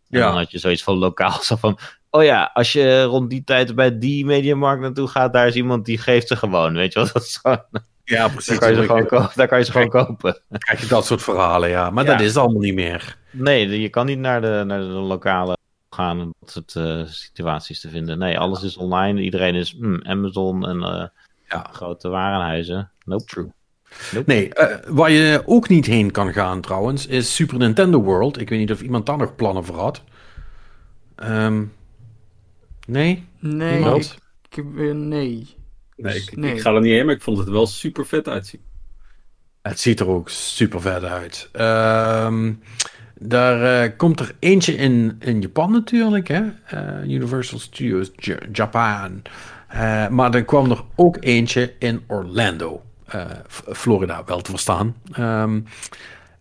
[0.09, 0.25] En Ja.
[0.27, 1.41] dan had je zoiets van lokaal.
[1.43, 1.77] Zo van.
[2.09, 5.33] Oh ja, als je rond die tijd bij die mediamarkt naartoe gaat.
[5.33, 6.73] daar is iemand die geeft ze gewoon.
[6.73, 7.09] Weet je wel?
[7.13, 7.63] Dat is gewoon,
[8.05, 8.57] Ja, daar, precies.
[8.57, 10.39] kan je ze gewoon ko- daar kan je ze gewoon kopen.
[10.57, 11.89] krijg je dat soort verhalen, ja.
[11.89, 12.11] Maar Ja.
[12.11, 13.17] dat is allemaal niet meer.
[13.31, 15.57] Nee, je kan niet naar de, naar de lokale
[15.89, 18.17] gaan om dat soort eh, situaties te vinden.
[18.17, 19.21] Nee, alles is online.
[19.21, 21.05] Iedereen is hmm, Amazon en eh,
[21.49, 21.67] Ja.
[21.71, 22.91] grote warenhuizen.
[23.05, 23.23] Nope.
[23.25, 23.51] True.
[24.11, 24.23] Nope.
[24.33, 28.39] Nee, eh, waar je ook niet heen kan gaan trouwens, is Super Nintendo World.
[28.39, 30.01] Ik weet niet of iemand daar nog plannen voor had.
[31.15, 31.63] Ehm,
[32.87, 33.27] nee?
[33.39, 34.15] Nee, ik,
[34.49, 35.55] ik- nee.
[35.95, 36.53] Nee, ik, Nee.
[36.53, 38.61] ik ga er niet heen, maar ik vond het er wel super vet uitzien.
[39.61, 41.49] Het ziet er ook super vet uit.
[41.51, 42.53] Ehm,
[43.19, 46.41] daar eh, komt er eentje in, in Japan natuurlijk, hè?
[46.65, 49.21] Eh, Universal Studios Ja- Japan.
[49.67, 53.25] Eh, maar er kwam er ook eentje in Orlando, eh,
[53.73, 54.95] Florida, wel te verstaan.
[55.11, 55.61] Ehm,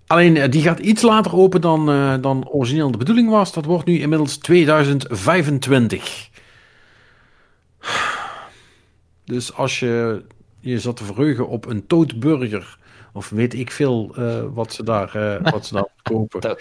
[0.06, 3.52] alleen die gaat iets later open dan, eh, dan origineel de bedoeling was.
[3.52, 6.28] Dat wordt nu inmiddels 2025.
[9.24, 10.22] Dus als je
[10.60, 12.78] je zat te verheugen op een toadburger,
[13.12, 16.56] of weet ik veel eh, wat ze daar, eh, wat ze daar kopen,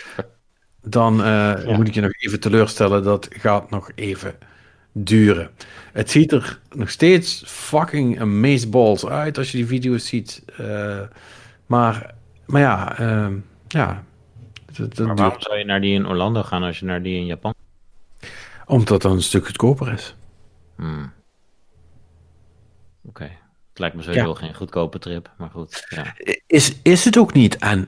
[0.81, 3.03] dan eh, moet ik je nog even teleurstellen.
[3.03, 4.35] Dat gaat nog even
[4.91, 5.49] duren.
[5.91, 10.43] Het ziet er nog steeds fucking amazeballs uit als je die video's ziet.
[11.65, 12.13] Maar,
[12.45, 13.35] maar ja, ehm,
[13.67, 14.03] ja.
[14.65, 15.19] Dat, dat Maar duurt.
[15.19, 17.53] waarom zou je naar die in Orlando gaan als je naar die in Japan?
[18.65, 20.15] Omdat dat een stuk goedkoper is.
[20.75, 21.11] Hmm.
[23.03, 23.23] Oké.
[23.69, 24.33] Het lijkt me sowieso Ja.
[24.35, 25.85] geen goedkope trip, maar goed.
[25.89, 26.13] Ja.
[26.47, 27.57] Is, is het ook niet.
[27.57, 27.87] En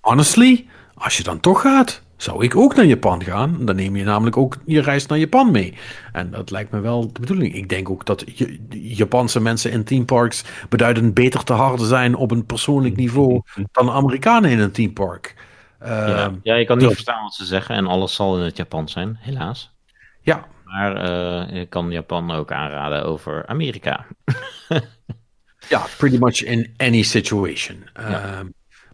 [0.00, 3.64] honestly, als je dan toch gaat, zou ik ook naar Japan gaan.
[3.64, 5.74] Dan neem je namelijk ook je reis naar Japan mee.
[6.12, 7.54] En dat lijkt me wel de bedoeling.
[7.54, 8.24] Ik denk ook dat
[8.70, 13.40] Japanse mensen in teamparks beduidend beter te harde zijn op een persoonlijk niveau
[13.72, 15.34] dan Amerikanen in een teampark.
[15.80, 16.16] Ja.
[16.26, 16.92] Ehm, ja, je kan niet ja.
[16.92, 19.72] verstaan wat ze zeggen en alles zal in het Japans zijn, helaas.
[20.20, 24.06] ja, Maar eh, ik kan Japan ook aanraden over Amerika.
[25.68, 27.88] ja, pretty much in any situation.
[27.92, 28.46] Ehm,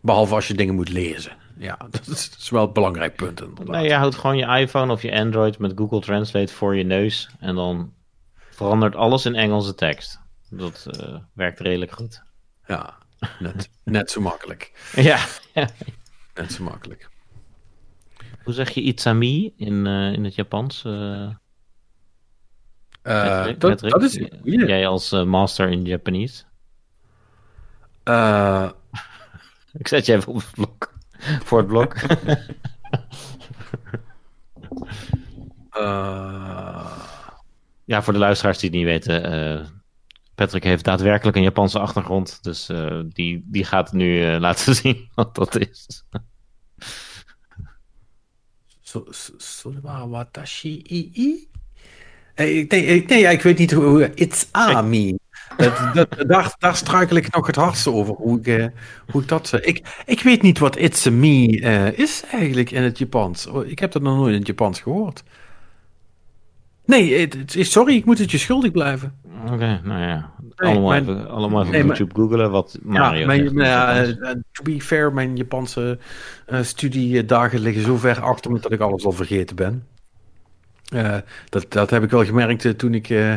[0.02, 1.32] Behalve als je dingen moet lezen.
[1.58, 3.40] Ja, dat is, dat is wel een belangrijk punt.
[3.40, 3.76] inderdaad.
[3.76, 7.28] Nee, je houdt gewoon je iPhone of je Android met Google Translate voor je neus.
[7.40, 7.92] En dan
[8.50, 10.20] verandert alles in Engelse tekst.
[10.50, 12.22] Dat eh, werkt redelijk goed.
[12.66, 12.98] Ja,
[13.38, 14.90] net, net zo makkelijk.
[14.94, 15.18] Ja.
[16.34, 17.08] Net zo makkelijk.
[18.44, 20.84] Hoe zeg je Itzami in, eh, in het Japans?
[20.84, 21.28] Eh,
[23.12, 23.60] Patrick?
[23.60, 23.92] dat, Patrick?
[23.92, 24.66] dat is goeie.
[24.66, 26.44] Jij als eh, master in Japanese.
[28.02, 28.70] Eh,
[29.72, 30.92] Ik zet je even op het blok.
[31.46, 31.94] Voor het blok.
[35.70, 36.98] eh,
[37.84, 39.24] ja, voor de luisteraars die het niet weten.
[39.60, 39.66] eh,
[40.34, 42.42] Patrick heeft daadwerkelijk een Japanse achtergrond.
[42.42, 46.04] Dus eh, die, die gaat nu eh, laten zien wat dat is.
[48.82, 51.50] so- so- Sorewa watashi ii?
[52.34, 54.10] Eh, ik- Nee, ik- nee, ik weet niet hoe.
[54.14, 55.16] It's Ami.
[55.56, 58.14] Dat, dat, daar, daar struikel ik nog het hardste over.
[58.14, 58.66] Hoe ik, eh,
[59.10, 59.60] hoe ik dat zeg.
[59.60, 63.46] Ik, ik weet niet wat It's a Me eh, is eigenlijk in het Japans.
[63.46, 65.22] Oh, Ik heb dat nog nooit in het Japans gehoord.
[66.86, 69.14] Nee, het- sorry, ik moet het je schuldig blijven.
[69.52, 70.30] Oké, nou ja.
[70.56, 73.58] Nee, allemaal, mijn- even, allemaal even nee, op maar- YouTube googelen wat Mario ja, mijn,
[73.60, 75.98] eh, to be fair, mijn Japanse
[76.46, 79.86] eh, studiedagen liggen zo ver achter me dat ik alles al vergeten ben.
[80.84, 81.16] Eh,
[81.48, 83.34] dat, dat heb ik wel gemerkt eh, toen ik eh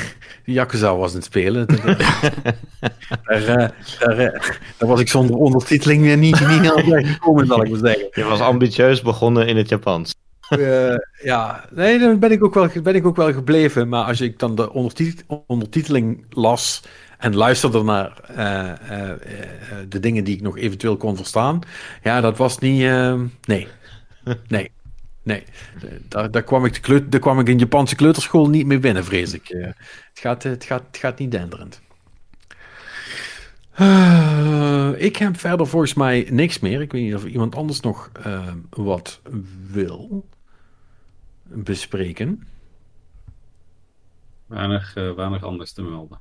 [0.44, 1.66] Yakuza was aan het spelen.
[3.24, 3.44] Daar,
[3.98, 4.16] daar,
[4.78, 8.08] daar was ik zonder ondertiteling niet, niet heel ver gekomen, zal ik maar zeggen.
[8.12, 10.14] Je was ambitieus begonnen in het Japans.
[11.22, 13.88] Ja, nee, dan ben ik, ook wel, ben ik ook wel gebleven.
[13.88, 16.82] Maar als ik dan de ondertit- ondertiteling las
[17.18, 18.20] en luisterde naar
[19.88, 21.60] de dingen die ik nog eventueel kon verstaan,
[22.02, 22.90] ja, dat was niet.
[23.46, 23.68] nee.
[24.48, 24.70] Nee.
[25.26, 25.42] Nee.
[26.08, 29.04] Daar, daar, kwam ik de kleut, daar kwam ik in Japanse kleuterschool niet mee binnen,
[29.04, 29.48] vrees ik.
[29.48, 29.74] Het,
[30.14, 31.80] gaat, het, gaat, het gaat niet denderend.
[33.72, 36.80] Eh, ik heb verder volgens mij niks meer.
[36.80, 39.20] Ik weet niet of iemand anders nog eh, wat
[39.70, 40.26] wil
[41.42, 42.48] bespreken.
[44.46, 46.18] Weinig, eh, weinig anders te melden.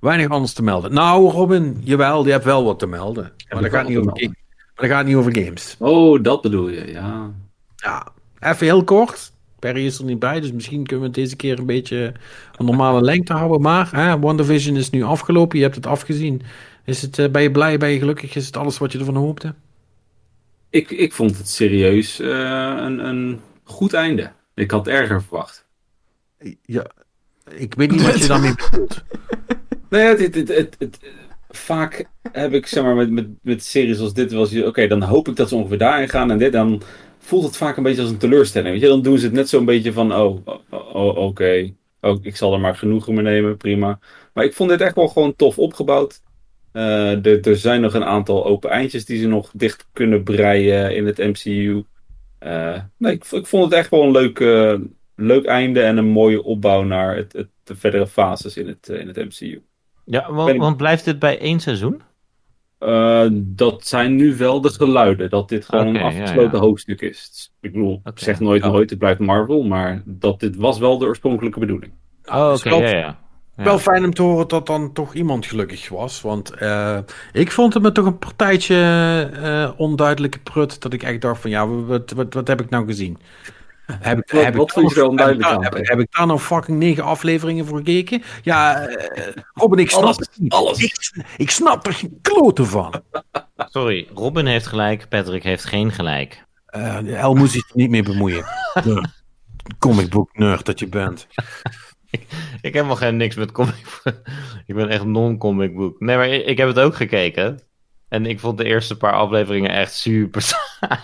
[0.00, 0.92] Weinig anders te melden.
[0.92, 3.22] Nou, Robin, jawel, je hebt wel wat te melden.
[3.22, 4.44] Maar dat wel gaat, niet wat over, te melden.
[4.74, 5.76] maar dat gaat niet over games.
[5.78, 7.32] Oh, dat bedoel je, ja.
[7.84, 8.06] Ja,
[8.40, 9.32] even heel kort.
[9.58, 12.12] Perry is er niet bij, dus misschien kunnen we het deze keer een beetje
[12.56, 13.60] een normale lengte houden.
[13.60, 16.42] Maar hè, WandaVision is nu afgelopen, je hebt het afgezien.
[16.84, 18.34] Is het, eh, ben je blij, ben je gelukkig?
[18.34, 19.54] Is het alles wat je ervan hoopte?
[20.70, 22.28] Ik, ik vond het serieus eh,
[22.78, 24.32] een, een goed einde.
[24.54, 25.66] Ik had erger verwacht.
[26.62, 26.86] Ja,
[27.50, 29.02] ik weet niet wat je daarmee bedoelt.
[29.90, 30.98] Nee, het, het, het, het, het-
[31.48, 35.02] vaak heb ik, zeg maar, met, met, met series als dit, was je, oké, dan
[35.02, 36.82] hoop ik dat ze ongeveer daarin gaan en dit, dan
[37.24, 38.72] voelt het vaak een beetje als een teleurstelling.
[38.72, 42.18] Weet je, dan doen ze het net zo'n beetje van, oh, oh, oh, oké, oh,
[42.24, 43.98] ik zal er maar genoegen mee nemen, prima.
[44.32, 46.20] Maar ik vond dit echt wel gewoon tof opgebouwd.
[46.72, 50.96] Eh, er, er zijn nog een aantal open eindjes die ze nog dicht kunnen breien
[50.96, 51.84] in het MCU.
[52.38, 54.74] Eh, nee, ik, ik vond het echt wel een leuk, eh,
[55.16, 59.06] leuk einde en een mooie opbouw naar het, het, de verdere fases in het, in
[59.08, 59.62] het MCU.
[60.04, 62.02] Ja, want, ik- want blijft dit bij één seizoen?
[62.84, 66.64] Eh, dat zijn nu wel de geluiden, dat dit gewoon een afgesloten ja.
[66.64, 67.52] hoofdstuk is.
[67.60, 68.24] Ik bedoel, Oké.
[68.24, 68.70] zeg nooit Ja.
[68.70, 71.92] nooit, het blijft Marvel, maar dat dit was wel de oorspronkelijke bedoeling.
[72.24, 73.18] Oh, het oké, ja, ja.
[73.56, 73.64] Ja.
[73.64, 76.20] Wel fijn om te horen dat dan toch iemand gelukkig was.
[76.20, 76.98] Want eh,
[77.32, 78.76] ik vond het me toch een partijtje
[79.34, 80.82] eh, onduidelijke prut.
[80.82, 83.18] Dat ik echt dacht van ja, wat, wat, wat heb ik nou gezien?
[83.86, 84.94] Heb ik, heb wat ik nog-
[85.70, 88.22] heb, ik daar nou fucking negen afleveringen voor gekeken?
[88.42, 90.52] Ja, eh, Robin, ik snap Alles, het niet.
[90.52, 90.78] alles.
[90.78, 93.02] Ik, ik snap er geen kloten van.
[93.56, 96.44] Sorry, Robin heeft gelijk, Patrick heeft geen gelijk.
[96.66, 98.44] Eh El moest zich er niet mee bemoeien.
[98.84, 99.04] Ja.
[99.78, 101.26] Comic book nerd dat je bent.
[102.10, 102.26] Ik
[102.60, 104.00] heb helemaal geen niks met comic
[104.66, 106.00] Ik ben echt non-comic book.
[106.00, 107.60] Nee, maar ik, ik heb het ook gekeken.
[108.08, 110.98] En ik vond de eerste paar afleveringen echt super saai.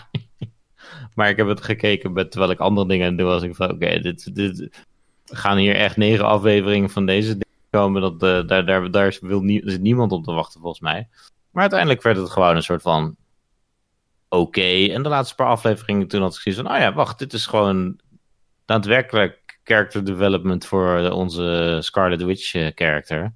[1.15, 3.43] Maar ik heb het gekeken met, terwijl ik andere dingen aan was.
[3.43, 4.87] Ik van, oké, dit, dit
[5.25, 8.03] gaan hier echt negen afleveringen van deze dingen komen.
[8.03, 11.09] Dat, eh, daar, daar, daar wil zit niemand op te wachten, volgens mij.
[11.51, 13.17] Maar uiteindelijk werd het gewoon een soort van
[14.29, 14.87] oké.
[14.87, 17.47] En de laatste paar afleveringen, toen had ik zoiets van, oh ja, wacht, dit is
[17.47, 17.99] gewoon
[18.65, 23.35] daadwerkelijk character development voor onze Scarlet Witch eh, character.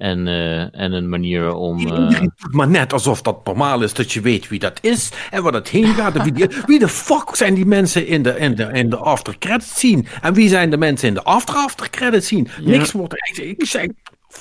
[0.00, 1.78] En, eh, en een manier om...
[1.92, 2.20] eh,
[2.50, 5.68] maar net alsof dat normaal is dat je weet wie dat is en waar het
[5.68, 6.16] heen gaat.
[6.16, 8.96] En wie, die- wie de fuck zijn die mensen in de, in de, in de
[8.96, 10.04] after credits scene?
[10.22, 12.46] En wie zijn de mensen in de after after credits scene?
[12.62, 13.38] Niks wordt er echt.
[13.38, 13.86] Ik zeg.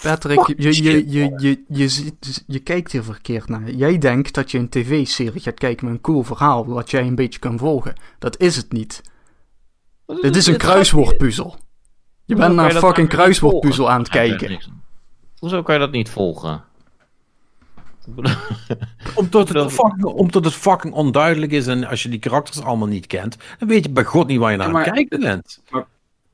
[0.01, 3.69] Patrick, je, je, je, je, je, ziet- je kijkt hier verkeerd naar.
[3.71, 7.15] Jij denkt dat je een tv-serie gaat kijken met een cool verhaal, wat jij een
[7.15, 7.93] beetje kan volgen.
[8.19, 9.01] Dat is het niet.
[10.21, 11.55] Dit is een kruiswoordpuzzel.
[12.25, 14.59] Je bent naar je een dat fucking kruiswoordpuzzel aan het kijken.
[15.39, 16.63] Hoezo kan je dat niet volgen?
[19.15, 22.87] Omdat Dat- het, fucking, omdat het fucking onduidelijk is en als je die karakters allemaal
[22.87, 24.95] niet kent, dan weet je bij god niet waar je naar Ja, aan het maar
[24.95, 25.61] kijken bent.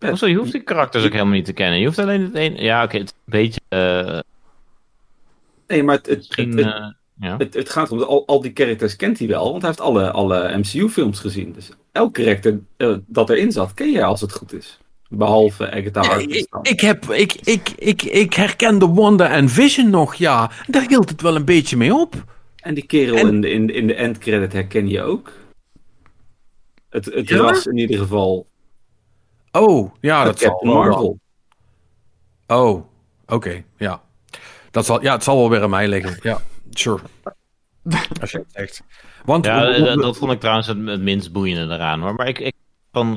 [0.10, 1.80] Hoezo, je hoeft die karakters ook helemaal niet te kennen.
[1.80, 2.56] Je hoeft alleen het een...
[2.56, 3.60] Ja, oké, het is een beetje...
[3.68, 4.20] eh,
[5.68, 6.86] Nee, maar het, het, het, het, eh,
[7.20, 7.38] ja.
[7.38, 10.12] het, het gaat om, al, al die characters kent hij wel, want hij heeft alle,
[10.12, 11.52] alle MCU-films gezien.
[11.54, 14.80] Dus elk karakter eh, dat erin zat, ken jij als het goed is.
[15.18, 20.16] Behalve Agatha Harkness Ik, ik, heb, ik, ik, ik, ik herkende Wanda en Vision nog,
[20.16, 20.52] ja.
[20.68, 22.24] Daar hield het wel een beetje mee op.
[22.56, 25.32] En die kerel En- in, de, in, de- in de endcredit herken je ook.
[26.90, 27.38] Het, het Ja?
[27.38, 28.48] ras in ieder geval.
[29.52, 30.84] Oh, ja, dat zal Captain wel.
[30.84, 31.20] Marvel.
[32.48, 32.86] Oh,
[33.28, 34.02] oké, ja.
[34.72, 36.18] Dat zal, ja, het zal wel weer aan mij liggen.
[36.22, 37.02] Ja, sure.
[38.22, 38.82] Als je het zegt.
[39.26, 42.14] Want Ja, dat vond ik trouwens het, het minst boeiende eraan hoor.
[42.16, 42.54] Maar ik, ik,
[42.92, 43.16] van,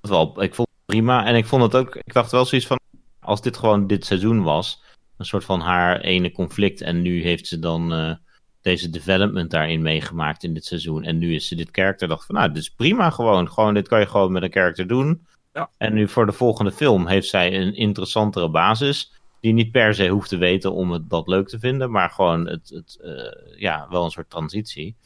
[0.00, 1.26] het wel, ik vond prima.
[1.26, 2.78] En ik vond het ook, ik dacht wel zoiets van,
[3.20, 4.82] als dit gewoon dit seizoen was,
[5.16, 6.80] een soort van haar ene conflict.
[6.80, 8.14] En nu heeft ze dan eh,
[8.60, 11.04] deze development daarin meegemaakt in dit seizoen.
[11.04, 12.08] En nu is ze dit character.
[12.08, 13.50] dacht van, nou, dit is prima gewoon.
[13.50, 15.26] Gewoon, dit kan je gewoon met een character doen.
[15.52, 15.70] Ja.
[15.76, 19.12] En nu voor de volgende film heeft zij een interessantere basis.
[19.40, 21.90] Die niet per se hoeft te weten om het dat leuk te vinden.
[21.90, 24.96] Maar gewoon het, het eh, ja, wel een soort transitie.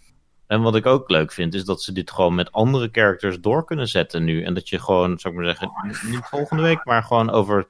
[0.46, 3.64] En wat ik ook leuk vind, is dat ze dit gewoon met andere characters door
[3.64, 4.42] kunnen zetten nu.
[4.42, 5.72] En dat je gewoon, zou ik maar zeggen,
[6.10, 7.66] niet volgende week, maar gewoon over,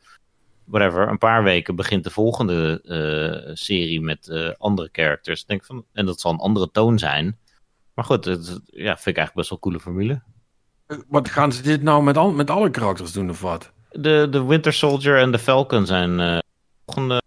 [0.64, 5.40] whatever, een paar weken begint de volgende eh, serie met eh, andere characters.
[5.40, 7.38] Ik Denk van, en dat zal een andere toon zijn.
[7.94, 10.20] Maar goed, het, ja, vind ik eigenlijk best wel een coole formule.
[11.08, 13.72] Wat gaan ze dit nou met, al, met alle karakters doen of wat?
[13.90, 16.38] De, de Winter Soldier en de Falcon zijn eh,
[16.86, 17.22] volgende,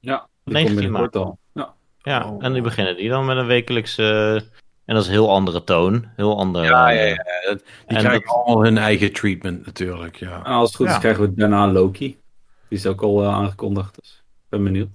[0.00, 1.26] Ja, die 19 komt binnenkort maart.
[1.26, 1.38] al.
[1.52, 1.74] Ja.
[2.20, 2.44] ja, Oh.
[2.44, 4.44] en die beginnen die dan met een wekelijkse,
[4.88, 6.64] en dat is een heel andere toon, heel andere...
[6.64, 7.16] Ja, ja, ja.
[7.48, 10.36] Dat- Die En krijgen dat- allemaal hun eigen treatment natuurlijk, ja.
[10.36, 12.06] En als het goed is, krijgen we daarna Loki.
[12.68, 13.94] Die is ook al eh, aangekondigd.
[14.00, 14.88] Dus ik ben benieuwd.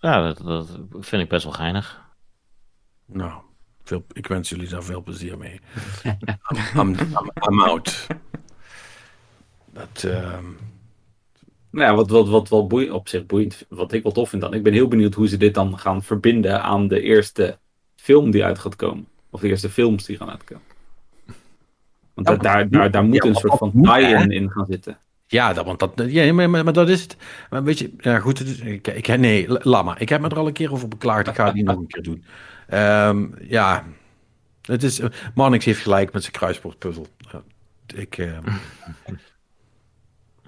[0.00, 2.02] Ja, dat, dat vind ik best wel geinig.
[3.06, 3.32] Nou,
[3.84, 5.60] veel, ik wens jullie daar veel plezier mee.
[6.76, 6.96] I'm, I'm,
[7.50, 8.06] I'm out.
[9.72, 10.44] Dat, ehm,
[11.70, 14.42] Nou ja, wat, wat, wat wel boeiend, op zich boeiend, wat ik wel tof vind
[14.42, 14.54] dan.
[14.54, 17.58] Ik ben heel benieuwd hoe ze dit dan gaan verbinden aan de eerste
[17.96, 19.08] film die uit gaat komen.
[19.30, 20.62] Of de eerste films die gaan uitkomen.
[22.14, 24.98] Want daar, daar, daar, daar moet Ja, een soort van tie-in in gaan zitten.
[25.26, 27.16] ja, dat, want dat, ja maar, maar, maar dat is het.
[27.50, 30.00] Maar weet je, ja goed, ik, ik, nee, la- laat maar.
[30.00, 31.26] Ik heb me er al een keer over beklaagd.
[31.28, 32.24] Ik ga het niet nog een keer doen.
[32.68, 33.84] Ehm, ja,
[34.62, 35.00] het is,
[35.34, 37.06] Marnix heeft gelijk met zijn kruiswoordpuzzel.
[37.18, 37.42] Ja,
[37.94, 38.42] ik, ehm,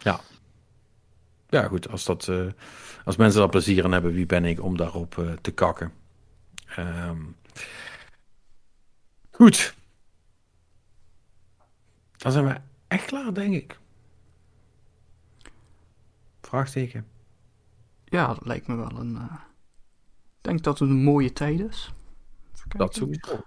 [0.03, 0.21] ja.
[1.49, 2.41] Ja, goed, als, dat, eh,
[3.05, 5.93] als mensen daar plezier aan hebben, wie ben ik om daarop eh, te kakken?
[6.77, 7.17] Ehm,
[9.41, 9.75] goed.
[12.17, 12.57] Dan zijn we
[12.89, 13.79] echt klaar, denk ik.
[16.43, 17.07] Vraagteken.
[18.05, 19.17] Ja, dat lijkt me wel een...
[19.17, 21.91] eh, Ik denk dat het een mooie tijd is.
[22.77, 23.45] Dat sowieso.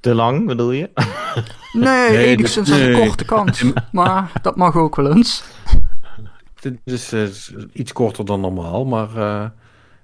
[0.00, 0.90] Te lang, bedoel je?
[1.72, 3.06] Nee, Nee, enigszins dit- aan de nee.
[3.06, 3.62] korte kant.
[3.92, 5.44] Maar dat mag ook wel eens.
[6.60, 7.28] Dit is eh,
[7.72, 9.50] iets korter dan normaal, maar eh,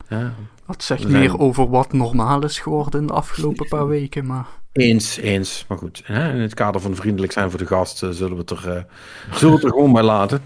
[0.09, 0.35] ja,
[0.71, 4.27] Dat zegt zijn- meer over wat normaal is geworden in de afgelopen paar weken.
[4.27, 5.65] Maar eens, eens.
[5.69, 8.41] Maar goed, hè, in het kader van vriendelijk zijn voor de gast eh, zullen we
[8.41, 8.83] het er, eh,
[9.37, 10.41] zullen we het er gewoon bij laten.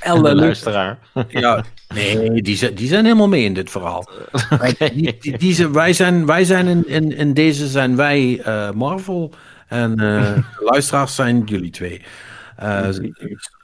[0.00, 0.34] En de leuk.
[0.34, 0.98] luisteraar.
[1.28, 4.08] Ja, nee, die zijn, die zijn helemaal mee in dit verhaal.
[4.60, 8.40] Wij, die, die, die zijn- wij zijn, wij zijn in, in, in deze zijn wij
[8.44, 9.32] eh, Marvel
[9.68, 12.02] en eh, de luisteraars zijn jullie twee.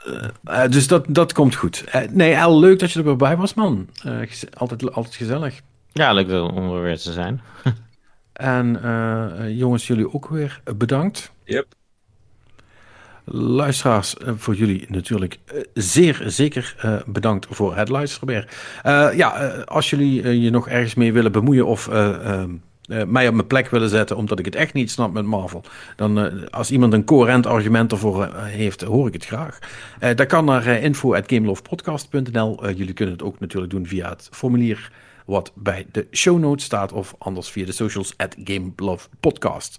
[0.06, 1.84] Eh, eh, dus dat, dat komt goed.
[1.84, 3.88] Eh, nee, El, leuk dat je er weer bij was, man.
[4.02, 4.20] Eh,
[4.52, 5.60] altijd, altijd gezellig.
[5.92, 7.40] Ja, leuk om er weer te zijn.
[8.32, 8.80] En
[9.56, 11.32] jongens, jullie ook weer bedankt.
[11.44, 11.66] Yep.
[13.30, 15.38] Luisteraars, voor jullie natuurlijk
[15.74, 18.48] zeer zeker eh, bedankt voor het luisteren weer.
[18.82, 22.44] Eh, ja, eh, als jullie je nog ergens mee willen bemoeien of eh,
[22.88, 25.62] eh, mij op mijn plek willen zetten omdat ik het echt niet snap met Marvel,
[25.96, 29.58] dan eh, als iemand een coherent argument ervoor eh, heeft, hoor ik het graag.
[29.98, 32.70] Dat kan naar info.gamelovepodcast.nl.
[32.70, 34.92] Jullie kunnen het ook natuurlijk doen via het formulier
[35.24, 39.78] wat bij de show notes staat of anders via de socials at gamelovepodcast.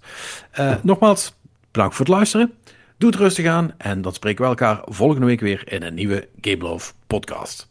[0.82, 1.34] Nogmaals,
[1.70, 2.52] bedankt voor het luisteren.
[2.98, 6.28] Doe het rustig aan en dan spreken we elkaar volgende week weer in een nieuwe
[6.40, 7.68] Game Love podcast.